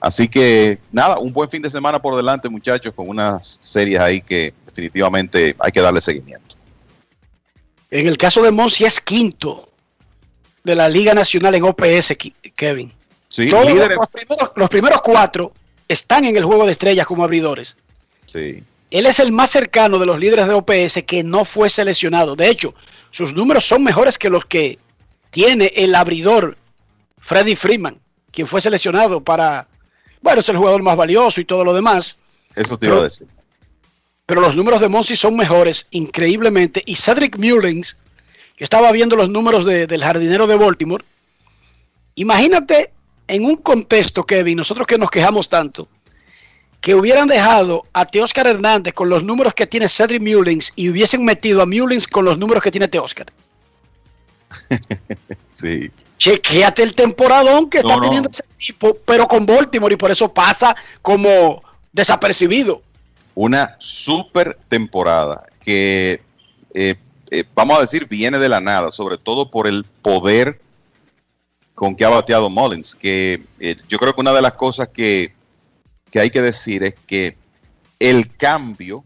Así 0.00 0.28
que 0.28 0.78
nada, 0.92 1.18
un 1.18 1.32
buen 1.32 1.50
fin 1.50 1.62
de 1.62 1.70
semana 1.70 2.00
por 2.00 2.16
delante 2.16 2.48
muchachos 2.48 2.92
con 2.94 3.08
unas 3.08 3.58
series 3.60 3.98
ahí 4.00 4.20
que 4.20 4.54
definitivamente 4.66 5.56
hay 5.58 5.72
que 5.72 5.80
darle 5.80 6.00
seguimiento. 6.00 6.54
En 7.90 8.06
el 8.06 8.16
caso 8.16 8.42
de 8.42 8.50
Monsi 8.50 8.84
es 8.84 9.00
quinto 9.00 9.68
de 10.62 10.74
la 10.74 10.88
Liga 10.88 11.14
Nacional 11.14 11.54
en 11.54 11.64
OPS, 11.64 12.16
Kevin. 12.54 12.92
Sí, 13.28 13.50
Todos 13.50 13.64
los, 13.72 14.08
primeros, 14.08 14.50
los 14.54 14.68
primeros 14.70 15.02
cuatro 15.02 15.52
están 15.88 16.24
en 16.24 16.36
el 16.36 16.44
juego 16.44 16.64
de 16.66 16.72
estrellas 16.72 17.06
como 17.06 17.24
abridores. 17.24 17.76
Sí. 18.26 18.62
Él 18.90 19.06
es 19.06 19.18
el 19.18 19.32
más 19.32 19.50
cercano 19.50 19.98
de 19.98 20.06
los 20.06 20.18
líderes 20.20 20.46
de 20.46 20.54
OPS 20.54 21.02
que 21.06 21.22
no 21.24 21.44
fue 21.44 21.68
seleccionado. 21.70 22.36
De 22.36 22.48
hecho, 22.48 22.74
sus 23.10 23.34
números 23.34 23.64
son 23.64 23.82
mejores 23.82 24.16
que 24.18 24.30
los 24.30 24.44
que 24.46 24.78
tiene 25.30 25.72
el 25.74 25.94
abridor 25.94 26.56
Freddy 27.18 27.56
Freeman, 27.56 27.98
quien 28.30 28.46
fue 28.46 28.60
seleccionado 28.60 29.20
para, 29.22 29.66
bueno, 30.22 30.40
es 30.40 30.48
el 30.48 30.56
jugador 30.56 30.82
más 30.82 30.96
valioso 30.96 31.40
y 31.40 31.44
todo 31.44 31.64
lo 31.64 31.74
demás. 31.74 32.16
Eso 32.54 32.78
te 32.78 32.86
iba 32.86 32.98
a 32.98 33.02
decir. 33.02 33.26
Pero 34.24 34.40
los 34.40 34.54
números 34.56 34.80
de 34.80 34.88
Monsi 34.88 35.14
son 35.16 35.36
mejores, 35.36 35.86
increíblemente. 35.90 36.82
Y 36.86 36.94
Cedric 36.96 37.36
Mullins, 37.38 37.96
que 38.56 38.64
estaba 38.64 38.90
viendo 38.92 39.14
los 39.16 39.28
números 39.28 39.64
de- 39.64 39.86
del 39.86 40.02
jardinero 40.02 40.46
de 40.46 40.56
Baltimore, 40.56 41.04
imagínate 42.14 42.92
en 43.28 43.44
un 43.44 43.56
contexto, 43.56 44.22
Kevin, 44.24 44.56
nosotros 44.56 44.86
que 44.86 44.98
nos 44.98 45.10
quejamos 45.10 45.48
tanto, 45.48 45.88
que 46.80 46.94
hubieran 46.94 47.26
dejado 47.28 47.84
a 47.92 48.04
Teoscar 48.06 48.46
Hernández 48.46 48.94
con 48.94 49.08
los 49.08 49.24
números 49.24 49.54
que 49.54 49.66
tiene 49.66 49.88
Cedric 49.88 50.22
Mullins 50.22 50.72
y 50.76 50.88
hubiesen 50.88 51.24
metido 51.24 51.62
a 51.62 51.66
Mullins 51.66 52.06
con 52.06 52.24
los 52.24 52.38
números 52.38 52.62
que 52.62 52.70
tiene 52.70 52.88
Teoscar. 52.88 53.26
Sí. 55.50 55.90
Chequéate 56.18 56.82
el 56.82 56.94
temporadón 56.94 57.70
que 57.70 57.78
No, 57.78 57.88
está 57.88 57.96
no. 57.96 58.02
teniendo 58.02 58.28
ese 58.28 58.44
tipo, 58.56 58.96
pero 59.06 59.26
con 59.26 59.46
Baltimore 59.46 59.94
y 59.94 59.96
por 59.96 60.10
eso 60.10 60.32
pasa 60.32 60.76
como 61.00 61.62
desapercibido. 61.92 62.82
Una 63.34 63.74
super 63.78 64.58
temporada 64.68 65.42
que, 65.60 66.20
eh, 66.74 66.94
eh, 67.30 67.44
vamos 67.54 67.78
a 67.78 67.80
decir, 67.82 68.06
viene 68.06 68.38
de 68.38 68.48
la 68.50 68.60
nada, 68.60 68.90
sobre 68.90 69.16
todo 69.18 69.50
por 69.50 69.66
el 69.66 69.84
poder 70.02 70.60
con 71.76 71.94
que 71.94 72.06
ha 72.06 72.08
bateado 72.08 72.48
Mullins, 72.48 72.94
que 72.94 73.44
eh, 73.60 73.76
yo 73.86 73.98
creo 73.98 74.14
que 74.14 74.22
una 74.22 74.32
de 74.32 74.40
las 74.40 74.54
cosas 74.54 74.88
que, 74.88 75.34
que 76.10 76.18
hay 76.18 76.30
que 76.30 76.40
decir 76.40 76.82
es 76.82 76.94
que 77.06 77.36
el 78.00 78.34
cambio 78.34 79.04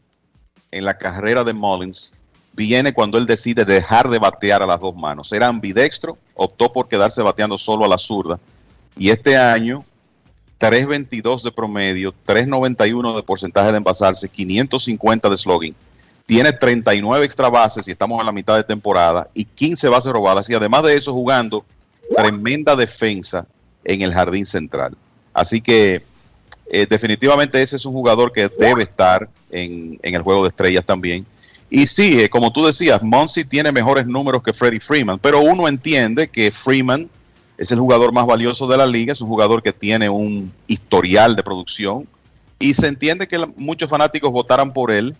en 0.70 0.84
la 0.84 0.96
carrera 0.96 1.42
de 1.42 1.52
Mullins 1.52 2.14
viene 2.52 2.94
cuando 2.94 3.18
él 3.18 3.26
decide 3.26 3.64
dejar 3.64 4.08
de 4.08 4.20
batear 4.20 4.62
a 4.62 4.66
las 4.66 4.78
dos 4.78 4.94
manos. 4.94 5.32
Era 5.32 5.48
ambidextro, 5.48 6.16
optó 6.34 6.72
por 6.72 6.86
quedarse 6.86 7.20
bateando 7.22 7.58
solo 7.58 7.84
a 7.84 7.88
la 7.88 7.98
zurda. 7.98 8.38
Y 8.96 9.10
este 9.10 9.36
año, 9.36 9.84
3.22 10.60 11.42
de 11.42 11.50
promedio, 11.50 12.14
3.91 12.24 13.16
de 13.16 13.22
porcentaje 13.24 13.72
de 13.72 13.78
envasarse, 13.78 14.28
550 14.28 15.28
de 15.28 15.36
slogan. 15.36 15.74
Tiene 16.24 16.52
39 16.52 17.24
extra 17.24 17.48
bases 17.48 17.88
y 17.88 17.90
estamos 17.90 18.20
en 18.20 18.26
la 18.26 18.32
mitad 18.32 18.54
de 18.54 18.62
temporada 18.62 19.28
y 19.34 19.44
15 19.44 19.88
bases 19.88 20.12
robadas. 20.12 20.48
Y 20.48 20.54
además 20.54 20.84
de 20.84 20.94
eso, 20.94 21.12
jugando 21.12 21.64
tremenda 22.14 22.76
defensa 22.76 23.46
en 23.84 24.02
el 24.02 24.12
jardín 24.12 24.46
central. 24.46 24.96
Así 25.32 25.60
que 25.60 26.02
eh, 26.70 26.86
definitivamente 26.88 27.60
ese 27.60 27.76
es 27.76 27.84
un 27.84 27.92
jugador 27.92 28.32
que 28.32 28.48
debe 28.48 28.82
estar 28.82 29.28
en, 29.50 29.98
el 30.02 30.22
juego 30.22 30.42
de 30.42 30.48
estrellas 30.48 30.84
también. 30.84 31.26
Y 31.68 31.86
sí, 31.86 32.20
eh, 32.20 32.28
como 32.28 32.52
tú 32.52 32.64
decías, 32.64 33.02
Monsi 33.02 33.44
tiene 33.44 33.72
mejores 33.72 34.06
números 34.06 34.42
que 34.42 34.52
Freddie 34.52 34.80
Freeman, 34.80 35.18
pero 35.18 35.40
uno 35.40 35.68
entiende 35.68 36.28
que 36.28 36.50
Freeman 36.50 37.08
es 37.58 37.70
el 37.70 37.78
jugador 37.78 38.12
más 38.12 38.26
valioso 38.26 38.66
de 38.66 38.76
la 38.76 38.86
liga, 38.86 39.12
es 39.12 39.20
un 39.20 39.28
jugador 39.28 39.62
que 39.62 39.72
tiene 39.72 40.08
un 40.08 40.52
historial 40.66 41.36
de 41.36 41.42
producción 41.42 42.08
y 42.58 42.74
se 42.74 42.88
entiende 42.88 43.28
que 43.28 43.38
muchos 43.56 43.88
fanáticos 43.88 44.32
votaran 44.32 44.72
por 44.72 44.90
él 44.90 45.16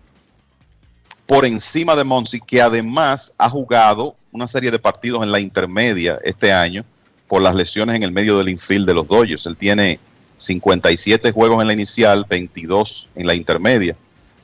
por 1.30 1.46
encima 1.46 1.94
de 1.94 2.02
Monsi, 2.02 2.40
que 2.40 2.60
además 2.60 3.36
ha 3.38 3.48
jugado 3.48 4.16
una 4.32 4.48
serie 4.48 4.72
de 4.72 4.80
partidos 4.80 5.22
en 5.22 5.30
la 5.30 5.38
intermedia 5.38 6.18
este 6.24 6.52
año 6.52 6.84
por 7.28 7.40
las 7.40 7.54
lesiones 7.54 7.94
en 7.94 8.02
el 8.02 8.10
medio 8.10 8.36
del 8.36 8.48
infield 8.48 8.84
de 8.84 8.94
los 8.94 9.06
Dodgers. 9.06 9.46
Él 9.46 9.56
tiene 9.56 10.00
57 10.38 11.30
juegos 11.30 11.60
en 11.60 11.68
la 11.68 11.72
inicial, 11.72 12.26
22 12.28 13.06
en 13.14 13.28
la 13.28 13.36
intermedia. 13.36 13.94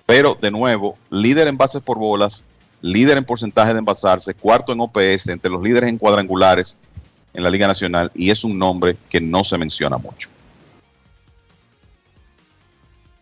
Pero 0.06 0.38
de 0.40 0.52
nuevo, 0.52 0.96
líder 1.10 1.48
en 1.48 1.56
bases 1.56 1.82
por 1.82 1.98
bolas, 1.98 2.44
líder 2.82 3.18
en 3.18 3.24
porcentaje 3.24 3.72
de 3.72 3.80
envasarse, 3.80 4.34
cuarto 4.34 4.72
en 4.72 4.78
OPS, 4.78 5.26
entre 5.30 5.50
los 5.50 5.60
líderes 5.60 5.88
en 5.88 5.98
cuadrangulares 5.98 6.76
en 7.34 7.42
la 7.42 7.50
Liga 7.50 7.66
Nacional, 7.66 8.12
y 8.14 8.30
es 8.30 8.44
un 8.44 8.56
nombre 8.56 8.96
que 9.10 9.20
no 9.20 9.42
se 9.42 9.58
menciona 9.58 9.98
mucho. 9.98 10.28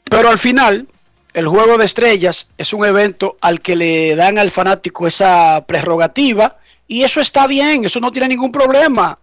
Pero 0.05 0.29
al 0.29 0.39
final, 0.39 0.87
el 1.35 1.49
juego 1.49 1.77
de 1.77 1.85
estrellas 1.85 2.49
es 2.57 2.73
un 2.73 2.85
evento 2.85 3.37
al 3.41 3.61
que 3.61 3.75
le 3.75 4.15
dan 4.15 4.39
al 4.39 4.53
fanático 4.53 5.07
esa 5.09 5.65
prerrogativa 5.67 6.59
y 6.87 7.03
eso 7.03 7.21
está 7.21 7.49
bien, 7.49 7.85
eso 7.85 7.99
no 7.99 8.13
tiene 8.13 8.29
ningún 8.29 8.53
problema. 8.53 9.19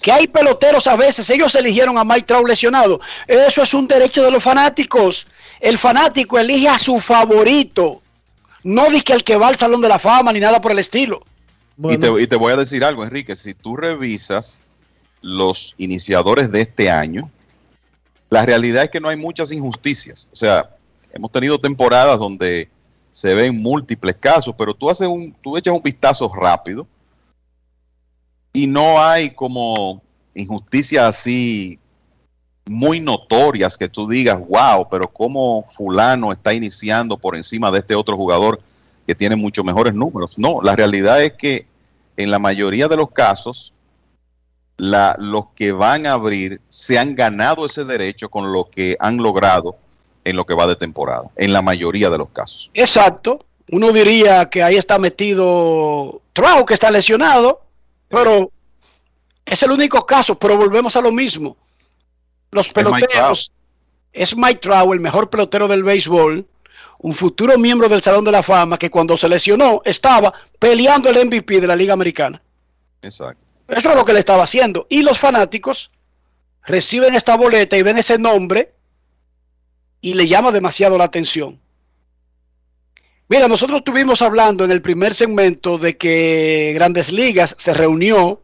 Que 0.00 0.10
hay 0.10 0.26
peloteros 0.26 0.86
a 0.86 0.96
veces, 0.96 1.28
ellos 1.30 1.54
eligieron 1.54 1.98
a 1.98 2.04
Mike 2.04 2.26
Trout 2.26 2.48
lesionado. 2.48 3.00
Eso 3.26 3.62
es 3.62 3.74
un 3.74 3.86
derecho 3.86 4.22
de 4.22 4.30
los 4.30 4.42
fanáticos. 4.42 5.26
El 5.60 5.78
fanático 5.78 6.38
elige 6.38 6.68
a 6.68 6.78
su 6.78 6.98
favorito. 6.98 8.00
No 8.62 8.88
dice 8.88 9.12
el 9.12 9.22
que 9.22 9.36
va 9.36 9.48
al 9.48 9.56
Salón 9.56 9.82
de 9.82 9.88
la 9.88 9.98
Fama 9.98 10.32
ni 10.32 10.40
nada 10.40 10.60
por 10.60 10.72
el 10.72 10.78
estilo. 10.78 11.22
Y, 11.78 11.98
te, 11.98 12.22
y 12.22 12.26
te 12.26 12.36
voy 12.36 12.52
a 12.52 12.56
decir 12.56 12.84
algo, 12.84 13.04
Enrique, 13.04 13.36
si 13.36 13.52
tú 13.52 13.76
revisas 13.76 14.60
los 15.20 15.74
iniciadores 15.76 16.50
de 16.50 16.62
este 16.62 16.90
año, 16.90 17.30
la 18.30 18.46
realidad 18.46 18.84
es 18.84 18.90
que 18.90 19.00
no 19.00 19.08
hay 19.08 19.16
muchas 19.16 19.52
injusticias. 19.52 20.28
O 20.32 20.36
sea, 20.36 20.70
hemos 21.14 21.30
tenido 21.30 21.58
temporadas 21.58 22.18
donde 22.18 22.68
se 23.12 23.34
ven 23.34 23.62
múltiples 23.62 24.16
casos, 24.16 24.54
pero 24.58 24.74
tú 24.74 24.90
haces 24.90 25.06
un, 25.06 25.32
tú 25.40 25.56
echas 25.56 25.72
un 25.72 25.82
vistazo 25.82 26.30
rápido 26.34 26.86
y 28.52 28.66
no 28.66 29.00
hay 29.00 29.30
como 29.30 30.02
injusticias 30.34 31.04
así 31.04 31.78
muy 32.66 32.98
notorias 32.98 33.76
que 33.76 33.88
tú 33.88 34.08
digas, 34.08 34.40
wow, 34.40 34.88
pero 34.90 35.06
cómo 35.08 35.64
fulano 35.68 36.32
está 36.32 36.52
iniciando 36.52 37.16
por 37.16 37.36
encima 37.36 37.70
de 37.70 37.78
este 37.78 37.94
otro 37.94 38.16
jugador 38.16 38.60
que 39.06 39.14
tiene 39.14 39.36
mucho 39.36 39.62
mejores 39.62 39.94
números. 39.94 40.38
No, 40.38 40.60
la 40.62 40.74
realidad 40.74 41.22
es 41.22 41.34
que 41.34 41.66
en 42.16 42.30
la 42.30 42.38
mayoría 42.38 42.88
de 42.88 42.96
los 42.96 43.10
casos, 43.10 43.74
los 44.76 45.46
que 45.54 45.70
van 45.70 46.06
a 46.06 46.14
abrir 46.14 46.60
se 46.68 46.98
han 46.98 47.14
ganado 47.14 47.66
ese 47.66 47.84
derecho 47.84 48.28
con 48.28 48.52
lo 48.52 48.64
que 48.64 48.96
han 48.98 49.18
logrado 49.18 49.76
en 50.24 50.36
lo 50.36 50.46
que 50.46 50.54
va 50.54 50.66
de 50.66 50.76
temporada, 50.76 51.30
en 51.36 51.52
la 51.52 51.62
mayoría 51.62 52.10
de 52.10 52.18
los 52.18 52.28
casos. 52.30 52.70
Exacto. 52.74 53.44
Uno 53.70 53.92
diría 53.92 54.48
que 54.50 54.62
ahí 54.62 54.76
está 54.76 54.98
metido 54.98 56.20
Trout, 56.32 56.66
que 56.66 56.74
está 56.74 56.90
lesionado, 56.90 57.62
pero 58.08 58.50
es 59.44 59.62
el 59.62 59.70
único 59.70 60.04
caso, 60.06 60.38
pero 60.38 60.56
volvemos 60.56 60.96
a 60.96 61.00
lo 61.00 61.12
mismo. 61.12 61.56
Los 62.50 62.68
peloteros, 62.68 63.54
es 64.12 64.36
Mike 64.36 64.60
Trout, 64.60 64.92
el 64.92 65.00
mejor 65.00 65.28
pelotero 65.28 65.66
del 65.66 65.82
béisbol, 65.82 66.46
un 66.98 67.12
futuro 67.12 67.58
miembro 67.58 67.88
del 67.88 68.02
Salón 68.02 68.24
de 68.24 68.32
la 68.32 68.42
Fama 68.42 68.78
que 68.78 68.90
cuando 68.90 69.16
se 69.16 69.28
lesionó 69.28 69.82
estaba 69.84 70.32
peleando 70.58 71.10
el 71.10 71.26
MVP 71.26 71.60
de 71.60 71.66
la 71.66 71.76
Liga 71.76 71.92
Americana. 71.92 72.40
Exacto. 73.02 73.42
Eso 73.68 73.90
es 73.90 73.96
lo 73.96 74.04
que 74.04 74.12
le 74.12 74.20
estaba 74.20 74.44
haciendo. 74.44 74.86
Y 74.88 75.02
los 75.02 75.18
fanáticos 75.18 75.90
reciben 76.64 77.14
esta 77.14 77.36
boleta 77.36 77.76
y 77.76 77.82
ven 77.82 77.98
ese 77.98 78.18
nombre 78.18 78.72
y 80.04 80.12
le 80.12 80.28
llama 80.28 80.52
demasiado 80.52 80.98
la 80.98 81.04
atención. 81.04 81.58
Mira, 83.26 83.48
nosotros 83.48 83.78
estuvimos 83.78 84.20
hablando 84.20 84.62
en 84.62 84.70
el 84.70 84.82
primer 84.82 85.14
segmento 85.14 85.78
de 85.78 85.96
que 85.96 86.72
Grandes 86.74 87.10
Ligas 87.10 87.56
se 87.58 87.72
reunió 87.72 88.42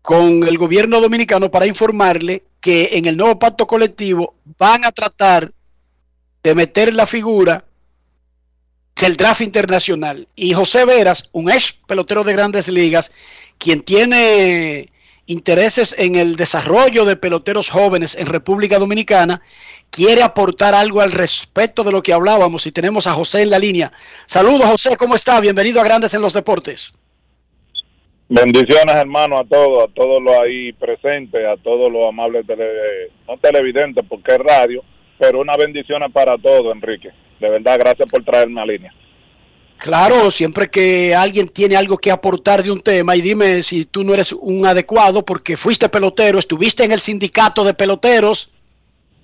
con 0.00 0.48
el 0.48 0.56
gobierno 0.56 1.02
dominicano 1.02 1.50
para 1.50 1.66
informarle 1.66 2.44
que 2.62 2.88
en 2.92 3.04
el 3.04 3.18
nuevo 3.18 3.38
pacto 3.38 3.66
colectivo 3.66 4.36
van 4.56 4.86
a 4.86 4.92
tratar 4.92 5.52
de 6.42 6.54
meter 6.54 6.94
la 6.94 7.06
figura 7.06 7.62
del 8.96 9.18
draft 9.18 9.42
internacional. 9.42 10.28
Y 10.34 10.54
José 10.54 10.86
Veras, 10.86 11.28
un 11.32 11.50
ex 11.50 11.74
pelotero 11.74 12.24
de 12.24 12.32
grandes 12.32 12.68
ligas, 12.68 13.12
quien 13.58 13.82
tiene 13.82 14.90
intereses 15.26 15.94
en 15.98 16.14
el 16.14 16.36
desarrollo 16.36 17.04
de 17.04 17.16
peloteros 17.16 17.68
jóvenes 17.68 18.14
en 18.14 18.24
República 18.24 18.78
Dominicana, 18.78 19.42
quiere 19.90 20.22
aportar 20.22 20.74
algo 20.74 21.00
al 21.00 21.12
respecto 21.12 21.82
de 21.84 21.92
lo 21.92 22.02
que 22.02 22.12
hablábamos 22.12 22.66
y 22.66 22.72
tenemos 22.72 23.06
a 23.06 23.12
José 23.12 23.42
en 23.42 23.50
la 23.50 23.58
línea. 23.58 23.92
Saludos 24.26 24.66
José, 24.66 24.96
¿cómo 24.96 25.14
está? 25.14 25.40
Bienvenido 25.40 25.80
a 25.80 25.84
Grandes 25.84 26.14
en 26.14 26.22
los 26.22 26.32
Deportes. 26.32 26.94
Bendiciones, 28.30 28.94
hermano, 28.94 29.38
a 29.38 29.44
todos, 29.44 29.84
a 29.84 29.94
todos 29.94 30.22
los 30.22 30.38
ahí 30.38 30.72
presentes, 30.74 31.46
a 31.46 31.56
todos 31.56 31.90
los 31.90 32.08
amables 32.08 32.46
tele, 32.46 33.10
no 33.26 33.38
televidentes, 33.38 34.04
porque 34.06 34.32
es 34.32 34.38
radio, 34.38 34.84
pero 35.18 35.40
una 35.40 35.56
bendición 35.56 36.02
para 36.12 36.36
todos, 36.36 36.74
Enrique. 36.74 37.10
De 37.40 37.48
verdad, 37.48 37.78
gracias 37.78 38.10
por 38.10 38.22
traerme 38.24 38.60
a 38.60 38.66
línea. 38.66 38.92
Claro, 39.78 40.30
siempre 40.30 40.68
que 40.68 41.14
alguien 41.14 41.48
tiene 41.48 41.76
algo 41.76 41.96
que 41.96 42.10
aportar 42.10 42.62
de 42.62 42.70
un 42.70 42.80
tema 42.80 43.14
y 43.14 43.20
dime 43.20 43.62
si 43.62 43.84
tú 43.84 44.02
no 44.02 44.12
eres 44.12 44.32
un 44.32 44.66
adecuado 44.66 45.24
porque 45.24 45.56
fuiste 45.56 45.88
pelotero, 45.88 46.38
estuviste 46.38 46.84
en 46.84 46.92
el 46.92 46.98
sindicato 46.98 47.62
de 47.62 47.74
peloteros, 47.74 48.50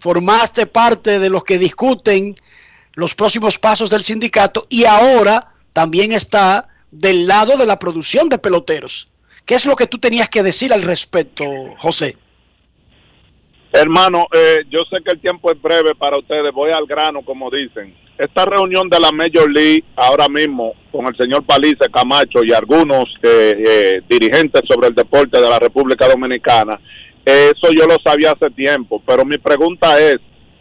formaste 0.04 0.66
parte 0.66 1.18
de 1.18 1.30
los 1.30 1.44
que 1.44 1.56
discuten 1.56 2.34
los 2.92 3.14
próximos 3.14 3.58
pasos 3.58 3.88
del 3.88 4.02
sindicato 4.02 4.66
y 4.68 4.84
ahora 4.84 5.54
también 5.72 6.12
está 6.12 6.68
del 6.90 7.26
lado 7.26 7.56
de 7.56 7.64
la 7.64 7.78
producción 7.78 8.28
de 8.28 8.36
peloteros. 8.36 9.08
¿Qué 9.46 9.54
es 9.54 9.64
lo 9.64 9.74
que 9.74 9.86
tú 9.86 9.98
tenías 9.98 10.28
que 10.28 10.42
decir 10.42 10.74
al 10.74 10.82
respecto, 10.82 11.46
José? 11.78 12.18
Hermano, 13.72 14.26
eh, 14.34 14.58
yo 14.68 14.80
sé 14.90 15.02
que 15.02 15.12
el 15.14 15.20
tiempo 15.20 15.50
es 15.50 15.60
breve 15.60 15.94
para 15.94 16.18
ustedes, 16.18 16.52
voy 16.52 16.70
al 16.70 16.84
grano, 16.84 17.22
como 17.22 17.50
dicen. 17.50 17.96
Esta 18.18 18.44
reunión 18.44 18.90
de 18.90 19.00
la 19.00 19.10
Major 19.10 19.50
League 19.50 19.84
ahora 19.96 20.28
mismo 20.28 20.74
con 20.92 21.06
el 21.06 21.16
señor 21.16 21.44
Palice 21.44 21.90
Camacho 21.90 22.44
y 22.44 22.52
algunos 22.52 23.06
eh, 23.22 23.54
eh, 23.66 24.02
dirigentes 24.06 24.62
sobre 24.68 24.88
el 24.88 24.94
deporte 24.94 25.40
de 25.40 25.48
la 25.48 25.58
República 25.58 26.06
Dominicana, 26.06 26.78
eso 27.24 27.72
yo 27.72 27.86
lo 27.86 27.96
sabía 28.04 28.32
hace 28.32 28.50
tiempo, 28.50 29.02
pero 29.06 29.24
mi 29.24 29.38
pregunta 29.38 29.98
es, 29.98 30.16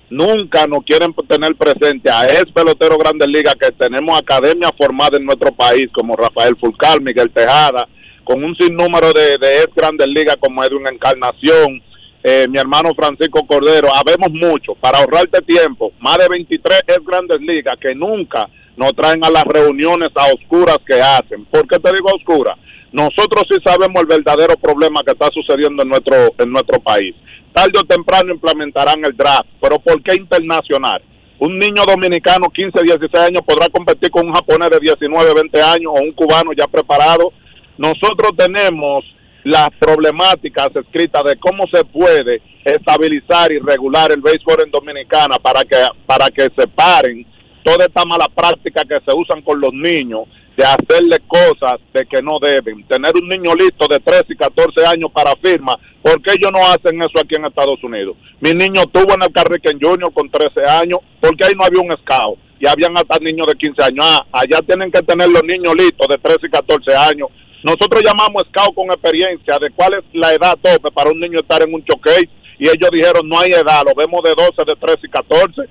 nunca 0.09 0.65
nos 0.67 0.83
quieren 0.83 1.13
tener 1.27 1.55
presente 1.55 2.09
a 2.09 2.27
ex 2.27 2.51
pelotero 2.51 2.97
Grandes 2.97 3.27
Ligas 3.27 3.55
que 3.55 3.71
tenemos 3.71 4.17
academias 4.17 4.71
formadas 4.77 5.19
en 5.19 5.25
nuestro 5.25 5.51
país, 5.51 5.87
como 5.91 6.15
Rafael 6.15 6.55
Fulcal, 6.57 7.01
Miguel 7.01 7.31
Tejada, 7.31 7.87
con 8.23 8.43
un 8.43 8.55
sinnúmero 8.55 9.11
de, 9.11 9.37
de 9.37 9.63
ex 9.63 9.75
Grandes 9.75 10.07
Ligas 10.07 10.37
como 10.39 10.63
Edwin 10.63 10.87
Encarnación, 10.91 11.81
eh, 12.23 12.47
mi 12.49 12.57
hermano 12.57 12.93
Francisco 12.95 13.45
Cordero, 13.45 13.89
habemos 13.93 14.31
mucho, 14.31 14.75
para 14.75 14.99
ahorrarte 14.99 15.41
tiempo, 15.41 15.91
más 15.99 16.17
de 16.17 16.29
23 16.29 16.83
ex 16.87 17.05
Grandes 17.05 17.41
Ligas 17.41 17.75
que 17.81 17.93
nunca 17.93 18.47
nos 18.77 18.93
traen 18.93 19.23
a 19.25 19.29
las 19.29 19.43
reuniones 19.43 20.09
a 20.15 20.33
oscuras 20.33 20.77
que 20.85 21.01
hacen. 21.01 21.45
¿Por 21.45 21.67
qué 21.67 21.77
te 21.79 21.91
digo 21.91 22.09
a 22.09 22.15
oscuras? 22.15 22.57
Nosotros 22.93 23.45
sí 23.49 23.57
sabemos 23.65 24.03
el 24.03 24.05
verdadero 24.05 24.55
problema 24.55 25.03
que 25.03 25.13
está 25.13 25.27
sucediendo 25.33 25.81
en 25.81 25.89
nuestro, 25.89 26.15
en 26.37 26.51
nuestro 26.51 26.79
país. 26.79 27.15
Tarde 27.51 27.79
o 27.79 27.83
temprano 27.83 28.31
implementarán 28.31 29.03
el 29.03 29.17
draft, 29.17 29.49
pero 29.59 29.79
¿por 29.79 30.01
qué 30.03 30.13
internacional? 30.15 31.01
Un 31.39 31.57
niño 31.57 31.81
dominicano, 31.87 32.49
15, 32.53 32.83
16 32.83 33.15
años, 33.15 33.41
podrá 33.45 33.67
competir 33.69 34.11
con 34.11 34.27
un 34.27 34.33
japonés 34.35 34.69
de 34.69 34.79
19, 34.79 35.33
20 35.33 35.61
años 35.63 35.87
o 35.87 36.01
un 36.01 36.11
cubano 36.11 36.51
ya 36.55 36.67
preparado. 36.67 37.33
Nosotros 37.79 38.31
tenemos 38.37 39.03
las 39.43 39.71
problemáticas 39.79 40.69
escritas 40.75 41.23
de 41.23 41.35
cómo 41.37 41.65
se 41.73 41.83
puede 41.85 42.43
estabilizar 42.63 43.51
y 43.51 43.57
regular 43.57 44.11
el 44.11 44.21
béisbol 44.21 44.61
en 44.63 44.71
Dominicana 44.71 45.37
para 45.41 45.63
que 45.65 45.75
para 46.05 46.29
que 46.29 46.43
se 46.55 46.67
paren 46.67 47.25
toda 47.63 47.85
esta 47.85 48.05
mala 48.05 48.27
práctica 48.29 48.83
que 48.83 48.99
se 49.05 49.17
usan 49.17 49.41
con 49.41 49.59
los 49.59 49.73
niños 49.73 50.27
de 50.55 50.63
hacerle 50.63 51.17
cosas 51.27 51.79
de 51.93 52.05
que 52.05 52.21
no 52.21 52.37
deben. 52.39 52.83
Tener 52.87 53.13
un 53.15 53.27
niño 53.27 53.55
listo 53.55 53.87
de 53.87 53.99
13 53.99 54.25
y 54.29 54.35
14 54.35 54.85
años 54.85 55.11
para 55.11 55.35
firma, 55.37 55.77
¿por 56.01 56.21
qué 56.21 56.33
ellos 56.33 56.51
no 56.51 56.59
hacen 56.59 57.01
eso 57.01 57.19
aquí 57.19 57.35
en 57.35 57.45
Estados 57.45 57.83
Unidos? 57.83 58.15
Mi 58.39 58.51
niño 58.51 58.83
tuvo 58.91 59.13
en 59.15 59.23
el 59.23 59.33
Carriquen 59.33 59.79
Junior 59.81 60.13
con 60.13 60.29
13 60.29 60.61
años, 60.69 60.99
porque 61.19 61.45
ahí 61.45 61.53
no 61.55 61.65
había 61.65 61.81
un 61.81 61.97
scout 61.97 62.37
y 62.59 62.67
habían 62.67 62.95
hasta 62.95 63.17
niños 63.19 63.47
de 63.47 63.55
15 63.55 63.83
años. 63.83 64.05
Ah, 64.07 64.25
allá 64.31 64.61
tienen 64.65 64.91
que 64.91 65.01
tener 65.01 65.27
los 65.29 65.43
niños 65.43 65.73
listos 65.75 66.07
de 66.07 66.17
13 66.17 66.47
y 66.47 66.49
14 66.49 66.95
años. 66.95 67.29
Nosotros 67.63 68.03
llamamos 68.03 68.43
scout 68.49 68.75
con 68.75 68.87
experiencia 68.87 69.57
de 69.57 69.71
cuál 69.71 69.95
es 69.95 70.03
la 70.13 70.33
edad 70.33 70.57
tope 70.61 70.91
para 70.91 71.09
un 71.09 71.19
niño 71.19 71.39
estar 71.39 71.61
en 71.63 71.73
un 71.73 71.81
showcase 71.81 72.29
y 72.59 72.67
ellos 72.67 72.89
dijeron 72.91 73.27
no 73.27 73.39
hay 73.39 73.51
edad, 73.51 73.83
lo 73.85 73.95
vemos 73.95 74.21
de 74.23 74.35
12, 74.35 74.51
de 74.67 74.75
13 74.75 74.99
y 75.03 75.09
14 75.09 75.61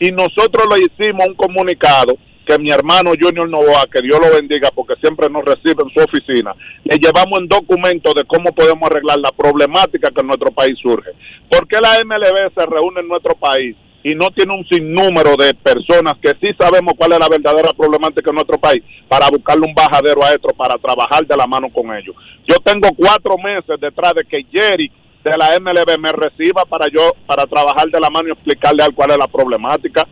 y 0.00 0.10
nosotros 0.10 0.66
le 0.74 0.86
hicimos 0.86 1.28
un 1.28 1.34
comunicado 1.34 2.16
que 2.46 2.58
mi 2.58 2.70
hermano 2.70 3.12
Junior 3.18 3.48
Novoa, 3.48 3.86
que 3.92 4.02
Dios 4.02 4.18
lo 4.20 4.34
bendiga 4.34 4.70
porque 4.74 4.94
siempre 5.00 5.28
nos 5.30 5.44
recibe 5.44 5.82
en 5.82 5.90
su 5.90 6.00
oficina, 6.00 6.54
le 6.84 6.96
llevamos 6.98 7.40
en 7.40 7.48
documento 7.48 8.12
de 8.14 8.24
cómo 8.24 8.52
podemos 8.52 8.90
arreglar 8.90 9.18
la 9.18 9.32
problemática 9.32 10.10
que 10.10 10.20
en 10.20 10.26
nuestro 10.26 10.50
país 10.50 10.78
surge. 10.80 11.10
¿Por 11.48 11.66
qué 11.68 11.78
la 11.80 12.02
MLB 12.04 12.52
se 12.54 12.66
reúne 12.66 13.00
en 13.00 13.08
nuestro 13.08 13.34
país 13.34 13.76
y 14.04 14.14
no 14.14 14.30
tiene 14.30 14.52
un 14.52 14.66
sinnúmero 14.66 15.36
de 15.36 15.54
personas 15.54 16.14
que 16.20 16.32
sí 16.40 16.52
sabemos 16.58 16.94
cuál 16.96 17.12
es 17.12 17.20
la 17.20 17.28
verdadera 17.28 17.72
problemática 17.72 18.30
en 18.30 18.34
nuestro 18.34 18.58
país 18.58 18.82
para 19.08 19.28
buscarle 19.28 19.66
un 19.66 19.74
bajadero 19.74 20.24
a 20.24 20.30
esto, 20.30 20.48
para 20.56 20.74
trabajar 20.78 21.24
de 21.26 21.36
la 21.36 21.46
mano 21.46 21.68
con 21.72 21.94
ellos? 21.94 22.16
Yo 22.46 22.56
tengo 22.64 22.88
cuatro 22.96 23.36
meses 23.38 23.78
detrás 23.80 24.14
de 24.14 24.24
que 24.24 24.44
Jerry 24.50 24.90
de 25.22 25.38
la 25.38 25.58
MLB 25.60 25.98
me 26.00 26.10
reciba 26.10 26.64
para 26.64 26.86
yo 26.90 27.14
para 27.26 27.46
trabajar 27.46 27.88
de 27.88 28.00
la 28.00 28.10
mano 28.10 28.28
y 28.28 28.32
explicarle 28.32 28.82
al 28.82 28.92
cuál 28.92 29.12
es 29.12 29.18
la 29.18 29.28
problemática 29.28 30.04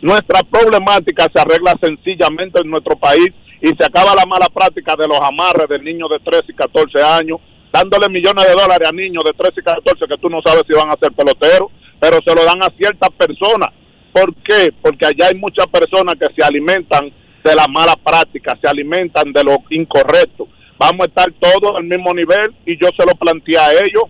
nuestra 0.00 0.42
problemática 0.42 1.28
se 1.32 1.40
arregla 1.40 1.74
sencillamente 1.80 2.60
en 2.62 2.70
nuestro 2.70 2.96
país 2.96 3.28
y 3.60 3.68
se 3.68 3.84
acaba 3.84 4.14
la 4.14 4.26
mala 4.26 4.46
práctica 4.46 4.94
de 4.96 5.08
los 5.08 5.20
amarres 5.20 5.68
de 5.68 5.78
niños 5.80 6.08
de 6.10 6.20
13 6.20 6.44
y 6.48 6.54
14 6.54 7.02
años, 7.02 7.38
dándole 7.72 8.08
millones 8.08 8.46
de 8.46 8.52
dólares 8.52 8.88
a 8.88 8.92
niños 8.92 9.24
de 9.24 9.32
13 9.32 9.60
y 9.60 9.64
14 9.64 10.06
que 10.06 10.18
tú 10.18 10.30
no 10.30 10.40
sabes 10.42 10.62
si 10.66 10.74
van 10.74 10.90
a 10.90 10.98
ser 11.00 11.12
peloteros, 11.12 11.68
pero 11.98 12.18
se 12.24 12.34
lo 12.34 12.44
dan 12.44 12.62
a 12.62 12.70
ciertas 12.76 13.10
personas. 13.10 13.70
¿Por 14.12 14.34
qué? 14.36 14.72
Porque 14.80 15.06
allá 15.06 15.28
hay 15.28 15.34
muchas 15.34 15.66
personas 15.66 16.14
que 16.14 16.32
se 16.34 16.46
alimentan 16.46 17.12
de 17.44 17.54
la 17.54 17.66
mala 17.66 17.96
práctica, 17.96 18.56
se 18.60 18.68
alimentan 18.68 19.32
de 19.32 19.42
lo 19.42 19.58
incorrecto. 19.70 20.46
Vamos 20.78 21.00
a 21.00 21.08
estar 21.08 21.26
todos 21.40 21.76
al 21.76 21.84
mismo 21.84 22.14
nivel 22.14 22.54
y 22.64 22.78
yo 22.80 22.88
se 22.96 23.04
lo 23.04 23.12
planteé 23.16 23.58
a 23.58 23.72
ellos 23.72 24.04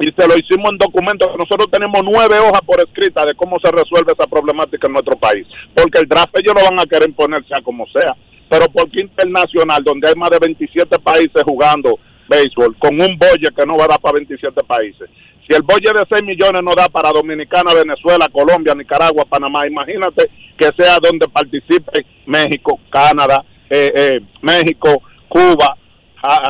y 0.00 0.06
se 0.16 0.28
lo 0.28 0.34
hicimos 0.34 0.70
en 0.70 0.78
documentos. 0.78 1.28
Nosotros 1.36 1.68
tenemos 1.70 2.00
nueve 2.04 2.38
hojas 2.38 2.62
por 2.64 2.78
escrita 2.80 3.24
de 3.24 3.34
cómo 3.34 3.56
se 3.62 3.70
resuelve 3.70 4.12
esa 4.12 4.26
problemática 4.26 4.86
en 4.86 4.92
nuestro 4.92 5.16
país. 5.16 5.46
Porque 5.74 5.98
el 5.98 6.08
draft 6.08 6.36
ellos 6.38 6.54
lo 6.54 6.62
van 6.62 6.80
a 6.80 6.86
querer 6.86 7.08
imponer 7.08 7.44
sea 7.46 7.60
como 7.62 7.84
sea. 7.88 8.14
Pero 8.48 8.66
porque 8.72 9.00
internacional, 9.00 9.82
donde 9.82 10.08
hay 10.08 10.14
más 10.14 10.30
de 10.30 10.38
27 10.38 10.98
países 11.00 11.42
jugando 11.44 11.98
béisbol, 12.28 12.76
con 12.78 13.00
un 13.00 13.18
bolle 13.18 13.48
que 13.56 13.66
no 13.66 13.76
va 13.76 13.84
a 13.84 13.88
dar 13.88 14.00
para 14.00 14.18
27 14.18 14.62
países. 14.64 15.08
Si 15.48 15.54
el 15.54 15.62
bolle 15.62 15.90
de 15.92 16.04
6 16.08 16.22
millones 16.22 16.62
no 16.62 16.72
da 16.76 16.88
para 16.88 17.10
Dominicana, 17.10 17.74
Venezuela, 17.74 18.28
Colombia, 18.30 18.74
Nicaragua, 18.74 19.24
Panamá, 19.24 19.66
imagínate 19.66 20.30
que 20.56 20.70
sea 20.76 20.98
donde 21.02 21.26
participe 21.26 22.04
México, 22.26 22.78
Canadá, 22.90 23.44
eh, 23.70 23.90
eh, 23.94 24.20
México, 24.42 25.02
Cuba, 25.28 25.76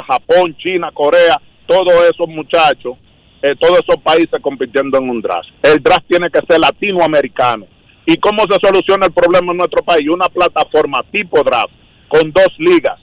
Japón, 0.07 0.57
China, 0.59 0.91
Corea, 0.93 1.41
todos 1.66 1.95
esos 2.11 2.27
muchachos 2.29 2.97
eh, 3.43 3.55
todos 3.59 3.81
esos 3.81 4.02
países 4.02 4.40
compitiendo 4.40 4.98
en 4.98 5.09
un 5.09 5.23
draft. 5.23 5.48
El 5.62 5.82
draft 5.82 6.06
tiene 6.09 6.31
que 6.31 6.40
ser 6.48 6.59
latinoamericano. 6.60 7.66
¿Y 8.05 8.16
cómo 8.16 8.43
se 8.48 8.59
soluciona 8.60 9.06
el 9.06 9.12
problema 9.12 9.52
en 9.52 9.59
nuestro 9.59 9.82
país? 9.82 10.09
Una 10.09 10.28
plataforma 10.28 11.05
tipo 11.12 11.43
draft 11.43 11.73
con 12.09 12.32
dos 12.32 12.48
ligas 12.59 12.98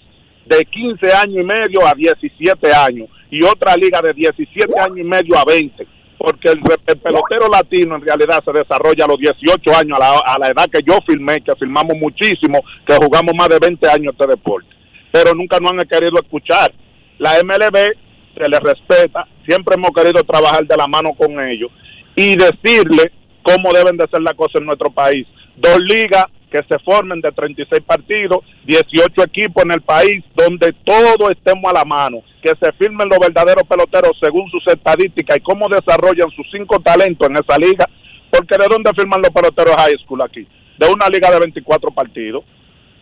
de 0.45 0.65
15 0.65 1.13
años 1.13 1.37
y 1.37 1.43
medio 1.43 1.87
a 1.87 1.93
17 1.93 2.73
años 2.73 3.07
y 3.29 3.43
otra 3.43 3.75
liga 3.75 4.01
de 4.01 4.13
17 4.13 4.73
años 4.79 4.97
y 4.97 5.03
medio 5.03 5.37
a 5.37 5.45
20. 5.45 5.87
Porque 6.17 6.49
el, 6.49 6.61
pelotero 6.61 7.47
latino 7.51 7.95
en 7.95 8.01
realidad 8.01 8.43
se 8.43 8.51
desarrolla 8.51 9.05
a 9.05 9.07
los 9.07 9.19
18 9.19 9.77
años, 9.77 9.99
a 9.99 10.03
la, 10.03 10.19
a 10.25 10.39
la 10.39 10.49
edad 10.49 10.69
que 10.71 10.81
yo 10.85 10.97
filmé, 11.05 11.41
que 11.41 11.55
filmamos 11.55 11.95
muchísimo, 11.97 12.63
que 12.85 12.95
jugamos 12.95 13.33
más 13.37 13.49
de 13.49 13.59
20 13.59 13.87
años 13.89 14.13
este 14.17 14.27
deporte. 14.27 14.69
Pero 15.11 15.33
nunca 15.33 15.59
nos 15.59 15.71
han 15.71 15.87
querido 15.87 16.15
escuchar. 16.15 16.73
La 17.19 17.33
MLB 17.43 18.04
se 18.35 18.49
les 18.49 18.59
respeta, 18.59 19.27
siempre 19.47 19.75
hemos 19.75 19.91
querido 19.91 20.23
trabajar 20.23 20.65
de 20.65 20.77
la 20.77 20.87
mano 20.87 21.11
con 21.17 21.39
ellos 21.39 21.71
y 22.15 22.35
decirle 22.35 23.11
cómo 23.41 23.71
deben 23.73 23.97
de 23.97 24.07
ser 24.07 24.21
las 24.21 24.33
cosas 24.33 24.61
en 24.61 24.65
nuestro 24.65 24.89
país. 24.89 25.27
Dos 25.55 25.79
ligas 25.81 26.25
que 26.51 26.61
se 26.69 26.79
formen 26.79 27.21
de 27.21 27.31
36 27.31 27.81
partidos, 27.85 28.39
18 28.65 29.23
equipos 29.23 29.63
en 29.65 29.73
el 29.73 29.81
país, 29.81 30.23
donde 30.35 30.73
todos 30.83 31.29
estemos 31.31 31.65
a 31.69 31.73
la 31.73 31.85
mano, 31.85 32.21
que 32.41 32.53
se 32.59 32.71
firmen 32.73 33.09
los 33.09 33.19
verdaderos 33.19 33.63
peloteros 33.67 34.17
según 34.21 34.49
sus 34.49 34.65
estadísticas 34.67 35.37
y 35.37 35.41
cómo 35.41 35.67
desarrollan 35.67 36.29
sus 36.31 36.47
cinco 36.51 36.79
talentos 36.79 37.29
en 37.29 37.37
esa 37.37 37.57
liga, 37.57 37.85
porque 38.31 38.57
¿de 38.57 38.67
dónde 38.69 38.91
firman 38.95 39.21
los 39.21 39.31
peloteros 39.31 39.75
high 39.75 39.97
school 40.03 40.21
aquí? 40.21 40.47
De 40.77 40.87
una 40.87 41.07
liga 41.09 41.29
de 41.31 41.39
24 41.39 41.91
partidos. 41.91 42.43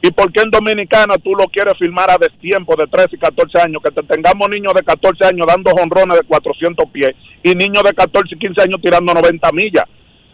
¿Y 0.06 0.12
por 0.12 0.34
qué 0.34 0.42
en 0.42 0.52
Dominicana 0.52 1.16
tú 1.18 1.34
lo 1.34 1.46
quieres 1.46 1.76
filmar 1.80 2.12
a 2.12 2.18
destiempo 2.18 2.76
de 2.76 2.88
13 2.88 3.16
y 3.16 3.20
14 3.20 3.62
años? 3.62 3.82
Que 3.82 3.90
te 3.90 4.04
tengamos 4.04 4.50
niños 4.50 4.74
de 4.74 4.84
14 4.84 5.28
años 5.28 5.48
dando 5.48 5.72
jonrones 5.72 6.20
de 6.20 6.28
400 6.28 6.86
pies 6.92 7.16
y 7.42 7.56
niños 7.56 7.84
de 7.84 7.94
14 7.94 8.36
y 8.36 8.38
15 8.38 8.64
años 8.64 8.82
tirando 8.82 9.14
90 9.14 9.50
millas. 9.54 9.86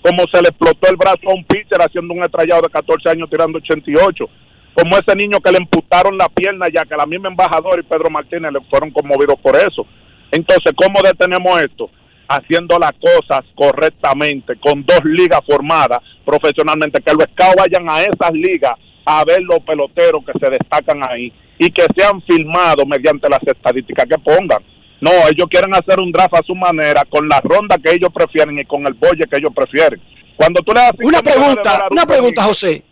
Como 0.02 0.26
se 0.34 0.42
le 0.42 0.50
explotó 0.50 0.90
el 0.90 0.98
brazo 0.98 1.22
a 1.30 1.36
un 1.36 1.46
pitcher 1.46 1.80
haciendo 1.80 2.16
un 2.16 2.24
estrellado 2.24 2.64
de 2.64 2.70
14 2.70 3.10
años 3.10 3.30
tirando 3.30 3.60
88. 3.60 4.26
Como 4.74 4.98
ese 4.98 5.16
niño 5.16 5.40
que 5.40 5.52
le 5.52 5.60
emputaron 5.60 6.18
la 6.18 6.30
pierna 6.30 6.66
ya 6.74 6.84
que 6.86 6.98
la 6.98 7.06
misma 7.06 7.30
embajadora 7.30 7.80
y 7.80 7.84
Pedro 7.84 8.10
Martínez 8.10 8.52
le 8.52 8.62
fueron 8.72 8.90
conmovidos 8.90 9.36
por 9.40 9.56
eso. 9.56 9.86
Entonces, 10.32 10.74
¿cómo 10.76 11.00
detenemos 11.04 11.62
esto? 11.62 11.92
Haciendo 12.28 12.80
las 12.80 12.94
cosas 12.94 13.46
correctamente, 13.54 14.56
con 14.60 14.84
dos 14.84 15.06
ligas 15.06 15.42
formadas 15.46 16.00
profesionalmente, 16.26 17.04
que 17.04 17.14
los 17.14 17.28
scouts 17.34 17.56
vayan 17.56 17.88
a 17.88 18.02
esas 18.02 18.32
ligas 18.34 18.74
a 19.10 19.26
ver 19.26 19.42
los 19.42 19.60
peloteros 19.60 20.24
que 20.24 20.38
se 20.40 20.52
destacan 20.52 21.02
ahí 21.04 21.34
y 21.58 21.72
que 21.72 21.86
sean 21.98 22.22
filmados 22.22 22.86
mediante 22.86 23.28
las 23.28 23.42
estadísticas 23.42 24.06
que 24.08 24.20
pongan. 24.20 24.64
No, 25.02 25.12
ellos 25.30 25.48
quieren 25.50 25.74
hacer 25.74 26.00
un 26.00 26.12
draft 26.12 26.36
a 26.36 26.44
su 26.44 26.54
manera, 26.54 27.04
con 27.10 27.28
la 27.28 27.42
ronda 27.42 27.78
que 27.78 27.92
ellos 27.92 28.12
prefieren 28.14 28.60
y 28.60 28.66
con 28.66 28.86
el 28.86 28.94
bolle 28.94 29.26
que 29.30 29.38
ellos 29.38 29.52
prefieren. 29.56 30.00
Cuando 30.36 30.62
tú 30.62 30.74
le 30.74 30.82
das 30.82 30.92
Una 31.02 31.22
pregunta, 31.24 31.88
una 31.90 32.06
pregunta, 32.06 32.44
José. 32.44 32.84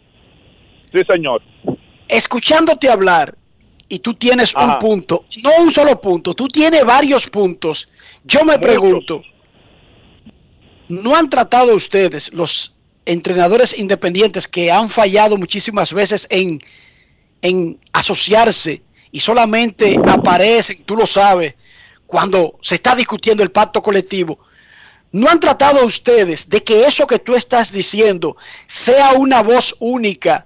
Sí, 0.91 1.01
señor. 1.07 1.41
Escuchándote 2.07 2.89
hablar, 2.89 3.35
y 3.89 3.99
tú 3.99 4.13
tienes 4.15 4.55
un 4.55 4.77
punto, 4.79 5.25
no 5.43 5.51
un 5.63 5.71
solo 5.71 5.99
punto, 6.01 6.33
tú 6.33 6.47
tienes 6.47 6.83
varios 6.83 7.27
puntos. 7.27 7.91
Yo 8.23 8.43
me 8.43 8.57
pregunto, 8.59 9.21
¿no 10.89 11.15
han 11.15 11.29
tratado 11.29 11.75
ustedes, 11.75 12.33
los 12.33 12.76
entrenadores 13.07 13.77
independientes 13.77 14.47
que 14.47 14.71
han 14.71 14.89
fallado 14.89 15.37
muchísimas 15.37 15.93
veces 15.93 16.27
en, 16.29 16.59
en 17.41 17.79
asociarse 17.93 18.81
y 19.11 19.19
solamente 19.19 19.99
aparecen, 20.07 20.83
tú 20.83 20.95
lo 20.95 21.05
sabes, 21.05 21.55
cuando 22.05 22.57
se 22.61 22.75
está 22.75 22.95
discutiendo 22.95 23.43
el 23.43 23.51
pacto 23.51 23.81
colectivo? 23.81 24.39
¿No 25.11 25.29
han 25.29 25.39
tratado 25.39 25.85
ustedes 25.85 26.49
de 26.49 26.63
que 26.63 26.85
eso 26.85 27.07
que 27.07 27.19
tú 27.19 27.35
estás 27.35 27.71
diciendo 27.71 28.35
sea 28.67 29.13
una 29.13 29.41
voz 29.41 29.75
única 29.79 30.45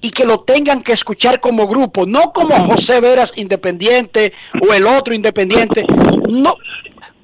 y 0.00 0.10
que 0.10 0.26
lo 0.26 0.40
tengan 0.40 0.82
que 0.82 0.92
escuchar 0.92 1.40
como 1.40 1.66
grupo, 1.66 2.04
no 2.04 2.32
como 2.32 2.54
José 2.66 3.00
Veras 3.00 3.32
independiente 3.36 4.34
o 4.60 4.74
el 4.74 4.86
otro 4.86 5.14
independiente? 5.14 5.86
No, 6.28 6.56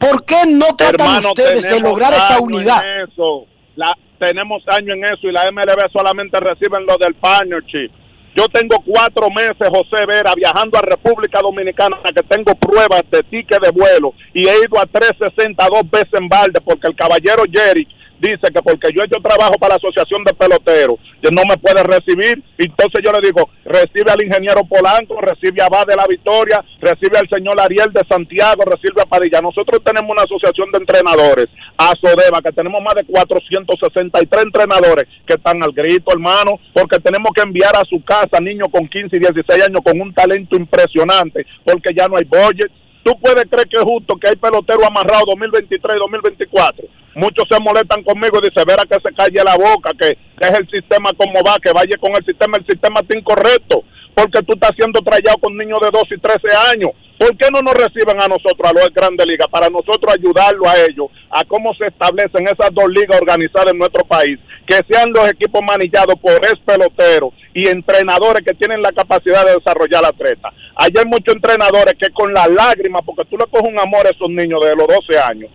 ¿Por 0.00 0.24
qué 0.24 0.46
no 0.46 0.74
tratan 0.76 1.16
Hermano, 1.16 1.28
ustedes 1.28 1.62
de 1.62 1.78
lograr 1.78 2.14
esa 2.14 2.40
unidad? 2.40 2.82
en 2.82 3.10
eso. 3.10 3.44
La- 3.80 3.96
tenemos 4.18 4.62
años 4.68 4.96
en 4.96 5.04
eso 5.04 5.26
y 5.28 5.32
la 5.32 5.50
MLB 5.50 5.90
solamente 5.90 6.38
reciben 6.38 6.84
lo 6.86 6.96
del 6.98 7.14
partnership. 7.14 7.90
Yo 8.36 8.46
tengo 8.48 8.76
cuatro 8.84 9.28
meses, 9.30 9.56
José 9.70 10.04
Vera, 10.06 10.34
viajando 10.36 10.78
a 10.78 10.82
República 10.82 11.40
Dominicana, 11.40 11.96
que 12.14 12.22
tengo 12.22 12.54
pruebas 12.54 13.02
de 13.10 13.22
ticket 13.24 13.60
de 13.60 13.70
vuelo 13.70 14.12
y 14.34 14.46
he 14.46 14.52
ido 14.58 14.78
a 14.78 14.84
360 14.86 15.66
dos 15.68 15.90
veces 15.90 16.12
en 16.12 16.28
balde 16.28 16.60
porque 16.60 16.86
el 16.88 16.94
caballero 16.94 17.42
Jerry 17.50 17.88
dice 18.20 18.52
que 18.52 18.62
porque 18.62 18.92
yo 18.94 19.02
he 19.02 19.06
hecho 19.06 19.20
trabajo 19.22 19.54
para 19.58 19.74
la 19.74 19.76
Asociación 19.76 20.22
de 20.24 20.34
Peloteros, 20.34 20.96
que 21.22 21.30
no 21.32 21.42
me 21.48 21.56
puede 21.56 21.82
recibir. 21.82 22.42
Entonces 22.58 23.00
yo 23.04 23.10
le 23.12 23.26
digo, 23.26 23.48
recibe 23.64 24.10
al 24.10 24.22
ingeniero 24.22 24.64
Polanco, 24.64 25.20
recibe 25.20 25.62
a 25.62 25.68
Bad 25.68 25.86
de 25.86 25.96
la 25.96 26.06
Victoria, 26.06 26.62
recibe 26.80 27.18
al 27.18 27.28
señor 27.28 27.60
Ariel 27.60 27.92
de 27.92 28.02
Santiago, 28.08 28.62
recibe 28.64 29.02
a 29.02 29.06
Padilla. 29.06 29.40
Nosotros 29.40 29.80
tenemos 29.84 30.10
una 30.10 30.22
asociación 30.22 30.70
de 30.72 30.78
entrenadores, 30.78 31.48
ASODEVA, 31.76 32.42
que 32.42 32.52
tenemos 32.52 32.82
más 32.82 32.94
de 32.94 33.04
463 33.04 34.44
entrenadores 34.44 35.08
que 35.26 35.34
están 35.34 35.62
al 35.62 35.72
grito, 35.72 36.12
hermano, 36.12 36.60
porque 36.72 36.98
tenemos 36.98 37.32
que 37.34 37.42
enviar 37.42 37.74
a 37.76 37.84
su 37.84 38.02
casa 38.04 38.40
niños 38.40 38.68
con 38.70 38.86
15 38.86 39.16
y 39.16 39.20
16 39.20 39.64
años 39.64 39.80
con 39.84 40.00
un 40.00 40.12
talento 40.12 40.56
impresionante, 40.56 41.46
porque 41.64 41.94
ya 41.96 42.08
no 42.08 42.16
hay 42.16 42.24
budget. 42.24 42.70
¿Tú 43.02 43.12
puedes 43.20 43.46
creer 43.48 43.68
que 43.68 43.78
es 43.78 43.82
justo 43.82 44.16
que 44.16 44.28
hay 44.28 44.36
peloteros 44.36 44.84
amarrados 44.84 45.24
2023 45.26 45.96
y 45.96 45.98
2024? 45.98 46.86
Muchos 47.14 47.44
se 47.50 47.58
molestan 47.60 48.04
conmigo 48.04 48.38
y 48.38 48.48
dicen, 48.48 48.64
verá 48.66 48.84
que 48.84 49.00
se 49.02 49.14
calle 49.14 49.42
la 49.42 49.56
boca, 49.56 49.90
que, 49.98 50.14
que 50.14 50.46
es 50.46 50.54
el 50.58 50.68
sistema 50.70 51.10
como 51.16 51.42
va, 51.42 51.58
que 51.58 51.72
vaya 51.72 51.96
con 51.98 52.12
el 52.14 52.24
sistema, 52.24 52.58
el 52.58 52.66
sistema 52.66 53.00
está 53.00 53.18
incorrecto, 53.18 53.82
porque 54.14 54.42
tú 54.42 54.52
estás 54.54 54.72
siendo 54.76 55.00
trayado 55.00 55.38
con 55.38 55.56
niños 55.56 55.78
de 55.80 55.90
12 55.90 56.14
y 56.14 56.18
13 56.18 56.38
años. 56.72 56.90
¿Por 57.20 57.36
qué 57.36 57.48
no 57.52 57.60
nos 57.60 57.74
reciben 57.74 58.18
a 58.18 58.26
nosotros, 58.28 58.64
a 58.64 58.72
los 58.72 58.88
grandes 58.94 59.26
ligas, 59.26 59.46
para 59.48 59.68
nosotros 59.68 60.08
ayudarlo 60.08 60.66
a 60.66 60.74
ellos, 60.88 61.08
a 61.28 61.44
cómo 61.44 61.74
se 61.74 61.88
establecen 61.88 62.48
esas 62.48 62.72
dos 62.72 62.88
ligas 62.88 63.20
organizadas 63.20 63.72
en 63.72 63.78
nuestro 63.78 64.06
país, 64.06 64.38
que 64.66 64.80
sean 64.88 65.12
los 65.12 65.28
equipos 65.28 65.60
manillados 65.60 66.14
por 66.18 66.32
ex 66.32 66.58
peloteros 66.64 67.34
y 67.52 67.68
entrenadores 67.68 68.42
que 68.42 68.54
tienen 68.54 68.80
la 68.80 68.90
capacidad 68.92 69.44
de 69.44 69.52
desarrollar 69.52 70.02
atletas. 70.02 70.50
Allí 70.76 70.94
hay 70.96 71.04
muchos 71.04 71.34
entrenadores 71.34 71.92
que 72.00 72.08
con 72.08 72.32
las 72.32 72.48
lágrimas, 72.48 73.02
porque 73.04 73.26
tú 73.26 73.36
le 73.36 73.44
coges 73.48 73.68
un 73.68 73.78
amor 73.78 74.06
a 74.06 74.10
esos 74.16 74.30
niños 74.30 74.64
de 74.64 74.74
los 74.74 74.86
12 74.88 75.18
años, 75.20 75.50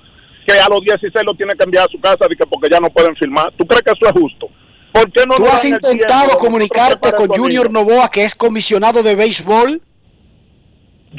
que 0.46 0.54
a 0.54 0.70
los 0.70 0.82
16 0.82 1.26
lo 1.26 1.34
tiene 1.34 1.56
que 1.58 1.64
enviar 1.64 1.88
a 1.88 1.92
su 1.92 2.00
casa 2.00 2.28
porque 2.48 2.70
ya 2.70 2.80
no 2.80 2.92
pueden 2.92 3.16
firmar. 3.16 3.52
¿Tú 3.58 3.66
crees 3.66 3.82
que 3.82 3.92
eso 3.92 4.06
es 4.06 4.22
justo? 4.22 4.50
¿Por 4.92 5.12
qué 5.12 5.26
no 5.26 5.38
¿Tú 5.38 5.48
has 5.48 5.66
intentado 5.66 6.38
comunicarte 6.38 7.12
con 7.12 7.28
Junior 7.28 7.72
niños? 7.72 7.88
Novoa, 7.88 8.08
que 8.10 8.24
es 8.24 8.36
comisionado 8.36 9.02
de 9.02 9.16
béisbol? 9.16 9.82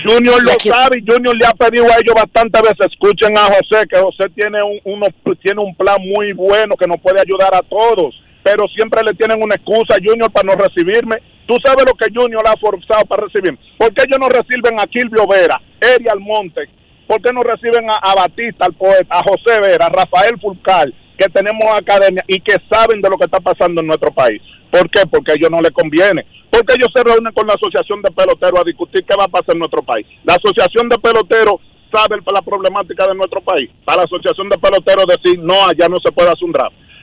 Junior 0.05 0.43
lo 0.43 0.51
Ya 0.51 0.57
que- 0.57 0.69
sabe 0.71 0.99
y 0.99 1.05
Junior 1.07 1.35
le 1.37 1.47
ha 1.47 1.53
pedido 1.53 1.85
a 1.87 1.97
ellos 2.01 2.15
bastantes 2.15 2.63
veces. 2.63 2.93
Escuchen 2.93 3.37
a 3.37 3.41
José, 3.47 3.87
que 3.89 3.99
José 3.99 4.29
tiene 4.35 4.63
un, 4.63 4.81
uno- 4.85 5.07
tiene 5.43 5.63
un 5.63 5.75
plan 5.75 5.97
muy 6.03 6.33
bueno 6.33 6.77
que 6.77 6.87
nos 6.87 7.01
puede 7.01 7.21
ayudar 7.21 7.55
a 7.55 7.61
todos. 7.63 8.15
Pero 8.43 8.65
siempre 8.69 9.03
le 9.03 9.15
tienen 9.15 9.43
una 9.43 9.55
excusa 9.57 9.95
a 9.95 10.03
Junior 10.05 10.31
para 10.31 10.47
no 10.47 10.55
recibirme. 10.55 11.17
Tú 11.47 11.57
sabes 11.65 11.85
lo 11.87 11.95
que 11.95 12.07
Junior 12.15 12.43
ha 12.47 12.57
forzado 12.61 13.05
para 13.07 13.25
recibirme. 13.25 13.59
¿Por 13.79 13.93
qué 13.95 14.05
ellos 14.07 14.19
no 14.21 14.29
reciben 14.29 14.79
a 14.79 14.87
Kilvio 14.87 15.27
Vera, 15.27 15.61
Eri 15.81 16.09
Almonte? 16.09 16.69
¿Por 17.07 17.21
qué 17.23 17.33
no 17.33 17.43
reciben 17.43 17.89
a, 17.91 17.95
a 18.03 18.15
Batista, 18.15 18.67
al 18.67 18.73
poeta, 18.75 19.07
a 19.19 19.23
José 19.23 19.61
Vera, 19.61 19.87
a 19.87 19.91
Rafael 19.91 20.39
Fulcal, 20.41 20.93
que 21.17 21.29
tenemos 21.29 21.65
academia 21.75 22.23
y 22.27 22.41
que 22.41 22.57
saben 22.71 23.01
de 23.01 23.09
lo 23.09 23.17
que 23.17 23.25
está 23.25 23.41
pasando 23.41 23.81
en 23.81 23.87
nuestro 23.87 24.13
país? 24.13 24.41
¿Por 24.71 24.89
qué? 24.91 25.01
Porque 25.11 25.33
a 25.33 25.35
ellos 25.35 25.51
no 25.51 25.61
les 25.61 25.73
conviene. 25.73 26.27
Porque 26.51 26.75
ellos 26.75 26.89
se 26.95 27.03
reúnen 27.03 27.33
con 27.33 27.47
la 27.47 27.55
Asociación 27.55 28.03
de 28.03 28.11
Peloteros 28.11 28.61
a 28.61 28.65
discutir 28.65 29.05
qué 29.05 29.17
va 29.17 29.25
a 29.25 29.29
pasar 29.29 29.55
en 29.55 29.61
nuestro 29.61 29.83
país. 29.83 30.07
La 30.25 30.35
Asociación 30.35 30.89
de 30.89 30.99
Peloteros 30.99 31.61
sabe 31.93 32.17
la 32.33 32.43
problemática 32.43 33.07
de 33.07 33.15
nuestro 33.15 33.41
país. 33.41 33.71
Para 33.85 33.99
la 33.99 34.05
Asociación 34.05 34.49
de 34.49 34.59
Peloteros 34.59 35.07
decir, 35.07 35.39
no, 35.39 35.55
allá 35.67 35.89
no 35.89 35.97
se 36.05 36.13
puede 36.13 36.29
hacer. 36.29 36.49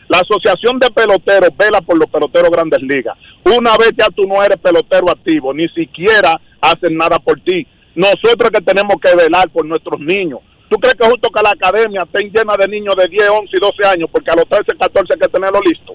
La 0.09 0.19
Asociación 0.19 0.79
de 0.79 0.91
Peloteros 0.91 1.49
vela 1.57 1.81
por 1.81 1.97
los 1.97 2.09
peloteros 2.09 2.51
grandes 2.51 2.81
ligas. 2.81 3.17
Una 3.45 3.75
vez 3.77 3.91
ya 3.97 4.07
tú 4.15 4.27
no 4.27 4.43
eres 4.43 4.57
pelotero 4.57 5.09
activo, 5.09 5.53
ni 5.53 5.65
siquiera 5.69 6.39
hacen 6.61 6.97
nada 6.97 7.19
por 7.19 7.39
ti. 7.39 7.65
Nosotros 7.95 8.51
que 8.51 8.61
tenemos 8.61 8.95
que 9.01 9.15
velar 9.15 9.49
por 9.49 9.65
nuestros 9.65 9.99
niños. 9.99 10.39
¿Tú 10.73 10.79
crees 10.79 10.95
que 10.95 11.05
justo 11.05 11.29
que 11.29 11.43
la 11.43 11.51
academia 11.51 12.01
esté 12.01 12.25
llena 12.33 12.57
de 12.57 12.67
niños 12.67 12.95
de 12.97 13.05
10, 13.07 13.29
11 13.29 13.45
y 13.53 13.59
12 13.59 13.93
años? 13.93 14.09
Porque 14.11 14.31
a 14.31 14.35
los 14.35 14.49
13, 14.49 14.73
14 14.73 15.13
hay 15.13 15.19
que 15.19 15.27
tenerlo 15.27 15.59
listo. 15.61 15.93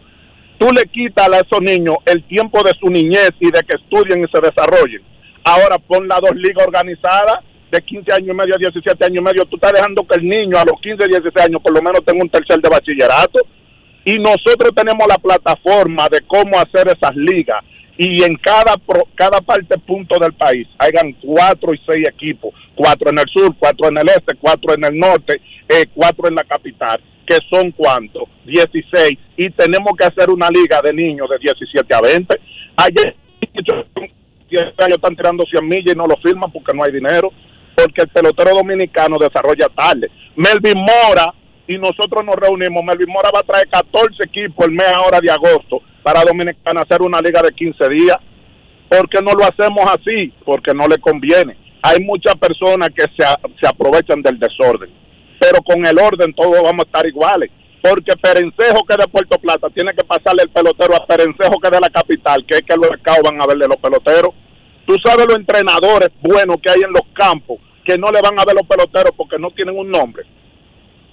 Tú 0.57 0.71
le 0.71 0.87
quitas 0.87 1.27
a 1.27 1.43
esos 1.43 1.61
niños 1.61 1.97
el 2.07 2.23
tiempo 2.29 2.63
de 2.63 2.71
su 2.79 2.87
niñez 2.87 3.33
y 3.41 3.51
de 3.51 3.59
que 3.67 3.75
estudien 3.75 4.23
y 4.23 4.31
se 4.31 4.39
desarrollen. 4.39 5.03
Ahora 5.43 5.79
pon 5.81 6.07
las 6.07 6.21
dos 6.21 6.31
ligas 6.37 6.65
organizadas 6.65 7.43
de 7.73 7.83
15 7.83 8.13
años 8.13 8.29
y 8.31 8.35
medio 8.35 8.55
a 8.55 8.71
17 8.71 9.05
años 9.05 9.19
y 9.19 9.25
medio. 9.25 9.45
Tú 9.47 9.57
estás 9.57 9.73
dejando 9.73 10.07
que 10.07 10.15
el 10.15 10.29
niño 10.29 10.57
a 10.57 10.65
los 10.65 10.81
15, 10.81 11.09
16 11.09 11.47
años 11.47 11.61
por 11.61 11.75
lo 11.75 11.83
menos 11.83 12.05
tenga 12.07 12.23
un 12.23 12.31
tercer 12.31 12.61
de 12.61 12.69
bachillerato. 12.71 13.41
Y 14.05 14.17
nosotros 14.21 14.71
tenemos 14.77 15.09
la 15.09 15.19
plataforma 15.19 16.07
de 16.09 16.21
cómo 16.23 16.55
hacer 16.55 16.87
esas 16.87 17.17
ligas. 17.17 17.59
Y 18.01 18.23
en 18.23 18.37
cada 18.37 18.77
pro- 18.77 19.09
cada 19.17 19.41
parte 19.41 19.77
punto 19.79 20.19
del 20.21 20.33
país 20.33 20.69
hayan 20.79 21.13
cuatro 21.15 21.75
y 21.75 21.81
seis 21.85 22.07
equipos, 22.09 22.55
cuatro 22.77 23.11
en 23.11 23.19
el 23.19 23.27
sur, 23.29 23.55
cuatro 23.59 23.89
en 23.89 23.99
el 23.99 24.09
este, 24.09 24.37
cuatro 24.41 24.73
en 24.75 24.85
el 24.85 24.97
norte, 24.97 25.41
eh, 25.69 25.85
cuatro 25.93 26.29
en 26.29 26.37
la 26.37 26.45
capital, 26.45 27.01
que 27.27 27.37
son 27.51 27.73
cuántos, 27.73 28.23
16. 28.47 29.19
Y 29.37 29.51
tenemos 29.51 29.93
que 29.99 30.05
hacer 30.07 30.31
una 30.31 30.49
liga 30.49 30.81
de 30.81 30.93
niños 30.95 31.29
de 31.29 31.39
17 31.39 31.93
a 31.95 32.01
20. 32.01 32.41
Ayer, 32.77 33.17
10 34.49 34.63
años 34.79 34.97
están 34.97 35.17
tirando 35.17 35.45
100 35.45 35.67
millas 35.69 35.95
y 35.95 35.99
no 35.99 36.07
lo 36.07 36.17
firman 36.19 36.51
porque 36.53 36.75
no 36.77 36.85
hay 36.85 36.93
dinero, 36.93 37.31
porque 37.75 38.03
el 38.03 38.09
pelotero 38.09 38.55
dominicano 38.55 39.19
desarrolla 39.19 39.69
tarde. 39.69 40.09
Melvin 40.37 40.79
Mora 40.79 41.35
y 41.69 41.77
nosotros 41.79 42.25
nos 42.25 42.35
reunimos. 42.35 42.83
Melvin 42.83 43.13
Mora 43.13 43.31
va 43.33 43.41
a 43.41 43.43
traer 43.43 43.69
14 43.69 44.25
equipos 44.25 44.67
el 44.67 44.73
mes 44.73 44.89
ahora 44.97 45.21
de 45.21 45.31
agosto 45.31 45.83
para 46.03 46.25
Dominicana 46.25 46.81
hacer 46.81 47.03
una 47.03 47.21
liga 47.21 47.43
de 47.43 47.53
15 47.53 47.89
días. 47.91 48.17
¿Por 48.89 49.09
qué 49.09 49.21
no 49.21 49.33
lo 49.33 49.45
hacemos 49.45 49.85
así? 49.85 50.33
Porque 50.45 50.73
no 50.73 50.89
le 50.89 50.99
conviene. 50.99 51.57
Hay 51.83 52.01
muchas 52.01 52.35
personas 52.37 52.89
que 52.97 53.03
se, 53.03 53.25
se 53.61 53.69
aprovechan 53.69 54.23
del 54.23 54.39
desorden, 54.39 54.91
pero 55.39 55.61
con 55.63 55.87
el 55.87 55.99
orden 55.99 56.33
todos 56.35 56.57
vamos 56.63 56.87
a 56.87 56.89
estar 56.89 57.07
iguales. 57.07 57.51
porque 57.83 58.17
Perencejo 58.17 58.85
que 58.85 58.95
es 58.95 58.99
de 58.99 59.13
Puerto 59.13 59.39
Plata 59.39 59.69
tiene 59.71 59.93
que 59.93 60.05
pasarle 60.05 60.43
el 60.45 60.51
pelotero 60.51 60.97
a 60.97 61.07
Perencejo 61.07 61.61
que 61.61 61.69
es 61.69 61.73
de 61.73 61.81
la 61.81 61.91
capital, 61.91 62.45
que 62.47 62.57
es 62.57 62.63
que 62.63 62.75
los 62.75 62.91
mercados 62.91 63.21
van 63.23 63.41
a 63.41 63.47
verle 63.47 63.67
los 63.69 63.77
peloteros. 63.77 64.33
Tú 64.87 64.97
sabes 65.05 65.27
los 65.29 65.37
entrenadores 65.37 66.09
buenos 66.23 66.57
que 66.63 66.71
hay 66.71 66.81
en 66.81 66.93
los 66.93 67.05
campos 67.13 67.59
que 67.85 67.99
no 67.99 68.11
le 68.11 68.21
van 68.21 68.39
a 68.39 68.45
ver 68.45 68.55
los 68.55 68.67
peloteros 68.67 69.13
porque 69.17 69.39
no 69.39 69.51
tienen 69.51 69.79
un 69.79 69.91
nombre. 69.91 70.25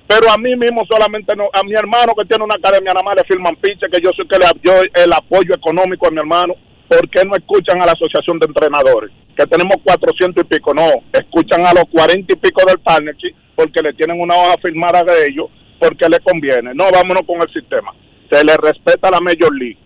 Pero 0.07 0.31
a 0.31 0.37
mí 0.37 0.55
mismo 0.55 0.83
solamente 0.85 1.35
no, 1.35 1.49
a 1.51 1.63
mi 1.63 1.73
hermano 1.73 2.13
que 2.17 2.25
tiene 2.25 2.43
una 2.43 2.55
academia 2.55 2.93
nada 2.93 3.03
más 3.03 3.15
le 3.15 3.23
firman 3.23 3.55
piche, 3.55 3.87
que 3.91 4.01
yo 4.01 4.11
soy 4.15 4.27
que 4.27 4.37
le 4.37 4.45
doy 4.61 4.87
el 4.93 5.11
apoyo 5.11 5.55
económico 5.55 6.07
a 6.07 6.11
mi 6.11 6.19
hermano. 6.19 6.55
¿Por 6.87 7.09
qué 7.09 7.25
no 7.25 7.35
escuchan 7.35 7.81
a 7.81 7.87
la 7.87 7.93
asociación 7.93 8.37
de 8.37 8.45
entrenadores? 8.45 9.09
Que 9.35 9.47
tenemos 9.47 9.77
400 9.83 10.43
y 10.43 10.47
pico, 10.47 10.73
no. 10.73 10.87
Escuchan 11.11 11.65
a 11.65 11.73
los 11.73 11.85
40 11.91 12.31
y 12.31 12.35
pico 12.35 12.61
del 12.67 12.79
partnership 12.79 13.33
porque 13.55 13.81
le 13.81 13.93
tienen 13.93 14.21
una 14.21 14.35
hoja 14.35 14.55
firmada 14.61 15.03
de 15.03 15.25
ellos, 15.25 15.47
porque 15.79 16.07
le 16.07 16.19
conviene. 16.19 16.73
No, 16.75 16.85
vámonos 16.91 17.23
con 17.25 17.41
el 17.41 17.51
sistema. 17.51 17.91
Se 18.29 18.43
le 18.43 18.55
respeta 18.57 19.09
la 19.09 19.19
Major 19.19 19.53
League, 19.55 19.77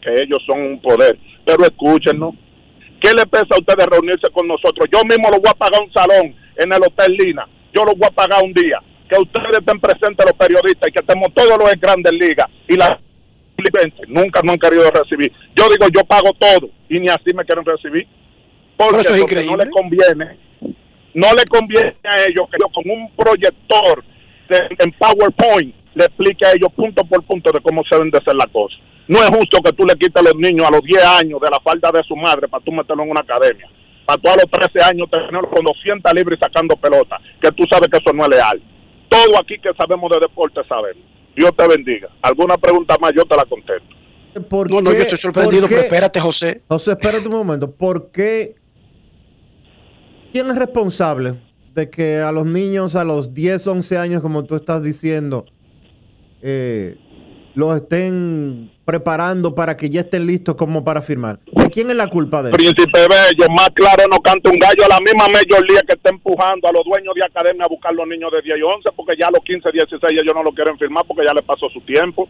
que 0.00 0.14
ellos 0.14 0.38
son 0.46 0.62
un 0.62 0.80
poder. 0.80 1.18
Pero 1.44 1.64
escúchenos. 1.64 2.34
¿Qué 3.00 3.10
le 3.12 3.26
pesa 3.26 3.48
a 3.50 3.58
ustedes 3.58 3.86
reunirse 3.86 4.30
con 4.32 4.46
nosotros? 4.46 4.88
Yo 4.90 5.00
mismo 5.04 5.28
lo 5.28 5.40
voy 5.40 5.50
a 5.50 5.54
pagar 5.54 5.82
un 5.82 5.92
salón 5.92 6.34
en 6.56 6.72
el 6.72 6.80
Hotel 6.86 7.12
Lina. 7.14 7.46
Yo 7.74 7.84
lo 7.84 7.94
voy 7.94 8.06
a 8.06 8.14
pagar 8.14 8.42
un 8.44 8.52
día. 8.52 8.80
Que 9.12 9.20
ustedes 9.20 9.58
estén 9.58 9.78
presentes 9.80 10.24
los 10.24 10.36
periodistas 10.38 10.88
y 10.88 10.92
que 10.92 11.00
estemos 11.00 11.28
todos 11.34 11.58
los 11.58 11.70
de 11.70 11.76
grandes 11.76 12.12
ligas 12.12 12.46
y 12.68 12.76
la 12.76 12.98
nunca 14.08 14.40
me 14.42 14.52
han 14.52 14.58
querido 14.58 14.90
recibir. 14.90 15.30
Yo 15.54 15.64
digo, 15.68 15.86
yo 15.94 16.02
pago 16.04 16.30
todo 16.38 16.70
y 16.88 16.98
ni 16.98 17.08
así 17.08 17.32
me 17.34 17.44
quieren 17.44 17.64
recibir. 17.64 18.06
Porque, 18.76 19.02
eso 19.02 19.14
es 19.14 19.20
porque 19.20 19.34
no 19.36 19.40
increíble. 19.52 19.64
le 19.66 19.70
conviene, 19.70 20.38
no 21.14 21.28
le 21.36 21.44
conviene 21.46 21.94
a 22.04 22.22
ellos 22.26 22.48
que 22.50 22.58
yo 22.60 22.68
con 22.72 22.88
un 22.90 23.10
proyector 23.14 24.02
de- 24.48 24.76
en 24.78 24.92
PowerPoint 24.92 25.74
le 25.94 26.04
explique 26.06 26.44
a 26.46 26.52
ellos 26.52 26.72
punto 26.74 27.04
por 27.04 27.22
punto 27.24 27.52
de 27.52 27.60
cómo 27.60 27.82
se 27.88 27.94
deben 27.94 28.10
de 28.10 28.18
hacer 28.18 28.34
las 28.34 28.46
cosas. 28.46 28.80
No 29.06 29.18
es 29.18 29.28
justo 29.28 29.60
que 29.62 29.72
tú 29.74 29.84
le 29.84 29.94
quites 29.94 30.16
a 30.16 30.22
los 30.22 30.36
niños 30.36 30.66
a 30.66 30.72
los 30.72 30.82
10 30.82 31.04
años 31.04 31.38
de 31.40 31.50
la 31.50 31.60
falda 31.62 31.90
de 31.92 32.00
su 32.08 32.16
madre 32.16 32.48
para 32.48 32.64
tú 32.64 32.72
meterlo 32.72 33.02
en 33.04 33.10
una 33.10 33.20
academia. 33.20 33.68
Para 34.06 34.18
tú 34.20 34.28
a 34.30 34.36
los 34.36 34.50
13 34.50 34.82
años 34.90 35.08
tenerlo 35.10 35.48
con 35.50 35.62
200 35.64 36.12
libras 36.14 36.38
y 36.40 36.44
sacando 36.44 36.74
pelota, 36.76 37.20
que 37.40 37.52
tú 37.52 37.64
sabes 37.70 37.88
que 37.88 37.98
eso 37.98 38.12
no 38.14 38.24
es 38.24 38.30
leal. 38.30 38.62
Todo 39.12 39.38
aquí 39.38 39.58
que 39.58 39.70
sabemos 39.74 40.10
de 40.10 40.18
deporte 40.20 40.60
sabemos. 40.68 41.04
Dios 41.36 41.50
te 41.56 41.68
bendiga. 41.68 42.08
¿Alguna 42.22 42.56
pregunta 42.56 42.96
más? 43.00 43.12
Yo 43.14 43.24
te 43.24 43.36
la 43.36 43.44
contesto. 43.44 43.88
¿Por 44.48 44.70
No, 44.70 44.80
no, 44.80 44.92
yo 44.92 45.00
estoy 45.00 45.18
sorprendido, 45.18 45.68
pero 45.68 45.82
espérate, 45.82 46.18
José. 46.18 46.62
José, 46.68 46.92
espérate 46.92 47.28
un 47.28 47.34
momento. 47.34 47.70
¿Por 47.70 48.10
qué? 48.10 48.54
¿Quién 50.32 50.48
es 50.48 50.56
responsable 50.56 51.34
de 51.74 51.90
que 51.90 52.18
a 52.18 52.32
los 52.32 52.46
niños 52.46 52.96
a 52.96 53.04
los 53.04 53.34
10, 53.34 53.66
11 53.66 53.98
años, 53.98 54.22
como 54.22 54.44
tú 54.44 54.54
estás 54.54 54.82
diciendo, 54.82 55.44
eh, 56.40 56.96
los 57.54 57.76
estén 57.76 58.70
preparando 58.84 59.54
para 59.54 59.76
que 59.76 59.90
ya 59.90 60.00
estén 60.00 60.26
listos 60.26 60.54
como 60.56 60.84
para 60.84 61.02
firmar? 61.02 61.38
¿De 61.52 61.68
quién 61.70 61.90
es 61.90 61.96
la 61.96 62.08
culpa 62.08 62.42
de 62.42 62.50
eso? 62.50 62.56
Príncipe 62.56 63.00
Bello, 63.08 63.50
más 63.50 63.70
claro 63.70 64.04
no 64.10 64.18
canta 64.20 64.50
un 64.50 64.58
gallo 64.58 64.84
a 64.84 64.88
la 64.88 65.00
misma 65.00 65.26
League 65.28 65.86
que 65.86 65.94
está 65.94 66.10
empujando 66.10 66.68
a 66.68 66.72
los 66.72 66.84
dueños 66.84 67.14
de 67.14 67.24
academia 67.24 67.64
a 67.64 67.68
buscar 67.68 67.94
los 67.94 68.06
niños 68.06 68.30
de 68.32 68.42
10 68.42 68.58
y 68.58 68.62
11 68.62 68.88
porque 68.96 69.16
ya 69.18 69.28
a 69.28 69.30
los 69.30 69.44
15, 69.44 69.70
16 69.70 70.02
ellos 70.12 70.34
no 70.34 70.42
lo 70.42 70.52
quieren 70.52 70.78
firmar 70.78 71.04
porque 71.06 71.24
ya 71.24 71.34
le 71.34 71.42
pasó 71.42 71.68
su 71.68 71.80
tiempo. 71.82 72.28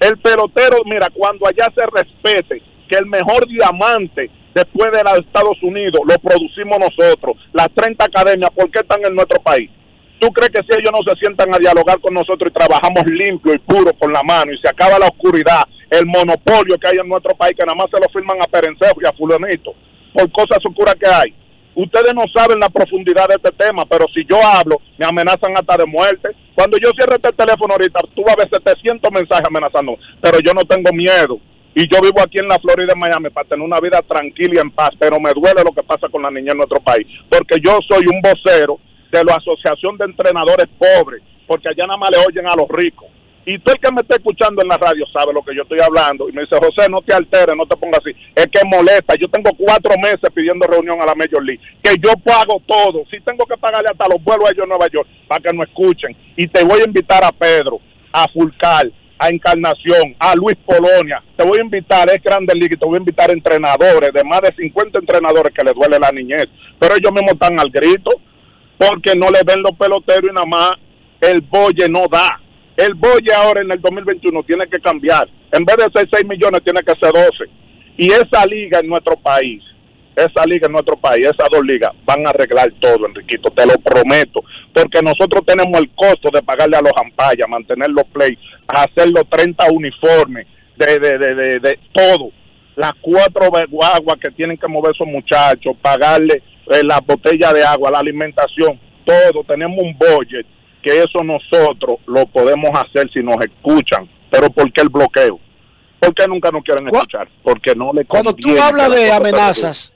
El 0.00 0.18
pelotero, 0.18 0.78
mira, 0.84 1.08
cuando 1.12 1.46
allá 1.46 1.72
se 1.74 1.86
respete 1.86 2.62
que 2.88 2.96
el 2.96 3.06
mejor 3.06 3.46
diamante 3.48 4.30
después 4.54 4.90
de 4.92 5.02
los 5.04 5.18
Estados 5.20 5.62
Unidos 5.62 6.00
lo 6.06 6.18
producimos 6.18 6.78
nosotros, 6.78 7.36
las 7.52 7.68
30 7.74 8.04
academias, 8.04 8.50
¿por 8.50 8.70
qué 8.70 8.80
están 8.80 9.04
en 9.04 9.14
nuestro 9.14 9.40
país? 9.42 9.70
¿Tú 10.18 10.28
crees 10.32 10.50
que 10.50 10.64
si 10.64 10.80
ellos 10.80 10.92
no 10.92 11.04
se 11.04 11.18
sientan 11.20 11.54
a 11.54 11.58
dialogar 11.58 12.00
con 12.00 12.14
nosotros 12.14 12.50
y 12.50 12.54
trabajamos 12.54 13.04
limpio 13.06 13.52
y 13.52 13.58
puro 13.58 13.92
con 13.98 14.12
la 14.12 14.22
mano 14.22 14.52
y 14.52 14.58
se 14.58 14.68
acaba 14.68 14.98
la 14.98 15.06
oscuridad, 15.06 15.62
el 15.90 16.06
monopolio 16.06 16.78
que 16.78 16.88
hay 16.88 16.96
en 16.96 17.08
nuestro 17.08 17.36
país, 17.36 17.54
que 17.58 17.66
nada 17.66 17.76
más 17.76 17.90
se 17.90 18.00
lo 18.00 18.08
firman 18.08 18.40
a 18.40 18.46
Perencejo 18.46 18.96
y 19.02 19.06
a 19.06 19.12
Fulanito, 19.12 19.74
por 20.14 20.32
cosas 20.32 20.58
oscuras 20.64 20.94
que 20.94 21.08
hay? 21.08 21.34
Ustedes 21.76 22.14
no 22.14 22.24
saben 22.34 22.58
la 22.58 22.70
profundidad 22.70 23.28
de 23.28 23.34
este 23.36 23.52
tema, 23.52 23.84
pero 23.84 24.06
si 24.14 24.24
yo 24.24 24.40
hablo, 24.42 24.80
me 24.96 25.04
amenazan 25.04 25.52
hasta 25.54 25.76
de 25.76 25.84
muerte. 25.84 26.30
Cuando 26.54 26.78
yo 26.78 26.88
cierre 26.96 27.16
este 27.16 27.32
teléfono 27.32 27.74
ahorita, 27.74 28.00
tú 28.14 28.22
vas 28.24 28.32
a 28.32 28.38
ver 28.38 28.48
700 28.48 29.12
mensajes 29.12 29.44
amenazando, 29.46 29.98
pero 30.22 30.40
yo 30.40 30.54
no 30.54 30.62
tengo 30.62 30.90
miedo. 30.94 31.38
Y 31.74 31.84
yo 31.92 32.00
vivo 32.00 32.22
aquí 32.24 32.38
en 32.38 32.48
la 32.48 32.58
Florida, 32.58 32.94
en 32.94 32.98
Miami, 32.98 33.28
para 33.28 33.46
tener 33.46 33.62
una 33.62 33.78
vida 33.80 34.00
tranquila 34.08 34.54
y 34.54 34.58
en 34.58 34.70
paz, 34.70 34.88
pero 34.98 35.20
me 35.20 35.32
duele 35.34 35.62
lo 35.62 35.72
que 35.72 35.82
pasa 35.82 36.08
con 36.08 36.22
la 36.22 36.30
niña 36.30 36.52
en 36.52 36.56
nuestro 36.56 36.80
país, 36.80 37.06
porque 37.28 37.60
yo 37.60 37.78
soy 37.86 38.06
un 38.08 38.22
vocero 38.22 38.80
de 39.10 39.24
la 39.24 39.36
Asociación 39.36 39.96
de 39.96 40.06
Entrenadores 40.06 40.66
Pobres, 40.78 41.22
porque 41.46 41.68
allá 41.68 41.84
nada 41.86 41.98
más 41.98 42.10
le 42.10 42.18
oyen 42.18 42.46
a 42.46 42.56
los 42.56 42.68
ricos. 42.68 43.08
Y 43.48 43.60
tú 43.60 43.70
el 43.70 43.78
que 43.78 43.92
me 43.92 44.00
está 44.00 44.16
escuchando 44.16 44.60
en 44.60 44.68
la 44.68 44.76
radio 44.76 45.06
sabe 45.12 45.32
lo 45.32 45.40
que 45.40 45.54
yo 45.54 45.62
estoy 45.62 45.78
hablando. 45.80 46.28
Y 46.28 46.32
me 46.32 46.42
dice, 46.42 46.56
José, 46.58 46.90
no 46.90 47.00
te 47.00 47.14
alteres, 47.14 47.54
no 47.56 47.64
te 47.64 47.76
pongas 47.76 48.00
así. 48.00 48.10
Es 48.34 48.48
que 48.48 48.66
molesta. 48.66 49.14
Yo 49.14 49.28
tengo 49.28 49.50
cuatro 49.56 49.94
meses 50.02 50.28
pidiendo 50.34 50.66
reunión 50.66 51.00
a 51.00 51.06
la 51.06 51.14
Major 51.14 51.44
League. 51.44 51.62
Que 51.80 51.94
yo 52.02 52.10
pago 52.24 52.60
todo. 52.66 53.04
Si 53.08 53.20
tengo 53.20 53.46
que 53.46 53.56
pagarle 53.56 53.88
hasta 53.88 54.08
los 54.10 54.22
vuelos 54.24 54.48
a 54.48 54.52
ellos 54.52 54.64
en 54.64 54.70
Nueva 54.70 54.88
York 54.88 55.08
para 55.28 55.40
que 55.40 55.52
no 55.52 55.62
escuchen. 55.62 56.16
Y 56.36 56.48
te 56.48 56.64
voy 56.64 56.80
a 56.80 56.86
invitar 56.86 57.22
a 57.22 57.30
Pedro, 57.30 57.78
a 58.12 58.26
Fulcal, 58.32 58.92
a 59.16 59.28
Encarnación, 59.28 60.16
a 60.18 60.34
Luis 60.34 60.56
Polonia. 60.66 61.22
Te 61.36 61.44
voy 61.44 61.58
a 61.58 61.62
invitar, 61.62 62.10
es 62.10 62.20
Grande 62.24 62.52
y 62.56 62.68
te 62.68 62.84
voy 62.84 62.96
a 62.96 62.98
invitar 62.98 63.30
entrenadores, 63.30 64.12
de 64.12 64.24
más 64.24 64.40
de 64.40 64.52
50 64.56 64.98
entrenadores 64.98 65.52
que 65.54 65.62
les 65.62 65.74
duele 65.74 66.00
la 66.00 66.10
niñez. 66.10 66.46
Pero 66.80 66.96
ellos 66.96 67.12
mismos 67.12 67.34
están 67.34 67.60
al 67.60 67.70
grito 67.70 68.10
porque 68.78 69.14
no 69.16 69.30
le 69.30 69.40
ven 69.44 69.62
los 69.62 69.76
peloteros 69.76 70.30
y 70.30 70.34
nada 70.34 70.46
más 70.46 70.70
el 71.20 71.40
bolle 71.40 71.88
no 71.88 72.06
da. 72.10 72.40
El 72.76 72.94
bolle 72.94 73.32
ahora 73.34 73.62
en 73.62 73.70
el 73.70 73.80
2021 73.80 74.42
tiene 74.42 74.66
que 74.66 74.78
cambiar. 74.80 75.28
En 75.52 75.64
vez 75.64 75.76
de 75.76 75.90
ser 75.94 76.08
6 76.12 76.26
millones, 76.26 76.62
tiene 76.62 76.82
que 76.82 76.92
ser 77.00 77.12
12. 77.12 77.44
Y 77.96 78.10
esa 78.10 78.44
liga 78.44 78.80
en 78.80 78.88
nuestro 78.88 79.16
país, 79.16 79.62
esa 80.14 80.44
liga 80.44 80.66
en 80.66 80.72
nuestro 80.72 80.96
país, 80.96 81.24
esas 81.24 81.48
dos 81.50 81.64
ligas, 81.64 81.90
van 82.04 82.26
a 82.26 82.30
arreglar 82.30 82.70
todo, 82.80 83.06
Enriquito, 83.06 83.50
te 83.50 83.64
lo 83.64 83.74
prometo. 83.78 84.44
Porque 84.74 85.00
nosotros 85.00 85.44
tenemos 85.46 85.80
el 85.80 85.90
costo 85.94 86.28
de 86.30 86.42
pagarle 86.42 86.76
a 86.76 86.82
los 86.82 86.92
ampayas, 86.96 87.48
mantener 87.48 87.88
los 87.90 88.04
play, 88.04 88.36
hacer 88.68 89.10
los 89.10 89.26
30 89.30 89.70
uniformes, 89.72 90.46
de, 90.76 90.98
de, 90.98 91.18
de, 91.18 91.34
de, 91.34 91.60
de 91.60 91.78
todo. 91.92 92.30
Las 92.76 92.92
cuatro 93.00 93.48
guaguas 93.70 94.18
que 94.20 94.30
tienen 94.32 94.58
que 94.58 94.68
mover 94.68 94.94
esos 94.94 95.06
muchachos, 95.06 95.74
pagarle 95.80 96.42
eh, 96.70 96.82
la 96.82 97.00
botella 97.00 97.52
de 97.52 97.64
agua, 97.64 97.90
la 97.90 97.98
alimentación, 97.98 98.78
todo. 99.04 99.44
Tenemos 99.44 99.78
un 99.78 99.96
budget 99.96 100.46
que 100.82 100.98
eso 100.98 101.22
nosotros 101.24 101.98
lo 102.06 102.26
podemos 102.26 102.70
hacer 102.74 103.10
si 103.12 103.22
nos 103.22 103.36
escuchan. 103.44 104.08
Pero 104.30 104.50
¿por 104.50 104.72
qué 104.72 104.82
el 104.82 104.88
bloqueo? 104.88 105.40
¿Por 105.98 106.14
qué 106.14 106.28
nunca 106.28 106.50
nos 106.50 106.62
quieren 106.62 106.86
escuchar? 106.86 107.28
Porque 107.42 107.74
no 107.74 107.92
le 107.92 108.04
Cuando 108.04 108.34
tú 108.34 108.50
hablas 108.60 108.90
de 108.90 109.10
amenazas, 109.10 109.92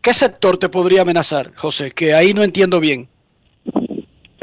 ¿qué 0.00 0.12
sector 0.12 0.58
te 0.58 0.68
podría 0.68 1.02
amenazar, 1.02 1.52
José? 1.56 1.90
Que 1.92 2.14
ahí 2.14 2.34
no 2.34 2.42
entiendo 2.42 2.80
bien. 2.80 3.08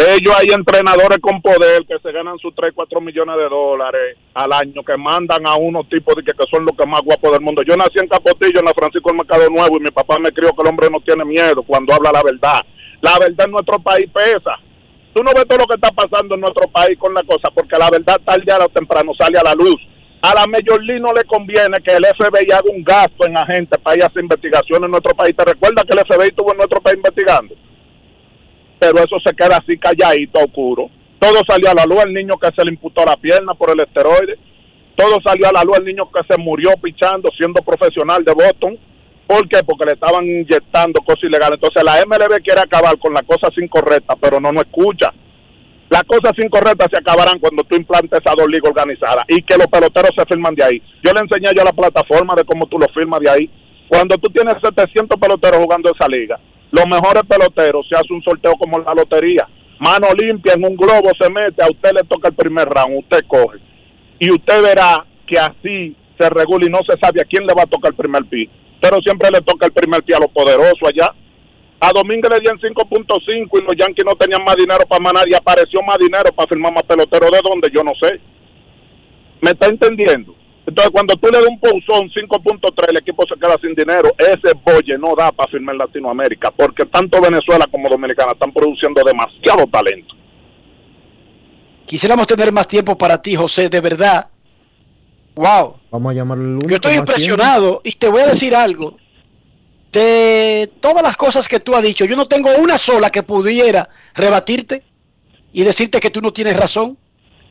Ellos 0.01 0.33
hay 0.35 0.47
entrenadores 0.51 1.19
con 1.19 1.43
poder 1.43 1.85
que 1.85 1.99
se 2.01 2.11
ganan 2.11 2.39
sus 2.39 2.55
3, 2.55 2.73
4 2.73 3.01
millones 3.01 3.37
de 3.37 3.47
dólares 3.47 4.17
al 4.33 4.51
año, 4.51 4.81
que 4.83 4.97
mandan 4.97 5.45
a 5.45 5.55
unos 5.57 5.87
tipos 5.89 6.15
de 6.15 6.23
que, 6.23 6.31
que 6.31 6.49
son 6.49 6.65
los 6.65 6.75
que 6.75 6.87
más 6.87 7.01
guapos 7.03 7.31
del 7.31 7.41
mundo. 7.41 7.61
Yo 7.61 7.77
nací 7.77 7.99
en 7.99 8.07
Capotillo, 8.07 8.61
en 8.61 8.65
la 8.65 8.73
Francisco 8.73 9.09
del 9.09 9.17
Mercado 9.17 9.47
Nuevo, 9.51 9.77
y 9.77 9.81
mi 9.81 9.91
papá 9.91 10.17
me 10.17 10.31
crió 10.31 10.53
que 10.53 10.61
el 10.63 10.69
hombre 10.69 10.89
no 10.89 11.01
tiene 11.01 11.23
miedo 11.23 11.61
cuando 11.61 11.93
habla 11.93 12.09
la 12.11 12.23
verdad. 12.23 12.61
La 12.99 13.19
verdad 13.19 13.45
en 13.45 13.51
nuestro 13.51 13.77
país 13.77 14.09
pesa. 14.11 14.57
Tú 15.13 15.21
no 15.21 15.33
ves 15.35 15.45
todo 15.45 15.59
lo 15.59 15.67
que 15.67 15.75
está 15.75 15.91
pasando 15.91 16.33
en 16.33 16.41
nuestro 16.41 16.67
país 16.69 16.97
con 16.97 17.13
la 17.13 17.21
cosa, 17.21 17.51
porque 17.53 17.77
la 17.77 17.91
verdad 17.91 18.19
tarde 18.25 18.53
o 18.59 18.69
temprano 18.69 19.11
sale 19.13 19.37
a 19.37 19.43
la 19.43 19.53
luz. 19.53 19.77
A 20.23 20.33
la 20.33 20.47
Major 20.47 20.81
League 20.81 21.01
no 21.01 21.13
le 21.13 21.25
conviene 21.25 21.77
que 21.85 21.93
el 21.93 22.05
FBI 22.05 22.49
haga 22.51 22.71
un 22.73 22.83
gasto 22.83 23.27
en 23.27 23.37
agentes 23.37 23.77
para 23.77 23.97
ir 23.97 24.03
a 24.03 24.07
hacer 24.07 24.23
investigaciones 24.23 24.85
en 24.85 24.91
nuestro 24.91 25.13
país. 25.13 25.35
¿Te 25.37 25.45
recuerdas 25.45 25.85
que 25.85 25.93
el 25.93 26.05
FBI 26.05 26.29
estuvo 26.29 26.51
en 26.53 26.57
nuestro 26.57 26.81
país 26.81 26.97
investigando? 26.97 27.53
Pero 28.81 28.97
eso 28.97 29.17
se 29.23 29.35
queda 29.35 29.57
así 29.57 29.77
calladito, 29.77 30.39
oscuro. 30.39 30.89
Todo 31.19 31.37
salió 31.47 31.69
a 31.69 31.75
la 31.75 31.85
luz, 31.85 32.03
el 32.03 32.15
niño 32.15 32.33
que 32.41 32.49
se 32.57 32.65
le 32.65 32.71
imputó 32.71 33.05
la 33.05 33.15
pierna 33.15 33.53
por 33.53 33.69
el 33.69 33.79
esteroide. 33.79 34.39
Todo 34.95 35.17
salió 35.23 35.49
a 35.49 35.51
la 35.51 35.63
luz, 35.63 35.77
el 35.77 35.85
niño 35.85 36.09
que 36.09 36.25
se 36.27 36.35
murió 36.41 36.71
pichando 36.81 37.29
siendo 37.37 37.61
profesional 37.61 38.25
de 38.25 38.33
Boston. 38.33 38.79
¿Por 39.27 39.47
qué? 39.47 39.59
Porque 39.63 39.85
le 39.85 39.93
estaban 39.93 40.25
inyectando 40.25 40.99
cosas 41.01 41.25
ilegales. 41.25 41.59
Entonces 41.61 41.83
la 41.83 42.01
MLB 42.07 42.41
quiere 42.41 42.61
acabar 42.61 42.97
con 42.97 43.13
las 43.13 43.21
cosas 43.21 43.51
incorrectas, 43.61 44.17
pero 44.19 44.39
no 44.39 44.51
nos 44.51 44.63
escucha. 44.63 45.13
Las 45.91 46.03
cosas 46.05 46.33
incorrectas 46.43 46.87
se 46.89 46.97
acabarán 46.97 47.37
cuando 47.37 47.63
tú 47.63 47.75
implantes 47.75 48.19
esas 48.19 48.35
dos 48.35 48.47
ligas 48.47 48.71
organizadas 48.71 49.25
y 49.27 49.43
que 49.43 49.57
los 49.57 49.67
peloteros 49.67 50.09
se 50.17 50.25
firman 50.25 50.55
de 50.55 50.63
ahí. 50.63 50.81
Yo 51.05 51.13
le 51.13 51.19
enseñé 51.19 51.53
yo 51.55 51.63
la 51.63 51.71
plataforma 51.71 52.33
de 52.33 52.45
cómo 52.45 52.65
tú 52.65 52.79
lo 52.79 52.87
firmas 52.87 53.19
de 53.19 53.29
ahí. 53.29 53.49
Cuando 53.87 54.17
tú 54.17 54.31
tienes 54.33 54.55
700 54.59 55.19
peloteros 55.19 55.59
jugando 55.61 55.91
esa 55.93 56.07
liga, 56.07 56.39
los 56.72 56.88
mejores 56.88 57.23
peloteros 57.27 57.85
se 57.89 57.95
hace 57.95 58.14
un 58.14 58.23
sorteo 58.23 58.53
como 58.53 58.80
la 58.80 58.93
lotería. 58.93 59.48
Mano 59.80 60.07
limpia 60.18 60.53
en 60.53 60.64
un 60.64 60.76
globo 60.76 61.10
se 61.19 61.30
mete, 61.30 61.64
a 61.64 61.68
usted 61.69 61.91
le 61.93 62.03
toca 62.07 62.30
el 62.30 62.35
primer 62.35 62.68
round, 62.68 62.99
usted 62.99 63.26
coge. 63.27 63.60
Y 64.19 64.31
usted 64.31 64.61
verá 64.61 65.06
que 65.27 65.38
así 65.38 65.95
se 66.18 66.30
regula 66.30 66.65
y 66.65 66.69
no 66.69 66.80
se 66.88 66.98
sabe 66.99 67.22
a 67.22 67.26
quién 67.26 67.45
le 67.45 67.53
va 67.53 67.64
a 67.64 67.65
tocar 67.65 67.91
el 67.91 67.98
primer 67.98 68.23
pie. 68.26 68.49
Pero 68.80 68.98
siempre 69.02 69.30
le 69.31 69.41
toca 69.41 69.65
el 69.65 69.73
primer 69.73 70.03
pie 70.03 70.15
a 70.15 70.19
los 70.19 70.30
poderosos 70.31 70.81
allá. 70.84 71.14
A 71.80 71.91
Domínguez 71.93 72.31
le 72.31 72.39
dieron 72.39 72.60
5.5 72.60 73.26
y 73.27 73.64
los 73.64 73.76
Yankees 73.76 74.06
no 74.06 74.14
tenían 74.14 74.43
más 74.43 74.56
dinero 74.56 74.85
para 74.88 75.02
manar 75.02 75.23
y 75.27 75.34
apareció 75.34 75.81
más 75.81 75.98
dinero 75.98 76.31
para 76.31 76.48
firmar 76.48 76.72
más 76.72 76.84
pelotero. 76.84 77.26
¿De 77.31 77.39
dónde? 77.43 77.69
Yo 77.73 77.84
no 77.84 77.91
sé. 77.99 78.19
¿Me 79.41 79.52
está 79.52 79.68
entendiendo? 79.68 80.35
Entonces, 80.65 80.91
cuando 80.91 81.15
tú 81.15 81.27
le 81.31 81.39
das 81.39 81.47
un 81.47 81.59
pausón 81.59 82.09
5.3, 82.09 82.89
el 82.91 82.97
equipo 82.97 83.23
se 83.27 83.39
queda 83.39 83.55
sin 83.61 83.73
dinero. 83.73 84.11
Ese 84.17 84.53
bolle 84.63 84.97
no 84.97 85.15
da 85.15 85.31
para 85.31 85.49
firmar 85.51 85.75
Latinoamérica, 85.75 86.51
porque 86.51 86.85
tanto 86.85 87.19
Venezuela 87.19 87.65
como 87.71 87.89
Dominicana 87.89 88.33
están 88.33 88.53
produciendo 88.53 89.01
demasiado 89.03 89.65
talento. 89.67 90.15
Quisiéramos 91.85 92.27
tener 92.27 92.51
más 92.51 92.67
tiempo 92.67 92.97
para 92.97 93.21
ti, 93.21 93.35
José, 93.35 93.69
de 93.69 93.81
verdad. 93.81 94.27
Wow. 95.35 95.77
Vamos 95.89 96.15
a 96.15 96.23
lunes. 96.35 96.67
Yo 96.69 96.75
estoy 96.75 96.93
impresionado 96.93 97.81
y 97.83 97.93
te 97.93 98.07
voy 98.07 98.21
a 98.21 98.27
decir 98.27 98.55
algo. 98.55 98.97
De 99.91 100.71
todas 100.79 101.03
las 101.03 101.17
cosas 101.17 101.47
que 101.49 101.59
tú 101.59 101.75
has 101.75 101.83
dicho, 101.83 102.05
yo 102.05 102.15
no 102.15 102.25
tengo 102.25 102.49
una 102.59 102.77
sola 102.77 103.09
que 103.09 103.23
pudiera 103.23 103.89
rebatirte 104.13 104.83
y 105.51 105.63
decirte 105.63 105.99
que 105.99 106.09
tú 106.09 106.21
no 106.21 106.31
tienes 106.31 106.55
razón. 106.55 106.97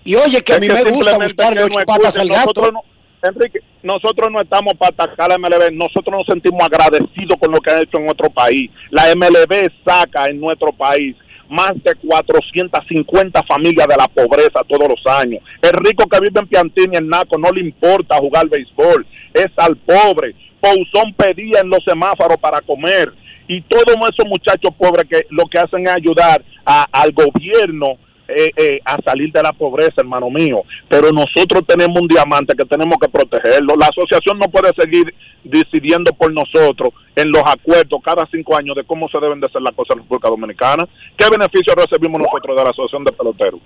Y 0.04 0.14
oye, 0.14 0.42
que 0.42 0.54
a 0.54 0.58
mí 0.58 0.68
que 0.68 0.72
me 0.72 0.90
gusta 0.90 1.18
buscarle 1.18 1.64
ocho 1.64 1.80
no 1.80 1.84
patas 1.84 2.16
al 2.18 2.28
gato. 2.28 2.72
no- 2.72 2.82
Enrique, 3.22 3.60
nosotros 3.82 4.30
no 4.30 4.40
estamos 4.40 4.74
para 4.74 4.94
atacar 4.94 5.30
a 5.30 5.36
la 5.36 5.38
MLB, 5.38 5.72
nosotros 5.72 6.14
nos 6.16 6.26
sentimos 6.26 6.62
agradecidos 6.62 7.38
con 7.38 7.52
lo 7.52 7.60
que 7.60 7.70
han 7.70 7.82
hecho 7.82 7.98
en 7.98 8.06
nuestro 8.06 8.30
país. 8.30 8.70
La 8.90 9.14
MLB 9.14 9.70
saca 9.84 10.28
en 10.28 10.40
nuestro 10.40 10.72
país 10.72 11.16
más 11.50 11.74
de 11.82 11.94
450 11.96 13.42
familias 13.42 13.88
de 13.88 13.96
la 13.96 14.08
pobreza 14.08 14.62
todos 14.68 14.88
los 14.88 15.14
años. 15.14 15.42
El 15.60 15.72
rico 15.72 16.06
que 16.08 16.20
vive 16.20 16.40
en 16.40 16.46
Piantini, 16.46 16.96
en 16.96 17.08
Naco, 17.08 17.36
no 17.36 17.50
le 17.50 17.60
importa 17.60 18.16
jugar 18.18 18.48
béisbol, 18.48 19.04
es 19.34 19.48
al 19.56 19.76
pobre. 19.76 20.34
Pouzón 20.60 21.12
pedía 21.14 21.60
en 21.60 21.68
los 21.68 21.82
semáforos 21.84 22.38
para 22.38 22.60
comer. 22.60 23.12
Y 23.48 23.62
todos 23.62 23.96
esos 23.96 24.26
muchachos 24.28 24.70
pobres 24.78 25.06
que 25.10 25.26
lo 25.30 25.44
que 25.46 25.58
hacen 25.58 25.84
es 25.86 25.92
ayudar 25.92 26.42
al 26.64 27.12
gobierno 27.12 27.98
eh, 28.36 28.50
eh, 28.56 28.80
a 28.84 28.96
salir 29.02 29.32
de 29.32 29.42
la 29.42 29.52
pobreza, 29.52 29.94
hermano 29.98 30.30
mío. 30.30 30.62
Pero 30.88 31.10
nosotros 31.12 31.64
tenemos 31.66 32.00
un 32.00 32.08
diamante 32.08 32.54
que 32.56 32.64
tenemos 32.64 32.96
que 33.00 33.08
protegerlo. 33.08 33.74
La 33.76 33.86
asociación 33.86 34.38
no 34.38 34.46
puede 34.48 34.72
seguir 34.76 35.14
decidiendo 35.44 36.12
por 36.12 36.32
nosotros 36.32 36.90
en 37.16 37.30
los 37.30 37.42
acuerdos 37.44 38.00
cada 38.04 38.26
cinco 38.30 38.56
años 38.56 38.76
de 38.76 38.84
cómo 38.84 39.08
se 39.08 39.18
deben 39.18 39.40
de 39.40 39.46
hacer 39.46 39.62
las 39.62 39.74
cosas 39.74 39.96
en 39.96 40.02
República 40.02 40.28
Dominicana. 40.28 40.88
¿Qué 41.16 41.26
beneficios 41.30 41.76
recibimos 41.76 42.20
nosotros 42.20 42.56
de 42.56 42.64
la 42.64 42.70
asociación 42.70 43.04
de 43.04 43.12
peloteros? 43.12 43.60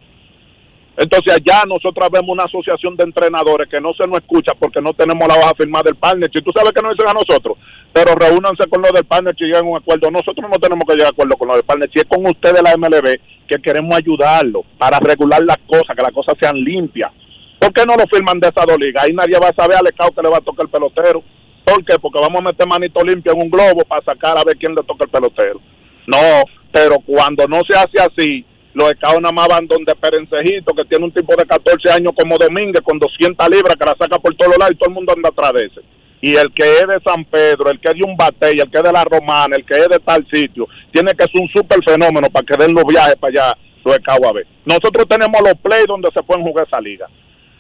Entonces 0.97 1.35
allá 1.35 1.65
nosotros 1.67 2.09
vemos 2.11 2.31
una 2.31 2.45
asociación 2.45 2.97
de 2.97 3.05
entrenadores 3.05 3.69
que 3.69 3.81
no 3.81 3.91
se 3.99 4.07
nos 4.07 4.19
escucha 4.19 4.53
porque 4.55 4.81
no 4.81 4.93
tenemos 4.93 5.27
la 5.27 5.35
hoja 5.35 5.55
firmada 5.57 5.85
del 5.85 5.97
partnership. 5.97 6.43
Tú 6.45 6.53
sabes 6.55 6.71
que 6.73 6.83
nos 6.83 6.97
dicen 6.97 7.11
a 7.11 7.15
nosotros, 7.15 7.59
pero 7.93 8.15
reúnanse 8.15 8.69
con 8.69 8.81
los 8.81 8.93
del 8.93 9.05
partnership 9.05 9.45
y 9.45 9.49
lleguen 9.49 9.67
a 9.67 9.71
un 9.71 9.77
acuerdo. 9.79 10.11
Nosotros 10.11 10.49
no 10.49 10.57
tenemos 10.59 10.85
que 10.87 10.95
llegar 10.95 11.09
a 11.09 11.11
acuerdo 11.11 11.37
con 11.37 11.49
los 11.49 11.57
del 11.57 11.65
partnership, 11.65 12.01
es 12.01 12.07
con 12.07 12.25
ustedes 12.27 12.63
la 12.63 12.77
MLB 12.77 13.19
que 13.49 13.59
queremos 13.61 13.97
ayudarlo 13.97 14.63
para 14.79 15.01
regular 15.01 15.43
las 15.43 15.59
cosas, 15.67 15.97
que 15.97 16.03
las 16.03 16.13
cosas 16.13 16.37
sean 16.41 16.57
limpias. 16.57 17.11
¿Por 17.59 17.73
qué 17.73 17.85
no 17.87 17.97
lo 17.97 18.07
firman 18.07 18.39
de 18.39 18.49
esas 18.49 18.67
dos 18.67 18.79
ligas? 18.79 19.05
Ahí 19.05 19.13
nadie 19.13 19.39
va 19.43 19.49
a 19.49 19.55
saber 19.55 19.77
al 19.77 19.87
escao 19.87 20.13
que 20.13 20.23
le 20.23 20.29
va 20.29 20.39
a 20.39 20.43
tocar 20.43 20.67
el 20.67 20.71
pelotero. 20.71 21.23
¿Por 21.65 21.85
qué? 21.85 21.99
Porque 21.99 22.21
vamos 22.21 22.41
a 22.41 22.45
meter 22.45 22.69
manito 22.69 23.03
limpio 23.03 23.33
en 23.33 23.41
un 23.41 23.51
globo 23.51 23.83
para 23.89 24.05
sacar 24.05 24.39
a 24.39 24.45
ver 24.45 24.57
quién 24.57 24.75
le 24.75 24.83
toca 24.83 25.05
el 25.05 25.11
pelotero. 25.11 25.61
No, 26.07 26.45
pero 26.71 26.97
cuando 27.07 27.47
no 27.49 27.63
se 27.67 27.75
hace 27.75 28.01
así, 28.01 28.45
los 28.75 28.91
escados 28.91 29.21
nada 29.21 29.33
más 29.33 29.47
van 29.49 29.67
donde 29.69 29.95
Perencejito, 29.95 30.75
que 30.75 30.85
tiene 30.85 31.05
un 31.05 31.13
tipo 31.13 31.35
de 31.37 31.47
14 31.47 31.93
años 31.93 32.13
como 32.19 32.37
Domínguez, 32.37 32.83
con 32.83 32.99
200 32.99 33.49
libras, 33.49 33.77
que 33.77 33.85
la 33.85 33.97
saca 33.97 34.19
por 34.19 34.35
todos 34.35 34.59
lados 34.59 34.75
y 34.75 34.77
todo 34.77 34.89
el 34.89 34.95
mundo 34.95 35.13
anda 35.15 35.29
atrás 35.29 35.53
de 35.53 35.67
ese. 35.67 35.81
Y 36.21 36.35
el 36.35 36.53
que 36.53 36.65
es 36.65 36.87
de 36.89 36.99
San 37.05 37.25
Pedro, 37.25 37.71
el 37.71 37.79
que 37.79 37.91
es 37.91 37.95
de 37.95 38.03
un 38.03 38.17
batey, 38.17 38.59
el 38.59 38.71
que 38.71 38.79
es 38.79 38.83
de 38.83 38.93
la 38.93 39.05
Romana, 39.05 39.57
el 39.57 39.65
que 39.65 39.75
es 39.75 39.89
de 39.89 40.01
tal 40.01 40.27
sitio, 40.33 40.67
tiene 40.91 41.13
que 41.13 41.25
ser 41.25 41.41
un 41.41 41.49
super 41.49 41.79
fenómeno 41.85 42.29
para 42.31 42.47
que 42.47 42.57
den 42.57 42.75
los 42.75 42.85
viajes 42.85 43.15
para 43.17 43.31
allá, 43.31 43.59
los 43.85 43.95
escados 43.95 44.27
a 44.27 44.33
ver. 44.33 44.47
Nosotros 44.65 45.07
tenemos 45.09 45.41
los 45.41 45.55
play 45.63 45.85
donde 45.87 46.09
se 46.13 46.23
pueden 46.23 46.45
jugar 46.45 46.67
esa 46.67 46.81
liga. 46.81 47.07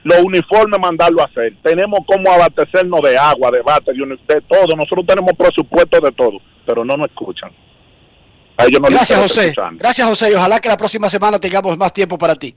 Los 0.03 0.19
uniformes 0.19 0.81
mandarlo 0.81 1.23
a 1.23 1.27
hacer. 1.27 1.55
Tenemos 1.62 2.01
cómo 2.07 2.31
abastecernos 2.31 3.01
de 3.03 3.16
agua, 3.16 3.51
de 3.51 3.62
bate, 3.62 3.93
de, 3.93 4.01
de 4.01 4.41
todo. 4.43 4.74
Nosotros 4.77 5.07
tenemos 5.07 5.32
presupuesto 5.35 6.01
de 6.01 6.12
todo, 6.12 6.39
pero 6.66 6.85
no 6.85 6.97
nos 6.97 7.07
escuchan. 7.07 7.51
A 7.51 7.53
ellos 7.53 7.53
no 7.53 7.62
les 7.62 8.43
Gracias, 8.56 9.20
José. 9.20 9.55
Gracias, 9.72 10.09
José. 10.09 10.31
Y 10.31 10.35
ojalá 10.35 10.60
que 10.60 10.68
la 10.68 10.76
próxima 10.76 11.09
semana 11.09 11.39
tengamos 11.39 11.76
más 11.76 11.93
tiempo 11.93 12.16
para 12.18 12.35
ti. 12.35 12.55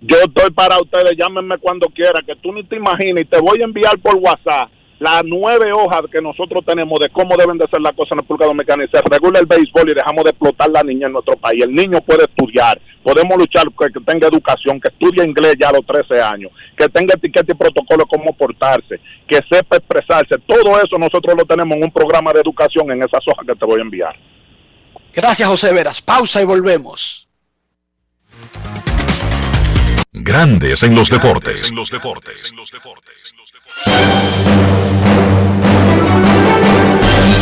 Yo 0.00 0.16
estoy 0.18 0.50
para 0.50 0.78
ustedes, 0.78 1.12
llámenme 1.16 1.56
cuando 1.58 1.86
quiera, 1.88 2.20
que 2.26 2.36
tú 2.36 2.52
ni 2.52 2.62
te 2.64 2.76
imaginas 2.76 3.22
y 3.22 3.24
te 3.24 3.38
voy 3.40 3.60
a 3.62 3.64
enviar 3.64 3.98
por 3.98 4.16
WhatsApp 4.16 4.68
las 4.98 5.22
nueve 5.24 5.72
hojas 5.72 6.02
que 6.10 6.20
nosotros 6.20 6.64
tenemos 6.64 6.98
de 7.00 7.08
cómo 7.08 7.36
deben 7.36 7.58
de 7.58 7.66
ser 7.68 7.80
las 7.80 7.92
cosas 7.92 8.12
en 8.12 8.18
República 8.18 8.46
Dominicana 8.46 8.84
y 8.84 8.88
se 8.88 9.02
regula 9.02 9.40
el 9.40 9.46
béisbol 9.46 9.90
y 9.90 9.94
dejamos 9.94 10.24
de 10.24 10.30
explotar 10.30 10.70
la 10.70 10.82
niña 10.82 11.06
en 11.06 11.12
nuestro 11.14 11.36
país. 11.36 11.64
El 11.64 11.74
niño 11.74 12.00
puede 12.00 12.24
estudiar, 12.24 12.80
podemos 13.02 13.36
luchar 13.36 13.64
que, 13.64 13.92
que 13.92 14.00
tenga 14.00 14.28
educación, 14.28 14.80
que 14.80 14.88
estudie 14.88 15.24
inglés 15.24 15.54
ya 15.58 15.68
a 15.68 15.72
los 15.72 15.86
13 15.86 16.22
años, 16.22 16.52
que 16.76 16.88
tenga 16.88 17.14
etiqueta 17.14 17.52
y 17.52 17.54
protocolo 17.54 18.06
cómo 18.06 18.32
portarse, 18.32 19.00
que 19.26 19.40
sepa 19.50 19.76
expresarse. 19.76 20.36
Todo 20.46 20.78
eso 20.78 20.96
nosotros 20.98 21.34
lo 21.36 21.44
tenemos 21.44 21.76
en 21.76 21.84
un 21.84 21.90
programa 21.90 22.32
de 22.32 22.40
educación 22.40 22.90
en 22.90 23.02
esas 23.02 23.20
hojas 23.26 23.46
que 23.46 23.56
te 23.56 23.66
voy 23.66 23.80
a 23.80 23.82
enviar. 23.82 24.16
Gracias, 25.14 25.48
José 25.48 25.72
Veras. 25.72 26.02
Pausa 26.02 26.42
y 26.42 26.44
volvemos. 26.44 27.28
Grandes 30.12 30.82
en 30.82 30.94
los 30.94 31.10
deportes. 31.10 31.72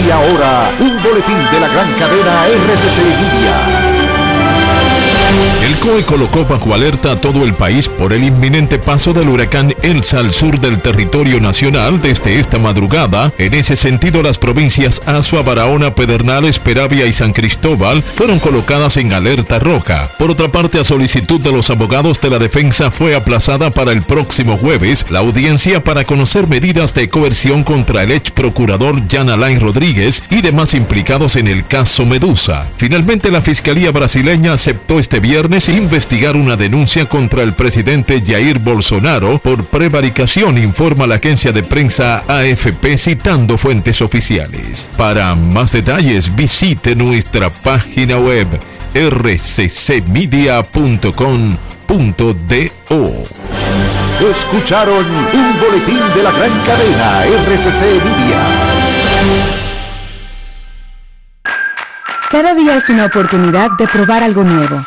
Y 0.05 0.11
ahora, 0.11 0.73
un 0.81 1.03
boletín 1.03 1.39
de 1.53 1.61
la 1.61 1.69
gran 1.69 1.93
cadena 1.94 2.47
RCC 2.47 2.99
Media. 3.05 4.03
COE 5.82 6.04
colocó 6.04 6.44
bajo 6.44 6.74
alerta 6.74 7.10
a 7.10 7.16
todo 7.16 7.44
el 7.44 7.54
país 7.54 7.88
por 7.88 8.12
el 8.12 8.22
inminente 8.22 8.78
paso 8.78 9.12
del 9.12 9.28
huracán 9.28 9.74
Elsa 9.82 10.20
al 10.20 10.32
sur 10.32 10.60
del 10.60 10.80
territorio 10.80 11.40
nacional 11.40 12.00
desde 12.00 12.38
esta 12.38 12.60
madrugada. 12.60 13.32
En 13.36 13.52
ese 13.54 13.74
sentido, 13.74 14.22
las 14.22 14.38
provincias 14.38 15.02
Azua, 15.06 15.42
Barahona, 15.42 15.92
Pedernales, 15.92 16.60
Peravia 16.60 17.06
y 17.06 17.12
San 17.12 17.32
Cristóbal 17.32 18.00
fueron 18.00 18.38
colocadas 18.38 18.96
en 18.96 19.12
alerta 19.12 19.59
roja. 19.59 20.09
Por 20.20 20.30
otra 20.30 20.46
parte, 20.52 20.78
a 20.78 20.84
solicitud 20.84 21.40
de 21.40 21.50
los 21.50 21.68
abogados 21.68 22.20
de 22.20 22.30
la 22.30 22.38
defensa 22.38 22.92
fue 22.92 23.16
aplazada 23.16 23.72
para 23.72 23.90
el 23.90 24.02
próximo 24.02 24.56
jueves 24.59 25.06
la 25.10 25.18
audiencia 25.18 25.82
para 25.82 26.04
conocer 26.04 26.46
medidas 26.46 26.94
de 26.94 27.09
coerción 27.09 27.64
contra 27.64 28.04
el 28.04 28.12
ex 28.12 28.30
procurador 28.30 29.02
Jan 29.10 29.30
Alain 29.30 29.59
Rodríguez 29.59 30.22
y 30.30 30.42
demás 30.42 30.74
implicados 30.74 31.34
en 31.34 31.48
el 31.48 31.64
caso 31.64 32.04
Medusa. 32.04 32.68
Finalmente, 32.76 33.32
la 33.32 33.40
Fiscalía 33.40 33.90
brasileña 33.90 34.52
aceptó 34.52 35.00
este 35.00 35.18
viernes 35.18 35.72
investigar 35.73 36.36
una 36.36 36.57
denuncia 36.57 37.09
contra 37.09 37.43
el 37.43 37.55
presidente 37.55 38.23
Jair 38.24 38.59
Bolsonaro 38.59 39.39
por 39.39 39.65
prevaricación, 39.65 40.59
informa 40.59 41.07
la 41.07 41.15
agencia 41.15 41.53
de 41.53 41.62
prensa 41.62 42.24
AFP 42.28 42.99
citando 42.99 43.57
fuentes 43.57 44.03
oficiales. 44.03 44.90
Para 44.97 45.35
más 45.35 45.73
detalles, 45.73 46.35
visite 46.35 46.94
nuestra 46.94 47.49
página 47.51 48.19
web 48.19 48.47
rccmedia.com.do. 48.94 49.53
Escucharon 54.31 55.07
un 55.07 55.61
boletín 55.61 56.01
de 56.15 56.23
la 56.23 56.31
gran 56.32 56.53
cadena 56.66 57.24
RCC 57.24 57.82
Media. 58.05 58.43
Cada 62.31 62.55
día 62.55 62.77
es 62.77 62.89
una 62.89 63.07
oportunidad 63.07 63.70
de 63.78 63.86
probar 63.86 64.23
algo 64.23 64.43
nuevo. 64.43 64.86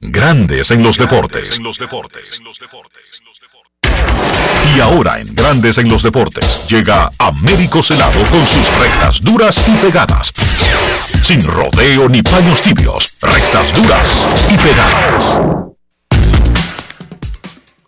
Grandes 0.00 0.70
en 0.70 0.82
los 0.82 0.98
deportes. 0.98 1.58
Y 4.76 4.80
ahora 4.80 5.20
en 5.20 5.34
Grandes 5.34 5.78
en 5.78 5.88
los 5.88 6.02
deportes 6.02 6.66
llega 6.68 7.10
Américo 7.18 7.82
Celado 7.82 8.20
con 8.30 8.44
sus 8.44 8.70
rectas 8.78 9.20
duras 9.20 9.64
y 9.68 9.72
pegadas. 9.84 10.32
Sin 11.22 11.42
rodeo 11.44 12.08
ni 12.08 12.22
paños 12.22 12.62
tibios, 12.62 13.18
rectas 13.20 13.72
duras 13.74 14.26
y 14.50 14.56
pegadas. 14.56 15.40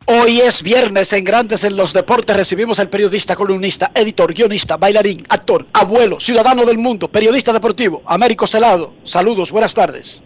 Hoy 0.06 0.40
es 0.40 0.62
viernes 0.62 1.14
en 1.14 1.24
Grandes 1.24 1.64
en 1.64 1.78
los 1.78 1.94
Deportes. 1.94 2.36
Recibimos 2.36 2.78
al 2.78 2.90
periodista, 2.90 3.34
columnista, 3.34 3.90
editor, 3.94 4.34
guionista, 4.34 4.76
bailarín, 4.76 5.22
actor, 5.30 5.66
abuelo, 5.72 6.20
ciudadano 6.20 6.66
del 6.66 6.76
mundo, 6.76 7.08
periodista 7.08 7.54
deportivo, 7.54 8.02
Américo 8.04 8.46
Celado. 8.46 8.92
Saludos, 9.04 9.50
buenas 9.50 9.72
tardes. 9.72 10.22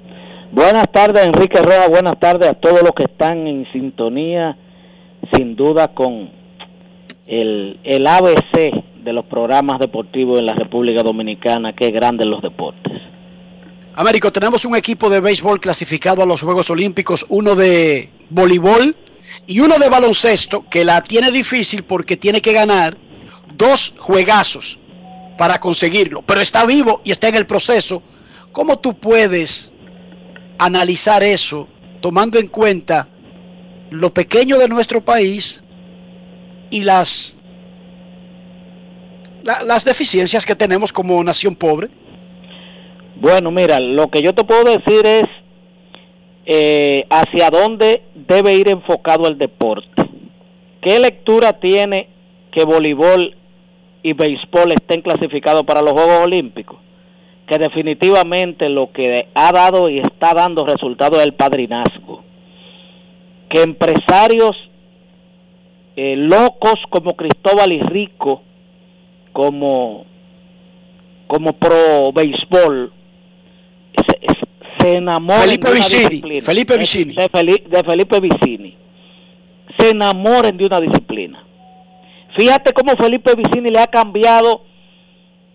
Buenas 0.50 0.90
tardes, 0.90 1.24
Enrique 1.24 1.62
Roja. 1.62 1.86
Buenas 1.86 2.18
tardes 2.18 2.50
a 2.50 2.54
todos 2.54 2.82
los 2.82 2.90
que 2.92 3.04
están 3.04 3.46
en 3.46 3.70
sintonía, 3.70 4.58
sin 5.32 5.56
duda, 5.56 5.88
con 5.88 6.30
el, 7.26 7.78
el 7.84 8.06
ABC 8.06 8.72
de 9.04 9.12
los 9.12 9.24
programas 9.26 9.78
deportivos 9.78 10.38
en 10.38 10.46
la 10.46 10.54
República 10.54 11.02
Dominicana, 11.02 11.74
que 11.74 11.86
es 11.86 11.92
grande 11.92 12.24
en 12.24 12.30
los 12.30 12.42
deportes. 12.42 12.92
Américo, 13.94 14.30
tenemos 14.30 14.64
un 14.64 14.76
equipo 14.76 15.10
de 15.10 15.20
béisbol 15.20 15.60
clasificado 15.60 16.22
a 16.22 16.26
los 16.26 16.42
Juegos 16.42 16.70
Olímpicos, 16.70 17.26
uno 17.30 17.56
de 17.56 18.10
voleibol 18.30 18.94
y 19.46 19.60
uno 19.60 19.78
de 19.78 19.88
baloncesto 19.88 20.64
que 20.70 20.84
la 20.84 21.02
tiene 21.02 21.32
difícil 21.32 21.82
porque 21.82 22.16
tiene 22.16 22.40
que 22.40 22.52
ganar 22.52 22.96
dos 23.56 23.94
juegazos 23.98 24.78
para 25.36 25.58
conseguirlo, 25.58 26.22
pero 26.22 26.40
está 26.40 26.64
vivo 26.64 27.00
y 27.04 27.10
está 27.10 27.28
en 27.28 27.36
el 27.36 27.46
proceso. 27.46 28.02
¿Cómo 28.52 28.78
tú 28.78 28.94
puedes 28.94 29.72
analizar 30.58 31.22
eso 31.22 31.66
tomando 32.00 32.38
en 32.38 32.48
cuenta 32.48 33.08
lo 33.90 34.12
pequeño 34.12 34.58
de 34.58 34.68
nuestro 34.68 35.00
país 35.00 35.62
y 36.70 36.82
las 36.82 37.36
la- 39.44 39.62
las 39.62 39.84
deficiencias 39.84 40.44
que 40.44 40.54
tenemos 40.54 40.92
como 40.92 41.22
nación 41.24 41.54
pobre? 41.54 41.88
Bueno, 43.16 43.50
mira, 43.50 43.80
lo 43.80 44.08
que 44.08 44.20
yo 44.22 44.34
te 44.34 44.44
puedo 44.44 44.64
decir 44.64 45.06
es 45.06 45.22
eh, 46.50 47.04
hacia 47.10 47.50
dónde 47.50 48.02
debe 48.14 48.54
ir 48.54 48.70
enfocado 48.70 49.28
el 49.28 49.36
deporte. 49.36 50.02
¿Qué 50.80 50.98
lectura 50.98 51.54
tiene 51.60 52.08
que 52.52 52.64
voleibol 52.64 53.34
y 54.02 54.12
béisbol 54.14 54.72
estén 54.72 55.02
clasificados 55.02 55.64
para 55.64 55.82
los 55.82 55.92
Juegos 55.92 56.24
Olímpicos? 56.24 56.78
Que 57.46 57.58
definitivamente 57.58 58.68
lo 58.68 58.90
que 58.92 59.28
ha 59.34 59.52
dado 59.52 59.90
y 59.90 59.98
está 59.98 60.32
dando 60.34 60.64
resultados 60.64 61.18
es 61.18 61.24
el 61.24 61.34
padrinazgo. 61.34 62.22
Que 63.48 63.62
empresarios 63.62 64.56
eh, 65.96 66.16
locos 66.16 66.74
como 66.90 67.16
Cristóbal 67.16 67.72
y 67.72 67.80
Rico, 67.80 68.42
como, 69.32 70.06
como 71.26 71.52
pro 71.54 72.12
béisbol, 72.12 72.92
se, 74.06 74.18
se 74.78 74.94
enamoran 74.94 75.42
Felipe 75.42 75.66
de 75.66 75.72
una 75.72 75.80
Vicini, 75.80 76.02
disciplina. 76.04 76.44
Felipe 76.44 76.78
Vicini. 76.78 77.14
De, 77.14 77.64
de 77.68 77.84
Felipe 77.84 78.20
Vicini. 78.20 78.76
Se 79.78 79.90
enamoren 79.90 80.56
de 80.56 80.66
una 80.66 80.80
disciplina. 80.80 81.44
Fíjate 82.36 82.72
cómo 82.72 82.96
Felipe 82.96 83.34
Vicini 83.34 83.70
le 83.70 83.80
ha 83.80 83.86
cambiado 83.86 84.67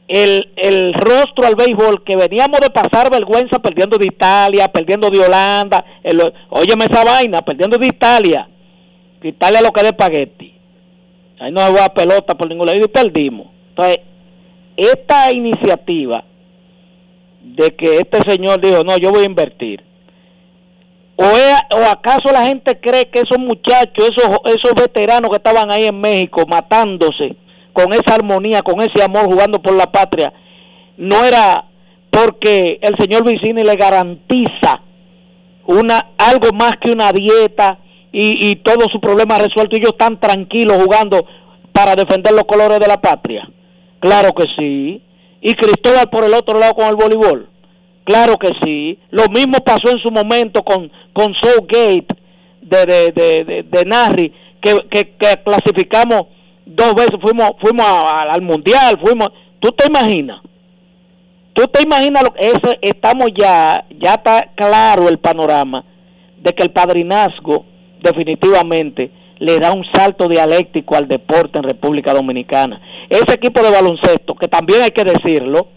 el, 0.08 0.52
el 0.56 0.94
rostro 0.94 1.48
al 1.48 1.56
béisbol, 1.56 2.04
que 2.04 2.16
veníamos 2.16 2.60
de 2.60 2.70
pasar 2.70 3.10
vergüenza 3.10 3.60
perdiendo 3.60 3.98
de 3.98 4.06
Italia, 4.06 4.68
perdiendo 4.68 5.10
de 5.10 5.20
Holanda. 5.20 5.84
El, 6.04 6.22
óyeme 6.50 6.86
esa 6.86 7.04
vaina, 7.04 7.42
perdiendo 7.42 7.78
de 7.78 7.88
Italia. 7.88 8.48
Italia 9.22 9.62
lo 9.62 9.72
que 9.72 9.82
es 9.82 9.94
de. 9.94 10.54
Ahí 11.40 11.52
no 11.52 11.62
a 11.62 11.94
pelota 11.94 12.36
por 12.36 12.50
ningún 12.50 12.68
lado 12.68 12.80
y 12.84 12.88
perdimos. 12.88 13.48
Entonces, 13.70 14.00
esta 14.76 15.32
iniciativa 15.32 16.24
de 17.42 17.76
que 17.76 17.98
este 17.98 18.20
señor 18.30 18.62
dijo, 18.62 18.84
no, 18.84 18.98
yo 18.98 19.12
voy 19.12 19.24
a 19.24 19.28
invertir. 19.28 19.84
O, 21.16 21.24
o 21.24 21.86
acaso 21.86 22.32
la 22.32 22.46
gente 22.46 22.80
cree 22.80 23.06
que 23.06 23.20
esos 23.20 23.38
muchachos, 23.38 24.10
esos, 24.10 24.38
esos 24.46 24.74
veteranos 24.76 25.30
que 25.30 25.38
estaban 25.38 25.72
ahí 25.72 25.86
en 25.86 26.00
México 26.00 26.44
matándose 26.48 27.36
con 27.74 27.92
esa 27.94 28.16
armonía, 28.16 28.62
con 28.62 28.82
ese 28.82 29.04
amor, 29.04 29.26
jugando 29.26 29.62
por 29.62 29.74
la 29.74 29.92
patria, 29.92 30.32
no 30.98 31.26
era 31.26 31.66
porque 32.10 32.80
el 32.82 32.96
señor 32.98 33.26
Vicini 33.26 33.64
le 33.64 33.76
garantiza 33.76 34.82
una 35.66 36.12
algo 36.18 36.54
más 36.54 36.74
que 36.80 36.92
una 36.92 37.12
dieta 37.12 37.80
y, 38.12 38.50
y 38.50 38.56
todo 38.58 38.86
su 38.92 39.00
problema 39.00 39.40
resuelto 39.40 39.76
y 39.76 39.80
ellos 39.80 39.94
están 39.94 40.20
tranquilos 40.20 40.78
jugando 40.84 41.26
para 41.72 41.96
defender 41.96 42.34
los 42.34 42.44
colores 42.44 42.80
de 42.80 42.88
la 42.88 43.02
patria. 43.02 43.50
Claro 44.00 44.32
que 44.34 44.46
sí. 44.58 45.02
Y 45.42 45.54
Cristóbal 45.56 46.10
por 46.10 46.24
el 46.24 46.34
otro 46.34 46.60
lado 46.60 46.76
con 46.76 46.88
el 46.88 46.96
voleibol. 46.96 47.50
Claro 48.04 48.38
que 48.38 48.50
sí. 48.64 49.00
Lo 49.10 49.28
mismo 49.30 49.60
pasó 49.66 49.90
en 49.90 50.00
su 50.00 50.12
momento 50.12 50.62
con, 50.64 50.92
con 51.14 51.34
Southgate 51.42 52.08
de, 52.62 52.86
de, 52.86 53.12
de, 53.12 53.44
de, 53.44 53.64
de 53.64 53.86
Narri, 53.86 54.32
que, 54.62 54.78
que 54.92 55.42
clasificamos 55.44 56.28
dos 56.66 56.96
veces, 56.96 57.16
fuimos, 57.22 57.52
fuimos 57.60 57.86
al 57.86 58.42
mundial, 58.42 59.00
fuimos. 59.02 59.30
¿Tú 59.60 59.72
te 59.72 59.88
imaginas? 59.88 60.42
¿Tú 61.54 61.68
te 61.68 61.84
imaginas 61.84 62.24
lo 62.24 62.34
que 62.34 62.48
eso? 62.48 62.74
Estamos 62.82 63.30
ya, 63.38 63.86
ya 64.00 64.16
está 64.16 64.50
claro 64.56 65.08
el 65.08 65.20
panorama 65.20 65.86
de 66.38 66.52
que 66.52 66.64
el 66.64 66.72
padrinazgo 66.72 67.66
definitivamente 68.02 69.12
le 69.40 69.60
da 69.60 69.72
un 69.72 69.86
salto 69.94 70.28
dialéctico 70.28 70.96
al 70.96 71.08
deporte 71.08 71.60
en 71.60 71.64
República 71.64 72.14
Dominicana. 72.14 72.82
Ese 73.10 73.36
equipo 73.36 73.62
de 73.62 73.72
baloncesto, 73.72 74.36
que 74.36 74.48
también 74.48 74.82
hay 74.82 74.92
que 74.92 75.04
decirlo, 75.04 75.68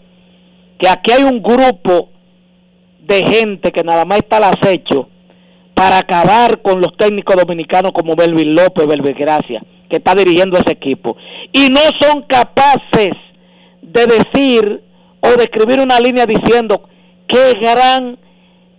que 0.79 0.87
aquí 0.89 1.11
hay 1.11 1.23
un 1.23 1.41
grupo 1.41 2.09
de 2.99 3.23
gente 3.25 3.71
que 3.71 3.83
nada 3.83 4.05
más 4.05 4.19
está 4.19 4.37
al 4.37 4.45
acecho 4.45 5.09
para 5.73 5.99
acabar 5.99 6.61
con 6.61 6.81
los 6.81 6.95
técnicos 6.97 7.35
dominicanos 7.35 7.91
como 7.91 8.15
Belvin 8.15 8.55
López, 8.55 8.87
Belvin 8.87 9.15
Gracia, 9.15 9.61
que 9.89 9.97
está 9.97 10.15
dirigiendo 10.15 10.57
ese 10.57 10.73
equipo. 10.73 11.17
Y 11.51 11.67
no 11.69 11.81
son 12.01 12.23
capaces 12.23 13.11
de 13.81 14.05
decir 14.05 14.83
o 15.21 15.29
de 15.29 15.43
escribir 15.43 15.79
una 15.79 15.99
línea 15.99 16.25
diciendo 16.25 16.89
qué 17.27 17.53
gran, 17.61 18.17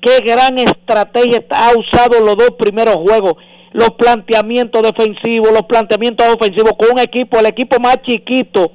qué 0.01 0.21
gran 0.21 0.59
estrategia 0.59 1.45
ha 1.51 1.73
usado 1.77 2.21
los 2.25 2.37
dos 2.37 2.51
primeros 2.59 2.97
juegos, 2.97 3.35
los 3.73 3.91
planteamientos 3.91 4.83
defensivos, 4.83 5.53
los 5.53 5.63
planteamientos 5.63 6.27
ofensivos 6.35 6.73
con 6.79 6.93
un 6.93 6.99
equipo, 6.99 7.39
el 7.39 7.47
equipo 7.47 7.79
más 7.81 8.03
chiquito 8.03 8.73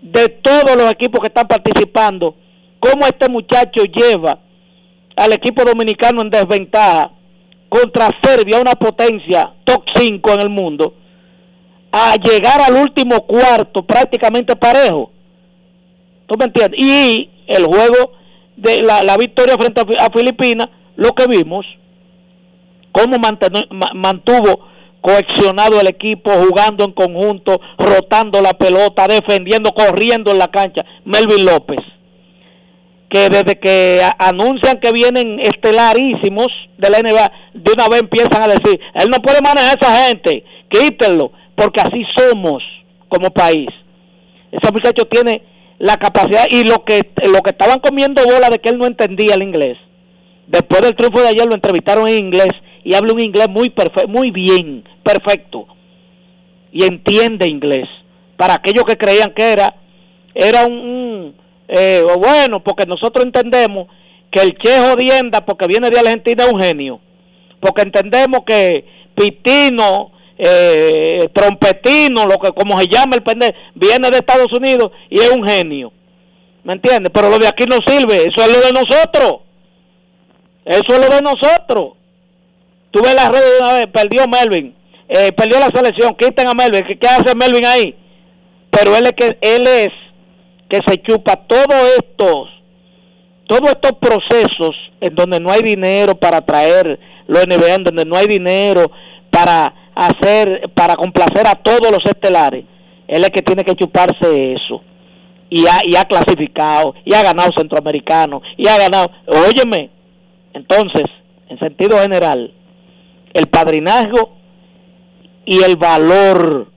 de 0.00 0.28
todos 0.28 0.76
los 0.76 0.92
equipos 0.92 1.20
que 1.20 1.28
están 1.28 1.48
participando, 1.48 2.36
cómo 2.78 3.06
este 3.06 3.28
muchacho 3.28 3.84
lleva 3.84 4.38
al 5.16 5.32
equipo 5.32 5.64
dominicano 5.64 6.22
en 6.22 6.30
desventaja 6.30 7.10
contra 7.68 8.08
Serbia, 8.22 8.60
una 8.60 8.74
potencia 8.74 9.52
top 9.64 9.84
5 9.94 10.32
en 10.34 10.40
el 10.40 10.48
mundo, 10.48 10.94
a 11.98 12.16
llegar 12.16 12.60
al 12.60 12.74
último 12.74 13.26
cuarto 13.26 13.82
prácticamente 13.82 14.54
parejo. 14.54 15.10
¿Tú 16.26 16.36
me 16.36 16.44
entiendes? 16.44 16.78
Y 16.78 17.30
el 17.46 17.64
juego 17.64 18.12
de 18.56 18.82
la, 18.82 19.02
la 19.02 19.16
victoria 19.16 19.56
frente 19.56 19.80
a, 19.80 20.04
a 20.04 20.10
Filipinas, 20.10 20.68
lo 20.96 21.12
que 21.12 21.26
vimos, 21.26 21.64
cómo 22.92 23.16
mantuvo 23.94 24.68
cohesionado 25.00 25.80
el 25.80 25.86
equipo, 25.86 26.30
jugando 26.32 26.84
en 26.84 26.92
conjunto, 26.92 27.60
rotando 27.78 28.42
la 28.42 28.52
pelota, 28.54 29.06
defendiendo, 29.06 29.72
corriendo 29.72 30.32
en 30.32 30.38
la 30.38 30.48
cancha. 30.48 30.84
Melvin 31.04 31.46
López, 31.46 31.80
que 33.08 33.30
desde 33.30 33.58
que 33.58 34.02
anuncian 34.18 34.80
que 34.80 34.92
vienen 34.92 35.40
estelarísimos 35.40 36.48
de 36.76 36.90
la 36.90 36.98
NBA, 36.98 37.32
de 37.54 37.72
una 37.72 37.88
vez 37.88 38.00
empiezan 38.00 38.42
a 38.42 38.48
decir, 38.48 38.80
él 38.94 39.08
no 39.08 39.22
puede 39.22 39.40
manejar 39.40 39.70
a 39.70 39.80
esa 39.80 40.06
gente, 40.08 40.44
quítenlo, 40.68 41.32
porque 41.56 41.80
así 41.80 42.04
somos 42.16 42.62
como 43.08 43.30
país. 43.30 43.68
Ese 44.52 44.72
muchacho 44.72 45.06
tiene 45.06 45.42
la 45.78 45.96
capacidad 45.96 46.46
y 46.50 46.64
lo 46.64 46.84
que 46.84 47.00
lo 47.28 47.42
que 47.42 47.50
estaban 47.50 47.80
comiendo 47.80 48.24
bola 48.24 48.48
de 48.48 48.58
que 48.58 48.68
él 48.68 48.78
no 48.78 48.86
entendía 48.86 49.34
el 49.34 49.42
inglés. 49.42 49.76
Después 50.46 50.80
del 50.82 50.94
triunfo 50.94 51.20
de 51.20 51.28
ayer 51.28 51.46
lo 51.46 51.54
entrevistaron 51.54 52.06
en 52.06 52.26
inglés 52.26 52.50
y 52.84 52.94
habla 52.94 53.12
un 53.12 53.20
inglés 53.20 53.48
muy 53.48 53.70
perfecto, 53.70 54.08
muy 54.08 54.30
bien, 54.30 54.84
perfecto. 55.02 55.66
Y 56.70 56.84
entiende 56.84 57.48
inglés. 57.48 57.88
Para 58.36 58.54
aquellos 58.54 58.84
que 58.84 58.96
creían 58.96 59.32
que 59.34 59.52
era 59.52 59.74
era 60.34 60.66
un, 60.66 61.34
eh, 61.68 62.04
bueno, 62.18 62.62
porque 62.62 62.86
nosotros 62.86 63.24
entendemos 63.24 63.88
que 64.30 64.40
el 64.40 64.56
Che 64.58 64.78
Jodienda, 64.78 65.44
porque 65.44 65.66
viene 65.66 65.88
de 65.88 65.98
Argentina, 65.98 66.44
es 66.44 66.52
un 66.52 66.60
genio. 66.60 67.00
Porque 67.60 67.82
entendemos 67.82 68.40
que 68.46 68.84
Pitino, 69.14 70.12
eh, 70.38 71.28
Trompetino, 71.32 72.26
lo 72.26 72.38
que 72.38 72.52
como 72.52 72.80
se 72.80 72.88
llama 72.88 73.16
el 73.16 73.22
pendejo, 73.22 73.54
viene 73.74 74.10
de 74.10 74.18
Estados 74.18 74.52
Unidos 74.52 74.90
y 75.08 75.18
es 75.18 75.30
un 75.30 75.46
genio. 75.46 75.92
¿Me 76.64 76.74
entiendes? 76.74 77.10
Pero 77.14 77.30
lo 77.30 77.38
de 77.38 77.48
aquí 77.48 77.64
no 77.64 77.76
sirve, 77.86 78.24
eso 78.24 78.40
es 78.40 78.48
lo 78.48 78.60
de 78.60 78.72
nosotros. 78.72 79.40
Eso 80.64 80.84
es 80.88 80.98
lo 80.98 81.14
de 81.14 81.22
nosotros. 81.22 81.92
Tú 82.90 83.00
ves 83.02 83.14
las 83.14 83.28
redes 83.28 83.52
de 83.52 83.60
una 83.60 83.72
vez, 83.74 83.86
perdió 83.92 84.26
Melvin, 84.26 84.74
eh, 85.08 85.32
perdió 85.32 85.60
la 85.60 85.70
selección, 85.72 86.14
quiten 86.16 86.48
a 86.48 86.54
Melvin, 86.54 86.84
¿qué, 86.86 86.98
qué 86.98 87.08
hace 87.08 87.34
Melvin 87.36 87.64
ahí? 87.64 87.94
Pero 88.70 88.96
él 88.96 89.06
es 89.06 89.12
que 89.12 89.38
él 89.40 89.66
es 89.66 89.88
que 90.68 90.80
se 90.86 91.00
chupa 91.02 91.36
todos 91.46 91.90
estos 91.98 92.48
todos 93.46 93.70
estos 93.70 93.92
procesos 94.00 94.74
en 95.00 95.14
donde 95.14 95.38
no 95.38 95.50
hay 95.50 95.62
dinero 95.62 96.16
para 96.16 96.40
traer 96.40 96.98
los 97.28 97.46
NBA, 97.46 97.74
en 97.74 97.84
donde 97.84 98.04
no 98.04 98.16
hay 98.16 98.26
dinero 98.26 98.90
para 99.30 99.72
hacer, 99.96 100.70
para 100.74 100.94
complacer 100.94 101.46
a 101.48 101.54
todos 101.54 101.90
los 101.90 102.04
estelares, 102.04 102.64
él 103.08 103.24
es 103.24 103.30
que 103.30 103.42
tiene 103.42 103.64
que 103.64 103.74
chuparse 103.74 104.52
eso. 104.52 104.82
Y 105.48 105.66
ha, 105.66 105.78
y 105.84 105.96
ha 105.96 106.04
clasificado, 106.04 106.94
y 107.04 107.14
ha 107.14 107.22
ganado 107.22 107.50
centroamericano, 107.56 108.42
y 108.56 108.68
ha 108.68 108.78
ganado. 108.78 109.10
Óyeme, 109.26 109.90
entonces, 110.52 111.04
en 111.48 111.58
sentido 111.58 111.98
general, 111.98 112.52
el 113.32 113.46
padrinazgo 113.46 114.36
y 115.44 115.62
el 115.62 115.76
valor 115.76 116.70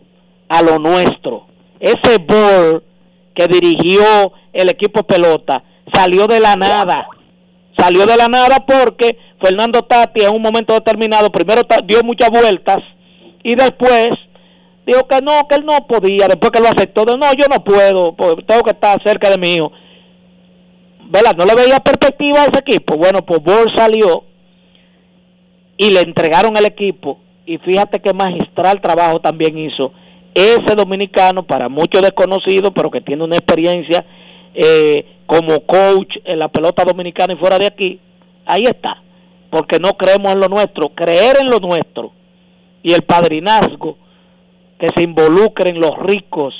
a 0.47 0.61
lo 0.61 0.79
nuestro. 0.79 1.47
Ese 1.79 2.17
board 2.19 2.83
que 3.33 3.47
dirigió 3.47 4.33
el 4.53 4.69
equipo 4.69 5.03
pelota 5.03 5.63
salió 5.93 6.27
de 6.27 6.39
la 6.39 6.55
nada. 6.55 7.07
Salió 7.77 8.05
de 8.05 8.17
la 8.17 8.27
nada 8.27 8.65
porque 8.65 9.17
Fernando 9.41 9.81
Tati 9.83 10.21
en 10.21 10.35
un 10.35 10.41
momento 10.41 10.73
determinado 10.73 11.31
primero 11.31 11.61
dio 11.85 12.03
muchas 12.03 12.29
vueltas 12.29 12.79
y 13.43 13.55
después 13.55 14.11
dijo 14.85 15.07
que 15.07 15.21
no, 15.21 15.47
que 15.47 15.55
él 15.55 15.65
no 15.65 15.85
podía, 15.87 16.27
después 16.27 16.51
que 16.51 16.61
lo 16.61 16.67
aceptó, 16.67 17.05
de, 17.05 17.17
no, 17.17 17.31
yo 17.33 17.45
no 17.49 17.63
puedo, 17.63 18.15
pues, 18.15 18.35
tengo 18.47 18.63
que 18.63 18.71
estar 18.71 19.01
cerca 19.03 19.29
de 19.29 19.47
hijo. 19.47 19.71
¿Verdad? 21.11 21.35
No 21.37 21.45
le 21.45 21.55
veía 21.55 21.79
perspectiva 21.79 22.41
a 22.41 22.45
ese 22.45 22.59
equipo. 22.59 22.95
Bueno, 22.95 23.25
pues 23.25 23.41
Bohr 23.41 23.65
salió 23.75 24.25
y 25.79 25.91
le 25.91 26.01
entregaron 26.01 26.55
el 26.57 26.65
equipo 26.65 27.19
y 27.45 27.57
fíjate 27.57 27.99
qué 28.01 28.13
magistral 28.13 28.81
trabajo 28.81 29.21
también 29.21 29.57
hizo 29.57 29.93
ese 30.35 30.75
dominicano 30.75 31.41
para 31.43 31.69
muchos 31.69 32.01
desconocidos 32.01 32.71
pero 32.75 32.91
que 32.91 33.01
tiene 33.01 33.23
una 33.23 33.37
experiencia 33.37 34.05
eh, 34.53 35.05
como 35.25 35.61
coach 35.61 36.17
en 36.25 36.37
la 36.37 36.49
pelota 36.49 36.83
dominicana 36.83 37.33
y 37.33 37.37
fuera 37.37 37.57
de 37.57 37.67
aquí 37.67 37.99
ahí 38.45 38.63
está 38.63 39.01
porque 39.49 39.79
no 39.79 39.91
creemos 39.93 40.33
en 40.33 40.41
lo 40.41 40.49
nuestro 40.49 40.89
creer 40.89 41.37
en 41.41 41.49
lo 41.49 41.59
nuestro 41.59 42.11
y 42.83 42.93
el 42.93 43.01
padrinazgo 43.03 43.97
que 44.79 44.89
se 44.95 45.03
involucren 45.03 45.79
los 45.79 45.97
ricos 45.99 46.53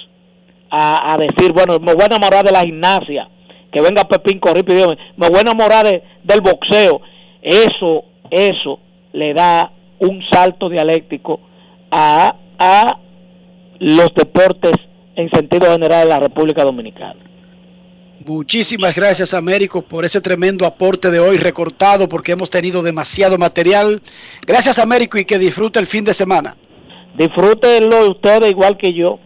a, 0.69 1.13
a 1.13 1.17
decir 1.17 1.53
bueno 1.53 1.79
me 1.79 1.93
voy 1.93 2.03
a 2.03 2.07
enamorar 2.07 2.43
de 2.45 2.51
la 2.51 2.61
gimnasia 2.63 3.29
que 3.71 3.81
venga 3.81 4.03
Pepín 4.07 4.39
Corripe 4.39 4.73
y 4.73 4.75
dígame, 4.75 4.97
me 5.15 5.29
voy 5.29 5.37
a 5.37 5.41
enamorar 5.41 5.85
de- 5.85 6.03
del 6.23 6.41
boxeo 6.41 7.01
eso 7.41 8.03
eso 8.31 8.79
le 9.13 9.33
da 9.33 9.71
un 9.99 10.21
salto 10.31 10.69
dialéctico 10.69 11.39
a, 11.91 12.35
a 12.59 12.97
los 13.79 14.13
deportes 14.15 14.73
en 15.15 15.29
sentido 15.31 15.71
general 15.71 16.03
de 16.07 16.09
la 16.13 16.19
República 16.19 16.63
Dominicana. 16.63 17.15
Muchísimas 18.29 18.95
gracias, 18.95 19.33
Américo, 19.33 19.81
por 19.81 20.05
ese 20.05 20.21
tremendo 20.21 20.67
aporte 20.67 21.09
de 21.09 21.19
hoy 21.19 21.37
recortado, 21.37 22.07
porque 22.07 22.33
hemos 22.33 22.51
tenido 22.51 22.83
demasiado 22.83 23.39
material. 23.39 24.03
Gracias, 24.45 24.77
Américo, 24.77 25.17
y 25.17 25.25
que 25.25 25.39
disfrute 25.39 25.79
el 25.79 25.87
fin 25.87 26.03
de 26.03 26.13
semana. 26.13 26.55
Disfrútenlo 27.17 28.11
ustedes 28.11 28.51
igual 28.51 28.77
que 28.77 28.93
yo. 28.93 29.17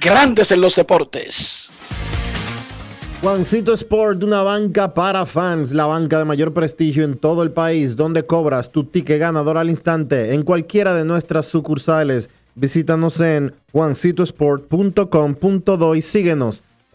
Grandes 0.00 0.50
en 0.52 0.62
los 0.62 0.74
deportes. 0.74 1.68
Juancito 3.20 3.74
Sport, 3.74 4.24
una 4.24 4.42
banca 4.42 4.94
para 4.94 5.26
fans, 5.26 5.72
la 5.72 5.84
banca 5.84 6.18
de 6.18 6.24
mayor 6.24 6.54
prestigio 6.54 7.04
en 7.04 7.18
todo 7.18 7.42
el 7.42 7.50
país, 7.50 7.94
donde 7.94 8.24
cobras 8.24 8.72
tu 8.72 8.84
ticket 8.84 9.20
ganador 9.20 9.58
al 9.58 9.68
instante 9.68 10.32
en 10.32 10.44
cualquiera 10.44 10.94
de 10.94 11.04
nuestras 11.04 11.44
sucursales. 11.44 12.30
Visítanos 12.54 13.20
en 13.20 13.54
juancitosport.com.do 13.70 15.94
y 15.94 16.00
síguenos 16.00 16.62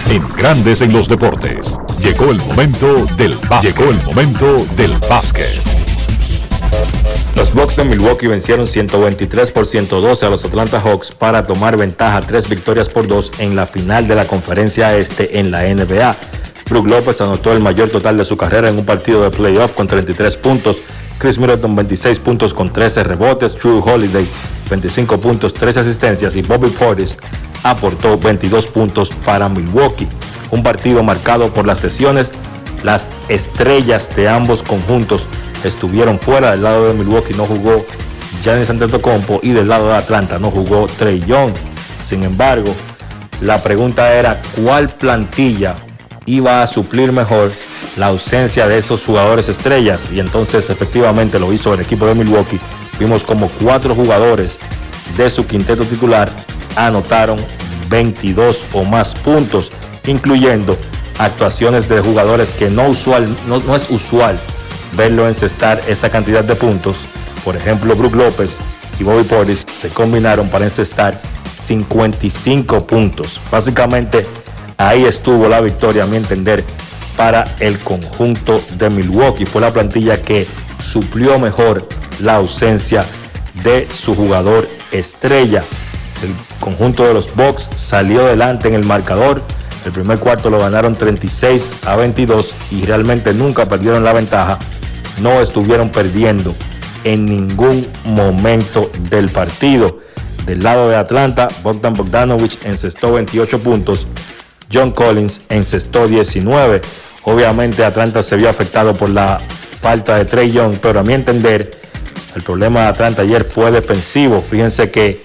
En 0.10 0.28
Grandes 0.36 0.82
en 0.82 0.92
los 0.92 1.08
deportes. 1.08 1.76
Llegó 2.00 2.32
el 2.32 2.40
momento 2.40 3.06
del 3.16 3.38
básquet. 3.48 3.78
Llegó 3.78 3.92
el 3.92 4.02
momento 4.06 4.58
del 4.76 4.98
básquet. 5.08 5.62
Los 7.36 7.54
Bucks 7.54 7.76
de 7.76 7.84
Milwaukee 7.84 8.28
vencieron 8.28 8.66
123 8.66 9.52
por 9.52 9.68
112 9.68 10.26
a 10.26 10.30
los 10.30 10.46
Atlanta 10.46 10.80
Hawks 10.80 11.12
para 11.12 11.46
tomar 11.46 11.78
ventaja 11.78 12.22
tres 12.22 12.48
victorias 12.48 12.88
por 12.88 13.08
dos 13.08 13.32
en 13.40 13.58
la 13.58 13.68
final 13.68 14.08
de 14.08 14.16
la 14.16 14.26
conferencia 14.26 14.96
este 14.98 15.38
en 15.38 15.52
la 15.52 15.64
NBA. 15.64 16.16
Brook 16.70 16.90
López 16.90 17.20
anotó 17.20 17.52
el 17.52 17.60
mayor 17.60 17.90
total 17.90 18.18
de 18.18 18.24
su 18.24 18.38
carrera 18.38 18.70
en 18.70 18.78
un 18.78 18.86
partido 18.86 19.22
de 19.22 19.32
playoff 19.32 19.74
con 19.74 19.86
33 19.86 20.38
puntos. 20.38 20.78
Chris 21.18 21.38
Middleton 21.38 21.76
26 21.76 22.20
puntos 22.20 22.54
con 22.54 22.72
13 22.72 23.04
rebotes. 23.04 23.56
Drew 23.56 23.84
Holiday 23.86 24.26
25 24.70 25.20
puntos, 25.20 25.54
13 25.54 25.82
asistencias 25.82 26.36
y 26.38 26.42
Bobby 26.42 26.70
Portis 26.70 27.18
aportó 27.64 28.18
22 28.18 28.66
puntos 28.68 29.12
para 29.26 29.50
Milwaukee. 29.50 30.08
Un 30.52 30.64
partido 30.64 31.04
marcado 31.04 31.54
por 31.54 31.68
las 31.68 31.84
lesiones. 31.84 32.32
Las 32.82 33.10
estrellas 33.30 34.10
de 34.16 34.30
ambos 34.30 34.64
conjuntos 34.64 35.26
estuvieron 35.64 36.20
fuera 36.20 36.52
del 36.52 36.64
lado 36.64 36.88
de 36.88 36.94
Milwaukee, 36.94 37.34
no 37.34 37.46
jugó 37.46 37.86
Giannis 38.44 38.70
Antetokounmpo 38.70 39.40
y 39.42 39.52
del 39.52 39.68
lado 39.68 39.88
de 39.90 39.96
Atlanta 39.96 40.40
no 40.40 40.52
jugó 40.52 40.88
Trey 40.88 41.20
Young. 41.26 41.54
Sin 42.04 42.24
embargo, 42.24 42.74
la 43.42 43.62
pregunta 43.62 44.14
era 44.14 44.42
cuál 44.64 44.90
plantilla 44.90 45.76
iba 46.26 46.62
a 46.62 46.68
suplir 46.68 47.12
mejor 47.12 47.52
la 47.98 48.08
ausencia 48.08 48.68
de 48.68 48.78
esos 48.78 49.04
jugadores 49.06 49.50
estrellas 49.50 50.12
y 50.12 50.20
entonces 50.20 50.70
efectivamente 50.70 51.40
lo 51.40 51.52
hizo 51.54 51.74
el 51.74 51.82
equipo 51.82 52.06
de 52.06 52.16
Milwaukee. 52.16 52.60
Vimos 53.00 53.24
como 53.24 53.50
cuatro 53.62 53.96
jugadores 53.96 54.60
de 55.18 55.30
su 55.30 55.46
quinteto 55.46 55.84
titular 55.84 56.30
anotaron 56.76 57.38
22 57.90 58.64
o 58.74 58.84
más 58.84 59.16
puntos, 59.16 59.72
incluyendo 60.06 60.78
actuaciones 61.18 61.88
de 61.88 62.02
jugadores 62.02 62.54
que 62.54 62.70
no, 62.70 62.90
usual, 62.90 63.28
no, 63.48 63.60
no 63.60 63.76
es 63.76 63.90
usual 63.90 64.38
verlo 64.96 65.28
encestar 65.28 65.82
esa 65.88 66.10
cantidad 66.10 66.44
de 66.44 66.56
puntos. 66.56 66.98
Por 67.44 67.56
ejemplo, 67.56 67.96
Brook 67.96 68.16
López 68.16 68.58
y 69.00 69.04
Bobby 69.04 69.24
Portis 69.24 69.66
se 69.72 69.90
combinaron 69.90 70.48
para 70.50 70.66
encestar 70.66 71.20
55 71.54 72.86
puntos. 72.86 73.40
Básicamente 73.52 74.26
ahí 74.78 75.06
estuvo 75.06 75.48
la 75.48 75.62
victoria, 75.62 76.04
a 76.04 76.08
mi 76.08 76.18
entender, 76.18 76.64
para 77.16 77.56
el 77.60 77.80
conjunto 77.80 78.62
de 78.78 78.90
Milwaukee. 78.90 79.46
Fue 79.46 79.62
la 79.62 79.72
plantilla 79.72 80.22
que 80.22 80.48
suplió 80.84 81.40
mejor 81.40 81.88
la 82.20 82.36
ausencia 82.36 83.06
de 83.64 83.88
su 83.92 84.16
jugador 84.16 84.68
estrella. 84.92 85.64
El 86.24 86.34
conjunto 86.60 87.06
de 87.06 87.14
los 87.14 87.34
Bucks 87.36 87.70
salió 87.76 88.26
delante 88.26 88.68
en 88.68 88.76
el 88.76 88.86
marcador. 88.86 89.42
El 89.86 89.92
primer 89.92 90.20
cuarto 90.20 90.50
lo 90.50 90.60
ganaron 90.60 90.96
36 90.96 91.70
a 91.86 91.96
22 91.96 92.56
y 92.72 92.86
realmente 92.86 93.34
nunca 93.34 93.66
perdieron 93.66 94.04
la 94.04 94.14
ventaja. 94.14 94.58
No 95.20 95.42
estuvieron 95.42 95.90
perdiendo 95.92 96.54
en 97.04 97.26
ningún 97.26 97.88
momento 98.04 98.92
del 99.10 99.30
partido. 99.30 100.00
Del 100.46 100.62
lado 100.62 100.90
de 100.90 100.96
Atlanta, 100.96 101.48
Bogdan 101.64 101.94
Bogdanovich 101.94 102.60
encestó 102.66 103.14
28 103.14 103.60
puntos, 103.60 104.06
John 104.72 104.92
Collins 104.92 105.42
encestó 105.50 106.08
19. 106.08 106.82
Obviamente 107.24 107.84
Atlanta 107.84 108.22
se 108.22 108.36
vio 108.36 108.50
afectado 108.50 108.94
por 108.94 109.10
la 109.10 109.40
falta 109.82 110.18
de 110.18 110.26
Trey 110.26 110.52
Young, 110.52 110.78
pero 110.82 111.00
a 111.00 111.04
mi 111.04 111.14
entender, 111.14 111.72
el 112.36 112.44
problema 112.44 112.82
de 112.82 112.88
Atlanta 112.88 113.22
ayer 113.22 113.46
fue 113.46 113.72
defensivo. 113.72 114.42
Fíjense 114.42 114.92
que 114.92 115.24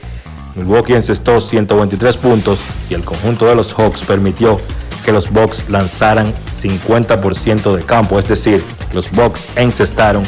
Milwaukee 0.55 0.95
encestó 0.95 1.41
123 1.41 2.17
puntos 2.17 2.61
y 2.89 2.95
el 2.95 3.05
conjunto 3.05 3.47
de 3.47 3.55
los 3.55 3.73
Hawks 3.73 4.03
permitió 4.03 4.61
que 5.05 5.13
los 5.13 5.31
Bucks 5.31 5.69
lanzaran 5.69 6.33
50% 6.33 7.77
de 7.77 7.83
campo, 7.83 8.19
es 8.19 8.27
decir, 8.29 8.65
los 8.93 9.11
Bucks 9.11 9.49
encestaron 9.57 10.23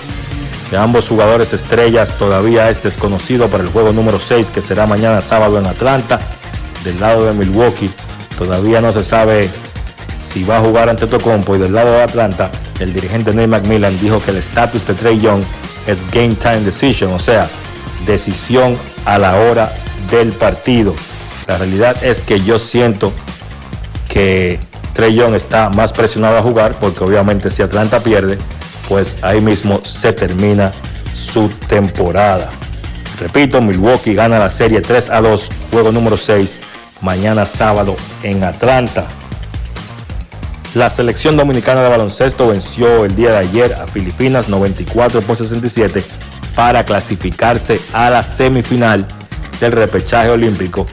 de 0.72 0.78
ambos 0.78 1.08
jugadores 1.08 1.54
estrellas 1.54 2.18
todavía 2.18 2.70
es 2.70 2.84
desconocido 2.84 3.48
para 3.48 3.64
el 3.64 3.70
juego 3.70 3.94
número 3.94 4.20
6 4.20 4.50
que 4.50 4.62
será 4.62 4.86
mañana 4.86 5.22
sábado 5.22 5.58
en 5.60 5.68
Atlanta. 5.68 6.20
Del 6.84 7.00
lado 7.00 7.26
de 7.26 7.32
Milwaukee 7.34 7.90
todavía 8.38 8.82
no 8.82 8.94
se 8.94 9.04
sabe 9.04 9.50
si 10.28 10.44
va 10.44 10.58
a 10.58 10.62
jugar 10.62 10.90
ante 10.90 11.08
Tocompo 11.08 11.56
y 11.56 11.60
del 11.60 11.74
lado 11.74 11.92
de 11.92 12.04
Atlanta 12.04 12.52
el 12.80 12.94
dirigente 12.94 13.34
Nate 13.34 13.48
McMillan 13.48 14.00
dijo 14.00 14.22
que 14.22 14.32
el 14.32 14.38
estatus 14.38 14.86
de 14.88 14.94
Trey 14.94 15.20
Young 15.20 15.42
es 15.88 16.10
game 16.12 16.36
time 16.36 16.62
decision, 16.62 17.12
o 17.12 17.20
sea, 17.20 17.48
decisión 18.06 18.78
a 19.06 19.18
la 19.18 19.36
hora 19.38 19.72
del 20.12 20.32
partido. 20.34 20.94
La 21.48 21.58
realidad 21.58 22.04
es 22.04 22.22
que 22.22 22.40
yo 22.40 22.60
siento 22.60 23.12
que 24.10 24.60
Trey 24.94 25.16
Young 25.16 25.34
está 25.34 25.70
más 25.70 25.92
presionado 25.92 26.38
a 26.38 26.42
jugar 26.42 26.76
porque 26.80 27.04
obviamente 27.04 27.50
si 27.50 27.62
Atlanta 27.62 28.00
pierde, 28.02 28.38
pues 28.88 29.24
ahí 29.24 29.42
mismo 29.42 29.82
se 29.84 30.14
termina 30.14 30.72
su 31.14 31.50
temporada. 31.68 32.50
Repito, 33.20 33.62
Milwaukee 33.62 34.14
gana 34.14 34.38
la 34.38 34.50
serie 34.50 34.82
3 34.82 35.10
a 35.10 35.22
2, 35.22 35.50
juego 35.72 35.92
número 35.92 36.18
6, 36.18 36.60
mañana 37.02 37.46
sábado 37.46 37.96
en 38.24 38.44
Atlanta. 38.44 39.06
La 40.76 40.90
selección 40.90 41.38
dominicana 41.38 41.82
de 41.82 41.90
baloncesto 41.90 42.50
venció 42.50 43.06
el 43.06 43.16
día 43.16 43.32
de 43.32 43.38
ayer 43.38 43.74
a 43.74 43.88
Filipinas 43.88 44.50
94 44.50 45.22
por 45.22 45.36
67 45.36 46.04
para 46.56 46.84
clasificarse 46.84 47.80
a 47.94 48.10
la 48.10 48.24
semifinal 48.24 49.08
del 49.60 49.72
repechaje 49.72 50.30
olímpico 50.30 50.86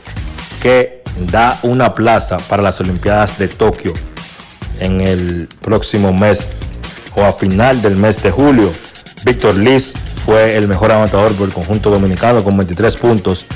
que 0.63 1.03
da 1.31 1.59
una 1.63 1.95
plaza 1.95 2.39
para 2.39 2.63
las 2.63 2.81
Olimpiadas 2.81 3.39
de 3.39 3.49
Tokio 3.49 3.93
en 4.81 5.01
el 5.01 5.49
próximo 5.61 6.13
mes 6.13 6.53
o 7.17 7.25
a 7.25 7.33
final 7.33 7.83
del 7.83 7.97
mes 7.97 8.23
de 8.23 8.31
julio. 8.31 8.73
Víctor 9.25 9.57
Liz 9.57 9.93
fue 10.25 10.57
el 10.57 10.69
mejor 10.69 10.93
anotador 10.93 11.33
por 11.33 11.47
el 11.47 11.55
conjunto 11.55 11.91
dominicano 11.91 12.43
con 12.43 12.57
23 12.57 12.97
puntos. 12.97 13.47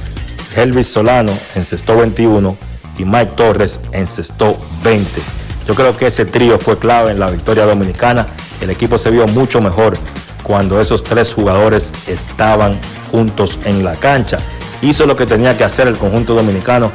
Elvis 0.59 0.89
Solano 0.89 1.33
encestó 1.55 1.97
21 1.97 2.57
y 2.99 3.05
Mike 3.05 3.33
Torres 3.37 3.81
encestó 3.93 4.59
20. 4.83 5.21
Yo 5.67 5.75
creo 5.75 5.97
que 5.97 6.07
ese 6.07 6.27
trío 6.27 6.59
fue 6.59 6.79
clave 6.79 7.13
en 7.13 7.21
la 7.21 7.31
victoria 7.31 7.65
dominicana. 7.65 8.27
El 8.61 8.71
equipo 8.71 8.99
se 8.99 9.11
vio 9.11 9.27
mucho 9.29 9.61
mejor 9.61 9.97
cuando 10.43 10.81
esos 10.81 11.05
tres 11.05 11.33
jugadores 11.33 11.93
estaban 12.09 12.79
juntos 13.11 13.59
en 13.65 13.85
la 13.85 13.95
cancha. 13.95 14.39
Hizo 14.83 15.07
lo 15.07 15.15
que 15.15 15.27
tenía 15.27 15.57
que 15.57 15.65
hacer 15.65 15.87
el 15.87 15.97
conjunto 15.97 16.35
dominicano 16.35 16.91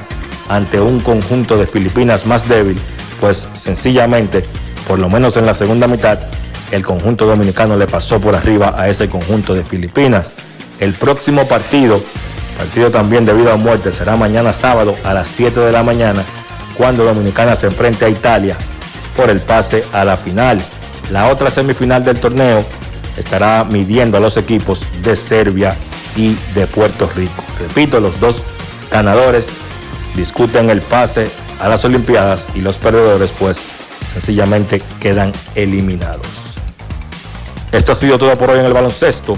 ante 0.49 0.79
un 0.81 0.99
conjunto 0.99 1.57
de 1.57 1.67
Filipinas 1.67 2.25
más 2.25 2.49
débil, 2.49 2.77
pues 3.21 3.47
sencillamente, 3.53 4.43
por 4.87 4.99
lo 4.99 5.09
menos 5.09 5.37
en 5.37 5.45
la 5.45 5.53
segunda 5.53 5.87
mitad, 5.87 6.19
el 6.71 6.83
conjunto 6.83 7.25
dominicano 7.25 7.77
le 7.77 7.87
pasó 7.87 8.19
por 8.19 8.35
arriba 8.35 8.73
a 8.77 8.89
ese 8.89 9.07
conjunto 9.07 9.53
de 9.53 9.63
Filipinas. 9.63 10.31
El 10.79 10.93
próximo 10.93 11.47
partido, 11.47 12.01
partido 12.53 12.91
también 12.91 13.25
de 13.25 13.33
vida 13.33 13.53
o 13.53 13.57
muerte, 13.57 13.91
será 13.91 14.15
mañana 14.15 14.53
sábado 14.53 14.95
a 15.03 15.13
las 15.13 15.27
7 15.27 15.59
de 15.59 15.71
la 15.71 15.83
mañana 15.83 16.23
cuando 16.77 17.03
Dominicana 17.03 17.55
se 17.55 17.67
enfrente 17.67 18.05
a 18.05 18.09
Italia 18.09 18.55
por 19.15 19.29
el 19.29 19.39
pase 19.39 19.83
a 19.93 20.03
la 20.03 20.17
final. 20.17 20.61
La 21.11 21.27
otra 21.27 21.51
semifinal 21.51 22.03
del 22.03 22.19
torneo 22.19 22.65
estará 23.17 23.63
midiendo 23.63 24.17
a 24.17 24.21
los 24.21 24.37
equipos 24.37 24.87
de 25.03 25.15
Serbia 25.15 25.75
y 26.15 26.35
de 26.55 26.67
Puerto 26.67 27.09
Rico. 27.15 27.43
Repito, 27.59 27.99
los 27.99 28.19
dos 28.19 28.43
ganadores 28.91 29.49
discuten 30.15 30.69
el 30.69 30.81
pase 30.81 31.29
a 31.59 31.67
las 31.67 31.85
Olimpiadas 31.85 32.47
y 32.55 32.61
los 32.61 32.77
perdedores 32.77 33.31
pues 33.31 33.63
sencillamente 34.11 34.81
quedan 34.99 35.31
eliminados. 35.55 36.27
Esto 37.71 37.93
ha 37.93 37.95
sido 37.95 38.17
todo 38.17 38.37
por 38.37 38.51
hoy 38.51 38.59
en 38.59 38.65
el 38.65 38.73
baloncesto. 38.73 39.37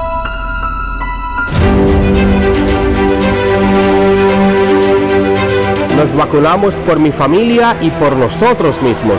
Nos 6.01 6.15
vacunamos 6.15 6.73
por 6.87 6.99
mi 6.99 7.11
familia 7.11 7.77
y 7.79 7.91
por 7.91 8.15
nosotros 8.15 8.81
mismos. 8.81 9.17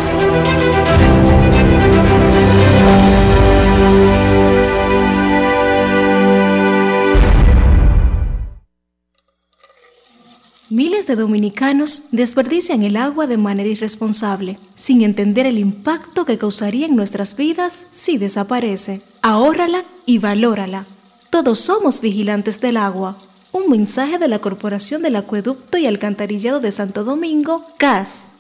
Miles 10.71 11.07
de 11.07 11.15
dominicanos 11.15 12.09
desperdician 12.11 12.83
el 12.83 12.97
agua 12.97 13.29
de 13.29 13.37
manera 13.37 13.69
irresponsable, 13.69 14.59
sin 14.75 15.03
entender 15.03 15.47
el 15.47 15.59
impacto 15.59 16.25
que 16.25 16.37
causaría 16.37 16.87
en 16.87 16.97
nuestras 16.97 17.37
vidas 17.37 17.87
si 17.93 18.19
desaparece. 18.19 19.03
Ahórrala 19.23 19.85
y 20.05 20.19
valórala. 20.19 20.85
Todos 21.31 21.61
somos 21.61 22.01
vigilantes 22.01 22.61
del 22.61 22.77
agua. 22.77 23.17
Un 23.53 23.69
mensaje 23.69 24.19
de 24.19 24.29
la 24.29 24.39
Corporación 24.39 25.03
del 25.03 25.15
Acueducto 25.15 25.77
y 25.77 25.87
Alcantarillado 25.87 26.59
de 26.59 26.73
Santo 26.73 27.05
Domingo, 27.05 27.63
CAS. 27.77 28.33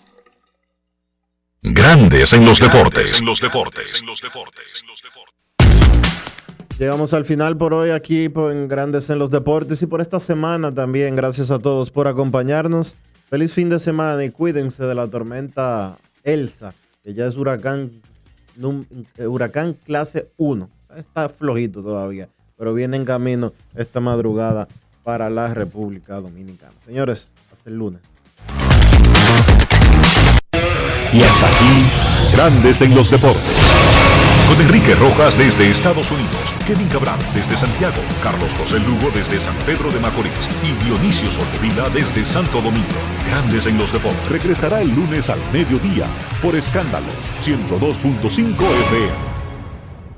Grandes 1.60 2.32
en 2.32 2.46
los 2.46 2.58
deportes. 2.58 3.20
En 3.20 3.26
los 3.26 3.38
deportes. 3.38 4.02
Llegamos 6.78 7.12
al 7.12 7.26
final 7.26 7.58
por 7.58 7.74
hoy 7.74 7.90
aquí 7.90 8.24
en 8.34 8.68
Grandes 8.68 9.10
en 9.10 9.18
los 9.18 9.30
Deportes 9.30 9.82
y 9.82 9.86
por 9.86 10.00
esta 10.00 10.18
semana 10.18 10.74
también. 10.74 11.14
Gracias 11.14 11.50
a 11.50 11.58
todos 11.58 11.90
por 11.90 12.08
acompañarnos. 12.08 12.94
Feliz 13.28 13.52
fin 13.52 13.68
de 13.68 13.80
semana 13.80 14.24
y 14.24 14.30
cuídense 14.30 14.82
de 14.82 14.94
la 14.94 15.08
tormenta 15.08 15.98
Elsa, 16.24 16.72
que 17.04 17.12
ya 17.12 17.26
es 17.26 17.36
huracán, 17.36 18.00
eh, 19.18 19.26
huracán 19.26 19.74
clase 19.84 20.30
1. 20.38 20.70
Está 20.96 21.28
flojito 21.28 21.82
todavía, 21.82 22.30
pero 22.56 22.72
viene 22.72 22.96
en 22.96 23.04
camino 23.04 23.52
esta 23.76 24.00
madrugada 24.00 24.68
para 25.02 25.30
la 25.30 25.52
República 25.52 26.20
Dominicana. 26.20 26.72
Señores, 26.86 27.28
hasta 27.52 27.70
el 27.70 27.76
lunes. 27.76 28.00
Y 31.12 31.22
hasta 31.22 31.46
aquí, 31.46 32.32
Grandes 32.32 32.80
en 32.80 32.94
los 32.94 33.10
Deportes. 33.10 33.82
Con 34.48 34.60
Enrique 34.60 34.94
Rojas 34.94 35.36
desde 35.38 35.70
Estados 35.70 36.10
Unidos, 36.10 36.54
Kevin 36.66 36.88
Cabral 36.88 37.18
desde 37.34 37.56
Santiago, 37.56 37.96
Carlos 38.22 38.50
José 38.58 38.78
Lugo 38.80 39.10
desde 39.14 39.40
San 39.40 39.54
Pedro 39.66 39.90
de 39.90 40.00
Macorís 40.00 40.48
y 40.62 40.84
Dionisio 40.84 41.30
Solterida 41.30 41.88
desde 41.90 42.24
Santo 42.26 42.60
Domingo. 42.60 43.00
Grandes 43.28 43.66
en 43.66 43.78
los 43.78 43.92
Deportes. 43.92 44.28
Regresará 44.28 44.82
el 44.82 44.94
lunes 44.94 45.30
al 45.30 45.38
mediodía 45.52 46.06
por 46.42 46.54
Escándalos 46.54 47.14
102.5 47.40 48.62
FM. 48.90 49.31